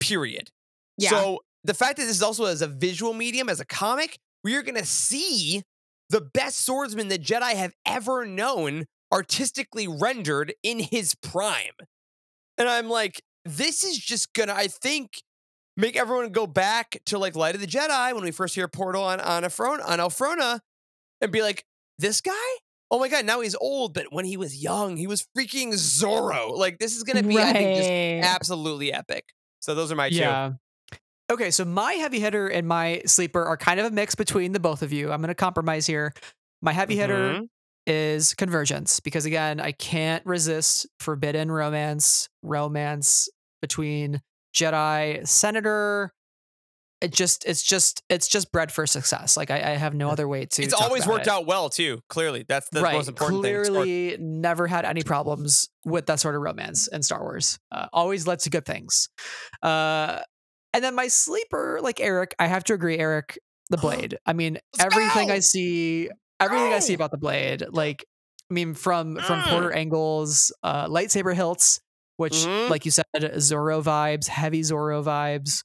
Period. 0.00 0.50
Yeah. 0.96 1.10
So 1.10 1.40
the 1.64 1.74
fact 1.74 1.96
that 1.98 2.04
this 2.04 2.16
is 2.16 2.22
also 2.22 2.46
as 2.46 2.62
a 2.62 2.66
visual 2.66 3.12
medium, 3.12 3.48
as 3.48 3.60
a 3.60 3.66
comic, 3.66 4.18
we 4.44 4.56
are 4.56 4.62
gonna 4.62 4.84
see 4.84 5.62
the 6.10 6.20
best 6.20 6.66
swordsman 6.66 7.08
the 7.08 7.18
Jedi 7.18 7.54
have 7.54 7.72
ever 7.86 8.26
known 8.26 8.84
artistically 9.12 9.88
rendered 9.88 10.52
in 10.62 10.78
his 10.80 11.14
prime. 11.14 11.74
And 12.58 12.68
I'm 12.68 12.88
like, 12.88 13.22
this 13.44 13.84
is 13.84 13.96
just 13.98 14.34
gonna, 14.34 14.52
I 14.52 14.66
think, 14.66 15.22
make 15.76 15.96
everyone 15.96 16.30
go 16.30 16.46
back 16.46 17.00
to 17.06 17.18
like 17.18 17.34
Light 17.34 17.54
of 17.54 17.60
the 17.60 17.66
Jedi 17.66 18.12
when 18.12 18.22
we 18.24 18.30
first 18.32 18.54
hear 18.54 18.68
Portal 18.68 19.02
on 19.02 19.20
on 19.20 19.44
Afrona, 19.44 19.88
on 19.88 19.98
Elphrona, 19.98 20.60
and 21.20 21.32
be 21.32 21.42
like, 21.42 21.64
this 21.98 22.20
guy? 22.20 22.32
Oh 22.90 22.98
my 22.98 23.08
god, 23.08 23.24
now 23.24 23.40
he's 23.40 23.54
old, 23.54 23.94
but 23.94 24.06
when 24.10 24.24
he 24.24 24.36
was 24.36 24.60
young, 24.62 24.96
he 24.96 25.06
was 25.06 25.26
freaking 25.36 25.72
Zorro. 25.72 26.56
Like 26.56 26.78
this 26.78 26.96
is 26.96 27.04
gonna 27.04 27.22
be, 27.22 27.38
I 27.38 27.52
think, 27.52 27.76
just 27.78 27.88
absolutely 28.34 28.92
epic. 28.92 29.24
So 29.60 29.74
those 29.74 29.92
are 29.92 29.96
my 29.96 30.10
two. 30.10 30.16
Okay, 31.30 31.50
so 31.52 31.64
my 31.64 31.92
heavy 31.92 32.18
hitter 32.18 32.48
and 32.48 32.66
my 32.66 33.02
sleeper 33.06 33.44
are 33.44 33.56
kind 33.56 33.78
of 33.78 33.86
a 33.86 33.90
mix 33.90 34.14
between 34.16 34.52
the 34.52 34.58
both 34.60 34.82
of 34.82 34.92
you. 34.92 35.12
I'm 35.12 35.20
going 35.20 35.28
to 35.28 35.34
compromise 35.34 35.86
here. 35.86 36.12
My 36.60 36.72
heavy 36.72 36.96
hitter 36.96 37.34
Mhm. 37.34 37.48
is 37.86 38.34
Convergence 38.34 38.98
because 39.00 39.24
again, 39.26 39.60
I 39.60 39.70
can't 39.72 40.26
resist 40.26 40.86
forbidden 40.98 41.50
romance, 41.52 42.28
romance 42.42 43.28
between 43.62 44.20
Jedi 44.54 45.26
Senator. 45.26 46.12
It 47.00 47.14
just, 47.14 47.46
it's 47.46 47.62
just, 47.62 48.02
it's 48.10 48.28
just 48.28 48.52
bred 48.52 48.70
for 48.70 48.86
success. 48.86 49.34
Like 49.36 49.50
I, 49.50 49.56
I 49.56 49.76
have 49.76 49.94
no 49.94 50.10
other 50.10 50.28
way 50.28 50.44
to. 50.44 50.62
It's 50.62 50.74
always 50.74 51.06
worked 51.06 51.28
it. 51.28 51.32
out 51.32 51.46
well 51.46 51.70
too. 51.70 52.00
Clearly, 52.10 52.44
that's 52.46 52.68
the 52.70 52.82
right. 52.82 52.92
most 52.94 53.08
important 53.08 53.42
thing. 53.42 53.54
It's 53.54 53.70
worked- 53.70 53.84
Clearly, 53.84 54.16
never 54.18 54.66
had 54.66 54.84
any 54.84 55.02
problems 55.02 55.70
with 55.86 56.06
that 56.06 56.20
sort 56.20 56.34
of 56.34 56.42
romance 56.42 56.88
in 56.88 57.02
Star 57.02 57.22
Wars. 57.22 57.58
Uh, 57.72 57.86
always 57.94 58.26
led 58.26 58.40
to 58.40 58.50
good 58.50 58.66
things. 58.66 59.08
Uh, 59.62 60.18
and 60.72 60.82
then 60.84 60.94
my 60.94 61.08
sleeper, 61.08 61.80
like 61.82 62.00
Eric, 62.00 62.34
I 62.38 62.46
have 62.46 62.64
to 62.64 62.74
agree, 62.74 62.98
Eric, 62.98 63.38
the 63.70 63.76
Blade. 63.78 64.18
I 64.26 64.32
mean, 64.32 64.58
Let's 64.78 64.84
everything 64.94 65.30
I 65.30 65.40
see, 65.40 66.10
everything 66.38 66.72
I 66.72 66.78
see 66.80 66.94
about 66.94 67.10
the 67.10 67.18
Blade, 67.18 67.64
like, 67.70 68.04
I 68.50 68.54
mean, 68.54 68.74
from 68.74 69.16
from 69.16 69.40
Mm. 69.40 69.48
Porter 69.50 69.72
Engle's 69.72 70.52
uh, 70.62 70.86
lightsaber 70.88 71.34
hilts, 71.34 71.80
which, 72.16 72.34
Mhm. 72.34 72.68
like 72.70 72.84
you 72.84 72.90
said, 72.90 73.04
Zoro 73.40 73.80
vibes, 73.82 74.26
heavy 74.26 74.62
Zoro 74.62 75.02
vibes. 75.02 75.62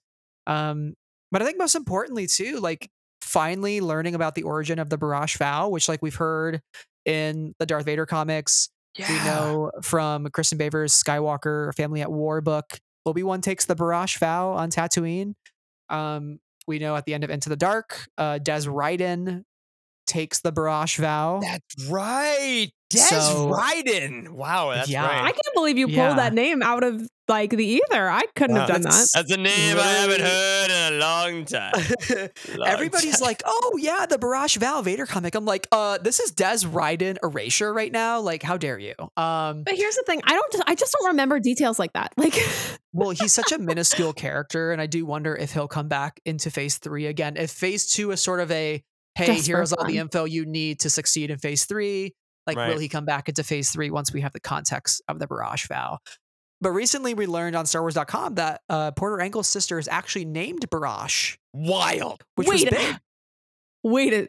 Um, 0.48 0.94
but 1.32 1.42
I 1.42 1.46
think 1.46 1.58
most 1.58 1.76
importantly 1.76 2.28
too, 2.28 2.60
like 2.60 2.90
finally 3.22 3.82
learning 3.82 4.14
about 4.16 4.36
the 4.36 4.44
origin 4.44 4.78
of 4.78 4.90
the 4.90 4.98
Barash 4.98 5.38
Vow, 5.38 5.68
which 5.70 5.90
like 5.90 6.02
we've 6.04 6.16
heard 6.16 6.62
in 7.06 7.54
the 7.60 7.66
Darth 7.66 7.86
Vader 7.86 8.06
comics. 8.06 8.70
We 8.98 9.16
know 9.26 9.72
from 9.82 10.28
Kristin 10.28 10.58
Baver's 10.58 10.94
Skywalker 10.94 11.74
Family 11.76 12.02
at 12.02 12.12
War 12.12 12.40
book, 12.40 12.80
Obi 13.06 13.24
Wan 13.24 13.42
takes 13.42 13.66
the 13.66 13.76
Barash 13.76 14.18
Vow 14.20 14.50
on 14.50 14.70
Tatooine. 14.70 15.34
Um, 15.90 16.40
we 16.68 16.80
know 16.80 16.96
at 16.96 17.06
the 17.06 17.14
end 17.14 17.24
of 17.24 17.30
Into 17.30 17.50
the 17.50 17.56
Dark, 17.56 18.08
uh, 18.18 18.40
Dez 18.42 18.68
Rydan 18.68 19.44
takes 20.08 20.42
the 20.42 20.52
Barash 20.52 20.98
Vow. 20.98 21.40
That's 21.42 21.90
right. 21.90 22.72
Dez 22.94 23.10
So- 23.10 23.48
Rydan. 23.52 24.30
Wow, 24.30 24.72
that's 24.74 24.90
Yeah. 24.90 25.06
I 25.06 25.32
can't 25.32 25.54
believe 25.56 25.78
you 25.78 25.88
pulled 25.88 25.98
Yeah. 25.98 26.16
that 26.16 26.34
name 26.34 26.62
out 26.62 26.84
of 26.84 27.02
like 27.28 27.50
the 27.50 27.66
ether. 27.66 28.08
I 28.08 28.22
couldn't 28.36 28.56
have 28.56 28.70
Wow. 28.70 28.74
done 28.76 28.82
that. 28.84 28.90
That's- 28.92 29.12
That's 29.14 29.32
a 29.32 29.38
name 29.38 29.78
I 29.80 29.88
haven't 29.94 30.22
heard 30.22 30.70
in 30.70 30.94
a 30.94 30.98
long 31.00 31.46
time. 31.46 31.74
Long 32.56 32.68
Everybody's 32.68 33.18
time. 33.20 33.26
like, 33.28 33.42
"Oh 33.46 33.78
yeah, 33.80 34.06
the 34.06 34.18
Barash 34.20 34.58
Vow 34.58 34.84
Vader 34.84 35.08
comic." 35.08 35.34
I'm 35.34 35.46
like, 35.46 35.68
"Uh, 35.72 35.98
this 35.98 36.20
is 36.20 36.32
Dez 36.32 36.64
Rydan 36.66 37.18
erasure 37.24 37.74
right 37.74 37.92
now. 37.92 38.20
Like, 38.20 38.44
how 38.44 38.58
dare 38.58 38.78
you?" 38.78 38.94
Um, 39.18 39.64
But 39.64 39.74
here's 39.76 39.96
the 39.96 40.04
thing: 40.06 40.22
I 40.24 40.34
don't. 40.34 40.56
I 40.68 40.76
just 40.76 40.94
don't 40.94 41.08
remember 41.08 41.40
details 41.40 41.80
like 41.80 41.94
that. 41.94 42.14
Like, 42.18 42.36
well, 42.94 43.10
he's 43.10 43.34
such 43.34 43.52
a 43.52 43.58
minuscule 43.58 44.14
character, 44.14 44.72
and 44.72 44.80
I 44.80 44.86
do 44.86 45.04
wonder 45.08 45.36
if 45.36 45.54
he'll 45.54 45.68
come 45.68 45.88
back 45.88 46.20
into 46.26 46.52
Phase 46.52 46.78
Three 46.78 47.08
again. 47.08 47.36
If 47.38 47.50
Phase 47.50 47.88
Two 47.92 48.12
is 48.12 48.22
sort 48.22 48.40
of 48.40 48.52
a, 48.52 48.84
"Hey, 49.16 49.26
Just 49.26 49.48
here's 49.48 49.74
all 49.74 49.86
the 49.86 49.98
info 49.98 50.26
you 50.26 50.46
need 50.46 50.80
to 50.82 50.92
succeed 50.92 51.32
in 51.32 51.40
Phase 51.40 51.66
Three, 51.66 52.14
like, 52.48 52.58
Right. 52.58 52.70
will 52.70 52.80
he 52.80 52.88
come 52.90 53.06
back 53.06 53.30
into 53.30 53.44
Phase 53.44 53.72
Three 53.72 53.90
once 53.92 54.12
we 54.14 54.22
have 54.22 54.34
the 54.34 54.40
context 54.40 55.02
of 55.08 55.20
the 55.20 55.28
Barash 55.28 55.68
Vow? 55.68 56.00
But 56.62 56.72
recently, 56.72 57.14
we 57.14 57.28
learned 57.28 57.56
on 57.56 57.66
StarWars.com 57.66 58.36
that 58.36 58.62
uh, 58.70 58.92
Porter 58.92 59.22
Engle's 59.22 59.48
sister 59.48 59.78
is 59.78 59.88
actually 59.88 60.26
named 60.26 60.62
Barash, 60.70 61.38
wild. 61.54 62.24
which 62.36 62.48
was 62.48 62.64
wait, 62.64 62.72
big. 62.72 62.96
wait 63.84 64.14
a 64.14 64.28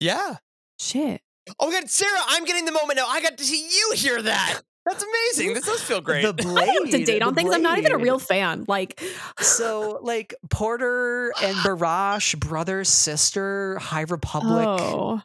Yeah. 0.00 0.36
shit. 0.80 1.20
Oh 1.58 1.66
my 1.70 1.80
god, 1.80 1.90
Sarah, 1.90 2.20
I'm 2.28 2.44
getting 2.44 2.64
the 2.64 2.72
moment 2.72 2.96
now. 2.96 3.06
I 3.08 3.20
got 3.20 3.36
to 3.38 3.44
see 3.44 3.68
you 3.68 3.92
hear 3.96 4.22
that. 4.22 4.60
That's 4.86 5.04
amazing. 5.04 5.54
This 5.54 5.66
does 5.66 5.82
feel 5.82 6.00
great. 6.00 6.22
The 6.24 6.32
blade, 6.42 6.68
I'm 6.68 6.82
up 6.84 6.90
to 6.90 7.04
date 7.04 7.22
on 7.22 7.34
the 7.34 7.40
things. 7.40 7.52
I'm 7.54 7.62
not 7.62 7.78
even 7.78 7.92
a 7.92 7.98
real 7.98 8.18
fan. 8.20 8.64
Like, 8.68 9.00
So, 9.40 9.98
like 10.02 10.34
Porter 10.50 11.32
and 11.42 11.56
Barash, 11.64 12.38
brother, 12.38 12.84
sister, 12.84 13.78
High 13.80 14.02
Republic, 14.08 14.66
oh, 14.68 15.20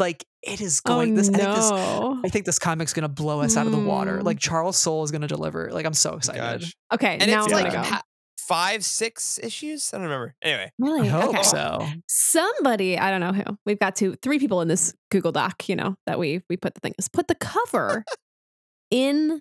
like 0.00 0.24
it 0.42 0.60
is 0.60 0.80
oh 0.86 0.88
going. 0.94 1.14
this, 1.14 1.28
I 1.28 1.32
think 1.32 1.48
this, 1.54 1.70
no. 1.70 2.20
I 2.24 2.28
think 2.28 2.46
this 2.46 2.58
comic's 2.58 2.92
gonna 2.92 3.08
blow 3.08 3.40
us 3.40 3.56
out 3.56 3.66
of 3.66 3.72
the 3.72 3.78
water. 3.78 4.18
Mm. 4.18 4.24
Like 4.24 4.38
Charles 4.38 4.76
Soule 4.76 5.02
is 5.04 5.10
gonna 5.10 5.26
deliver. 5.28 5.70
Like 5.72 5.86
I'm 5.86 5.94
so 5.94 6.14
excited. 6.16 6.60
Gosh. 6.60 6.74
Okay, 6.94 7.18
And 7.20 7.30
now 7.30 7.44
it's 7.44 7.52
like 7.52 7.72
go. 7.72 7.78
ha- 7.82 8.02
five, 8.38 8.82
six 8.84 9.38
issues. 9.42 9.92
I 9.92 9.98
don't 9.98 10.04
remember. 10.04 10.34
Anyway, 10.42 10.64
I 10.70 10.70
Really? 10.78 11.08
hope 11.08 11.30
okay. 11.30 11.42
so. 11.42 11.86
Somebody, 12.08 12.98
I 12.98 13.10
don't 13.10 13.20
know 13.20 13.32
who. 13.32 13.58
We've 13.66 13.78
got 13.78 13.94
two, 13.96 14.14
three 14.22 14.38
people 14.38 14.60
in 14.62 14.68
this 14.68 14.94
Google 15.10 15.32
Doc. 15.32 15.68
You 15.68 15.76
know 15.76 15.96
that 16.06 16.18
we 16.18 16.40
we 16.48 16.56
put 16.56 16.74
the 16.74 16.80
thing 16.80 16.94
is 16.98 17.08
put 17.08 17.28
the 17.28 17.34
cover 17.34 18.04
in 18.90 19.40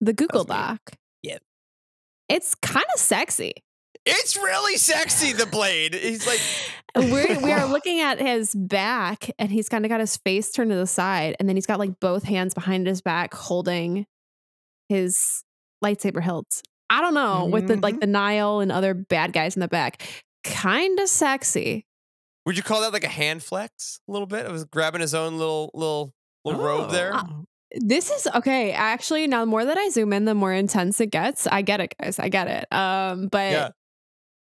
the 0.00 0.12
Google 0.12 0.44
That 0.44 0.70
was 0.70 0.78
Doc. 0.78 0.92
Yeah. 1.22 1.38
it's 2.28 2.54
kind 2.54 2.86
of 2.94 3.00
sexy. 3.00 3.54
It's 4.08 4.36
really 4.36 4.76
sexy, 4.76 5.32
the 5.32 5.46
blade. 5.46 5.94
He's 5.94 6.26
like, 6.26 6.40
We're, 6.96 7.40
we 7.40 7.52
are 7.52 7.66
looking 7.70 8.00
at 8.00 8.18
his 8.20 8.54
back, 8.54 9.30
and 9.38 9.50
he's 9.50 9.68
kind 9.68 9.84
of 9.84 9.88
got 9.88 10.00
his 10.00 10.16
face 10.16 10.50
turned 10.50 10.70
to 10.70 10.76
the 10.76 10.86
side, 10.86 11.36
and 11.38 11.48
then 11.48 11.56
he's 11.56 11.66
got 11.66 11.78
like 11.78 12.00
both 12.00 12.24
hands 12.24 12.54
behind 12.54 12.86
his 12.86 13.00
back 13.00 13.34
holding 13.34 14.06
his 14.88 15.44
lightsaber 15.84 16.22
hilts. 16.22 16.62
I 16.90 17.02
don't 17.02 17.14
know 17.14 17.44
with 17.44 17.68
the 17.68 17.76
like 17.76 18.00
the 18.00 18.06
Nihil 18.06 18.60
and 18.60 18.72
other 18.72 18.94
bad 18.94 19.32
guys 19.32 19.56
in 19.56 19.60
the 19.60 19.68
back. 19.68 20.02
Kind 20.44 20.98
of 20.98 21.08
sexy. 21.08 21.84
would 22.46 22.56
you 22.56 22.62
call 22.62 22.80
that 22.80 22.92
like 22.94 23.04
a 23.04 23.08
hand 23.08 23.42
flex? 23.42 24.00
A 24.08 24.12
little 24.12 24.26
bit. 24.26 24.46
I 24.46 24.50
was 24.50 24.64
grabbing 24.64 25.02
his 25.02 25.14
own 25.14 25.36
little 25.36 25.70
little 25.74 26.14
little 26.46 26.62
robe 26.62 26.90
there. 26.90 27.12
Oh. 27.14 27.44
This 27.74 28.10
is 28.10 28.26
okay. 28.34 28.72
Actually, 28.72 29.26
now 29.26 29.40
the 29.40 29.46
more 29.46 29.62
that 29.66 29.76
I 29.76 29.90
zoom 29.90 30.14
in, 30.14 30.24
the 30.24 30.34
more 30.34 30.54
intense 30.54 30.98
it 31.02 31.10
gets. 31.10 31.46
I 31.46 31.60
get 31.60 31.80
it, 31.82 31.94
guys. 32.00 32.18
I 32.18 32.30
get 32.30 32.48
it. 32.48 32.72
Um, 32.72 33.28
but 33.28 33.52
Yeah. 33.52 33.68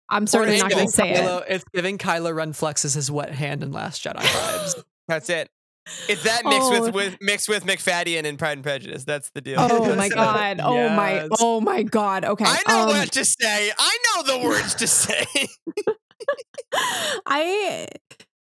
I'm 0.10 0.28
certainly 0.28 0.58
not 0.58 0.66
angle. 0.66 0.78
going 0.78 0.88
to 0.88 0.94
say 0.94 1.12
it. 1.14 1.44
It's 1.50 1.66
giving 1.74 1.98
Kylo 1.98 2.34
Ren 2.36 2.54
flexes 2.54 2.96
his 2.96 3.12
wet 3.12 3.34
hand 3.34 3.64
in 3.64 3.72
Last 3.72 4.04
Jedi 4.04 4.16
vibes. 4.20 4.84
That's 5.08 5.30
it. 5.30 5.50
It's 6.10 6.24
that 6.24 6.44
mixed 6.44 6.60
Oh. 6.70 6.82
with, 6.82 6.94
with 6.94 7.18
mixed 7.22 7.48
with 7.48 7.66
Macfadyen 7.66 8.26
and 8.26 8.38
Pride 8.38 8.58
and 8.58 8.64
Prejudice. 8.64 9.06
That's 9.06 9.30
the 9.30 9.40
deal. 9.40 9.56
Oh 9.58 9.96
my 9.98 10.10
god. 10.10 10.60
Oh 10.62 10.90
my. 10.90 11.30
Oh 11.40 11.62
my 11.62 11.84
god. 11.84 12.26
Okay. 12.26 12.44
I 12.46 12.62
know 12.68 12.82
um, 12.82 12.88
what 12.90 13.12
to 13.14 13.24
say. 13.24 13.72
I 13.78 13.98
know 14.06 14.24
the 14.40 14.46
words 14.48 14.76
to 14.76 14.88
say. 14.88 15.26
I. 17.26 17.88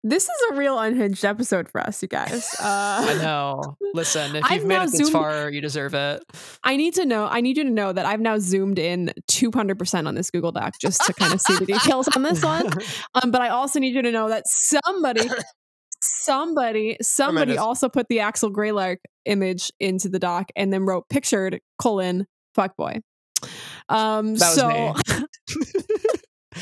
This 0.08 0.24
is 0.24 0.36
a 0.52 0.54
real 0.54 0.78
unhinged 0.78 1.24
episode 1.24 1.68
for 1.68 1.80
us, 1.80 2.00
you 2.00 2.06
guys. 2.08 2.46
Uh, 2.60 3.06
I 3.08 3.14
know. 3.22 3.76
Listen, 3.92 4.36
if 4.36 4.44
I've 4.48 4.58
you've 4.60 4.66
made 4.66 4.74
now 4.76 4.82
it 4.84 4.90
this 4.92 4.96
zoomed- 5.00 5.12
far, 5.12 5.50
you 5.50 5.60
deserve 5.60 5.94
it. 5.94 6.22
I 6.62 6.76
need 6.76 6.94
to 6.94 7.04
know. 7.04 7.26
I 7.26 7.40
need 7.40 7.56
you 7.56 7.64
to 7.64 7.70
know 7.70 7.92
that 7.92 8.06
I've 8.06 8.20
now 8.20 8.38
zoomed 8.38 8.78
in 8.78 9.12
200% 9.30 10.06
on 10.06 10.14
this 10.14 10.30
Google 10.30 10.52
Doc 10.52 10.74
just 10.80 11.04
to 11.06 11.12
kind 11.14 11.32
of 11.34 11.40
see 11.40 11.56
the 11.56 11.66
details 11.74 12.08
on 12.14 12.22
this 12.22 12.44
one. 12.44 12.68
Um, 13.14 13.30
but 13.32 13.40
I 13.40 13.48
also 13.48 13.80
need 13.80 13.94
you 13.94 14.02
to 14.02 14.12
know 14.12 14.28
that 14.28 14.44
somebody, 14.46 15.28
somebody, 16.00 16.96
somebody 17.02 17.52
Tremendous. 17.52 17.58
also 17.64 17.88
put 17.88 18.06
the 18.08 18.20
Axel 18.20 18.52
Greylark 18.52 18.98
image 19.24 19.72
into 19.80 20.08
the 20.08 20.18
doc 20.20 20.50
and 20.54 20.72
then 20.72 20.84
wrote 20.86 21.08
pictured 21.08 21.60
colon 21.82 22.26
fuckboy. 22.56 23.00
Um, 23.88 24.34
That 24.36 24.54
was 24.54 24.54
so 24.54 24.68
me. 25.18 25.24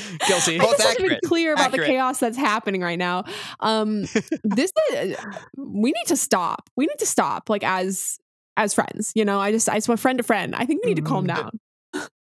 Guilty. 0.28 0.56
I 0.60 0.64
Both 0.64 0.76
just 0.78 0.88
have 0.88 0.96
to 0.96 1.08
be 1.08 1.18
clear 1.26 1.52
about 1.52 1.66
Accurate. 1.66 1.86
the 1.88 1.92
chaos 1.94 2.18
that's 2.20 2.36
happening 2.36 2.80
right 2.80 2.98
now. 2.98 3.24
Um, 3.60 4.02
this 4.44 4.72
is, 4.92 5.16
we 5.56 5.92
need 5.92 6.06
to 6.06 6.16
stop. 6.16 6.68
We 6.76 6.86
need 6.86 6.98
to 6.98 7.06
stop. 7.06 7.48
Like 7.48 7.64
as 7.64 8.18
as 8.56 8.74
friends, 8.74 9.12
you 9.14 9.24
know. 9.24 9.40
I 9.40 9.50
just 9.52 9.68
I 9.68 9.74
just 9.76 9.88
went 9.88 10.00
friend 10.00 10.18
to 10.18 10.22
friend. 10.22 10.54
I 10.54 10.64
think 10.66 10.84
we 10.84 10.90
need 10.90 10.96
to 10.96 11.02
calm 11.02 11.24
Mhm. 11.26 11.36
down. 11.36 11.60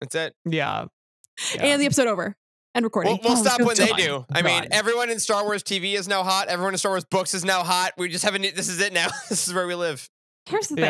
That's 0.00 0.14
it. 0.14 0.34
Yeah. 0.44 0.86
yeah. 1.54 1.62
And 1.64 1.80
the 1.82 1.86
episode 1.86 2.06
over 2.06 2.34
and 2.74 2.84
recording. 2.84 3.18
We'll, 3.22 3.34
we'll 3.34 3.38
Oh, 3.38 3.42
stop 3.42 3.60
when 3.60 3.76
they 3.76 3.86
done. 3.86 3.96
do. 3.98 4.26
I 4.32 4.42
mean, 4.42 4.62
Done. 4.62 4.68
everyone 4.72 5.10
in 5.10 5.20
Star 5.20 5.44
Wars 5.44 5.62
TV 5.62 5.94
is 5.94 6.06
now 6.08 6.22
hot. 6.22 6.48
Everyone 6.48 6.74
in 6.74 6.78
Star 6.78 6.92
Wars 6.92 7.04
books 7.04 7.34
is 7.34 7.44
now 7.44 7.64
hot. 7.64 7.92
We 7.98 8.08
just 8.08 8.24
haven't. 8.24 8.42
This 8.54 8.68
is 8.68 8.80
it 8.80 8.92
now. 8.92 9.08
this 9.28 9.46
is 9.48 9.54
where 9.54 9.66
we 9.66 9.74
live. 9.74 10.08
Here's 10.46 10.68
the 10.68 10.76
thing. 10.76 10.84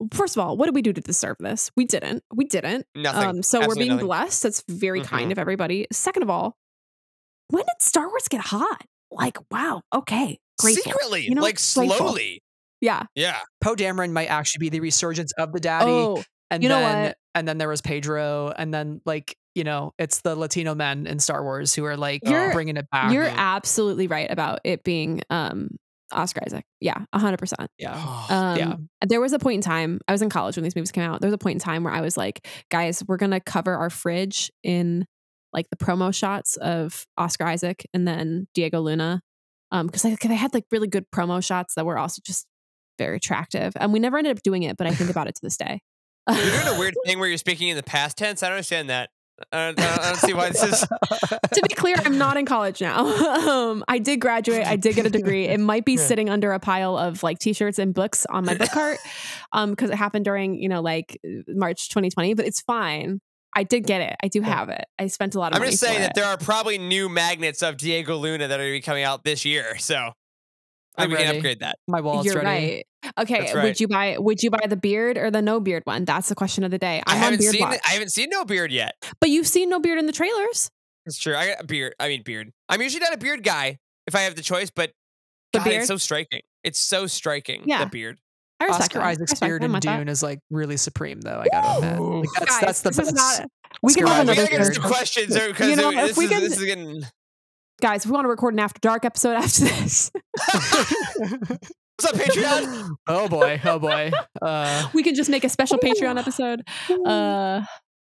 Yeah. 0.00 0.06
First 0.12 0.36
of 0.36 0.44
all, 0.44 0.56
what 0.56 0.66
did 0.66 0.74
we 0.74 0.82
do 0.82 0.92
to 0.92 1.00
deserve 1.00 1.36
this? 1.40 1.70
We 1.76 1.84
didn't. 1.84 2.22
We 2.34 2.44
didn't. 2.44 2.86
Nothing. 2.94 3.28
Um, 3.28 3.42
so 3.42 3.66
we're 3.66 3.74
being 3.74 3.90
nothing. 3.90 4.06
blessed. 4.06 4.42
That's 4.42 4.62
very 4.68 5.02
kind 5.02 5.28
Mhm. 5.28 5.32
of 5.32 5.38
everybody. 5.38 5.86
Second 5.92 6.22
of 6.22 6.30
all, 6.30 6.56
when 7.48 7.64
did 7.64 7.82
Star 7.82 8.08
Wars 8.08 8.26
get 8.28 8.40
hot? 8.40 8.82
Like, 9.10 9.38
wow, 9.50 9.82
okay, 9.92 10.38
grateful. 10.60 10.84
Secretly, 10.92 11.24
You 11.26 11.34
know, 11.34 11.42
like 11.42 11.56
grateful. 11.56 11.88
slowly. 11.90 12.42
Yeah. 12.80 13.04
Yeah. 13.14 13.38
Poe 13.60 13.74
Dameron 13.74 14.12
might 14.12 14.28
actually 14.28 14.60
be 14.60 14.68
the 14.70 14.80
resurgence 14.80 15.32
of 15.32 15.52
the 15.52 15.60
daddy. 15.60 15.90
Oh, 15.90 16.22
and 16.50 16.62
you 16.62 16.68
know 16.68 16.78
then 16.78 17.02
what? 17.08 17.16
and 17.34 17.46
then 17.48 17.58
there 17.58 17.68
was 17.68 17.80
Pedro, 17.80 18.52
and 18.56 18.72
then 18.72 19.00
like 19.04 19.36
you 19.56 19.64
know, 19.64 19.92
it's 19.98 20.20
the 20.20 20.36
Latino 20.36 20.76
men 20.76 21.08
in 21.08 21.18
Star 21.18 21.42
Wars 21.42 21.74
who 21.74 21.84
are 21.84 21.96
like 21.96 22.22
You're- 22.24 22.52
bringing 22.52 22.76
it 22.76 22.88
back. 22.90 23.12
you're 23.12 23.24
absolutely 23.24 24.06
right 24.06 24.30
about 24.30 24.60
it 24.62 24.84
being 24.84 25.22
um 25.28 25.76
Oscar 26.12 26.40
Isaac. 26.46 26.64
Yeah, 26.80 27.04
hundred 27.14 27.38
percent. 27.38 27.70
yeah. 27.78 27.94
Um, 28.30 28.56
Yeah. 28.56 28.74
There 29.06 29.20
was 29.20 29.32
a 29.32 29.38
point 29.38 29.56
in 29.56 29.60
time, 29.62 30.00
I 30.08 30.12
was 30.12 30.22
in 30.22 30.30
college 30.30 30.56
when 30.56 30.64
these 30.64 30.76
movies 30.76 30.92
came 30.92 31.04
out. 31.04 31.20
There 31.20 31.28
was 31.28 31.34
a 31.34 31.38
point 31.38 31.56
in 31.56 31.60
time 31.60 31.84
where 31.84 31.92
I 31.92 32.00
was 32.00 32.16
like, 32.16 32.46
guys, 32.70 33.02
we're 33.06 33.16
going 33.16 33.32
to 33.32 33.40
cover 33.40 33.74
our 33.74 33.90
fridge 33.90 34.50
in 34.62 35.06
like 35.52 35.68
the 35.70 35.76
promo 35.76 36.14
shots 36.14 36.56
of 36.56 37.06
Oscar 37.16 37.46
Isaac 37.46 37.86
and 37.92 38.06
then 38.06 38.46
Diego 38.54 38.80
Luna. 38.80 39.20
Um, 39.72 39.88
cause 39.88 40.04
like, 40.04 40.20
they 40.20 40.34
had 40.34 40.52
like 40.54 40.64
really 40.70 40.88
good 40.88 41.06
promo 41.14 41.44
shots 41.44 41.74
that 41.74 41.86
were 41.86 41.98
also 41.98 42.20
just 42.24 42.46
very 42.98 43.16
attractive. 43.16 43.72
And 43.76 43.92
we 43.92 43.98
never 43.98 44.18
ended 44.18 44.36
up 44.36 44.42
doing 44.42 44.62
it, 44.62 44.76
but 44.76 44.86
I 44.86 44.94
think 44.94 45.10
about 45.10 45.26
it 45.28 45.34
to 45.36 45.40
this 45.42 45.56
day. 45.56 45.80
You're 46.28 46.36
doing 46.36 46.76
a 46.76 46.78
weird 46.78 46.94
thing 47.06 47.18
where 47.18 47.28
you're 47.28 47.38
speaking 47.38 47.68
in 47.68 47.76
the 47.76 47.82
past 47.82 48.18
tense. 48.18 48.42
I 48.42 48.48
don't 48.48 48.56
understand 48.56 48.90
that. 48.90 49.10
I 49.52 49.72
don't, 49.72 49.80
I 49.80 49.96
don't- 49.96 50.16
see 50.16 50.34
why 50.34 50.50
this 50.50 50.62
is. 50.62 50.80
to 51.52 51.62
be 51.68 51.74
clear, 51.74 51.96
I'm 52.04 52.18
not 52.18 52.36
in 52.36 52.46
college 52.46 52.80
now. 52.80 53.06
um, 53.70 53.84
I 53.88 53.98
did 53.98 54.20
graduate. 54.20 54.66
I 54.66 54.76
did 54.76 54.94
get 54.94 55.06
a 55.06 55.10
degree. 55.10 55.46
It 55.46 55.60
might 55.60 55.84
be 55.84 55.94
Yeah. 55.94 56.02
sitting 56.04 56.28
under 56.28 56.52
a 56.52 56.58
pile 56.60 56.96
of 56.98 57.22
like 57.22 57.38
t-shirts 57.38 57.78
and 57.78 57.92
books 57.94 58.26
on 58.26 58.44
my 58.44 58.54
book 58.54 58.70
cart, 58.72 58.98
um, 59.52 59.70
because 59.70 59.90
it 59.90 59.96
happened 59.96 60.24
during 60.24 60.54
you 60.60 60.68
know 60.68 60.80
like 60.82 61.18
March 61.48 61.88
2020. 61.88 62.34
But 62.34 62.46
it's 62.46 62.60
fine. 62.60 63.20
I 63.54 63.64
did 63.64 63.84
get 63.84 64.00
it. 64.00 64.14
I 64.22 64.28
do 64.28 64.42
have 64.42 64.68
it. 64.68 64.84
I 64.98 65.08
spent 65.08 65.34
a 65.34 65.40
lot 65.40 65.52
of 65.52 65.56
I'm 65.56 65.62
money. 65.62 65.72
just 65.72 65.82
saying 65.82 65.94
for 65.96 66.00
that 66.02 66.10
it. 66.10 66.14
there 66.14 66.26
are 66.26 66.36
probably 66.36 66.78
new 66.78 67.08
magnets 67.08 67.62
of 67.62 67.76
Diego 67.78 68.16
Luna 68.16 68.46
that 68.46 68.60
are 68.60 68.62
going 68.62 68.74
to 68.74 68.78
be 68.78 68.82
coming 68.82 69.02
out 69.02 69.24
this 69.24 69.44
year. 69.44 69.76
So 69.78 69.96
I 69.96 70.12
I'm 70.96 71.08
think 71.08 71.18
we 71.18 71.24
can 71.24 71.36
upgrade 71.36 71.60
that. 71.60 71.76
My 71.88 72.00
wallet's 72.00 72.26
You're 72.26 72.36
ready. 72.42 72.46
right. 72.76 72.86
Okay, 73.18 73.40
That's 73.40 73.54
would 73.54 73.80
you 73.80 73.88
buy 73.88 74.16
would 74.18 74.42
you 74.42 74.50
buy 74.50 74.66
the 74.68 74.76
beard 74.76 75.16
or 75.16 75.30
the 75.30 75.40
no 75.42 75.58
beard 75.60 75.82
one? 75.84 76.04
That's 76.04 76.28
the 76.28 76.34
question 76.34 76.64
of 76.64 76.70
the 76.70 76.78
day. 76.78 77.02
I 77.06 77.12
I'm 77.12 77.16
on 77.16 77.22
haven't 77.22 77.38
beard 77.40 77.52
seen. 77.54 77.62
watch. 77.62 77.80
I 77.86 77.90
haven't 77.92 78.10
seen 78.12 78.28
no 78.30 78.44
beard 78.44 78.70
yet. 78.72 78.94
but 79.20 79.30
you've 79.30 79.46
seen 79.46 79.70
no 79.70 79.80
beard 79.80 79.98
in 79.98 80.06
the 80.06 80.12
trailers. 80.12 80.70
It's 81.06 81.18
true. 81.18 81.34
I 81.34 81.48
got 81.48 81.62
a 81.62 81.66
beard. 81.66 81.94
I 81.98 82.08
mean 82.08 82.22
beard. 82.22 82.50
I'm 82.68 82.82
usually 82.82 83.00
not 83.00 83.14
a 83.14 83.18
beard 83.18 83.42
guy 83.42 83.78
if 84.06 84.14
I 84.14 84.20
have 84.20 84.34
the 84.34 84.42
choice, 84.42 84.70
but 84.70 84.92
The 85.54 85.60
God, 85.60 85.64
beard? 85.64 85.76
it's 85.78 85.88
so 85.88 85.96
striking. 85.96 86.40
It's 86.62 86.78
so 86.78 87.06
striking. 87.06 87.62
Yeah. 87.64 87.84
The 87.84 87.90
beard. 87.90 88.18
I 88.60 88.66
respect 88.66 88.82
Oscar 88.82 88.98
that. 88.98 89.04
I 89.06 89.10
Isaac's 89.12 89.30
respect 89.32 89.48
beard 89.48 89.64
in 89.64 89.72
with. 89.72 89.80
Dune 89.82 90.08
is 90.08 90.22
like 90.22 90.40
really 90.50 90.76
supreme, 90.76 91.22
though. 91.22 91.40
I 91.42 91.46
gotta 91.50 91.78
admit, 91.78 92.00
like, 92.00 92.28
that's, 92.38 92.50
Guys, 92.50 92.60
that's 92.60 92.80
the 92.82 92.90
this 92.90 92.96
best. 92.98 93.08
is 93.08 93.14
not. 93.40 93.48
We 93.82 93.94
can 93.94 94.04
Oscar 94.04 94.14
have 94.14 94.26
we 94.26 94.32
another 94.32 94.42
gotta 94.42 94.50
get 94.50 94.60
beard. 94.60 94.74
some 94.74 94.84
questions 94.84 95.38
because 95.38 95.70
You 95.70 95.76
know, 95.76 95.90
if 95.90 96.08
this, 96.08 96.16
we 96.18 96.24
is, 96.26 96.30
can- 96.30 96.40
this 96.42 96.58
is 96.58 96.64
getting. 96.66 97.02
guys. 97.80 98.04
If 98.04 98.10
we 98.10 98.12
want 98.12 98.26
to 98.26 98.28
record 98.28 98.52
an 98.52 98.60
after 98.60 98.78
dark 98.80 99.06
episode 99.06 99.32
after 99.36 99.64
this, 99.64 100.10
What's 102.02 102.18
up, 102.18 102.26
Patreon? 102.28 102.90
oh 103.08 103.28
boy, 103.28 103.60
oh 103.62 103.78
boy. 103.78 104.10
Uh, 104.40 104.88
we 104.94 105.02
can 105.02 105.14
just 105.14 105.28
make 105.28 105.44
a 105.44 105.50
special 105.50 105.76
Patreon 105.76 106.18
episode. 106.18 106.62
Uh, 106.88 107.62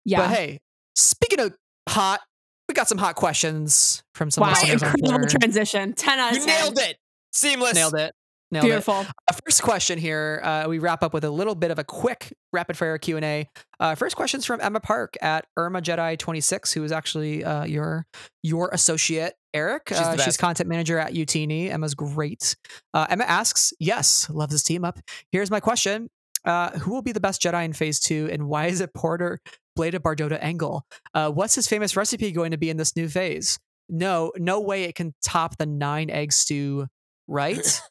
yeah. 0.03 0.17
But 0.17 0.29
hey, 0.31 0.59
speaking 0.93 1.39
of 1.39 1.55
hot, 1.87 2.19
we 2.67 2.73
got 2.73 2.89
some 2.89 2.97
hot 2.97 3.15
questions 3.15 4.03
from 4.13 4.29
some 4.29 4.41
wow, 4.41 4.49
listeners 4.49 4.83
on 4.83 4.93
incredible 4.99 5.29
transition. 5.29 5.93
Ten 5.93 6.19
out 6.19 6.31
of 6.31 6.37
you 6.37 6.45
ten. 6.45 6.63
nailed 6.63 6.79
it. 6.79 6.97
Seamless. 7.31 7.75
Nailed 7.75 7.95
it. 7.95 8.13
Nailed. 8.49 8.65
Beautiful. 8.65 9.05
Uh, 9.27 9.33
first 9.45 9.61
question 9.61 9.97
here. 9.97 10.39
Uh, 10.41 10.65
we 10.69 10.79
wrap 10.79 11.03
up 11.03 11.13
with 11.13 11.25
a 11.25 11.29
little 11.29 11.55
bit 11.55 11.69
of 11.69 11.79
a 11.79 11.83
quick 11.83 12.33
rapid 12.53 12.77
fire 12.77 12.97
Q 12.97 13.17
and 13.17 13.25
A. 13.25 13.49
Uh, 13.79 13.95
first 13.95 14.15
question's 14.15 14.45
from 14.45 14.61
Emma 14.61 14.79
Park 14.79 15.17
at 15.21 15.45
Irma 15.57 15.81
Jedi 15.81 16.17
twenty 16.17 16.39
six, 16.39 16.71
who 16.71 16.83
is 16.83 16.91
actually 16.93 17.43
uh, 17.43 17.65
your 17.65 18.05
your 18.43 18.69
associate, 18.71 19.33
Eric. 19.53 19.89
She's 19.89 19.99
uh, 19.99 20.17
she's 20.17 20.37
content 20.37 20.69
manager 20.69 20.97
at 20.97 21.13
Utini. 21.13 21.69
Emma's 21.69 21.93
great. 21.93 22.55
Uh, 22.93 23.05
Emma 23.09 23.25
asks, 23.25 23.73
"Yes, 23.79 24.29
loves 24.29 24.53
this 24.53 24.63
team 24.63 24.85
up." 24.85 24.97
Here's 25.33 25.51
my 25.51 25.59
question: 25.59 26.09
uh, 26.45 26.71
Who 26.79 26.91
will 26.91 27.01
be 27.01 27.11
the 27.11 27.19
best 27.19 27.41
Jedi 27.41 27.65
in 27.65 27.73
Phase 27.73 27.99
Two, 27.99 28.29
and 28.31 28.47
why 28.47 28.67
is 28.67 28.79
it 28.79 28.93
Porter 28.93 29.41
Blade 29.75 29.93
of 29.93 30.03
Bardotta 30.03 30.41
Engle? 30.41 30.85
Uh, 31.13 31.29
what's 31.29 31.55
his 31.55 31.67
famous 31.67 31.97
recipe 31.97 32.31
going 32.31 32.51
to 32.51 32.57
be 32.57 32.69
in 32.69 32.77
this 32.77 32.95
new 32.95 33.09
phase? 33.09 33.59
No, 33.89 34.31
no 34.37 34.61
way 34.61 34.83
it 34.83 34.95
can 34.95 35.13
top 35.21 35.57
the 35.57 35.65
nine 35.65 36.09
egg 36.09 36.31
stew, 36.31 36.87
right? 37.27 37.81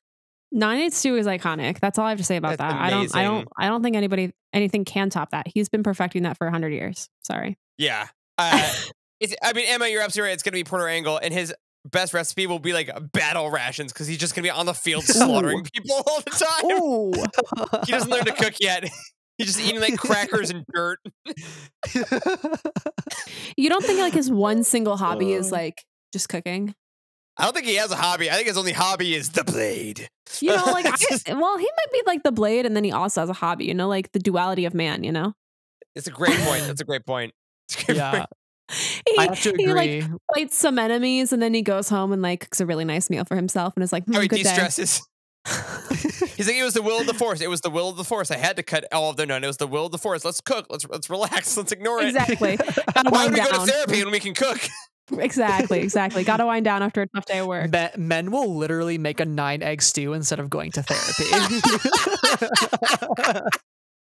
Nine 0.52 0.78
Eight 0.80 0.92
Stew 0.92 1.16
is 1.16 1.26
iconic. 1.26 1.80
That's 1.80 1.98
all 1.98 2.06
I 2.06 2.10
have 2.10 2.18
to 2.18 2.24
say 2.24 2.36
about 2.36 2.56
That's 2.58 2.72
that. 2.72 2.80
I 2.80 2.90
don't. 2.90 3.14
I 3.16 3.22
don't. 3.24 3.48
I 3.58 3.68
don't 3.68 3.82
think 3.82 3.96
anybody 3.96 4.32
anything 4.52 4.84
can 4.84 5.10
top 5.10 5.30
that. 5.30 5.46
He's 5.52 5.68
been 5.68 5.82
perfecting 5.82 6.22
that 6.22 6.38
for 6.38 6.48
hundred 6.50 6.72
years. 6.72 7.08
Sorry. 7.24 7.56
Yeah. 7.78 8.06
Uh, 8.38 8.70
it's, 9.18 9.34
I 9.42 9.54
mean, 9.54 9.64
Emma, 9.66 9.88
you're 9.88 10.02
absolutely 10.02 10.28
right. 10.28 10.34
It's 10.34 10.42
going 10.42 10.52
to 10.52 10.58
be 10.58 10.64
Porter 10.64 10.88
Engle, 10.88 11.16
and 11.16 11.32
his 11.32 11.54
best 11.90 12.12
recipe 12.12 12.46
will 12.46 12.58
be 12.58 12.74
like 12.74 12.90
battle 13.12 13.50
rations 13.50 13.94
because 13.94 14.06
he's 14.06 14.18
just 14.18 14.34
going 14.34 14.42
to 14.42 14.46
be 14.46 14.50
on 14.50 14.66
the 14.66 14.74
field 14.74 15.04
slaughtering 15.04 15.62
people 15.72 15.94
all 16.06 16.20
the 16.20 16.30
time. 16.32 16.48
Oh, 16.64 17.80
He 17.86 17.92
doesn't 17.92 18.10
learn 18.10 18.26
to 18.26 18.32
cook 18.34 18.52
yet. 18.60 18.84
He's 19.38 19.46
just 19.54 19.60
eating 19.66 19.80
like 19.80 19.96
crackers 19.96 20.50
and 20.50 20.66
dirt. 20.74 20.98
you 23.56 23.68
don't 23.68 23.84
think 23.84 24.00
like 24.00 24.12
his 24.14 24.30
one 24.30 24.64
single 24.64 24.96
hobby 24.98 25.32
is 25.32 25.50
Uh. 25.50 25.56
like 25.56 25.84
just 26.12 26.28
cooking? 26.28 26.74
I 27.38 27.44
don't 27.44 27.54
think 27.54 27.66
he 27.66 27.74
has 27.76 27.90
a 27.90 27.96
hobby. 27.96 28.30
I 28.30 28.34
think 28.34 28.48
his 28.48 28.56
only 28.56 28.72
hobby 28.72 29.14
is 29.14 29.30
the 29.30 29.44
blade. 29.44 30.08
You 30.40 30.56
know, 30.56 30.64
like 30.66 30.86
I, 31.28 31.34
well, 31.34 31.58
he 31.58 31.64
might 31.76 31.92
be 31.92 32.02
like 32.06 32.22
the 32.22 32.32
blade, 32.32 32.64
and 32.66 32.74
then 32.74 32.84
he 32.84 32.92
also 32.92 33.20
has 33.20 33.30
a 33.30 33.34
hobby. 33.34 33.66
You 33.66 33.74
know, 33.74 33.88
like 33.88 34.12
the 34.12 34.18
duality 34.18 34.64
of 34.64 34.74
man. 34.74 35.04
You 35.04 35.12
know, 35.12 35.34
It's 35.94 36.06
a 36.06 36.10
great 36.10 36.38
point. 36.40 36.62
That's 36.66 36.80
a 36.80 36.84
great 36.84 37.04
point. 37.04 37.34
A 37.72 37.84
great 37.84 37.96
yeah, 37.98 38.10
point. 38.10 38.26
he, 39.06 39.18
I 39.18 39.22
have 39.24 39.42
to 39.42 39.54
he 39.56 39.66
like 39.72 39.90
agree. 40.04 40.18
fights 40.34 40.56
some 40.56 40.78
enemies, 40.78 41.32
and 41.32 41.42
then 41.42 41.52
he 41.52 41.62
goes 41.62 41.88
home 41.88 42.12
and 42.12 42.22
like 42.22 42.40
cooks 42.40 42.60
a 42.60 42.66
really 42.66 42.84
nice 42.84 43.10
meal 43.10 43.24
for 43.24 43.36
himself, 43.36 43.74
and 43.76 43.84
is 43.84 43.92
like, 43.92 44.04
How 44.06 44.14
"Hmm, 44.14 44.22
he 44.22 44.28
good 44.28 44.36
de-stresses. 44.42 45.02
He's 46.36 46.48
like, 46.48 46.56
it 46.56 46.64
was 46.64 46.74
the 46.74 46.82
will 46.82 47.00
of 47.00 47.06
the 47.06 47.14
force. 47.14 47.40
It 47.40 47.48
was 47.48 47.60
the 47.60 47.70
will 47.70 47.88
of 47.88 47.96
the 47.96 48.02
force. 48.04 48.30
I 48.32 48.36
had 48.36 48.56
to 48.56 48.62
cut 48.64 48.84
all 48.92 49.10
of 49.10 49.16
their 49.16 49.26
none. 49.26 49.44
It 49.44 49.46
was 49.46 49.58
the 49.58 49.66
will 49.68 49.86
of 49.86 49.92
the 49.92 49.98
force. 49.98 50.24
Let's 50.24 50.40
cook. 50.40 50.66
Let's 50.70 50.86
let's 50.88 51.08
relax. 51.08 51.56
Let's 51.56 51.70
ignore 51.70 52.00
it. 52.00 52.08
exactly. 52.08 52.56
Why 52.56 53.26
wind 53.26 53.34
would 53.34 53.44
we 53.44 53.50
go 53.52 53.64
to 53.64 53.70
therapy 53.70 54.02
when 54.04 54.12
we 54.12 54.20
can 54.20 54.34
cook? 54.34 54.58
Exactly, 55.12 55.80
exactly. 55.80 56.24
Gotta 56.24 56.44
wind 56.46 56.64
down 56.64 56.82
after 56.82 57.02
a 57.02 57.06
tough 57.06 57.26
day 57.26 57.38
of 57.38 57.46
work. 57.46 57.70
Me- 57.70 57.88
men 57.96 58.30
will 58.30 58.56
literally 58.56 58.98
make 58.98 59.20
a 59.20 59.24
nine 59.24 59.62
egg 59.62 59.82
stew 59.82 60.12
instead 60.12 60.40
of 60.40 60.50
going 60.50 60.72
to 60.72 60.82
therapy. 60.82 61.24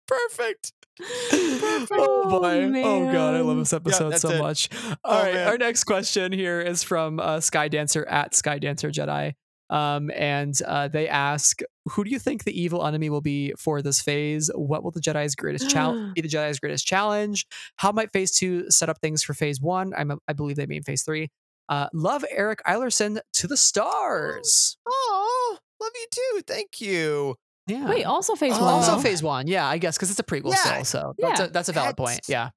Perfect. 0.07 0.73
oh 1.01 2.27
boy. 2.41 2.83
Oh 2.85 3.13
god, 3.13 3.35
I 3.35 3.41
love 3.41 3.59
this 3.59 3.73
episode 3.73 4.11
that's 4.11 4.23
so 4.23 4.31
it. 4.31 4.39
much. 4.39 4.69
Oh, 4.73 4.97
All 5.05 5.23
right, 5.23 5.35
man. 5.35 5.49
our 5.49 5.59
next 5.59 5.85
question 5.85 6.33
here 6.33 6.61
is 6.61 6.83
from 6.85 7.19
uh, 7.21 7.39
Skydancer 7.39 8.05
at 8.09 8.33
Skydancer 8.33 8.93
Jedi. 8.93 9.35
Um, 9.69 10.11
and 10.15 10.55
uh, 10.67 10.89
they 10.89 11.09
ask, 11.09 11.61
who 11.91 12.05
do 12.05 12.11
you 12.11 12.19
think 12.19 12.45
the 12.45 12.61
evil 12.61 12.87
enemy 12.87 13.11
will 13.11 13.21
be 13.21 13.53
for 13.59 13.83
this 13.83 14.01
phase? 14.01 14.51
What 14.55 14.85
will 14.85 14.93
the 14.93 15.01
Jedi's 15.01 15.35
greatest 15.35 15.69
challenge 15.71 16.13
be? 16.15 16.21
The 16.21 16.29
Jedi's 16.29 16.61
greatest 16.61 16.87
challenge. 16.87 17.47
How 17.77 17.91
might 17.93 18.13
Phase 18.13 18.31
Two 18.37 18.71
set 18.71 18.89
up 18.89 18.99
things 19.01 19.23
for 19.23 19.35
Phase 19.35 19.61
One? 19.61 19.93
I'm 19.97 20.11
a, 20.13 20.19
I 20.29 20.33
believe 20.35 20.57
they 20.57 20.67
mean 20.67 20.83
Phase 20.83 21.03
Three. 21.03 21.31
Uh, 21.69 21.89
love 21.93 22.25
Eric 22.31 22.61
Eilerson 22.67 23.19
to 23.35 23.47
the 23.47 23.57
stars. 23.57 24.77
Oh, 24.89 25.59
love 25.81 25.93
you 25.95 26.07
too. 26.11 26.43
Thank 26.47 26.81
you. 26.81 27.35
Yeah. 27.67 27.89
Wait, 27.89 28.05
also 28.05 28.35
phase 28.35 28.55
Oh. 28.57 28.61
one. 28.65 28.75
also. 28.75 28.99
Phase 28.99 29.23
One. 29.23 29.47
Yeah, 29.49 29.67
I 29.67 29.77
guess 29.79 29.97
because 29.97 30.11
it's 30.11 30.19
a 30.21 30.23
prequel 30.25 30.51
Yeah. 30.53 30.83
still. 30.83 30.85
So 30.85 31.15
that's 31.19 31.41
a, 31.41 31.47
that's 31.49 31.69
a 31.69 31.73
valid 31.73 31.97
point. 31.97 32.21
Yeah. 32.29 32.51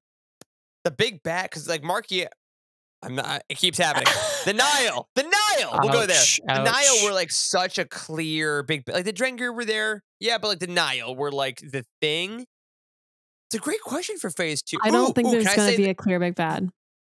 The 0.85 0.91
big 0.91 1.21
bat 1.23 1.49
because 1.49 1.67
like 1.67 1.83
Marky, 1.83 2.25
I'm 3.01 3.15
not. 3.15 3.43
It 3.49 3.57
keeps 3.57 3.77
happening. 3.77 4.11
the 4.45 4.53
Nihil, 4.53 5.07
the 5.15 5.23
Nihil. 5.23 5.79
We'll 5.81 5.91
go 5.93 6.05
there. 6.05 6.17
Ouch, 6.17 6.39
The 6.45 6.63
Nihil 6.63 6.95
ouch. 6.97 7.03
were 7.05 7.13
like 7.13 7.31
such 7.31 7.77
a 7.77 7.85
clear 7.85 8.61
big, 8.63 8.83
like 8.89 9.05
the 9.05 9.13
Drengir 9.13 9.55
were 9.55 9.63
there, 9.65 10.03
yeah, 10.19 10.37
but 10.37 10.47
like 10.49 10.59
the 10.59 10.67
Nihil 10.67 11.15
were 11.15 11.31
like 11.31 11.59
the 11.59 11.85
thing. 12.01 12.45
It's 13.47 13.55
a 13.55 13.59
great 13.59 13.81
question 13.81 14.17
for 14.17 14.29
Phase 14.29 14.61
Two. 14.61 14.77
I 14.83 14.89
don't 14.91 15.09
Ooh, 15.09 15.13
think 15.13 15.27
ooh, 15.29 15.31
there's 15.31 15.55
gonna 15.55 15.71
be 15.71 15.77
th- 15.77 15.89
a 15.89 15.93
clear 15.95 16.19
big 16.19 16.35
bad. 16.35 16.69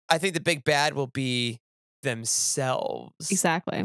I 0.09 0.18
think 0.18 0.34
the 0.34 0.41
big 0.41 0.64
bad 0.64 0.93
will 0.93 1.07
be 1.07 1.59
themselves. 2.03 3.31
Exactly. 3.31 3.84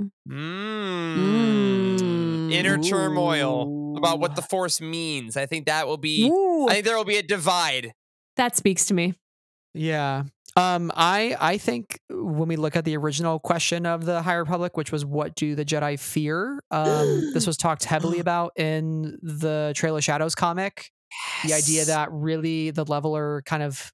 Mm. 1.23 2.53
Inner 2.53 2.79
turmoil 2.79 3.97
about 3.97 4.21
what 4.21 4.35
the 4.37 4.43
Ooh. 4.43 4.47
Force 4.51 4.81
means. 4.81 5.37
I 5.37 5.47
think 5.47 5.67
that 5.67 5.87
will 5.87 5.97
be. 5.97 6.29
Ooh. 6.29 6.67
I 6.69 6.75
think 6.75 6.85
there 6.85 6.97
will 6.97 7.05
be 7.05 7.17
a 7.17 7.23
divide. 7.23 7.93
That 8.37 8.57
speaks 8.57 8.85
to 8.87 8.95
me. 8.95 9.15
Yeah. 9.75 10.25
Um, 10.55 10.93
I 10.95 11.35
I 11.41 11.59
think 11.59 11.99
when 12.11 12.49
we 12.49 12.57
look 12.57 12.77
at 12.77 12.85
the 12.85 12.97
original 12.97 13.39
question 13.39 13.87
of 13.87 14.05
the 14.05 14.21
High 14.23 14.35
Republic, 14.35 14.77
which 14.77 14.93
was 14.93 15.05
what 15.05 15.35
do 15.35 15.55
the 15.55 15.65
Jedi 15.65 15.99
fear? 15.99 16.63
Um, 16.71 17.33
this 17.33 17.47
was 17.47 17.57
talked 17.59 17.85
heavily 17.85 18.19
about 18.19 18.53
in 18.57 19.19
the 19.23 19.73
Trail 19.75 19.97
of 19.97 20.05
Shadows 20.05 20.35
comic. 20.35 20.91
The 21.45 21.55
idea 21.55 21.87
that 21.87 22.09
really 22.13 22.71
the 22.71 22.85
leveler 22.85 23.43
kind 23.47 23.63
of 23.63 23.93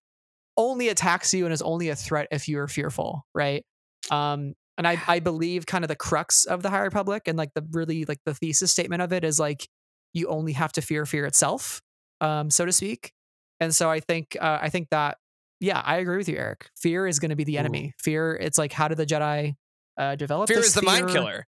only 0.57 0.89
attacks 0.89 1.33
you 1.33 1.45
and 1.45 1.53
is 1.53 1.63
only 1.63 1.89
a 1.91 1.97
threat 1.97 2.27
if 2.33 2.49
you 2.49 2.59
are 2.59 2.69
fearful, 2.69 3.25
right? 3.35 3.65
Um, 4.11 4.55
and 4.77 4.87
I 4.87 5.01
I 5.07 5.21
believe 5.21 5.65
kind 5.67 5.85
of 5.85 5.89
the 5.89 5.97
crux 5.97 6.45
of 6.45 6.63
the 6.65 6.71
High 6.71 6.81
Republic 6.81 7.23
and 7.27 7.39
like 7.39 7.55
the 7.55 7.65
really 7.71 8.05
like 8.05 8.21
the 8.27 8.35
thesis 8.35 8.73
statement 8.73 9.03
of 9.03 9.13
it 9.13 9.23
is 9.23 9.39
like 9.39 9.69
you 10.13 10.27
only 10.27 10.55
have 10.55 10.73
to 10.73 10.83
fear 10.83 11.07
fear 11.07 11.25
itself, 11.25 11.81
um, 12.21 12.51
so 12.51 12.65
to 12.67 12.73
speak. 12.73 13.13
And 13.61 13.73
so 13.73 13.91
I 13.91 14.01
think 14.01 14.37
uh, 14.41 14.59
I 14.61 14.71
think 14.71 14.89
that 14.91 15.19
yeah, 15.61 15.83
I 15.85 15.97
agree 15.99 16.17
with 16.19 16.29
you, 16.29 16.37
Eric. 16.37 16.71
Fear 16.81 17.07
is 17.07 17.19
going 17.19 17.31
to 17.31 17.37
be 17.37 17.45
the 17.45 17.57
Ooh. 17.57 17.61
enemy. 17.61 17.95
Fear, 17.99 18.37
it's 18.41 18.59
like 18.59 18.73
how 18.73 18.89
did 18.89 18.99
the 18.99 19.07
Jedi 19.07 19.55
uh, 19.97 20.15
develop? 20.17 20.49
fear 20.49 20.59
this 20.59 20.69
is 20.69 20.75
the 20.75 20.83
mind 20.83 21.09
killer. 21.11 21.47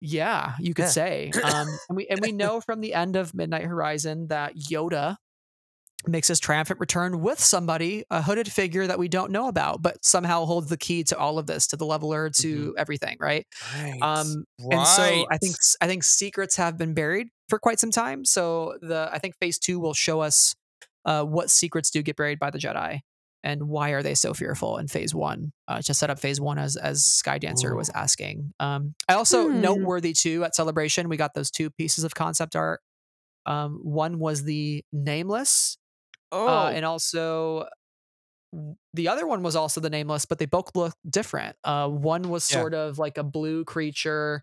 Yeah, 0.00 0.54
you 0.60 0.74
could 0.74 0.84
Yeah. 0.86 0.90
say. 0.90 1.30
Um, 1.42 1.66
and 1.88 1.96
we 1.96 2.06
and 2.08 2.20
we 2.20 2.32
know 2.32 2.60
from 2.60 2.80
the 2.80 2.92
end 2.94 3.16
of 3.16 3.32
Midnight 3.34 3.64
Horizon 3.64 4.28
that 4.28 4.54
Yoda 4.56 5.16
makes 6.06 6.28
his 6.28 6.38
triumphant 6.38 6.78
return 6.78 7.20
with 7.20 7.40
somebody, 7.40 8.04
a 8.10 8.20
hooded 8.22 8.50
figure 8.52 8.86
that 8.86 8.98
we 8.98 9.08
don't 9.08 9.32
know 9.32 9.48
about, 9.48 9.80
but 9.82 10.04
somehow 10.04 10.44
holds 10.44 10.68
the 10.68 10.76
key 10.76 11.02
to 11.02 11.18
all 11.18 11.38
of 11.38 11.46
this, 11.46 11.66
to 11.68 11.76
the 11.76 11.86
leveler, 11.86 12.28
to 12.30 12.74
everything, 12.78 13.16
right? 13.18 13.46
Right. 13.74 13.98
Um, 14.02 14.44
and 14.70 14.86
so 14.86 15.26
I 15.30 15.38
think 15.38 15.56
I 15.80 15.86
think 15.86 16.04
secrets 16.04 16.56
have 16.56 16.76
been 16.76 16.92
buried 16.94 17.28
for 17.48 17.58
quite 17.58 17.80
some 17.80 17.90
time. 17.90 18.24
So 18.24 18.76
the 18.82 19.08
I 19.12 19.18
think 19.18 19.34
Phase 19.40 19.58
Two 19.58 19.80
will 19.80 19.94
show 19.94 20.20
us 20.20 20.54
uh, 21.06 21.24
what 21.24 21.50
secrets 21.50 21.90
do 21.90 22.02
get 22.02 22.16
buried 22.16 22.38
by 22.38 22.50
the 22.50 22.58
Jedi. 22.58 23.00
And 23.46 23.68
why 23.68 23.90
are 23.90 24.02
they 24.02 24.14
so 24.16 24.34
fearful 24.34 24.76
in 24.78 24.88
Phase 24.88 25.14
One? 25.14 25.52
Uh, 25.68 25.80
to 25.82 25.94
set 25.94 26.10
up 26.10 26.18
Phase 26.18 26.40
One, 26.40 26.58
as 26.58 26.74
as 26.76 27.04
Skydancer 27.24 27.76
was 27.76 27.88
Ooh. 27.90 27.92
asking. 27.94 28.52
Um, 28.58 28.94
I 29.08 29.14
also 29.14 29.48
Hmm. 29.48 29.60
noteworthy 29.60 30.12
too 30.12 30.42
at 30.42 30.56
Celebration, 30.56 31.08
we 31.08 31.16
got 31.16 31.32
those 31.34 31.52
two 31.52 31.70
pieces 31.70 32.02
of 32.02 32.14
concept 32.16 32.56
art. 32.56 32.80
Um, 33.46 33.78
one 33.84 34.18
was 34.18 34.42
the 34.42 34.84
Nameless, 34.92 35.78
Oh, 36.32 36.48
uh, 36.48 36.70
and 36.74 36.84
also 36.84 37.68
the 38.94 39.06
other 39.08 39.26
one 39.26 39.42
was 39.44 39.54
also 39.54 39.80
the 39.80 39.90
Nameless, 39.90 40.24
but 40.24 40.38
they 40.38 40.46
both 40.46 40.74
look 40.74 40.94
different. 41.08 41.54
Uh, 41.62 41.88
one 41.88 42.28
was 42.28 42.50
Yeah. 42.50 42.58
sort 42.60 42.74
of 42.74 42.98
like 42.98 43.16
a 43.18 43.22
blue 43.22 43.64
creature, 43.64 44.42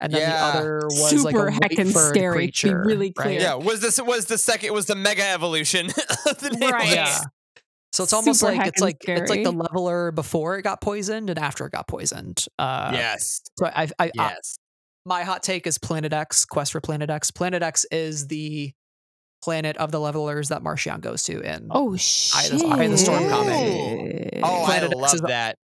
and 0.00 0.12
then 0.12 0.20
Yeah. 0.20 0.36
the 0.36 0.44
other 0.44 0.78
was 0.88 1.24
like 1.24 1.34
a 1.34 1.38
Super 1.38 1.50
heckin' 1.50 1.86
white-furred 1.86 2.14
scary, 2.14 2.46
to 2.52 2.66
be 2.68 2.72
creature. 2.72 2.82
really 2.84 3.06
right? 3.16 3.24
clear. 3.24 3.40
yeah. 3.40 3.54
Was 3.54 3.80
this 3.80 4.00
was 4.00 4.26
the 4.26 4.38
second? 4.38 4.72
Was 4.74 4.86
the 4.86 4.94
mega 4.94 5.24
evolution 5.24 5.86
of 6.26 6.38
the 6.38 6.50
name? 6.50 6.70
Right. 6.70 6.92
Yeah. 6.94 7.18
So 7.94 8.02
it's 8.02 8.12
almost 8.12 8.40
Super 8.40 8.52
like 8.56 8.66
it's 8.66 8.80
heckin' 8.80 8.84
like 8.84 9.04
it's 9.08 9.30
like 9.30 9.44
the 9.44 9.52
leveler 9.52 10.10
before 10.10 10.58
it 10.58 10.62
got 10.62 10.80
poisoned 10.80 11.30
and 11.30 11.38
after 11.38 11.64
it 11.66 11.70
got 11.72 11.86
poisoned. 11.86 12.44
Uh, 12.58 12.90
yes. 12.92 13.40
So 13.56 13.66
I, 13.66 13.82
I, 13.84 13.88
I, 14.06 14.10
Yes. 14.14 14.58
my 15.06 15.22
hot 15.22 15.44
take 15.44 15.64
is 15.68 15.78
Planet 15.78 16.12
X. 16.12 16.44
Quest 16.44 16.72
for 16.72 16.80
Planet 16.80 17.08
X. 17.08 17.30
Planet 17.30 17.62
X 17.62 17.84
is 17.92 18.26
the 18.26 18.72
planet 19.44 19.76
of 19.76 19.92
the 19.92 20.00
levelers 20.00 20.48
that 20.48 20.62
Marchion 20.62 21.00
goes 21.02 21.22
to 21.24 21.40
in. 21.40 21.68
Oh 21.70 21.94
Eye 21.94 21.98
shit! 21.98 22.52
of 22.54 22.58
the- 22.60 22.66
Eye 22.66 22.82
of 22.84 22.90
the 22.90 22.98
Storm 22.98 23.28
comic. 23.28 24.40
oh, 24.42 24.62
Planet 24.64 24.82
I 24.82 24.86
X 24.86 24.94
love 24.96 25.14
is 25.14 25.20
that. 25.20 25.58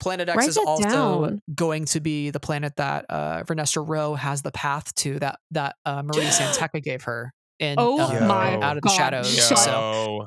Planet 0.00 0.28
X 0.28 0.36
Write 0.36 0.48
is 0.48 0.54
that 0.56 0.64
also 0.66 0.88
down. 0.88 1.42
going 1.54 1.84
to 1.86 2.00
be 2.00 2.30
the 2.30 2.40
planet 2.40 2.74
that 2.76 3.06
uh, 3.08 3.44
Vernestra 3.44 3.86
Rowe 3.88 4.14
has 4.14 4.42
the 4.42 4.50
path 4.50 4.92
to 4.96 5.18
that 5.20 5.38
that 5.52 5.76
uh, 5.86 6.02
Marie 6.02 6.24
Santeca 6.24 6.82
gave 6.82 7.04
her 7.04 7.32
in 7.60 7.76
Oh 7.78 7.98
uh, 8.00 8.26
my 8.26 8.56
Out 8.56 8.76
of 8.76 8.82
the 8.82 8.88
Shadows. 8.90 9.32
Shut 9.32 9.56
So 9.58 9.70
Yo. 9.70 10.26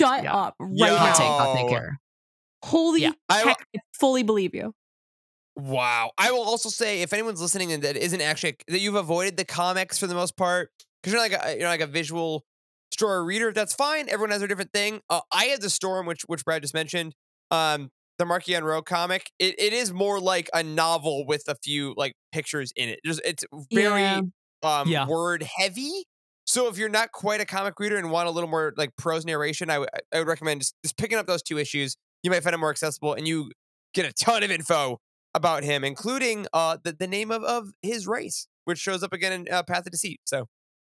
Shut 0.00 0.24
Yeah. 0.24 0.34
up 0.34 0.54
right 0.58 0.70
Yo. 0.72 0.86
now. 0.86 0.96
hot 0.96 1.14
take, 1.16 1.26
hot 1.26 1.56
take 1.56 1.68
here. 1.68 1.98
Holy 2.64 3.02
Yeah. 3.02 3.12
I- 3.28 3.40
heck! 3.42 3.66
I 3.76 3.80
fully 3.98 4.22
believe 4.22 4.54
you. 4.54 4.74
Wow. 5.56 6.12
I 6.16 6.30
will 6.32 6.42
also 6.42 6.68
say, 6.68 7.02
if 7.02 7.12
anyone's 7.12 7.40
listening 7.40 7.72
and 7.72 7.82
that 7.82 7.96
isn't 7.96 8.20
actually 8.20 8.56
that 8.68 8.80
you've 8.80 8.94
avoided 8.94 9.36
the 9.36 9.44
comics 9.44 9.98
for 9.98 10.06
the 10.06 10.14
most 10.14 10.36
part, 10.36 10.70
because 11.02 11.12
you're 11.12 11.20
like 11.22 11.32
a, 11.32 11.58
you're 11.58 11.68
like 11.68 11.80
a 11.80 11.86
visual 11.86 12.44
story 12.92 13.24
reader, 13.24 13.52
that's 13.52 13.74
fine. 13.74 14.08
Everyone 14.08 14.30
has 14.30 14.38
their 14.40 14.48
different 14.48 14.72
thing. 14.72 15.00
Uh, 15.10 15.20
I 15.32 15.44
had 15.46 15.60
the 15.60 15.70
storm, 15.70 16.06
which 16.06 16.22
which 16.26 16.44
Brad 16.44 16.62
just 16.62 16.74
mentioned. 16.74 17.14
Um, 17.50 17.90
the 18.18 18.24
Marchion 18.26 18.62
Ro 18.62 18.82
comic. 18.82 19.30
It, 19.38 19.58
it 19.58 19.72
is 19.72 19.92
more 19.92 20.20
like 20.20 20.48
a 20.54 20.62
novel 20.62 21.24
with 21.26 21.42
a 21.48 21.56
few 21.62 21.94
like 21.96 22.14
pictures 22.32 22.72
in 22.76 22.90
it. 22.90 23.00
Just 23.04 23.20
it's 23.24 23.44
very 23.72 24.02
Yeah. 24.02 24.20
um 24.62 24.88
Yeah. 24.88 25.06
word 25.06 25.42
heavy. 25.56 26.04
So 26.50 26.66
if 26.66 26.76
you're 26.76 26.88
not 26.88 27.12
quite 27.12 27.40
a 27.40 27.44
comic 27.44 27.78
reader 27.78 27.96
and 27.96 28.10
want 28.10 28.26
a 28.26 28.32
little 28.32 28.50
more 28.50 28.74
like 28.76 28.96
prose 28.96 29.24
narration, 29.24 29.70
I 29.70 29.78
would 29.78 29.88
I 30.12 30.18
would 30.18 30.26
recommend 30.26 30.62
just, 30.62 30.74
just 30.82 30.96
picking 30.96 31.16
up 31.16 31.26
those 31.26 31.42
two 31.42 31.58
issues. 31.58 31.96
You 32.24 32.30
might 32.32 32.42
find 32.42 32.54
it 32.54 32.58
more 32.58 32.70
accessible, 32.70 33.14
and 33.14 33.28
you 33.28 33.52
get 33.94 34.04
a 34.04 34.12
ton 34.12 34.42
of 34.42 34.50
info 34.50 34.98
about 35.32 35.62
him, 35.62 35.84
including 35.84 36.48
uh 36.52 36.78
the, 36.82 36.92
the 36.92 37.06
name 37.06 37.30
of, 37.30 37.44
of 37.44 37.68
his 37.82 38.08
race, 38.08 38.48
which 38.64 38.78
shows 38.80 39.04
up 39.04 39.12
again 39.12 39.32
in 39.32 39.46
uh, 39.48 39.62
Path 39.62 39.86
of 39.86 39.92
Deceit. 39.92 40.18
So 40.24 40.46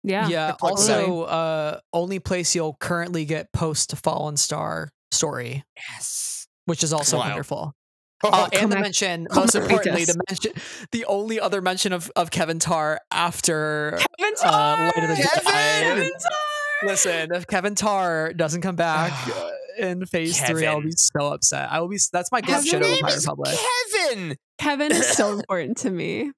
Yeah. 0.04 0.28
Yeah. 0.28 0.52
Good 0.52 0.58
plug 0.58 0.78
for 0.78 0.84
that. 0.88 1.00
Also, 1.00 1.22
uh, 1.22 1.80
only 1.94 2.20
place 2.20 2.54
you'll 2.54 2.76
currently 2.82 3.24
get 3.24 3.54
post 3.54 3.96
Fallen 4.04 4.36
Star 4.36 4.90
story, 5.14 5.64
yes, 5.78 6.48
which 6.66 6.84
is 6.84 6.92
also 6.92 7.16
Wild. 7.16 7.30
wonderful. 7.30 7.74
Oh, 8.34 8.44
Uh, 8.46 8.50
and 8.54 8.72
the 8.72 8.80
mention, 8.80 9.28
come 9.28 9.44
most 9.44 9.54
back 9.54 9.64
importantly, 9.64 10.06
the 10.06 10.20
mention, 10.30 10.52
the 10.92 11.06
only 11.06 11.40
other 11.40 11.62
mention 11.62 11.94
of, 11.94 12.12
of 12.16 12.32
Kevin 12.32 12.60
Tarr 12.60 13.00
after 13.12 13.98
Kevin 14.20 14.34
uh, 14.44 14.92
Light 14.96 15.04
of 15.04 15.10
the 15.10 15.24
Kevin! 15.24 15.44
Jedi. 15.52 15.82
Kevin 15.82 16.12
Tarr! 16.12 16.90
Listen, 16.90 17.34
if 17.34 17.48
Kevin 17.48 17.76
Tarr 17.76 18.34
doesn't 18.34 18.62
come 18.62 18.76
back 18.76 19.12
uh, 19.30 19.50
in 19.78 20.06
Phase 20.06 20.40
Three, 20.42 20.66
I'll 20.66 20.82
be 20.82 20.92
so 20.92 21.28
upset. 21.34 21.72
I 21.72 21.80
will 21.80 21.88
be. 21.88 21.98
That's 22.12 22.32
my 22.32 22.42
His 22.44 22.64
good 22.64 22.66
shit 22.68 22.82
of 22.82 22.88
name 22.90 23.04
High 23.04 23.14
is 23.14 23.26
Republic. 23.26 23.58
Kevin. 23.92 24.36
Kevin 24.60 24.92
is 24.92 25.08
so 25.08 25.34
important 25.40 25.78
to 25.78 25.90
me. 25.92 26.32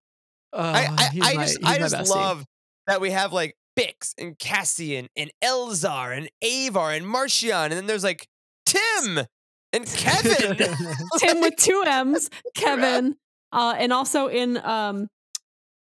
Uh, 0.53 0.57
I 0.57 0.87
I, 0.97 1.09
I 1.21 1.33
my- 1.35 1.43
just 1.45 1.59
I 1.65 1.77
just 1.79 1.95
bestie. 1.95 2.09
love 2.09 2.45
that 2.85 3.01
we 3.01 3.11
have 3.11 3.33
like 3.33 3.55
Bix 3.77 4.13
and 4.17 4.37
Cassian 4.39 5.07
and 5.15 5.31
Elzar 5.43 6.15
and 6.17 6.29
Avar 6.43 6.91
and 6.93 7.05
Marchion, 7.05 7.65
and 7.65 7.73
then 7.73 7.85
there's 7.87 8.03
like 8.03 8.27
Tim 8.65 9.25
and 9.73 9.85
Kevin. 9.85 10.57
Tim 11.19 11.41
with 11.41 11.55
two 11.57 11.83
M's, 11.85 12.29
Kevin, 12.55 13.15
uh, 13.51 13.75
and 13.77 13.91
also 13.93 14.27
in 14.27 14.57
um, 14.57 15.07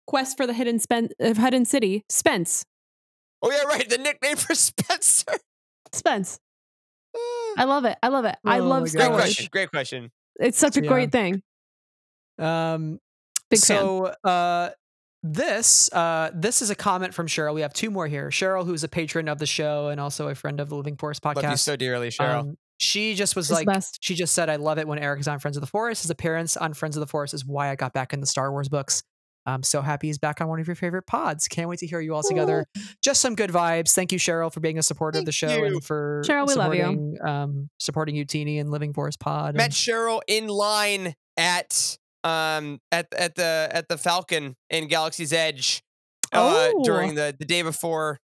Quest 0.08 0.38
for 0.38 0.48
the 0.48 0.54
Hidden 0.54 0.80
Spen- 0.80 1.10
uh, 1.22 1.34
Hidden 1.34 1.66
City, 1.66 2.04
Spence. 2.10 2.66
oh 3.42 3.52
yeah, 3.52 3.64
right. 3.64 3.88
The 3.90 3.98
nickname 3.98 4.36
for 4.38 4.56
Spencer. 4.56 5.34
Spence. 5.92 6.40
I 7.58 7.64
love 7.64 7.86
it. 7.86 7.98
I 8.04 8.10
love 8.10 8.26
it. 8.26 8.36
I 8.44 8.60
Oh 8.60 8.66
love 8.66 8.82
my 8.84 8.88
Star 8.88 9.08
Great 9.08 9.10
gosh. 9.10 9.12
Wars. 9.12 9.24
question. 9.24 9.48
Great 9.52 9.72
question. 9.72 10.12
It's 10.40 10.58
such 10.58 10.76
a 10.78 10.82
Yeah. 10.82 10.88
great 10.90 11.12
thing. 11.14 11.42
Um, 12.38 13.00
Big 13.50 13.60
fan. 13.62 13.80
so 13.80 14.06
uh, 14.26 14.72
this 15.24 15.90
uh, 15.94 16.32
this 16.34 16.62
is 16.62 16.70
a 16.70 16.76
comment 16.76 17.14
from 17.14 17.28
Cheryl. 17.28 17.54
We 17.56 17.62
have 17.62 17.72
two 17.74 17.90
more 17.90 18.08
here. 18.08 18.30
Cheryl, 18.30 18.66
who's 18.66 18.84
a 18.84 18.90
patron 18.90 19.30
of 19.30 19.40
the 19.40 19.46
show 19.46 19.88
and 19.88 20.02
also 20.02 20.28
a 20.28 20.36
friend 20.36 20.60
of 20.60 20.68
the 20.70 20.76
Living 20.76 20.98
Force 20.98 21.20
podcast. 21.22 21.36
Love 21.44 21.52
you 21.52 21.58
so 21.58 21.76
dearly, 21.78 22.10
Cheryl. 22.10 22.40
Um, 22.40 22.58
she 22.78 23.14
just 23.16 23.36
was 23.36 23.50
like, 23.52 23.66
best. 23.68 24.00
she 24.02 24.16
just 24.16 24.34
said, 24.34 24.50
I 24.50 24.58
love 24.58 24.78
it 24.78 24.88
when 24.88 25.00
Eric 25.00 25.20
is 25.22 25.28
on 25.28 25.40
Friends 25.40 25.58
of 25.58 25.62
the 25.62 25.68
Forest. 25.68 26.04
His 26.04 26.12
appearance 26.12 26.58
on 26.58 26.74
Friends 26.74 26.96
of 26.98 27.00
the 27.02 27.08
Forest 27.08 27.34
is 27.34 27.46
why 27.46 27.70
I 27.70 27.76
got 27.76 27.94
back 27.94 28.14
in 28.14 28.20
the 28.20 28.26
Star 28.28 28.52
Wars 28.52 28.70
books. 28.70 29.04
I'm 29.48 29.62
so 29.62 29.82
happy 29.84 30.08
he's 30.08 30.18
back 30.18 30.42
on 30.42 30.48
one 30.48 30.60
of 30.60 30.66
your 30.68 30.76
favorite 30.76 31.04
pods. 31.06 31.48
Can't 31.48 31.70
wait 31.70 31.78
to 31.80 31.86
hear 31.88 32.00
you 32.00 32.16
all 32.16 32.24
together. 32.24 32.66
Just 33.04 33.22
some 33.22 33.36
good 33.36 33.52
vibes. 33.52 33.94
Thank 33.94 34.12
you, 34.12 34.18
Cheryl, 34.18 34.52
for 34.52 34.60
being 34.60 34.80
a 34.80 34.84
supporter 34.84 35.20
of 35.20 35.26
the 35.26 35.32
show 35.32 35.56
you. 35.56 35.66
and 35.66 35.84
for 35.84 36.24
Cheryl, 36.26 36.48
we 36.48 36.56
love 36.56 36.74
you. 36.74 36.80
supporting, 36.82 37.18
um, 37.24 37.70
supporting 37.80 38.16
you, 38.16 38.26
Teeny, 38.26 38.58
and 38.58 38.72
Living 38.72 38.92
Force 38.92 39.16
Pod. 39.18 39.54
Met 39.56 39.66
and- 39.66 39.74
Cheryl 39.74 40.22
in 40.28 40.48
line 40.48 41.14
at 41.38 41.98
um 42.24 42.80
at 42.92 43.06
at 43.16 43.36
the 43.36 43.70
at 43.72 43.88
the 43.88 43.98
Falcon 44.00 44.56
in 44.72 44.88
Galaxy's 44.88 45.32
Edge 45.32 45.84
uh, 46.34 46.72
Oh. 46.74 46.84
during 46.84 47.14
the 47.14 47.36
the 47.38 47.46
day 47.46 47.62
before 47.62 48.18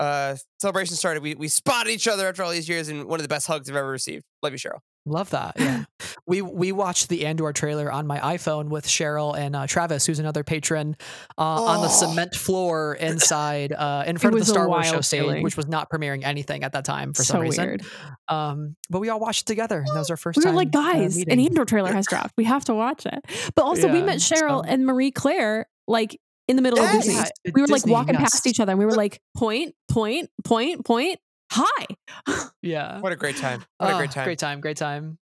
uh 0.00 0.36
celebration 0.60 0.96
started. 0.96 1.22
We 1.22 1.34
we 1.34 1.48
spotted 1.48 1.90
each 1.90 2.06
other 2.08 2.28
after 2.28 2.42
all 2.42 2.50
these 2.50 2.68
years, 2.68 2.88
and 2.88 3.04
one 3.06 3.18
of 3.18 3.22
the 3.24 3.28
best 3.28 3.46
hugs 3.46 3.68
I've 3.68 3.76
ever 3.76 3.90
received. 3.90 4.24
Love 4.42 4.52
you, 4.52 4.58
Cheryl. 4.58 4.78
Love 5.06 5.30
that. 5.30 5.54
Yeah. 5.58 5.84
we 6.26 6.42
we 6.42 6.70
watched 6.70 7.08
the 7.08 7.24
Andor 7.24 7.52
trailer 7.54 7.90
on 7.90 8.06
my 8.06 8.18
iPhone 8.36 8.68
with 8.68 8.86
Cheryl 8.86 9.36
and 9.38 9.56
uh, 9.56 9.66
Travis, 9.66 10.04
who's 10.04 10.18
another 10.18 10.44
patron, 10.44 10.96
uh, 11.38 11.42
on 11.42 11.80
the 11.80 11.86
Oh. 11.88 11.90
cement 11.90 12.34
floor 12.34 12.94
inside 12.94 13.72
uh, 13.72 14.04
in 14.06 14.18
front 14.18 14.34
of 14.34 14.40
the 14.40 14.46
Star 14.46 14.68
Wars 14.68 14.86
show 14.86 14.92
wild 14.92 15.04
stage, 15.06 15.42
which 15.42 15.56
was 15.56 15.66
not 15.66 15.88
premiering 15.90 16.24
anything 16.24 16.62
at 16.62 16.72
that 16.72 16.84
time 16.84 17.14
for 17.14 17.22
so 17.24 17.32
some 17.34 17.40
reason. 17.40 17.64
weird. 17.66 17.82
Um, 18.28 18.76
but 18.90 18.98
we 19.00 19.08
all 19.08 19.18
watched 19.20 19.42
it 19.42 19.46
together. 19.46 19.78
And 19.78 19.86
that 19.88 19.98
was 19.98 20.10
our 20.10 20.18
first 20.18 20.36
We 20.36 20.42
were 20.42 20.48
time. 20.48 20.56
like, 20.56 20.68
uh, 20.76 20.92
guys, 20.92 21.16
an 21.16 21.20
meeting. 21.28 21.46
Andor 21.46 21.64
trailer 21.64 21.92
has 21.92 22.06
dropped. 22.06 22.34
We 22.36 22.44
have 22.44 22.66
to 22.66 22.74
watch 22.74 23.06
it. 23.06 23.24
But 23.54 23.62
also, 23.62 23.90
we 23.90 24.02
met 24.02 24.18
Cheryl 24.18 24.62
so- 24.62 24.64
and 24.68 24.84
Marie 24.84 25.10
Claire 25.10 25.66
like 25.86 26.20
in 26.48 26.56
the 26.56 26.62
middle 26.62 26.78
Yes. 26.78 26.94
of 26.94 27.02
Disney. 27.02 27.14
Yeah, 27.44 27.52
we 27.54 27.60
were 27.60 27.68
like 27.68 27.86
walking 27.86 28.14
yes. 28.14 28.30
past 28.32 28.46
each 28.46 28.58
other, 28.58 28.72
and 28.72 28.78
we 28.78 28.86
were 28.86 28.96
like, 28.96 29.20
point, 29.36 29.74
point, 29.90 30.30
point, 30.44 30.84
point. 30.84 31.18
Hi. 31.52 31.86
Yeah. 32.60 33.00
What 33.00 33.12
a 33.12 33.16
great 33.16 33.36
time. 33.36 33.64
What 33.78 33.94
a 33.94 33.96
great 33.96 34.10
time. 34.10 34.24
Great 34.24 34.38
time. 34.40 34.60
Great 34.60 34.76
time. 34.76 35.18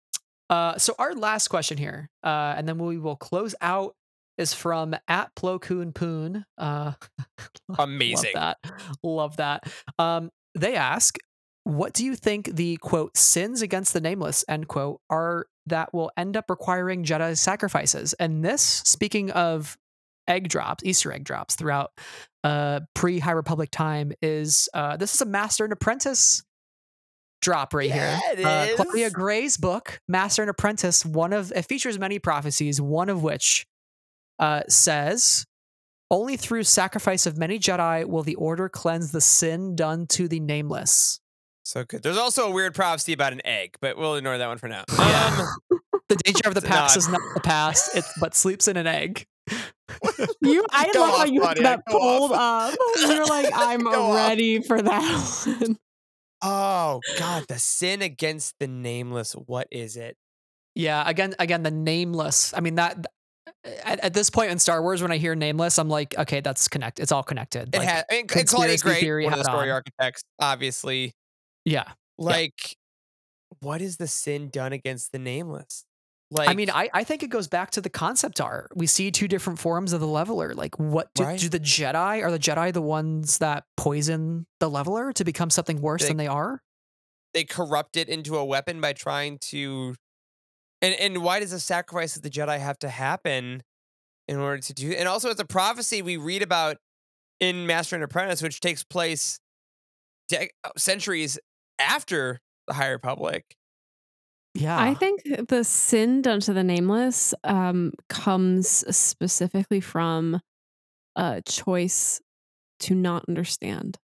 Uh, 0.50 0.76
so 0.76 0.94
our 0.98 1.14
last 1.14 1.48
question 1.48 1.78
here, 1.78 2.10
uh, 2.22 2.54
and 2.56 2.68
then 2.68 2.76
we 2.78 2.98
will 2.98 3.16
close 3.16 3.54
out, 3.62 3.94
is 4.36 4.52
from 4.52 4.94
at 5.08 5.34
Plo 5.34 5.60
Koon 5.60 5.92
Poon. 5.92 6.44
Uh, 6.58 6.92
Amazing. 7.78 8.32
Love 8.34 8.56
that. 8.62 8.72
Love 9.02 9.36
that. 9.38 9.72
Um, 9.98 10.30
they 10.54 10.76
ask, 10.76 11.16
what 11.64 11.94
do 11.94 12.04
you 12.04 12.14
think 12.16 12.54
the 12.54 12.76
quote 12.78 13.16
sins 13.16 13.62
against 13.62 13.92
the 13.92 14.00
nameless 14.00 14.44
end 14.48 14.68
quote 14.68 15.00
are 15.08 15.46
that 15.66 15.94
will 15.94 16.10
end 16.16 16.36
up 16.36 16.50
requiring 16.50 17.04
Jedi 17.04 17.36
sacrifices? 17.38 18.12
And 18.14 18.44
this, 18.44 18.62
speaking 18.84 19.30
of 19.30 19.78
egg 20.28 20.48
drops, 20.48 20.82
Easter 20.84 21.12
egg 21.12 21.24
drops 21.24 21.54
throughout 21.54 21.92
uh, 22.44 22.80
pre 22.94 23.18
High 23.18 23.32
Republic 23.32 23.70
time, 23.70 24.12
is 24.22 24.68
uh, 24.74 24.96
this 24.96 25.14
is 25.14 25.20
a 25.20 25.26
Master 25.26 25.64
and 25.64 25.72
Apprentice 25.72 26.42
drop 27.40 27.74
right 27.74 27.88
Yeah, 27.88 28.18
here. 28.34 28.38
it 28.38 28.44
Uh, 28.44 28.76
Claudia. 28.84 29.10
Gray's 29.10 29.56
book, 29.56 30.00
Master 30.08 30.42
and 30.42 30.50
Apprentice. 30.50 31.04
One 31.04 31.32
of 31.32 31.52
it 31.52 31.62
features 31.66 31.98
many 31.98 32.18
prophecies. 32.18 32.80
One 32.80 33.08
of 33.08 33.22
which 33.22 33.66
uh, 34.38 34.62
says 34.68 35.44
only 36.10 36.36
through 36.36 36.62
sacrifice 36.64 37.26
of 37.26 37.36
many 37.38 37.58
Jedi 37.58 38.04
will 38.04 38.22
the 38.22 38.34
Order 38.36 38.68
cleanse 38.68 39.12
the 39.12 39.20
sin 39.20 39.74
done 39.74 40.06
to 40.08 40.28
the 40.28 40.40
nameless. 40.40 41.20
So 41.64 41.84
good. 41.84 42.02
There's 42.02 42.18
also 42.18 42.48
a 42.48 42.50
weird 42.50 42.74
prophecy 42.74 43.12
about 43.12 43.32
an 43.32 43.40
egg, 43.46 43.76
but 43.80 43.96
we'll 43.96 44.16
ignore 44.16 44.36
that 44.36 44.48
one 44.48 44.58
for 44.58 44.68
now. 44.68 44.84
Um, 44.98 45.46
The 46.08 46.16
danger 46.24 46.42
of 46.46 46.54
the 46.54 46.60
past 46.68 46.96
not. 46.96 46.98
is 46.98 47.08
not 47.08 47.20
the 47.34 47.40
past, 47.40 47.96
it, 47.96 48.04
but 48.20 48.34
sleeps 48.34 48.68
in 48.68 48.76
an 48.76 48.86
egg. 48.86 49.24
You, 50.40 50.64
I 50.70 50.90
Go 50.92 51.00
love 51.00 51.18
how 51.18 51.24
you 51.24 51.40
had 51.42 51.56
Claudia, 51.56 51.62
that 51.64 51.80
go 51.90 51.96
off. 51.98 52.18
pulled 52.18 52.32
up. 52.32 52.74
You're 53.00 53.26
like, 53.26 53.46
I'm 53.54 53.80
Go 53.80 54.10
off. 54.10 54.16
ready 54.16 54.60
for 54.62 54.80
that 54.82 55.44
one. 55.60 55.76
oh 56.42 57.00
God, 57.18 57.44
the 57.48 57.58
sin 57.58 58.02
against 58.02 58.54
the 58.58 58.66
nameless. 58.68 59.32
What 59.32 59.68
is 59.70 59.96
it? 59.96 60.16
Yeah, 60.74 61.02
again, 61.08 61.34
again, 61.38 61.62
the 61.62 61.70
nameless. 61.70 62.52
I 62.54 62.60
mean 62.60 62.76
that. 62.76 63.06
At, 63.84 64.00
at 64.00 64.14
this 64.14 64.28
point 64.30 64.50
in 64.50 64.58
Star 64.58 64.82
Wars, 64.82 65.02
when 65.02 65.12
I 65.12 65.18
hear 65.18 65.36
nameless, 65.36 65.78
I'm 65.78 65.88
like, 65.88 66.16
okay, 66.18 66.40
that's 66.40 66.66
connect. 66.66 66.98
It's 66.98 67.12
all 67.12 67.22
connected. 67.22 67.72
It 67.74 67.78
Like, 67.78 67.88
has. 67.88 68.04
I 68.10 68.14
mean, 68.14 68.26
and 68.34 68.48
Claudia 68.48 68.76
Gray, 68.78 68.98
theory 69.00 69.24
one 69.24 69.32
of 69.34 69.38
the 69.38 69.44
story 69.44 69.70
on. 69.70 69.74
architects, 69.74 70.22
obviously. 70.40 71.12
yeah. 71.64 71.84
Like, 72.18 72.76
what 73.60 73.80
is 73.80 73.98
the 73.98 74.08
sin 74.08 74.48
done 74.48 74.72
against 74.72 75.12
the 75.12 75.18
nameless? 75.20 75.84
Like, 76.32 76.48
I 76.48 76.54
mean, 76.54 76.70
I, 76.70 76.88
I 76.94 77.04
think 77.04 77.22
it 77.22 77.28
goes 77.30 77.46
back 77.46 77.70
to 77.72 77.80
the 77.80 77.90
concept 77.90 78.40
art. 78.40 78.70
We 78.74 78.86
see 78.86 79.10
two 79.10 79.28
different 79.28 79.58
forms 79.58 79.92
of 79.92 80.00
the 80.00 80.06
leveler. 80.06 80.54
Like, 80.54 80.78
what 80.78 81.08
do, 81.14 81.24
Right. 81.24 81.38
do 81.38 81.48
the 81.48 81.60
Jedi 81.60 82.22
are 82.22 82.30
the 82.30 82.38
Jedi 82.38 82.72
the 82.72 82.80
ones 82.82 83.38
that 83.38 83.64
poison 83.76 84.46
the 84.60 84.70
leveler 84.70 85.12
to 85.12 85.24
become 85.24 85.50
something 85.50 85.80
worse 85.80 86.02
They- 86.02 86.08
than 86.08 86.16
they 86.16 86.26
are? 86.28 86.62
they 87.34 87.44
corrupt 87.44 87.96
it 87.96 88.08
into 88.10 88.36
a 88.36 88.44
weapon 88.44 88.80
by 88.80 88.92
trying 88.92 89.38
to. 89.38 89.94
And 90.82 90.94
and 90.94 91.22
why 91.22 91.40
does 91.40 91.50
the 91.52 91.60
sacrifice 91.60 92.14
of 92.16 92.22
the 92.22 92.28
Jedi 92.30 92.58
have 92.58 92.78
to 92.80 92.88
happen 92.90 93.62
in 94.28 94.36
order 94.38 94.60
to 94.60 94.72
do? 94.74 94.92
And 94.92 95.08
also, 95.08 95.30
it's 95.30 95.40
a 95.40 95.44
prophecy 95.46 96.02
we 96.02 96.16
read 96.18 96.42
about 96.42 96.76
in 97.40 97.66
Master 97.66 97.96
and 97.96 98.04
Apprentice, 98.04 98.42
which 98.42 98.60
takes 98.60 98.84
place 98.84 99.38
de- 100.28 100.50
uh, 100.64 100.70
centuries 100.76 101.38
after 101.78 102.40
the 102.66 102.74
High 102.74 102.88
Republic. 102.88 103.56
Yeah, 104.54 104.78
I 104.78 104.94
think 104.94 105.22
the 105.48 105.64
sin 105.64 106.22
done 106.22 106.40
to 106.40 106.52
the 106.52 106.62
nameless 106.62 107.34
um, 107.44 107.92
comes 108.08 108.68
specifically 108.94 109.80
from 109.80 110.40
a 111.16 111.42
choice 111.42 112.20
to 112.80 112.94
not 112.94 113.24
understand. 113.28 113.98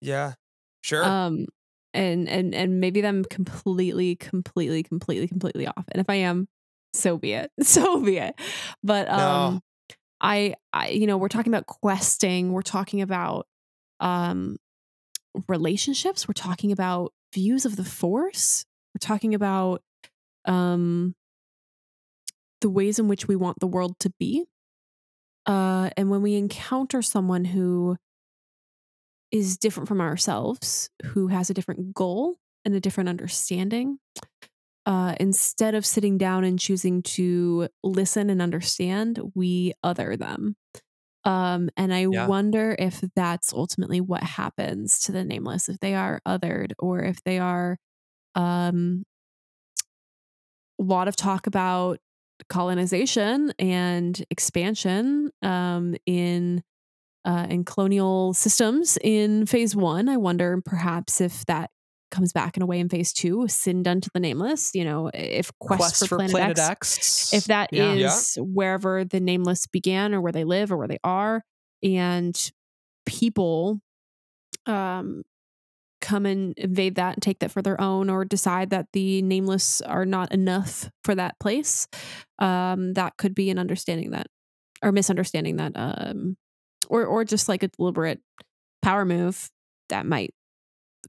Yeah, 0.00 0.34
sure. 0.82 1.04
Um, 1.04 1.46
and 1.94 2.28
and 2.28 2.54
and 2.54 2.80
maybe 2.80 3.00
them 3.00 3.24
completely, 3.24 4.16
completely, 4.16 4.82
completely, 4.82 5.28
completely 5.28 5.66
off. 5.66 5.84
And 5.92 6.00
if 6.00 6.08
I 6.08 6.14
am, 6.16 6.48
so 6.92 7.16
be 7.18 7.32
it. 7.32 7.50
So 7.62 8.02
be 8.02 8.18
it. 8.18 8.34
But 8.82 9.08
um, 9.08 9.18
No. 9.18 9.60
I, 10.20 10.54
I, 10.72 10.88
you 10.90 11.06
know, 11.06 11.16
we're 11.18 11.28
talking 11.28 11.52
about 11.52 11.66
questing. 11.66 12.52
We're 12.52 12.62
talking 12.62 13.02
about 13.02 13.46
um, 14.00 14.58
relationships. 15.48 16.28
We're 16.28 16.34
talking 16.34 16.72
about 16.72 17.12
views 17.34 17.64
of 17.64 17.76
the 17.76 17.84
force. 17.84 18.64
We're 18.94 19.06
talking 19.06 19.34
about 19.34 19.82
um, 20.48 21.14
the 22.60 22.70
ways 22.70 22.98
in 22.98 23.08
which 23.08 23.28
we 23.28 23.36
want 23.36 23.58
the 23.60 23.66
world 23.66 23.98
to 24.00 24.10
be. 24.18 24.46
Uh, 25.46 25.90
and 25.96 26.10
when 26.10 26.22
we 26.22 26.34
encounter 26.34 27.00
someone 27.02 27.44
who 27.44 27.96
is 29.30 29.58
different 29.58 29.88
from 29.88 30.00
ourselves, 30.00 30.90
who 31.04 31.28
has 31.28 31.50
a 31.50 31.54
different 31.54 31.94
goal 31.94 32.36
and 32.64 32.74
a 32.74 32.80
different 32.80 33.08
understanding, 33.08 33.98
uh, 34.86 35.14
instead 35.20 35.74
of 35.74 35.86
sitting 35.86 36.18
down 36.18 36.44
and 36.44 36.58
choosing 36.58 37.02
to 37.02 37.68
listen 37.84 38.30
and 38.30 38.42
understand, 38.42 39.20
we 39.34 39.74
other 39.84 40.16
them. 40.16 40.56
Um, 41.24 41.70
and 41.76 41.94
I 41.94 42.06
Yeah. 42.10 42.28
wonder 42.28 42.76
if 42.78 43.02
that's 43.16 43.52
ultimately 43.52 44.00
what 44.00 44.22
happens 44.22 45.00
to 45.02 45.12
the 45.12 45.24
nameless, 45.24 45.68
if 45.68 45.80
they 45.80 45.94
are 45.94 46.20
othered 46.26 46.72
or 46.78 47.02
if 47.02 47.22
they 47.24 47.38
are 47.38 47.78
um, 48.34 49.04
a 50.78 50.82
lot 50.82 51.08
of 51.08 51.16
talk 51.16 51.46
about 51.46 51.98
colonization 52.48 53.52
and 53.58 54.24
expansion 54.30 55.30
um, 55.42 55.96
in 56.06 56.62
uh, 57.24 57.46
in 57.50 57.64
colonial 57.64 58.32
systems 58.32 58.96
in 59.02 59.44
phase 59.46 59.76
one. 59.76 60.08
I 60.08 60.16
wonder 60.16 60.60
perhaps 60.64 61.20
if 61.20 61.44
that 61.46 61.70
comes 62.10 62.32
back 62.32 62.56
in 62.56 62.62
a 62.62 62.66
way 62.66 62.78
in 62.78 62.88
phase 62.88 63.12
two, 63.12 63.46
sin 63.48 63.82
done 63.82 64.00
to 64.00 64.10
the 64.14 64.20
nameless. 64.20 64.70
You 64.74 64.84
know, 64.84 65.10
if 65.12 65.50
quest, 65.58 66.08
for, 66.08 66.16
Planet, 66.16 66.58
X, 66.58 67.32
if 67.34 67.44
that 67.44 67.72
is 67.72 67.78
yeah. 67.78 68.42
Yeah. 68.42 68.48
wherever 68.48 69.04
the 69.04 69.20
nameless 69.20 69.66
began 69.66 70.14
or 70.14 70.20
where 70.20 70.32
they 70.32 70.44
live 70.44 70.72
or 70.72 70.76
where 70.76 70.88
they 70.88 71.00
are, 71.04 71.42
and 71.82 72.52
people 73.04 73.80
um 74.66 75.22
come 76.00 76.26
and 76.26 76.54
invade 76.58 76.94
that 76.96 77.14
and 77.14 77.22
take 77.22 77.40
that 77.40 77.50
for 77.50 77.62
their 77.62 77.80
own 77.80 78.08
or 78.10 78.24
decide 78.24 78.70
that 78.70 78.86
the 78.92 79.22
nameless 79.22 79.80
are 79.82 80.04
not 80.06 80.32
enough 80.32 80.90
for 81.04 81.14
that 81.14 81.38
place 81.40 81.88
um 82.38 82.92
that 82.94 83.16
could 83.16 83.34
be 83.34 83.50
an 83.50 83.58
understanding 83.58 84.10
that 84.10 84.26
or 84.82 84.92
misunderstanding 84.92 85.56
that 85.56 85.72
um 85.74 86.36
or 86.88 87.04
or 87.04 87.24
just 87.24 87.48
like 87.48 87.62
a 87.62 87.68
deliberate 87.68 88.20
power 88.82 89.04
move 89.04 89.50
that 89.88 90.06
might 90.06 90.32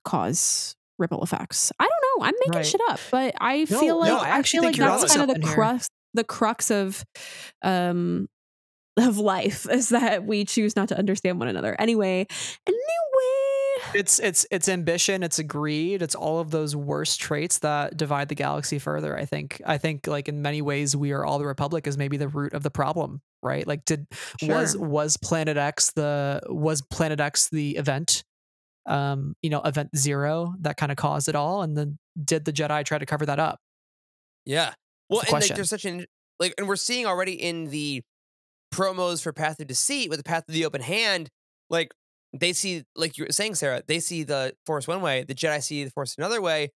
cause 0.03 0.75
ripple 0.97 1.23
effects 1.23 1.71
i 1.79 1.83
don't 1.87 2.19
know 2.19 2.25
i'm 2.25 2.33
making 2.39 2.53
Right. 2.55 2.65
shit 2.65 2.81
up 2.89 2.99
but 3.11 3.35
i 3.39 3.65
No, 3.69 3.79
feel 3.79 3.99
like 3.99 4.09
no, 4.11 4.17
I 4.17 4.29
i, 4.29 4.29
actually 4.39 4.59
feel 4.59 4.83
like 4.85 4.99
that's 4.99 5.15
kind 5.15 5.29
of 5.29 5.35
the 5.35 5.47
here. 5.47 5.53
crux 5.55 5.87
the 6.13 6.23
crux 6.23 6.71
of 6.71 7.05
um 7.61 8.27
of 8.97 9.17
life 9.17 9.67
is 9.71 9.89
that 9.89 10.25
we 10.25 10.45
choose 10.45 10.75
not 10.75 10.89
to 10.89 10.97
understand 10.97 11.39
one 11.39 11.47
another 11.47 11.75
anyway 11.79 12.25
anyway 12.67 13.38
it's 13.93 14.19
it's 14.19 14.45
it's 14.51 14.69
ambition, 14.69 15.23
it's 15.23 15.39
a 15.39 15.43
greed, 15.43 16.01
it's 16.01 16.15
all 16.15 16.39
of 16.39 16.51
those 16.51 16.75
worst 16.75 17.19
traits 17.19 17.59
that 17.59 17.97
divide 17.97 18.29
the 18.29 18.35
galaxy 18.35 18.79
further. 18.79 19.17
I 19.17 19.25
think 19.25 19.61
I 19.65 19.77
think 19.77 20.07
like 20.07 20.27
in 20.27 20.41
many 20.41 20.61
ways 20.61 20.95
we 20.95 21.11
are 21.11 21.25
all 21.25 21.39
the 21.39 21.45
Republic 21.45 21.87
is 21.87 21.97
maybe 21.97 22.17
the 22.17 22.27
root 22.27 22.53
of 22.53 22.63
the 22.63 22.71
problem 22.71 23.21
right? 23.41 23.65
Like, 23.65 23.85
did 23.85 24.07
was 24.41 24.73
Sure. 24.73 24.81
was 24.81 25.17
Planet 25.17 25.57
X 25.57 25.91
the 25.91 26.41
was 26.47 26.81
Planet 26.81 27.19
X 27.19 27.49
the 27.49 27.77
event? 27.77 28.23
Um, 28.85 29.35
you 29.41 29.49
know, 29.49 29.61
event 29.61 29.95
zero 29.95 30.55
that 30.61 30.77
kind 30.77 30.91
of 30.91 30.97
caused 30.97 31.29
it 31.29 31.35
all, 31.35 31.61
and 31.61 31.77
then 31.77 31.99
did 32.23 32.45
the 32.45 32.53
Jedi 32.53 32.83
try 32.85 32.97
to 32.97 33.05
cover 33.05 33.25
that 33.25 33.39
up? 33.39 33.59
Yeah. 34.45 34.73
Well, 35.09 35.21
and 35.21 35.31
like 35.31 35.47
there's 35.47 35.69
such 35.69 35.85
an 35.85 36.05
like, 36.39 36.53
and 36.57 36.67
we're 36.67 36.75
seeing 36.75 37.05
already 37.05 37.33
in 37.33 37.65
the 37.65 38.01
promos 38.73 39.21
for 39.21 39.31
Path 39.33 39.59
of 39.59 39.67
Deceit 39.67 40.09
with 40.09 40.17
the 40.17 40.23
Path 40.23 40.45
of 40.47 40.53
the 40.53 40.65
Open 40.65 40.81
Hand, 40.81 41.29
like 41.69 41.91
they 42.33 42.53
see, 42.53 42.83
like 42.95 43.17
you 43.17 43.25
were 43.25 43.31
saying, 43.31 43.55
Sarah, 43.55 43.83
they 43.87 43.99
see 43.99 44.23
the 44.23 44.53
Force 44.65 44.87
one 44.87 45.01
way, 45.01 45.23
the 45.23 45.35
Jedi 45.35 45.61
see 45.63 45.83
the 45.83 45.91
Force 45.91 46.15
another 46.17 46.41
way. 46.41 46.71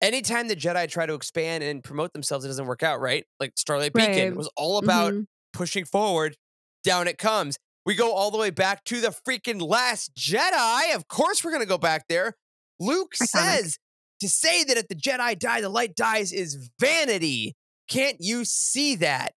Anytime 0.00 0.48
the 0.48 0.56
Jedi 0.56 0.88
try 0.90 1.06
to 1.06 1.14
expand 1.14 1.62
and 1.62 1.82
promote 1.84 2.12
themselves, 2.12 2.44
it 2.44 2.48
doesn't 2.48 2.66
work 2.66 2.82
out, 2.82 3.00
right? 3.00 3.24
Like 3.38 3.52
Starlight 3.56 3.92
Beacon 3.92 4.30
Right. 4.30 4.36
was 4.36 4.50
all 4.56 4.78
about 4.78 5.12
Mhm. 5.12 5.26
pushing 5.52 5.84
forward, 5.84 6.36
down 6.82 7.06
it 7.06 7.18
comes. 7.18 7.56
We 7.86 7.94
go 7.94 8.12
all 8.12 8.30
the 8.30 8.38
way 8.38 8.50
back 8.50 8.84
to 8.84 9.00
the 9.00 9.08
freaking 9.10 9.60
last 9.60 10.14
Jedi. 10.14 10.94
Of 10.94 11.06
course, 11.08 11.44
we're 11.44 11.50
going 11.50 11.62
to 11.62 11.68
go 11.68 11.78
back 11.78 12.06
there. 12.08 12.36
Luke 12.80 13.14
Iconic. 13.14 13.26
says 13.28 13.78
to 14.20 14.28
say 14.28 14.64
that 14.64 14.76
if 14.76 14.88
the 14.88 14.94
Jedi 14.96 15.38
die, 15.38 15.60
the 15.60 15.68
light 15.68 15.94
dies 15.94 16.32
is 16.32 16.70
vanity. 16.80 17.54
Can't 17.88 18.16
you 18.20 18.44
see 18.44 18.96
that? 18.96 19.34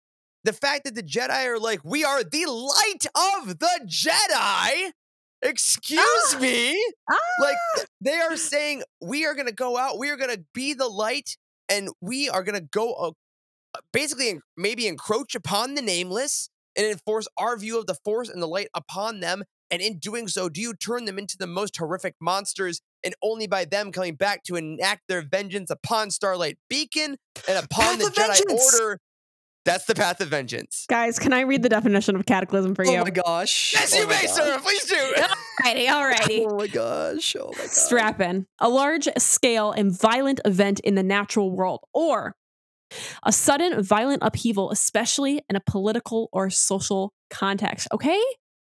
The 0.46 0.54
fact 0.54 0.84
that 0.86 0.96
the 0.96 1.04
Jedi 1.04 1.46
are 1.46 1.60
like, 1.60 1.80
we 1.84 2.04
are 2.04 2.24
the 2.24 2.46
light 2.46 3.06
of 3.16 3.60
the 3.60 3.80
Jedi. 3.86 4.92
Excuse 5.44 6.00
Ah! 6.00 6.38
me. 6.42 6.72
Like 7.40 7.56
Ah! 7.56 7.76
th- 7.76 7.88
they 8.02 8.20
are 8.20 8.36
saying 8.38 8.84
we 9.02 9.26
are 9.26 9.34
going 9.36 9.48
to 9.48 9.54
go 9.54 9.78
out, 9.78 10.00
we 10.00 10.10
are 10.10 10.18
going 10.18 10.36
to 10.36 10.44
be 10.54 10.74
the 10.74 10.88
light, 10.88 11.38
and 11.70 11.90
we 12.02 12.30
are 12.30 12.44
going 12.44 12.60
to 12.60 12.68
go 12.72 12.94
uh, 12.94 13.12
basically 13.92 14.40
maybe 14.58 14.88
encroach 14.88 15.36
upon 15.36 15.76
the 15.76 15.82
nameless 15.82 16.50
and 16.76 16.88
enforce 16.88 17.28
our 17.38 17.58
view 17.58 17.78
of 17.80 17.88
the 17.88 17.96
force 18.04 18.30
and 18.30 18.42
the 18.42 18.48
light 18.48 18.68
upon 18.74 19.20
them. 19.20 19.44
And 19.72 19.82
in 19.82 19.98
doing 19.98 20.28
so, 20.28 20.50
do 20.50 20.62
you 20.62 20.76
turn 20.76 21.06
them 21.06 21.18
into 21.18 21.36
the 21.38 21.48
most 21.48 21.76
horrific 21.78 22.14
monsters? 22.22 22.82
And 23.04 23.16
only 23.24 23.48
by 23.48 23.66
them 23.66 23.92
coming 23.92 24.16
back 24.16 24.44
to 24.44 24.56
enact 24.56 25.02
their 25.10 25.24
vengeance 25.24 25.72
upon 25.72 26.12
Starlight 26.12 26.58
Beacon 26.70 27.18
and 27.48 27.58
upon 27.66 27.98
Path 27.98 28.00
the 28.00 28.06
Jedi 28.06 28.28
vengeance! 28.28 28.80
Order. 28.80 29.00
That's 29.66 29.86
the 29.86 29.96
path 29.96 30.20
of 30.20 30.28
vengeance. 30.28 30.86
Guys, 30.90 31.20
can 31.20 31.32
I 31.32 31.42
read 31.42 31.64
the 31.64 31.70
definition 31.70 32.16
of 32.18 32.26
cataclysm 32.26 32.76
for 32.76 32.86
oh 32.86 32.92
you? 32.92 32.98
Oh 33.00 33.04
my 33.04 33.10
gosh! 33.12 33.74
Yes, 33.74 33.94
Oh 33.96 34.02
you 34.02 34.08
may, 34.08 34.22
gosh. 34.22 34.32
Sarah. 34.32 34.60
Please 34.60 34.86
do. 34.86 34.96
Alrighty, 35.64 35.88
alrighty. 35.88 36.46
Oh 36.50 36.58
my 36.58 36.68
gosh! 36.68 37.36
Oh 37.40 37.48
my 37.52 37.58
gosh! 37.58 37.70
Strap 37.70 38.20
in. 38.20 38.46
A 38.60 38.68
large 38.68 39.08
scale 39.18 39.72
and 39.72 39.98
violent 39.98 40.42
event 40.44 40.80
in 40.82 40.96
the 40.96 41.04
natural 41.04 41.52
world, 41.56 41.82
or 41.94 42.36
a 43.24 43.32
sudden 43.32 43.82
violent 43.82 44.20
upheaval, 44.22 44.70
especially 44.72 45.42
in 45.50 45.56
a 45.56 45.62
political 45.62 46.30
or 46.34 46.50
social 46.50 47.14
context. 47.30 47.88
Okay? 47.94 48.22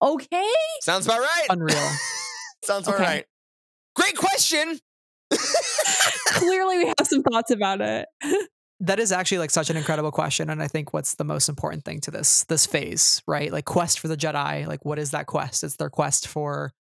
Okay? 0.02 0.50
Sounds 0.82 1.06
about 1.08 1.20
right. 1.20 1.48
Unreal. 1.50 1.90
Sounds 2.64 2.88
about 2.88 3.00
Okay. 3.02 3.10
right. 3.10 3.26
Great 3.96 4.16
question. 4.18 4.78
Clearly, 6.28 6.78
we 6.80 6.86
have 6.86 6.96
some 7.08 7.24
thoughts 7.24 7.50
about 7.52 7.82
it. 7.82 8.08
That 8.88 9.00
is 9.00 9.12
actually 9.12 9.38
like 9.40 9.52
such 9.52 9.70
an 9.70 9.78
incredible 9.78 10.12
question 10.12 10.50
and 10.50 10.62
i 10.62 10.68
think 10.68 10.94
what's 10.94 11.16
the 11.16 11.24
most 11.24 11.50
important 11.50 11.84
thing 11.86 12.00
to 12.02 12.12
this 12.12 12.44
this 12.46 12.66
phase 12.66 13.22
right 13.28 13.52
like 13.52 13.66
quest 13.66 14.00
for 14.00 14.08
the 14.08 14.18
jedi 14.18 14.66
like 14.68 14.84
what 14.86 15.00
is 15.00 15.12
that 15.12 15.26
quest 15.26 15.64
it's 15.64 15.76
their 15.78 15.90
quest 15.90 16.28
for 16.28 16.72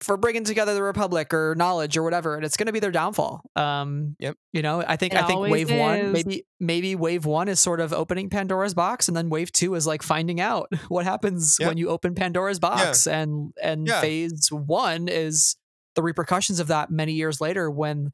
for 0.00 0.16
bringing 0.16 0.44
together 0.44 0.74
the 0.74 0.82
republic 0.82 1.34
or 1.34 1.56
knowledge 1.56 1.96
or 1.96 2.04
whatever 2.04 2.36
and 2.36 2.44
it's 2.44 2.56
going 2.56 2.66
to 2.68 2.72
be 2.72 2.78
their 2.78 2.92
downfall 2.92 3.42
um 3.56 4.14
Yep. 4.20 4.36
you 4.52 4.62
know 4.62 4.80
i 4.86 4.94
think 4.96 5.12
It 5.12 5.18
i 5.20 5.26
think 5.26 5.36
always 5.36 5.50
wave 5.50 5.70
one 5.80 6.12
maybe 6.12 6.44
maybe 6.60 6.94
wave 6.94 7.24
one 7.26 7.48
is 7.48 7.58
sort 7.58 7.80
of 7.80 7.92
opening 7.92 8.30
pandora's 8.30 8.74
box 8.74 9.08
and 9.08 9.16
then 9.16 9.28
wave 9.28 9.50
two 9.50 9.74
is 9.74 9.86
like 9.88 10.02
finding 10.04 10.40
out 10.40 10.68
what 10.88 11.04
happens 11.04 11.56
Yep. 11.58 11.68
when 11.68 11.78
you 11.78 11.88
open 11.88 12.14
pandora's 12.14 12.60
box 12.60 13.06
and 13.08 13.52
and 13.60 13.88
Yeah. 13.88 14.00
phase 14.00 14.48
one 14.52 15.08
is 15.08 15.56
the 15.96 16.02
repercussions 16.02 16.60
of 16.60 16.68
that 16.68 16.90
many 16.92 17.14
years 17.14 17.40
later 17.40 17.68
when 17.68 18.12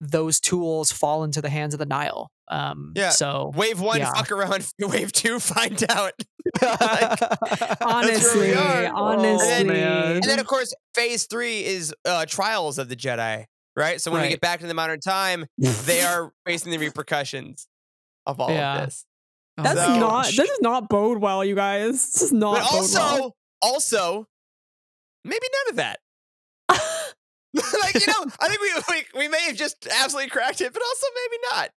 those 0.00 0.40
tools 0.40 0.92
fall 0.92 1.24
into 1.24 1.40
the 1.42 1.48
hands 1.50 1.74
of 1.74 1.78
the 1.78 1.86
Nihil. 1.86 2.30
Um, 2.48 2.92
Yeah. 2.94 3.10
So 3.10 3.52
Wave 3.56 3.80
one, 3.80 3.98
Yeah. 3.98 4.12
fuck 4.12 4.30
around. 4.30 4.66
Wave 4.80 5.12
two, 5.12 5.40
find 5.40 5.82
out. 5.90 6.12
Honestly, 7.80 8.54
honestly. 8.54 9.48
And 9.52 9.68
man. 9.68 10.12
And 10.16 10.22
then, 10.24 10.38
of 10.38 10.46
course, 10.46 10.74
phase 10.94 11.26
three 11.26 11.64
is 11.64 11.94
uh, 12.04 12.24
trials 12.26 12.78
of 12.78 12.88
the 12.88 12.96
Jedi, 12.96 13.44
right? 13.76 14.00
So 14.00 14.10
when 14.10 14.22
we 14.22 14.28
get 14.28 14.40
back 14.40 14.60
to 14.60 14.66
the 14.66 14.74
modern 14.74 15.00
time, 15.00 15.46
they 15.58 16.02
are 16.02 16.32
facing 16.44 16.70
the 16.72 16.78
repercussions 16.78 17.66
of 18.26 18.40
all 18.40 18.50
Yeah. 18.50 18.78
of 18.80 18.84
this. 18.86 19.04
Oh 19.58 19.62
That's 19.62 19.80
So- 19.80 19.98
not, 19.98 20.26
this 20.26 20.38
is 20.50 20.60
not 20.60 20.88
bode 20.88 21.18
well, 21.18 21.44
you 21.44 21.54
guys. 21.54 21.92
This 21.92 22.20
does 22.20 22.32
not 22.32 22.60
But 22.60 22.70
bode 22.70 22.76
also, 22.78 22.98
well. 23.00 23.36
also, 23.62 24.28
maybe 25.24 25.46
none 25.64 25.70
of 25.70 25.76
that. 25.76 26.00
like 27.82 27.94
you 27.94 28.06
know, 28.06 28.26
I 28.40 28.48
think 28.48 28.60
we, 28.60 28.70
we 29.14 29.20
we 29.24 29.28
may 29.28 29.40
have 29.46 29.56
just 29.56 29.86
absolutely 30.02 30.30
cracked 30.30 30.60
it, 30.60 30.72
but 30.72 30.82
also 30.82 31.06
maybe 31.14 31.42
not. 31.50 31.70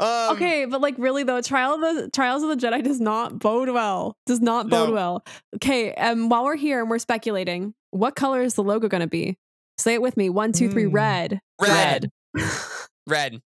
Um, 0.00 0.36
okay, 0.36 0.64
but 0.64 0.80
like 0.80 0.94
really 0.98 1.22
though, 1.22 1.40
trial 1.40 1.74
of 1.74 1.80
the 1.80 2.10
trials 2.10 2.42
of 2.42 2.48
the 2.48 2.56
Jedi 2.56 2.82
does 2.82 3.00
not 3.00 3.38
bode 3.38 3.68
well. 3.70 4.16
Does 4.26 4.40
not 4.40 4.68
bode 4.68 4.88
No. 4.88 4.94
well. 4.94 5.24
Okay, 5.56 5.94
um, 5.94 6.28
while 6.28 6.44
we're 6.44 6.56
here 6.56 6.80
and 6.80 6.90
we're 6.90 6.98
speculating, 6.98 7.74
what 7.90 8.16
color 8.16 8.42
is 8.42 8.54
the 8.54 8.62
logo 8.64 8.88
going 8.88 9.02
to 9.02 9.06
be? 9.06 9.36
Say 9.78 9.94
it 9.94 10.02
with 10.02 10.16
me. 10.16 10.28
One, 10.28 10.52
two, 10.52 10.70
three. 10.70 10.84
Mm. 10.84 10.92
Red. 10.94 11.40
red, 11.60 12.10
red. 13.06 13.40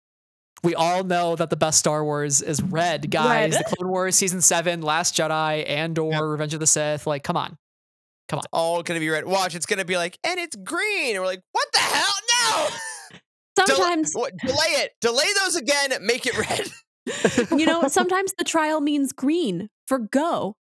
we 0.63 0.75
all 0.75 1.03
know 1.03 1.35
that 1.35 1.49
the 1.49 1.55
best 1.57 1.79
Star 1.79 2.03
Wars 2.03 2.41
is 2.41 2.61
red, 2.61 3.09
guys. 3.11 3.53
Red. 3.53 3.65
The 3.65 3.75
Clone 3.75 3.89
Wars 3.91 4.15
season 4.15 4.41
seven, 4.41 4.81
Last 4.81 5.15
Jedi, 5.15 5.63
and 5.67 5.97
or 5.99 6.11
Yep. 6.11 6.21
Revenge 6.21 6.53
of 6.53 6.59
the 6.61 6.67
Sith. 6.67 7.05
Like, 7.05 7.23
come 7.23 7.37
on. 7.37 7.57
All 8.51 8.81
gonna 8.83 8.99
be 8.99 9.09
red. 9.09 9.25
Watch, 9.25 9.55
it's 9.55 9.65
gonna 9.65 9.85
be 9.85 9.97
like, 9.97 10.17
and 10.25 10.39
it's 10.39 10.55
green. 10.55 11.15
And 11.15 11.19
we're 11.21 11.27
like, 11.27 11.41
what 11.51 11.67
the 11.73 11.79
hell? 11.79 12.13
No. 12.51 12.67
Del- 13.55 13.67
Sometimes 13.67 14.13
what, 14.13 14.35
delay 14.37 14.53
it. 14.83 14.91
Delay 14.99 15.25
those 15.43 15.55
again. 15.55 15.93
Make 16.01 16.25
it 16.25 16.37
red. 16.37 16.67
you 17.59 17.65
know. 17.65 17.87
Sometimes 17.87 18.33
the 18.37 18.43
trial 18.43 18.81
means 18.81 19.13
green 19.13 19.69
for 19.87 19.99
go 19.99 20.55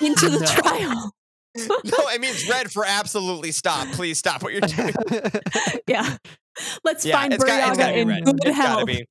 into 0.00 0.28
the 0.28 0.40
No. 0.40 0.46
trial. 0.46 1.12
no, 1.56 2.08
it 2.10 2.20
means 2.20 2.48
red 2.48 2.70
for 2.70 2.84
absolutely 2.84 3.50
stop. 3.52 3.88
Please 3.92 4.18
stop 4.18 4.42
what 4.42 4.52
you're 4.52 4.60
doing. 4.60 4.94
Yeah. 5.88 6.16
Let's 6.84 7.04
Yeah, 7.04 7.16
find 7.16 7.32
it's 7.32 7.42
Burryaga 7.42 7.68
it's 7.70 7.78
gotta 7.78 7.94
be 7.94 8.00
in 8.00 8.08
red. 8.08 8.24
good 8.24 8.40
It's 8.44 8.56
health, 8.56 8.86
be. 8.86 9.04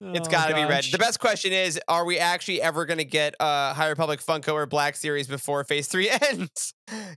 Please. 0.00 0.18
It's 0.18 0.28
Oh, 0.28 0.30
got 0.30 0.48
to 0.48 0.54
be 0.54 0.64
red. 0.64 0.84
The 0.84 0.98
best 0.98 1.20
question 1.20 1.52
is: 1.52 1.80
Are 1.88 2.04
we 2.04 2.18
actually 2.18 2.60
ever 2.60 2.84
going 2.86 2.98
to 2.98 3.04
get 3.04 3.34
uh, 3.40 3.72
High 3.74 3.88
Republic 3.88 4.20
Funko 4.20 4.52
or 4.52 4.66
Black 4.66 4.94
Series 4.96 5.26
before 5.26 5.64
Phase 5.64 5.88
Three 5.88 6.10
ends? 6.30 6.74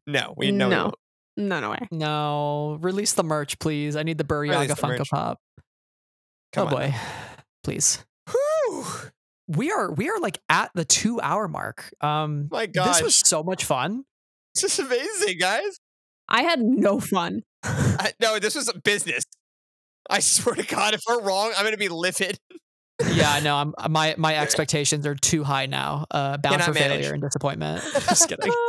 no, 0.08 0.34
we 0.38 0.52
know. 0.52 0.70
No. 0.70 0.94
No, 1.38 1.60
no 1.62 1.70
way. 1.72 1.88
No, 1.92 2.78
release 2.82 3.14
the 3.14 3.24
merch, 3.24 3.60
please. 3.60 3.96
I 3.96 4.04
need 4.04 4.18
the 4.18 4.26
Release 4.30 4.56
Burryaga 4.56 4.78
Funko 4.80 4.98
merch. 5.00 5.10
Pop. 5.10 5.40
Come 6.54 6.68
oh 6.68 6.76
on. 6.76 6.90
boy, 6.92 6.96
please. 7.64 8.04
Whew. 8.30 8.86
We 9.48 9.72
are 9.72 9.92
we 9.92 10.10
are 10.10 10.20
like 10.20 10.40
at 10.50 10.70
the 10.76 10.86
two 10.86 11.20
hour 11.22 11.48
mark. 11.48 11.92
Um, 12.02 12.48
My 12.52 12.66
gosh, 12.66 12.96
this 12.98 13.02
was 13.02 13.16
so 13.16 13.42
much 13.44 13.64
fun. 13.66 14.04
this 14.56 14.78
is 14.78 14.86
amazing, 14.86 15.38
guys. 15.40 15.80
I 16.28 16.44
had 16.44 16.60
no 16.62 17.00
fun. 17.00 17.42
I, 17.64 18.14
no, 18.22 18.38
this 18.40 18.56
was 18.56 18.72
business. 18.84 19.24
I 20.10 20.20
swear 20.20 20.56
to 20.56 20.64
God, 20.64 20.94
if 20.94 21.02
we're 21.10 21.22
wrong, 21.22 21.52
I'm 21.58 21.64
going 21.64 21.74
to 21.74 21.78
be 21.78 21.90
livid. 21.90 22.38
yeah, 23.14 23.32
I 23.32 23.40
know. 23.40 23.56
I'm 23.56 23.74
my 23.92 24.16
my 24.18 24.38
expectations 24.38 25.06
are 25.06 25.16
too 25.16 25.44
high 25.44 25.66
now. 25.66 26.06
Uh, 26.12 26.38
bound 26.38 26.60
Cannot 26.60 26.66
for 26.66 26.74
manage. 26.74 27.02
failure 27.02 27.14
and 27.14 27.22
disappointment. 27.22 27.84
Just 27.94 28.30
kidding. 28.30 28.52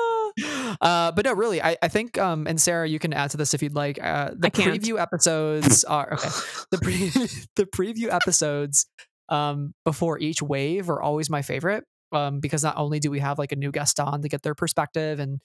Uh, 0.80 1.10
but 1.10 1.24
no, 1.24 1.32
really, 1.32 1.60
I, 1.60 1.76
I 1.82 1.88
think, 1.88 2.16
um, 2.16 2.46
and 2.46 2.58
Sarah, 2.58 2.88
you 2.88 3.00
can 3.00 3.12
add 3.12 3.32
to 3.32 3.36
this 3.36 3.52
if 3.52 3.62
you'd 3.62 3.74
like. 3.74 4.02
Uh, 4.02 4.30
the 4.32 4.48
preview 4.50 4.98
episodes 4.98 5.82
are 5.84 6.14
okay. 6.14 6.28
The 6.70 6.78
pre- 6.78 7.08
the 7.56 7.66
preview 7.66 8.12
episodes 8.12 8.86
um, 9.28 9.74
before 9.84 10.20
each 10.20 10.40
wave 10.40 10.88
are 10.88 11.02
always 11.02 11.28
my 11.28 11.42
favorite 11.42 11.84
um, 12.12 12.38
because 12.38 12.62
not 12.62 12.76
only 12.76 13.00
do 13.00 13.10
we 13.10 13.18
have 13.18 13.38
like 13.38 13.50
a 13.50 13.56
new 13.56 13.72
guest 13.72 13.98
on 13.98 14.22
to 14.22 14.28
get 14.28 14.42
their 14.42 14.54
perspective 14.54 15.18
and 15.18 15.40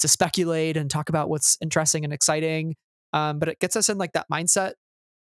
to 0.00 0.08
speculate 0.08 0.76
and 0.76 0.90
talk 0.90 1.08
about 1.08 1.30
what's 1.30 1.56
interesting 1.62 2.04
and 2.04 2.12
exciting, 2.12 2.74
um, 3.14 3.38
but 3.38 3.48
it 3.48 3.58
gets 3.58 3.76
us 3.76 3.88
in 3.88 3.96
like 3.96 4.12
that 4.12 4.26
mindset 4.30 4.72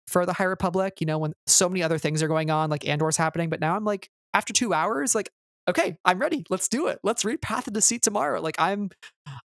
for 0.07 0.25
the 0.25 0.33
High 0.33 0.45
Republic. 0.45 0.99
You 0.99 1.07
know, 1.07 1.17
when 1.17 1.33
so 1.47 1.69
many 1.69 1.83
other 1.83 1.97
things 1.97 2.21
are 2.23 2.27
going 2.27 2.49
on, 2.49 2.69
like 2.69 2.87
Andor's 2.87 3.17
happening, 3.17 3.49
but 3.49 3.59
now 3.59 3.75
I'm 3.75 3.85
like, 3.85 4.09
after 4.33 4.53
two 4.53 4.73
hours, 4.73 5.15
like, 5.15 5.29
okay, 5.67 5.97
I'm 6.05 6.19
ready. 6.19 6.45
Let's 6.49 6.67
do 6.67 6.87
it. 6.87 6.99
Let's 7.03 7.25
read 7.25 7.41
Path 7.41 7.67
of 7.67 7.73
Deceit 7.73 8.03
tomorrow. 8.03 8.41
Like, 8.41 8.55
I'm, 8.59 8.89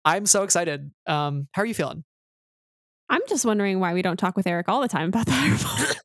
I'm 0.05 0.27
so 0.27 0.43
excited. 0.43 0.91
Um, 1.07 1.49
how 1.53 1.63
are 1.63 1.67
you 1.67 1.75
feeling? 1.75 2.05
I'm 3.11 3.23
just 3.29 3.45
wondering 3.45 3.81
why 3.81 3.95
we 3.95 4.03
don't 4.03 4.19
talk 4.19 4.37
with 4.37 4.47
Eric 4.47 4.69
all 4.69 4.83
the 4.83 4.89
time 4.89 5.09
about 5.09 5.27
the 5.27 5.33
High 5.33 5.53
Republic. 5.53 5.99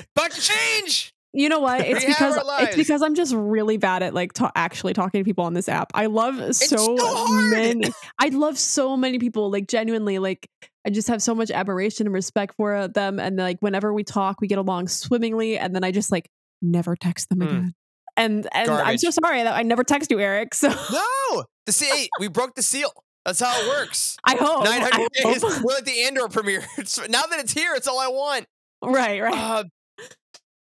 But 0.14 0.32
change. 0.32 1.12
You 1.32 1.50
know 1.50 1.60
what? 1.60 1.82
It's 1.82 2.00
We 2.00 2.06
because 2.06 2.38
it's 2.60 2.76
because 2.76 3.02
I'm 3.02 3.14
just 3.14 3.34
really 3.34 3.76
bad 3.76 4.02
at 4.02 4.14
like 4.14 4.32
ta- 4.32 4.52
actually 4.56 4.94
talking 4.94 5.20
to 5.20 5.24
people 5.24 5.44
on 5.44 5.52
this 5.52 5.68
app. 5.68 5.92
I 5.94 6.06
love 6.06 6.56
so, 6.56 6.96
so 6.96 7.28
many. 7.50 7.92
I 8.18 8.28
love 8.28 8.58
so 8.58 8.96
many 8.96 9.18
people. 9.18 9.50
Like 9.50 9.68
genuinely, 9.68 10.18
like 10.18 10.48
I 10.86 10.90
just 10.90 11.08
have 11.08 11.20
so 11.20 11.34
much 11.34 11.50
admiration 11.50 12.06
and 12.06 12.14
respect 12.14 12.54
for 12.56 12.74
uh, 12.74 12.86
them. 12.86 13.18
And 13.18 13.36
like 13.36 13.58
whenever 13.60 13.92
we 13.92 14.04
talk, 14.04 14.40
we 14.40 14.46
get 14.46 14.58
along 14.58 14.86
swimmingly. 14.88 15.58
And 15.58 15.74
then 15.74 15.82
I 15.82 15.90
just 15.90 16.12
like 16.12 16.30
never 16.62 16.94
text 16.94 17.28
them 17.28 17.40
Mm. 17.40 17.44
again. 17.48 17.74
And 18.16 18.48
and 18.54 18.70
I'm 18.70 18.96
so 18.96 19.10
sorry 19.10 19.42
that 19.42 19.54
I 19.54 19.62
never 19.62 19.84
text 19.84 20.10
you, 20.10 20.18
Eric. 20.20 20.54
So 20.54 20.68
No, 20.68 21.44
the 21.66 21.72
see, 21.72 22.08
we 22.18 22.28
broke 22.28 22.54
the 22.54 22.62
seal. 22.62 22.90
That's 23.26 23.40
how 23.40 23.52
it 23.60 23.68
works. 23.68 24.16
I 24.24 24.36
hope. 24.36 24.64
Nine 24.64 24.80
I 24.80 24.88
hundred 24.90 25.12
days. 25.12 25.42
hope. 25.42 25.62
We're 25.64 25.76
at 25.78 25.84
the 25.84 26.04
Andor 26.04 26.28
premiere. 26.28 26.60
Now 27.10 27.22
that 27.26 27.40
it's 27.40 27.52
here, 27.52 27.74
it's 27.74 27.88
all 27.88 27.98
I 27.98 28.06
want. 28.08 28.46
Right, 28.82 29.20
right. 29.20 29.34
Uh, 29.34 29.64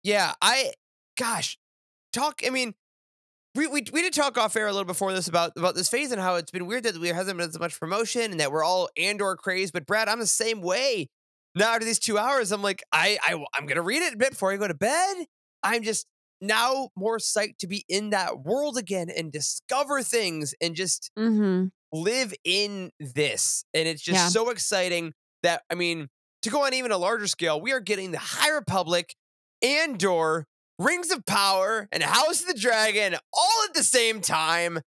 yeah, 0.03 0.33
I, 0.41 0.73
gosh, 1.17 1.57
talk. 2.13 2.41
I 2.45 2.49
mean, 2.49 2.73
we, 3.55 3.67
we 3.67 3.83
we 3.91 4.01
did 4.01 4.13
talk 4.13 4.37
off 4.37 4.55
air 4.55 4.67
a 4.67 4.71
little 4.71 4.85
before 4.85 5.11
this 5.13 5.27
about 5.27 5.51
about 5.57 5.75
this 5.75 5.89
phase 5.89 6.11
and 6.11 6.21
how 6.21 6.35
it's 6.35 6.51
been 6.51 6.67
weird 6.67 6.83
that 6.83 6.99
there 7.01 7.13
hasn't 7.13 7.37
been 7.37 7.49
as 7.49 7.59
much 7.59 7.79
promotion 7.79 8.31
and 8.31 8.39
that 8.39 8.51
we're 8.51 8.63
all 8.63 8.89
Andor 8.97 9.35
crazed. 9.35 9.73
But 9.73 9.85
Brad, 9.85 10.07
I'm 10.07 10.19
the 10.19 10.27
same 10.27 10.61
way. 10.61 11.09
Now 11.55 11.73
after 11.73 11.85
these 11.85 11.99
two 11.99 12.17
hours, 12.17 12.51
I'm 12.51 12.61
like, 12.61 12.83
I 12.91 13.17
I 13.23 13.43
I'm 13.55 13.65
gonna 13.65 13.81
read 13.81 14.01
it 14.01 14.13
a 14.13 14.17
bit 14.17 14.31
before 14.31 14.51
I 14.51 14.57
go 14.57 14.67
to 14.67 14.73
bed. 14.73 15.25
I'm 15.63 15.83
just 15.83 16.05
now 16.41 16.89
more 16.95 17.17
psyched 17.17 17.57
to 17.59 17.67
be 17.67 17.85
in 17.89 18.11
that 18.11 18.39
world 18.43 18.77
again 18.77 19.09
and 19.09 19.31
discover 19.31 20.01
things 20.01 20.53
and 20.61 20.75
just 20.75 21.11
mm-hmm. 21.17 21.65
live 21.91 22.33
in 22.43 22.91
this. 22.99 23.65
And 23.73 23.87
it's 23.87 24.01
just 24.01 24.17
Yeah. 24.17 24.27
so 24.29 24.49
exciting 24.49 25.13
that, 25.43 25.63
I 25.69 25.75
mean, 25.75 26.07
to 26.43 26.49
go 26.49 26.65
on 26.65 26.73
even 26.73 26.91
a 26.91 26.97
larger 26.97 27.27
scale, 27.27 27.59
we 27.59 27.73
are 27.73 27.81
getting 27.81 28.11
the 28.11 28.19
High 28.19 28.51
Republic, 28.51 29.15
Andor, 29.61 30.45
Rings 30.79 31.11
of 31.11 31.25
Power, 31.25 31.87
and 31.91 32.01
House 32.01 32.41
of 32.41 32.47
the 32.47 32.59
Dragon 32.59 33.15
all 33.33 33.63
at 33.67 33.73
the 33.73 33.83
same 33.83 34.21
time. 34.21 34.79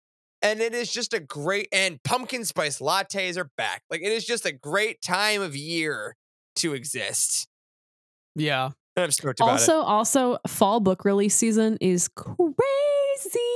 And 0.43 0.61
it 0.61 0.73
is 0.73 0.91
just 0.91 1.12
a 1.12 1.21
great, 1.21 1.69
and 1.71 2.03
pumpkin 2.03 2.47
spice 2.47 2.79
lattes 2.79 3.37
are 3.37 3.51
back. 3.59 3.83
Like, 3.91 4.01
it 4.01 4.11
is 4.11 4.25
just 4.25 4.47
a 4.47 4.53
great 4.53 5.03
time 5.03 5.43
of 5.43 5.55
year 5.55 6.17
to 6.57 6.73
exist. 6.73 7.47
Yeah. 8.35 8.71
And 8.97 9.05
I'm 9.05 9.11
stoked 9.11 9.41
about 9.41 9.49
it. 9.49 9.53
Also, 9.53 9.81
also, 9.83 10.39
fall 10.47 10.81
book 10.81 11.05
release 11.05 11.35
season 11.35 11.77
is 11.83 12.09
crazy. 12.09 12.35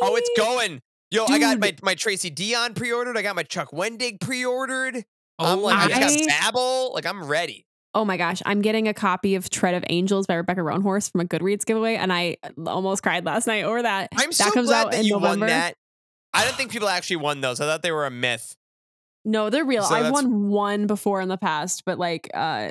Oh, 0.02 0.14
it's 0.16 0.30
going. 0.36 0.82
Yo, 1.10 1.24
I 1.26 1.38
got 1.38 1.58
my, 1.58 1.74
my 1.82 1.94
Tracy 1.94 2.30
Deonn 2.30 2.74
pre 2.74 2.92
ordered. 2.92 3.16
I 3.16 3.22
got 3.22 3.34
my 3.34 3.44
Chuck 3.44 3.70
Wendig 3.70 4.20
pre 4.20 4.44
ordered. 4.44 4.96
I'm 5.38 5.58
Oh, 5.60 5.62
like, 5.62 5.90
I 5.90 6.00
just 6.00 6.18
got 6.18 6.28
Babel. 6.28 6.92
Like, 6.92 7.06
I'm 7.06 7.24
ready. 7.24 7.64
Oh 7.94 8.04
my 8.04 8.16
gosh, 8.16 8.42
I'm 8.44 8.60
getting 8.60 8.88
a 8.88 8.94
copy 8.94 9.36
of 9.36 9.50
Tread 9.50 9.74
of 9.74 9.84
Angels 9.88 10.26
by 10.26 10.34
Rebecca 10.34 10.60
Roanhorse 10.60 11.12
from 11.12 11.20
a 11.20 11.24
Goodreads 11.24 11.64
giveaway, 11.64 11.94
and 11.94 12.12
I 12.12 12.36
almost 12.66 13.02
cried 13.02 13.24
last 13.24 13.46
night 13.46 13.64
over 13.64 13.82
that. 13.82 14.08
I'm 14.16 14.30
that 14.30 14.34
so 14.34 14.50
comes 14.50 14.68
glad 14.68 14.86
out 14.86 14.90
that 14.92 15.00
in 15.00 15.06
you 15.06 15.12
November. 15.12 15.40
won 15.46 15.48
that. 15.48 15.76
I 16.32 16.44
don't 16.44 16.54
think 16.56 16.72
people 16.72 16.88
actually 16.88 17.16
won 17.16 17.40
those. 17.40 17.60
I 17.60 17.66
thought 17.66 17.82
they 17.82 17.92
were 17.92 18.06
a 18.06 18.10
myth. 18.10 18.56
No, 19.24 19.48
they're 19.48 19.64
real. 19.64 19.84
So 19.84 19.94
I've 19.94 20.12
won 20.12 20.48
one 20.48 20.86
before 20.86 21.20
in 21.20 21.28
the 21.28 21.36
past, 21.38 21.84
but 21.86 21.98
like, 21.98 22.28
uh, 22.34 22.70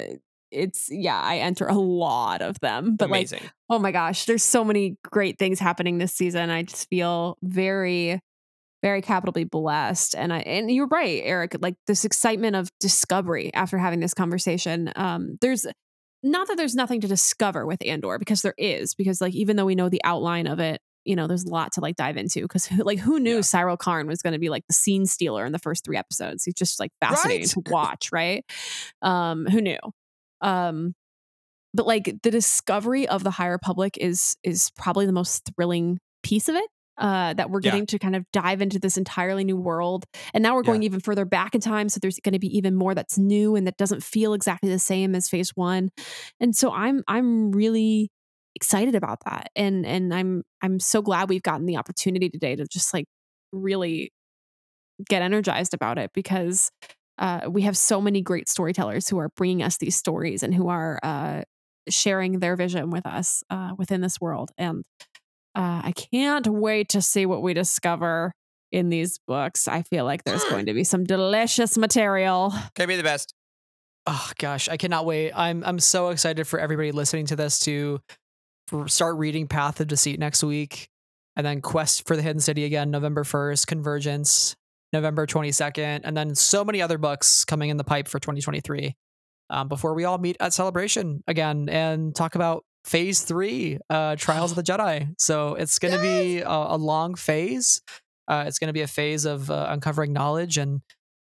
it's 0.52 0.90
yeah, 0.92 1.20
I 1.20 1.38
enter 1.38 1.66
a 1.68 1.74
lot 1.74 2.42
of 2.42 2.60
them. 2.60 2.96
But 2.98 3.10
like, 3.10 3.22
Amazing. 3.22 3.50
oh 3.70 3.80
my 3.80 3.92
gosh, 3.92 4.26
there's 4.26 4.44
so 4.44 4.64
many 4.64 4.98
great 5.10 5.40
things 5.40 5.60
happening 5.60 5.98
this 5.98 6.14
season. 6.14 6.50
I 6.50 6.64
just 6.64 6.90
feel 6.90 7.38
very, 7.42 8.20
very 8.84 9.02
capitally 9.02 9.46
blessed. 9.46 10.14
And 10.16 10.32
I 10.32 10.40
and 10.42 10.70
you're 10.70 10.88
right, 10.88 11.22
Eric. 11.26 11.56
Like 11.60 11.76
this 11.88 12.06
excitement 12.06 12.56
of 12.56 12.70
discovery 12.80 13.52
after 13.56 13.80
having 13.80 14.00
this 14.02 14.14
conversation. 14.14 14.92
Um, 14.96 15.38
there's 15.42 15.66
not 16.22 16.48
that 16.50 16.58
there's 16.58 16.76
nothing 16.76 17.02
to 17.02 17.08
discover 17.08 17.66
with 17.66 17.84
Andor 17.86 18.20
because 18.20 18.44
there 18.44 18.54
is 18.58 18.94
because 18.94 19.22
like 19.22 19.34
even 19.34 19.56
though 19.56 19.66
we 19.66 19.74
know 19.76 19.90
the 19.90 20.02
outline 20.04 20.46
of 20.46 20.60
it. 20.60 20.80
You 21.06 21.18
know, 21.18 21.28
there's 21.28 21.44
a 21.44 21.50
lot 21.50 21.74
to 21.74 21.82
like 21.82 21.98
dive 21.98 22.16
into 22.16 22.44
because, 22.44 22.72
like, 22.78 22.98
who 22.98 23.20
knew 23.20 23.36
Yeah. 23.36 23.40
Syril 23.42 23.78
Karn 23.78 24.08
was 24.08 24.22
going 24.22 24.32
to 24.32 24.40
be 24.40 24.48
like 24.48 24.64
the 24.70 24.74
scene 24.74 25.06
stealer 25.06 25.46
in 25.46 25.52
the 25.52 25.60
first 25.60 25.84
three 25.84 25.98
episodes? 25.98 26.46
He's 26.46 26.54
just 26.54 26.80
like 26.80 26.92
fascinating 27.02 27.42
Right. 27.42 27.66
to 27.66 27.72
watch, 27.72 28.10
right? 28.14 28.46
Um, 29.02 29.46
who 29.46 29.60
knew? 29.60 29.80
Um, 30.40 30.96
but 31.74 31.86
like 31.88 32.22
the 32.24 32.32
discovery 32.32 33.06
of 33.06 33.22
the 33.26 33.32
High 33.32 33.48
Republic 33.48 33.98
is 34.00 34.38
is 34.44 34.72
probably 34.78 35.06
the 35.06 35.12
most 35.12 35.44
thrilling 35.58 36.00
piece 36.24 36.48
of 36.48 36.56
it. 36.56 36.70
Uh, 36.98 37.34
that 37.34 37.50
we're 37.50 37.60
Yeah. 37.62 37.80
getting 37.80 37.88
to 37.88 37.98
kind 37.98 38.16
of 38.16 38.24
dive 38.32 38.62
into 38.62 38.78
this 38.80 38.98
entirely 38.98 39.44
new 39.44 39.58
world, 39.58 40.06
and 40.34 40.44
now 40.44 40.54
we're 40.56 40.62
Yeah. 40.62 40.74
going 40.74 40.84
even 40.84 41.00
further 41.00 41.26
back 41.26 41.56
in 41.56 41.62
time. 41.62 41.90
So 41.90 42.00
there's 42.02 42.20
going 42.20 42.34
to 42.34 42.40
be 42.40 42.56
even 42.56 42.76
more 42.76 42.94
that's 42.94 43.18
new 43.18 43.56
and 43.56 43.66
that 43.66 43.78
doesn't 43.78 44.04
feel 44.04 44.34
exactly 44.34 44.70
the 44.70 44.78
same 44.80 45.16
as 45.16 45.28
Phase 45.28 45.52
One. 45.56 45.90
And 46.40 46.56
so 46.56 46.72
I'm 46.72 47.04
I'm 47.08 47.52
really 47.52 48.10
excited 48.56 48.94
about 48.96 49.20
that, 49.26 49.48
and 49.56 49.86
and 49.86 50.14
I'm 50.14 50.44
I'm 50.62 50.80
so 50.80 51.02
glad 51.02 51.30
we've 51.30 51.42
gotten 51.44 51.66
the 51.66 51.78
opportunity 51.78 52.30
today 52.30 52.56
to 52.56 52.66
just 52.72 52.94
like 52.94 53.06
really 53.52 54.12
get 55.08 55.22
energized 55.22 55.74
about 55.74 55.98
it 55.98 56.12
because 56.14 56.72
uh, 57.20 57.42
we 57.50 57.62
have 57.64 57.78
so 57.78 58.02
many 58.02 58.22
great 58.22 58.50
storytellers 58.50 59.08
who 59.10 59.18
are 59.20 59.30
bringing 59.36 59.64
us 59.64 59.78
these 59.78 59.96
stories 59.96 60.44
and 60.44 60.54
who 60.54 60.70
are 60.70 61.00
uh, 61.04 61.44
sharing 61.90 62.40
their 62.40 62.56
vision 62.56 62.90
with 62.90 63.06
us 63.06 63.44
uh, 63.50 63.72
within 63.78 64.02
this 64.02 64.20
world. 64.22 64.52
And 64.58 64.84
uh, 65.56 65.82
I 65.84 65.94
can't 65.94 66.48
wait 66.48 66.90
to 66.90 67.02
see 67.02 67.26
what 67.26 67.42
we 67.42 67.54
discover 67.54 68.34
in 68.72 68.90
these 68.90 69.20
books. 69.28 69.68
I 69.68 69.84
feel 69.84 70.04
like 70.04 70.24
there's 70.24 70.44
going 70.50 70.66
to 70.66 70.74
be 70.74 70.84
some 70.84 71.04
delicious 71.04 71.78
material. 71.78 72.54
Can 72.76 72.88
be 72.88 72.96
the 72.96 73.04
best. 73.04 73.34
Oh 74.06 74.32
gosh, 74.38 74.68
I 74.68 74.76
cannot 74.76 75.06
wait. 75.06 75.32
I'm 75.32 75.64
I'm 75.64 75.80
so 75.80 76.10
excited 76.10 76.46
for 76.46 76.60
everybody 76.60 76.92
listening 76.92 77.28
to 77.28 77.36
this 77.38 77.60
to 77.62 78.02
start 78.88 79.16
reading 79.18 79.48
Path 79.48 79.80
of 79.80 79.88
Deceit 79.88 80.20
next 80.20 80.44
week, 80.44 80.90
and 81.38 81.46
then 81.46 81.62
Quest 81.62 82.06
for 82.06 82.18
the 82.18 82.22
Hidden 82.22 82.42
City 82.42 82.66
again 82.66 82.92
November 82.92 83.24
first, 83.24 83.68
Convergence 83.68 84.56
November 84.92 85.26
twenty 85.26 85.54
second, 85.54 86.04
and 86.04 86.18
then 86.18 86.36
so 86.36 86.66
many 86.66 86.82
other 86.82 86.98
books 86.98 87.46
coming 87.46 87.70
in 87.70 87.78
the 87.78 87.86
pipe 87.86 88.10
for 88.10 88.20
2023. 88.20 88.96
Um, 89.50 89.68
before 89.68 89.94
we 89.94 90.04
all 90.04 90.18
meet 90.18 90.36
at 90.40 90.52
Celebration 90.52 91.24
again 91.28 91.70
and 91.70 92.16
talk 92.16 92.36
about 92.36 92.66
Phase 92.86 93.22
Three, 93.22 93.80
uh, 93.90 94.16
Trials 94.18 94.52
of 94.52 94.56
the 94.58 94.64
Jedi. 94.72 95.14
So 95.18 95.56
it's 95.56 95.80
going 95.80 95.94
to 95.94 96.02
be 96.02 96.40
a, 96.40 96.48
a 96.50 96.78
long 96.78 97.16
phase. 97.16 97.82
Uh, 98.28 98.46
it's 98.48 98.60
going 98.60 98.68
to 98.68 98.74
be 98.74 98.82
a 98.82 98.88
phase 98.88 99.26
of 99.26 99.50
uh, 99.52 99.68
uncovering 99.70 100.14
knowledge 100.14 100.58
and 100.58 100.82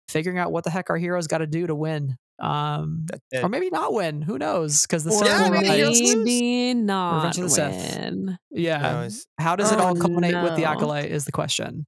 figuring 0.10 0.38
out 0.38 0.52
what 0.52 0.64
the 0.65 0.69
heck 0.69 0.90
our 0.90 0.98
heroes 0.98 1.28
got 1.28 1.38
to 1.40 1.48
do 1.48 1.68
to 1.68 1.76
win. 1.76 2.18
Um, 2.40 3.06
it. 3.32 3.44
or 3.44 3.49
maybe 3.49 3.69
not 3.69 3.94
win. 3.94 4.22
Who 4.23 4.38
knows? 4.40 4.82
Because 4.82 5.03
the 5.03 5.11
Or 5.11 5.23
Yeah, 5.23 5.38
circle 5.38 5.52
maybe 5.53 5.68
of 5.69 5.76
heroes 5.76 5.99
lights- 6.02 6.15
maybe 6.15 6.73
not 6.73 7.15
Revenge 7.18 7.38
of 7.38 7.44
the 7.44 7.49
Sith. 7.49 8.38
yeah. 8.49 8.78
No, 8.82 9.10
How 9.38 9.56
does 9.56 9.72
it 9.72 9.80
Oh, 9.80 9.84
all 9.84 9.95
culminate 9.95 10.41
with 10.44 10.56
the 10.56 10.65
acolyte? 10.65 11.11
Is 11.11 11.26
the 11.26 11.32
question. 11.32 11.86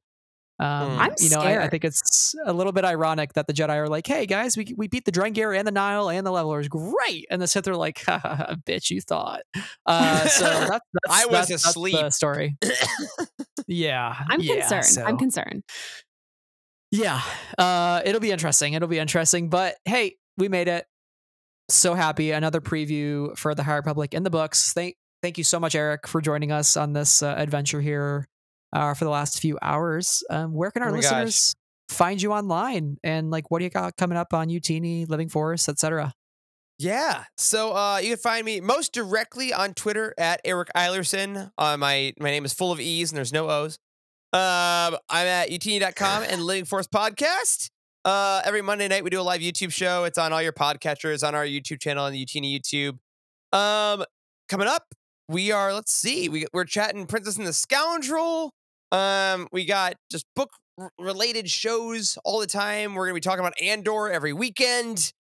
Um. 0.60 1.00
I'm 1.00 1.14
you 1.20 1.30
know, 1.30 1.40
I, 1.40 1.64
I 1.64 1.68
think 1.70 1.84
it's 1.84 2.36
a 2.46 2.54
little 2.54 2.72
bit 2.72 2.86
ironic 2.86 3.34
that 3.34 3.48
the 3.48 3.54
Jedi 3.54 3.76
are 3.76 3.90
like, 3.90 4.06
"Hey 4.06 4.26
guys, 4.26 4.56
we 4.56 4.74
we 4.78 4.88
beat 4.88 5.06
the 5.06 5.12
Drengir 5.12 5.58
and 5.58 5.68
the 5.68 5.72
Nihil 5.72 6.10
and 6.10 6.26
the 6.26 6.32
Levelers, 6.32 6.68
great!" 6.68 7.26
And 7.30 7.42
the 7.42 7.48
Sith 7.48 7.68
are 7.68 7.76
like, 7.76 8.04
"Ha, 8.06 8.20
ha, 8.20 8.36
ha, 8.36 8.56
"Bitch, 8.66 8.92
you 8.92 9.02
thought." 9.02 9.42
Uh, 9.86 10.28
so 10.28 10.46
that's, 10.46 10.70
that's 10.70 10.82
I 11.10 11.26
was 11.26 11.32
that's- 11.34 11.48
that's 11.50 11.66
asleep. 11.66 11.96
the 11.96 12.10
story. 12.12 12.58
Yeah, 13.68 14.14
I'm 14.30 14.42
yeah, 14.42 14.68
concerned. 14.68 15.08
I'm 15.08 15.18
concerned. 15.18 15.64
Yeah. 16.92 17.22
Uh 17.58 18.02
it'll 18.06 18.20
be 18.22 18.32
interesting. 18.32 18.74
It'll 18.74 18.88
be 18.90 19.00
interesting. 19.00 19.50
But 19.50 19.76
hey, 19.86 20.18
we 20.38 20.50
made 20.50 20.68
it. 20.68 20.86
So 21.70 21.94
happy. 21.94 22.32
Another 22.32 22.62
preview 22.62 23.36
for 23.38 23.56
the 23.56 23.64
High 23.64 23.76
Republic 23.78 24.14
in 24.14 24.24
the 24.24 24.30
books. 24.30 24.74
Thank 24.74 24.98
thank 25.22 25.38
you 25.38 25.44
so 25.44 25.60
much, 25.60 25.76
Eric, 25.76 26.08
for 26.08 26.22
joining 26.22 26.52
us 26.52 26.76
on 26.76 26.94
this 26.94 27.24
uh, 27.24 27.34
adventure 27.38 27.82
here 27.82 28.28
uh, 28.74 28.94
for 28.94 29.06
the 29.06 29.12
last 29.12 29.40
few 29.40 29.58
hours. 29.62 30.24
Um, 30.30 30.54
where 30.54 30.72
can 30.72 30.82
our 30.82 30.90
Oh 30.90 30.94
my 30.94 31.02
gosh. 31.02 31.12
listeners 31.12 31.56
find 31.90 32.22
you 32.22 32.34
online? 32.34 32.98
And 33.04 33.32
like 33.32 33.50
what 33.50 33.60
do 33.60 33.64
you 33.66 33.70
got 33.70 33.96
coming 33.96 34.18
up 34.18 34.34
on 34.34 34.50
Utini, 34.50 35.08
Living 35.08 35.30
Force, 35.30 35.70
etc.? 35.70 36.14
Yeah. 36.80 37.26
So 37.38 37.74
uh, 37.76 38.00
you 38.02 38.10
can 38.10 38.18
find 38.18 38.46
me 38.46 38.60
most 38.60 38.94
directly 38.94 39.54
on 39.54 39.74
Twitter 39.74 40.14
at 40.18 40.42
Eric 40.44 40.70
Eilerson. 40.76 41.52
Uh, 41.58 41.78
my 41.78 42.14
my 42.20 42.32
name 42.32 42.44
is 42.46 42.54
full 42.54 42.72
of 42.72 42.80
E's 42.82 43.12
and 43.12 43.18
there's 43.18 43.32
no 43.32 43.50
O's. 43.50 43.78
Um, 44.34 44.98
I'm 45.10 45.28
at 45.28 45.50
utini.com 45.52 46.24
and 46.24 46.42
Living 46.42 46.66
Force 46.66 46.88
Podcast. 46.88 47.70
Uh, 48.04 48.42
every 48.44 48.62
Monday 48.64 48.88
night 48.88 49.04
we 49.04 49.12
do 49.12 49.22
a 49.22 49.24
live 49.24 49.40
YouTube 49.42 49.72
show. 49.72 50.04
It's 50.06 50.18
on 50.18 50.34
all 50.34 50.42
your 50.42 50.52
podcatchers, 50.52 51.26
on 51.26 51.36
our 51.36 51.46
YouTube 51.46 51.80
channel, 51.80 52.04
on 52.06 52.12
the 52.12 52.26
Utini 52.26 52.60
YouTube. 52.60 52.98
Um, 53.58 54.04
coming 54.50 54.68
up, 54.68 54.96
we 55.30 55.52
are. 55.52 55.74
Let's 55.74 55.94
see, 55.94 56.28
we 56.28 56.48
we're 56.52 56.66
chatting 56.66 57.06
Princess 57.06 57.38
and 57.38 57.46
the 57.46 57.54
Scoundrel. 57.54 58.52
Um, 58.94 59.48
we 59.52 59.66
got 59.66 59.96
just 60.12 60.26
book 60.36 60.52
related 61.00 61.50
shows 61.50 62.18
all 62.24 62.40
the 62.40 62.48
time. 62.48 62.94
We're 62.94 63.08
gonna 63.08 63.16
be 63.16 63.22
talking 63.22 63.40
about 63.40 63.60
Andor 63.62 64.10
every 64.12 64.34
weekend. 64.34 65.12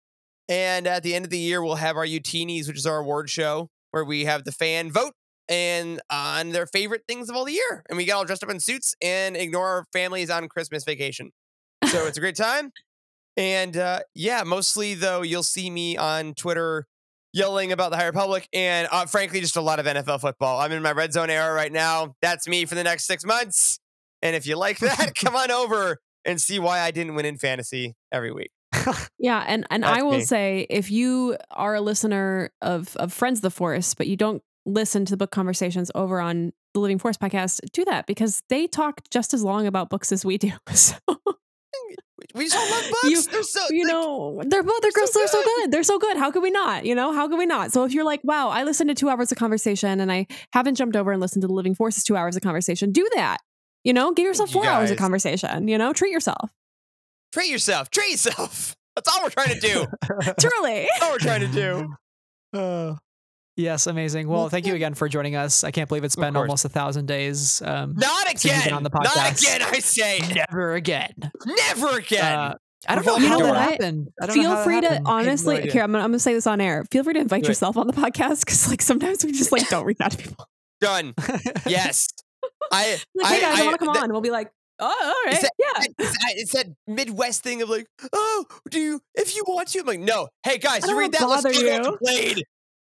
And 0.48 0.88
at 0.88 1.04
the 1.04 1.16
end 1.16 1.26
of 1.26 1.32
the 1.32 1.40
year, 1.40 1.64
we'll 1.64 1.76
have 1.76 1.98
our 1.98 2.06
Utinis, 2.06 2.68
which 2.68 2.78
is 2.78 2.86
our 2.86 3.00
award 3.00 3.30
show, 3.30 3.70
where 3.92 4.06
we 4.06 4.26
have 4.26 4.44
the 4.44 4.52
fan 4.52 4.92
vote 4.92 5.14
and 5.50 6.02
on 6.10 6.50
their 6.52 6.68
favorite 6.68 7.04
things 7.08 7.30
of 7.30 7.36
all 7.36 7.46
the 7.46 7.54
year. 7.54 7.84
And 7.90 7.98
we 7.98 8.06
get 8.06 8.14
all 8.14 8.26
dressed 8.26 8.44
up 8.44 8.50
in 8.50 8.60
suits 8.60 8.94
and 9.02 9.36
ignore 9.36 9.68
our 9.68 9.86
families 9.92 10.30
on 10.30 10.48
Christmas 10.50 10.84
vacation. 10.84 11.32
So 11.86 12.06
it's 12.06 12.18
a 12.18 12.22
great 12.22 12.36
time. 12.36 12.72
And 13.36 13.76
uh, 13.76 14.02
yeah, 14.14 14.44
mostly 14.44 14.94
though, 14.94 15.22
you'll 15.24 15.44
see 15.44 15.70
me 15.70 15.98
on 15.98 16.34
Twitter 16.36 16.86
yelling 17.34 17.72
about 17.72 17.92
the 17.92 17.98
High 17.98 18.06
Republic 18.06 18.48
and 18.54 18.88
uh, 18.92 19.06
frankly, 19.06 19.42
just 19.42 19.58
a 19.58 19.62
lot 19.62 19.80
of 19.80 19.86
NFL 19.86 20.22
football. 20.22 20.60
I'm 20.60 20.72
in 20.72 20.84
my 20.84 20.92
red 20.92 21.14
zone 21.14 21.30
era 21.30 21.54
right 21.54 21.72
now. 21.72 22.16
That's 22.22 22.48
me 22.48 22.66
for 22.66 22.76
the 22.76 22.84
next 22.84 23.06
six 23.06 23.26
months. 23.26 23.80
And 24.22 24.36
if 24.36 24.48
you 24.48 24.56
like 24.56 24.80
that, 24.80 25.14
come 25.16 25.36
on 25.36 25.52
over 25.52 26.00
and 26.26 26.40
see 26.40 26.60
why 26.60 26.80
I 26.80 26.92
didn't 26.92 27.16
win 27.16 27.26
in 27.26 27.38
fantasy 27.38 27.96
every 28.12 28.32
week. 28.32 28.52
Yeah, 29.18 29.46
and 29.48 29.66
and 29.70 29.84
That's 29.84 30.00
I 30.00 30.02
will 30.02 30.18
me. 30.18 30.26
say 30.26 30.68
if 30.70 30.92
you 30.92 31.38
are 31.52 31.76
a 31.76 31.82
listener 31.82 32.52
of 32.62 32.94
of 32.98 33.14
Friends 33.14 33.38
of 33.38 33.44
the 33.44 33.52
Forest, 33.52 33.96
but 33.98 34.08
you 34.08 34.18
don't 34.18 34.44
listen 34.66 35.06
to 35.06 35.12
the 35.12 35.18
book 35.18 35.32
conversations 35.32 35.90
over 35.96 36.20
on 36.20 36.52
the 36.74 36.82
Living 36.82 37.00
Force 37.00 37.16
podcast, 37.16 37.62
do 37.72 37.86
that 37.86 38.06
because 38.06 38.42
they 38.50 38.68
talk 38.68 39.02
just 39.10 39.34
as 39.34 39.42
long 39.42 39.68
about 39.68 39.90
books 39.90 40.12
as 40.12 40.26
we 40.26 40.38
do. 40.38 40.52
So 40.74 40.96
We 42.36 42.46
just 42.46 42.56
all 42.56 42.70
love 42.70 42.84
books. 42.90 43.04
You- 43.04 43.22
They're 43.32 43.44
so 43.44 43.62
you 43.70 43.84
like, 43.86 43.92
know 43.94 44.42
they're 44.48 44.64
both 44.64 44.82
they're, 44.82 44.92
they're 44.96 45.06
so 45.08 45.12
so, 45.12 45.20
they're 45.20 45.28
so 45.28 45.44
good. 45.44 45.56
good 45.64 45.72
they're 45.72 45.84
so 45.84 46.00
good 46.00 46.18
how 46.18 46.32
could 46.32 46.44
we 46.44 46.52
not 46.52 46.86
you 46.86 46.96
know 46.96 47.12
how 47.12 47.28
could 47.28 47.38
we 47.38 47.46
not 47.46 47.72
so 47.72 47.84
if 47.84 47.94
you're 47.94 48.04
like 48.04 48.22
wow 48.24 48.50
i 48.50 48.64
listened 48.64 48.90
to 48.90 48.96
two 48.96 49.10
hours 49.10 49.32
of 49.32 49.38
conversation 49.38 50.00
and 50.00 50.12
i 50.12 50.26
haven't 50.52 50.76
jumped 50.76 50.96
over 50.96 51.12
and 51.12 51.22
listened 51.22 51.42
to 51.42 51.48
the 51.48 51.54
living 51.54 51.76
forces 51.76 52.04
two 52.04 52.16
hours 52.16 52.36
of 52.36 52.42
conversation 52.42 52.92
do 52.92 53.08
that 53.16 53.38
you 53.84 53.94
know 53.94 54.12
give 54.14 54.26
yourself 54.26 54.50
You 54.50 54.54
four 54.62 54.66
hours 54.68 54.92
of 54.92 54.98
conversation 54.98 55.68
you 55.68 55.78
know 55.78 55.94
treat 55.94 56.12
yourself 56.12 56.50
treat 57.32 57.50
yourself. 57.50 57.90
Treat 57.90 58.12
yourself. 58.12 58.76
That's 58.96 59.10
all 59.10 59.24
we're 59.24 59.30
trying 59.32 59.56
to 59.56 59.60
do. 59.60 59.86
truly 60.40 60.88
That's 60.92 61.02
all 61.02 61.12
we're 61.12 61.18
trying 61.20 61.42
to 61.42 61.48
do. 61.48 61.94
Uh, 62.54 62.94
yes, 63.56 63.88
amazing. 63.88 64.28
Well, 64.28 64.42
Well, 64.42 64.50
thank 64.50 64.66
you 64.66 64.76
again 64.76 64.94
for 64.94 65.08
joining 65.10 65.36
us. 65.36 65.64
I 65.64 65.72
can't 65.72 65.88
believe 65.88 66.04
it's 66.04 66.16
been 66.16 66.36
almost 66.36 66.66
a 66.66 66.70
thousand 66.70 67.06
days. 67.08 67.62
Um, 67.62 67.94
Not 67.96 68.32
again. 68.32 68.74
on 68.74 68.84
the 68.84 68.90
podcast. 68.90 69.16
Not 69.16 69.42
again. 69.42 69.62
I 69.64 69.80
say. 69.80 70.20
never 70.36 70.74
again. 70.76 71.14
Never 71.46 71.98
again. 71.98 72.24
Uh, 72.24 72.56
I 72.88 72.96
don't 72.96 73.06
We've 73.06 73.06
know 73.06 73.14
all 73.14 73.20
how 73.30 73.38
been 73.40 73.48
that 73.54 73.72
happened. 73.72 74.08
I 74.22 74.26
don't 74.26 74.36
know 74.36 74.42
feel 74.44 74.50
how 74.52 74.56
that 74.58 74.64
free 74.66 74.82
to 74.82 75.02
honestly 75.06 75.58
idea. 75.60 75.72
here 75.72 75.84
I'm 75.84 75.92
gonna, 75.94 76.04
I'm 76.04 76.10
gonna 76.10 76.20
say 76.20 76.34
this 76.34 76.46
on 76.48 76.60
air 76.60 76.84
feel 76.92 77.06
free 77.06 77.14
to 77.14 77.20
invite 77.22 77.44
Do 77.44 77.46
it. 77.46 77.50
yourself 77.52 77.78
on 77.78 77.88
the 77.88 77.94
podcast 78.04 78.42
because 78.42 78.68
like 78.70 78.82
sometimes 78.82 79.24
we 79.24 79.32
just 79.32 79.54
like 79.54 79.70
don't 79.70 79.86
reach 79.86 80.02
out 80.02 80.12
to 80.12 80.18
people 80.18 80.46
Done. 80.82 81.14
Yes. 81.66 82.10
I. 82.74 82.98
like 83.16 83.28
hey 83.28 83.38
I, 83.38 83.40
guys 83.40 83.60
i, 83.60 83.62
I- 83.62 83.66
want 83.68 83.80
to 83.80 83.86
come 83.86 83.94
that- 83.94 84.04
on 84.04 84.12
we'll 84.12 84.20
be 84.20 84.32
like 84.32 84.52
oh 84.80 84.86
all 84.86 85.32
right 85.32 85.42
that- 85.42 85.52
yeah 85.58 85.84
It's 85.98 86.12
that, 86.12 86.34
it's 86.36 86.52
that 86.52 86.66
Midwest 86.86 87.42
thing 87.42 87.62
of 87.62 87.70
like, 87.70 87.88
oh, 88.12 88.46
do 88.70 88.82
you, 88.82 89.00
if 89.16 89.34
you 89.38 89.46
want 89.48 89.70
to? 89.70 89.80
I'm 89.80 89.86
like, 89.86 90.00
no. 90.02 90.28
Hey, 90.44 90.58
guys, 90.58 90.84
I 90.84 90.88
you 90.88 90.92
don't 90.94 91.00
read 91.00 91.12
that? 91.14 91.22
wanna 91.22 91.32
Let's 91.42 91.44
bother 91.44 91.84
talk 91.84 91.86
you. 91.86 91.98
Blade. 92.02 92.44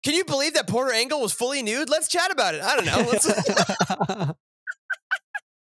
Can 0.07 0.15
you 0.15 0.25
believe 0.25 0.55
that 0.55 0.69
Porter 0.69 0.93
Engle 0.93 1.21
was 1.21 1.33
fully 1.33 1.65
nude? 1.65 1.91
Let's 1.91 2.07
chat 2.07 2.31
about 2.31 2.55
it. 2.55 2.63
I 2.63 2.77
don't 2.77 2.87
know. 2.87 4.37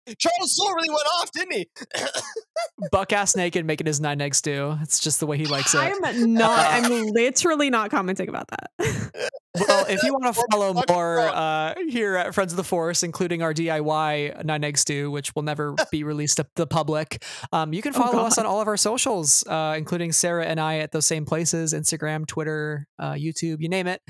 Let's, 0.08 0.16
Charles 0.18 0.56
Soule 0.56 0.74
really 0.74 0.90
went 0.90 1.06
off, 1.20 1.32
didn't 1.32 1.54
he? 1.54 1.70
Buck 2.92 3.12
ass 3.14 3.36
naked 3.36 3.66
making 3.66 3.88
his 3.88 4.00
nine 4.00 4.22
eggs 4.22 4.42
do. 4.42 4.78
It's 4.82 5.00
just 5.00 5.20
the 5.20 5.28
way 5.28 5.38
he 5.38 5.46
likes 5.46 5.74
it. 5.74 5.80
i'm 5.80 6.34
not 6.34 6.60
i'm 6.74 7.08
literally 7.08 7.70
not 7.70 7.90
commenting 7.92 8.30
about 8.30 8.48
that 8.50 8.72
well, 9.68 9.86
if 9.90 10.04
you 10.04 10.14
want 10.14 10.34
to 10.36 10.42
follow 10.52 10.74
the 10.74 10.82
fuck 10.82 10.90
is 10.90 10.96
more 10.96 11.20
uh, 11.20 11.74
here 11.90 12.16
at 12.16 12.34
Friends 12.36 12.54
of 12.54 12.58
the 12.58 12.64
Force, 12.64 13.02
including 13.04 13.42
our 13.42 13.54
DIY 13.54 14.44
nine 14.46 14.64
Eggs 14.64 14.86
Do, 14.86 15.10
which 15.10 15.34
will 15.36 15.42
never 15.44 15.74
be 15.92 16.04
released 16.04 16.38
to 16.38 16.46
the 16.56 16.68
public, 16.68 17.24
um, 17.52 17.74
you 17.74 17.82
can 17.82 17.94
Oh, 17.96 18.02
follow 18.02 18.24
us 18.24 18.38
on 18.38 18.46
all 18.46 18.62
of 18.62 18.68
our 18.68 18.78
socials, 18.78 19.44
uh, 19.48 19.74
including 19.78 20.12
Sarah 20.12 20.46
and 20.46 20.60
I 20.60 20.78
at 20.80 20.92
those 20.92 21.06
same 21.08 21.26
places 21.26 21.74
Instagram, 21.74 22.28
Twitter, 22.28 22.86
uh, 23.00 23.14
YouTube, 23.14 23.58
you 23.60 23.70
name 23.70 23.88
it. 23.88 24.02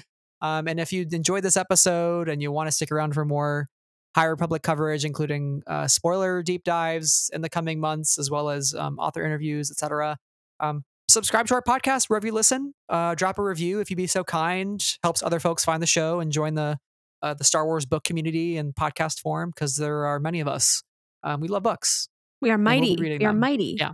Um, 0.42 0.68
and 0.68 0.80
if 0.80 0.92
you 0.92 1.06
enjoyed 1.12 1.44
this 1.44 1.56
episode 1.58 2.28
and 2.30 2.42
you 2.42 2.52
want 2.52 2.68
to 2.68 2.72
stick 2.72 2.92
around 2.92 3.14
for 3.14 3.24
more 3.24 3.70
High 4.18 4.26
Republic 4.26 4.64
coverage, 4.64 5.06
including 5.06 5.62
uh, 5.68 5.88
spoiler 5.88 6.42
deep 6.42 6.64
dives 6.64 7.30
in 7.34 7.42
the 7.42 7.50
coming 7.50 7.80
months, 7.80 8.18
as 8.18 8.32
well 8.32 8.50
as 8.50 8.74
um, 8.74 8.98
author 8.98 9.24
interviews, 9.24 9.70
etc., 9.70 10.18
um, 10.60 10.84
subscribe 11.08 11.46
to 11.46 11.54
our 11.54 11.62
podcast 11.62 12.10
wherever 12.10 12.26
you 12.26 12.34
listen. 12.34 12.74
Uh, 12.90 13.14
drop 13.14 13.38
a 13.38 13.44
review 13.44 13.80
if 13.80 13.92
you'd 13.92 13.98
be 13.98 14.08
so 14.08 14.24
kind. 14.24 14.84
Helps 15.04 15.22
other 15.22 15.40
folks 15.40 15.64
find 15.64 15.84
the 15.84 15.88
show 15.88 16.20
and 16.20 16.32
join 16.32 16.56
the 16.56 16.80
uh, 17.22 17.36
the 17.36 17.44
Star 17.44 17.64
Wars 17.64 17.86
book 17.86 18.04
community 18.04 18.58
and 18.58 18.74
podcast 18.74 19.20
forum 19.20 19.52
because 19.54 19.76
there 19.76 20.08
are 20.08 20.20
many 20.20 20.40
of 20.40 20.48
us. 20.48 20.82
Um, 21.22 21.40
we 21.40 21.48
love 21.48 21.62
books. 21.62 22.10
We 22.40 22.52
are 22.52 22.58
we'll 22.58 22.64
mighty. 22.64 22.96
we 22.96 23.26
are 23.26 23.34
mighty. 23.34 23.78
Yeah. 23.80 23.94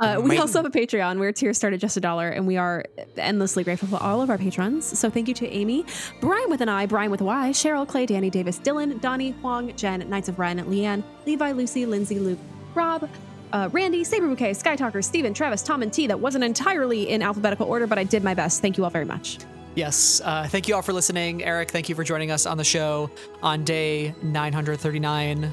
Uh, 0.00 0.16
we 0.18 0.28
Mighty. 0.28 0.40
also 0.40 0.58
have 0.62 0.66
a 0.66 0.76
Patreon 0.76 1.18
where 1.18 1.32
tiers 1.32 1.56
start 1.56 1.74
at 1.74 1.80
just 1.80 1.96
a 1.96 2.00
dollar, 2.00 2.28
and 2.28 2.46
we 2.46 2.56
are 2.56 2.84
endlessly 3.16 3.62
grateful 3.62 3.86
for 3.88 4.02
all 4.02 4.20
of 4.20 4.30
our 4.30 4.38
patrons. 4.38 4.98
So 4.98 5.08
thank 5.08 5.28
you 5.28 5.34
to 5.34 5.48
Amy, 5.48 5.84
Brian 6.20 6.50
with 6.50 6.60
an 6.60 6.68
I, 6.68 6.86
Brian 6.86 7.10
with 7.10 7.20
a 7.20 7.24
Y, 7.24 7.50
Cheryl, 7.50 7.86
Clay, 7.86 8.06
Danny, 8.06 8.30
Davis, 8.30 8.58
Dylan, 8.58 9.00
Donnie, 9.00 9.30
Huang, 9.30 9.74
Jen, 9.76 10.08
Knights 10.08 10.28
of 10.28 10.38
Ren, 10.40 10.58
Leanne, 10.64 11.04
Levi, 11.24 11.52
Lucy, 11.52 11.86
Lindsay, 11.86 12.18
Luke, 12.18 12.38
Rob, 12.74 13.08
uh, 13.52 13.68
Randy, 13.70 14.02
Saber 14.02 14.26
Bouquet, 14.26 14.54
Sky 14.54 14.74
Talker, 14.74 15.00
Steven, 15.00 15.32
Travis, 15.32 15.62
Tom, 15.62 15.82
and 15.82 15.92
T. 15.92 16.08
That 16.08 16.18
wasn't 16.18 16.42
entirely 16.42 17.08
in 17.10 17.22
alphabetical 17.22 17.68
order, 17.68 17.86
but 17.86 17.98
I 17.98 18.04
did 18.04 18.24
my 18.24 18.34
best. 18.34 18.60
Thank 18.60 18.76
you 18.76 18.82
all 18.82 18.90
very 18.90 19.04
much. 19.04 19.38
Yes. 19.76 20.20
Uh, 20.24 20.48
thank 20.48 20.66
you 20.66 20.74
all 20.74 20.82
for 20.82 20.92
listening. 20.92 21.44
Eric, 21.44 21.70
thank 21.70 21.88
you 21.88 21.94
for 21.94 22.02
joining 22.02 22.32
us 22.32 22.46
on 22.46 22.56
the 22.58 22.64
show 22.64 23.10
on 23.42 23.62
day 23.62 24.14
939. 24.22 25.52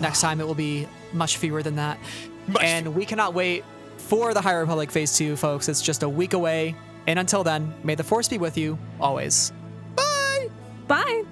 Next 0.00 0.20
time 0.20 0.40
it 0.40 0.46
will 0.46 0.54
be 0.54 0.86
much 1.12 1.36
fewer 1.36 1.62
than 1.62 1.76
that. 1.76 1.98
Much 2.46 2.62
and 2.62 2.94
we 2.94 3.04
cannot 3.04 3.34
wait 3.34 3.64
for 3.98 4.34
the 4.34 4.40
High 4.40 4.54
Republic 4.54 4.90
Phase 4.90 5.16
2, 5.16 5.36
folks. 5.36 5.68
It's 5.68 5.82
just 5.82 6.02
a 6.02 6.08
week 6.08 6.32
away. 6.32 6.74
And 7.06 7.18
until 7.18 7.42
then, 7.44 7.74
may 7.82 7.94
the 7.94 8.04
Force 8.04 8.28
be 8.28 8.38
with 8.38 8.56
you 8.56 8.78
always. 9.00 9.52
Bye. 9.96 10.48
Bye. 10.86 11.24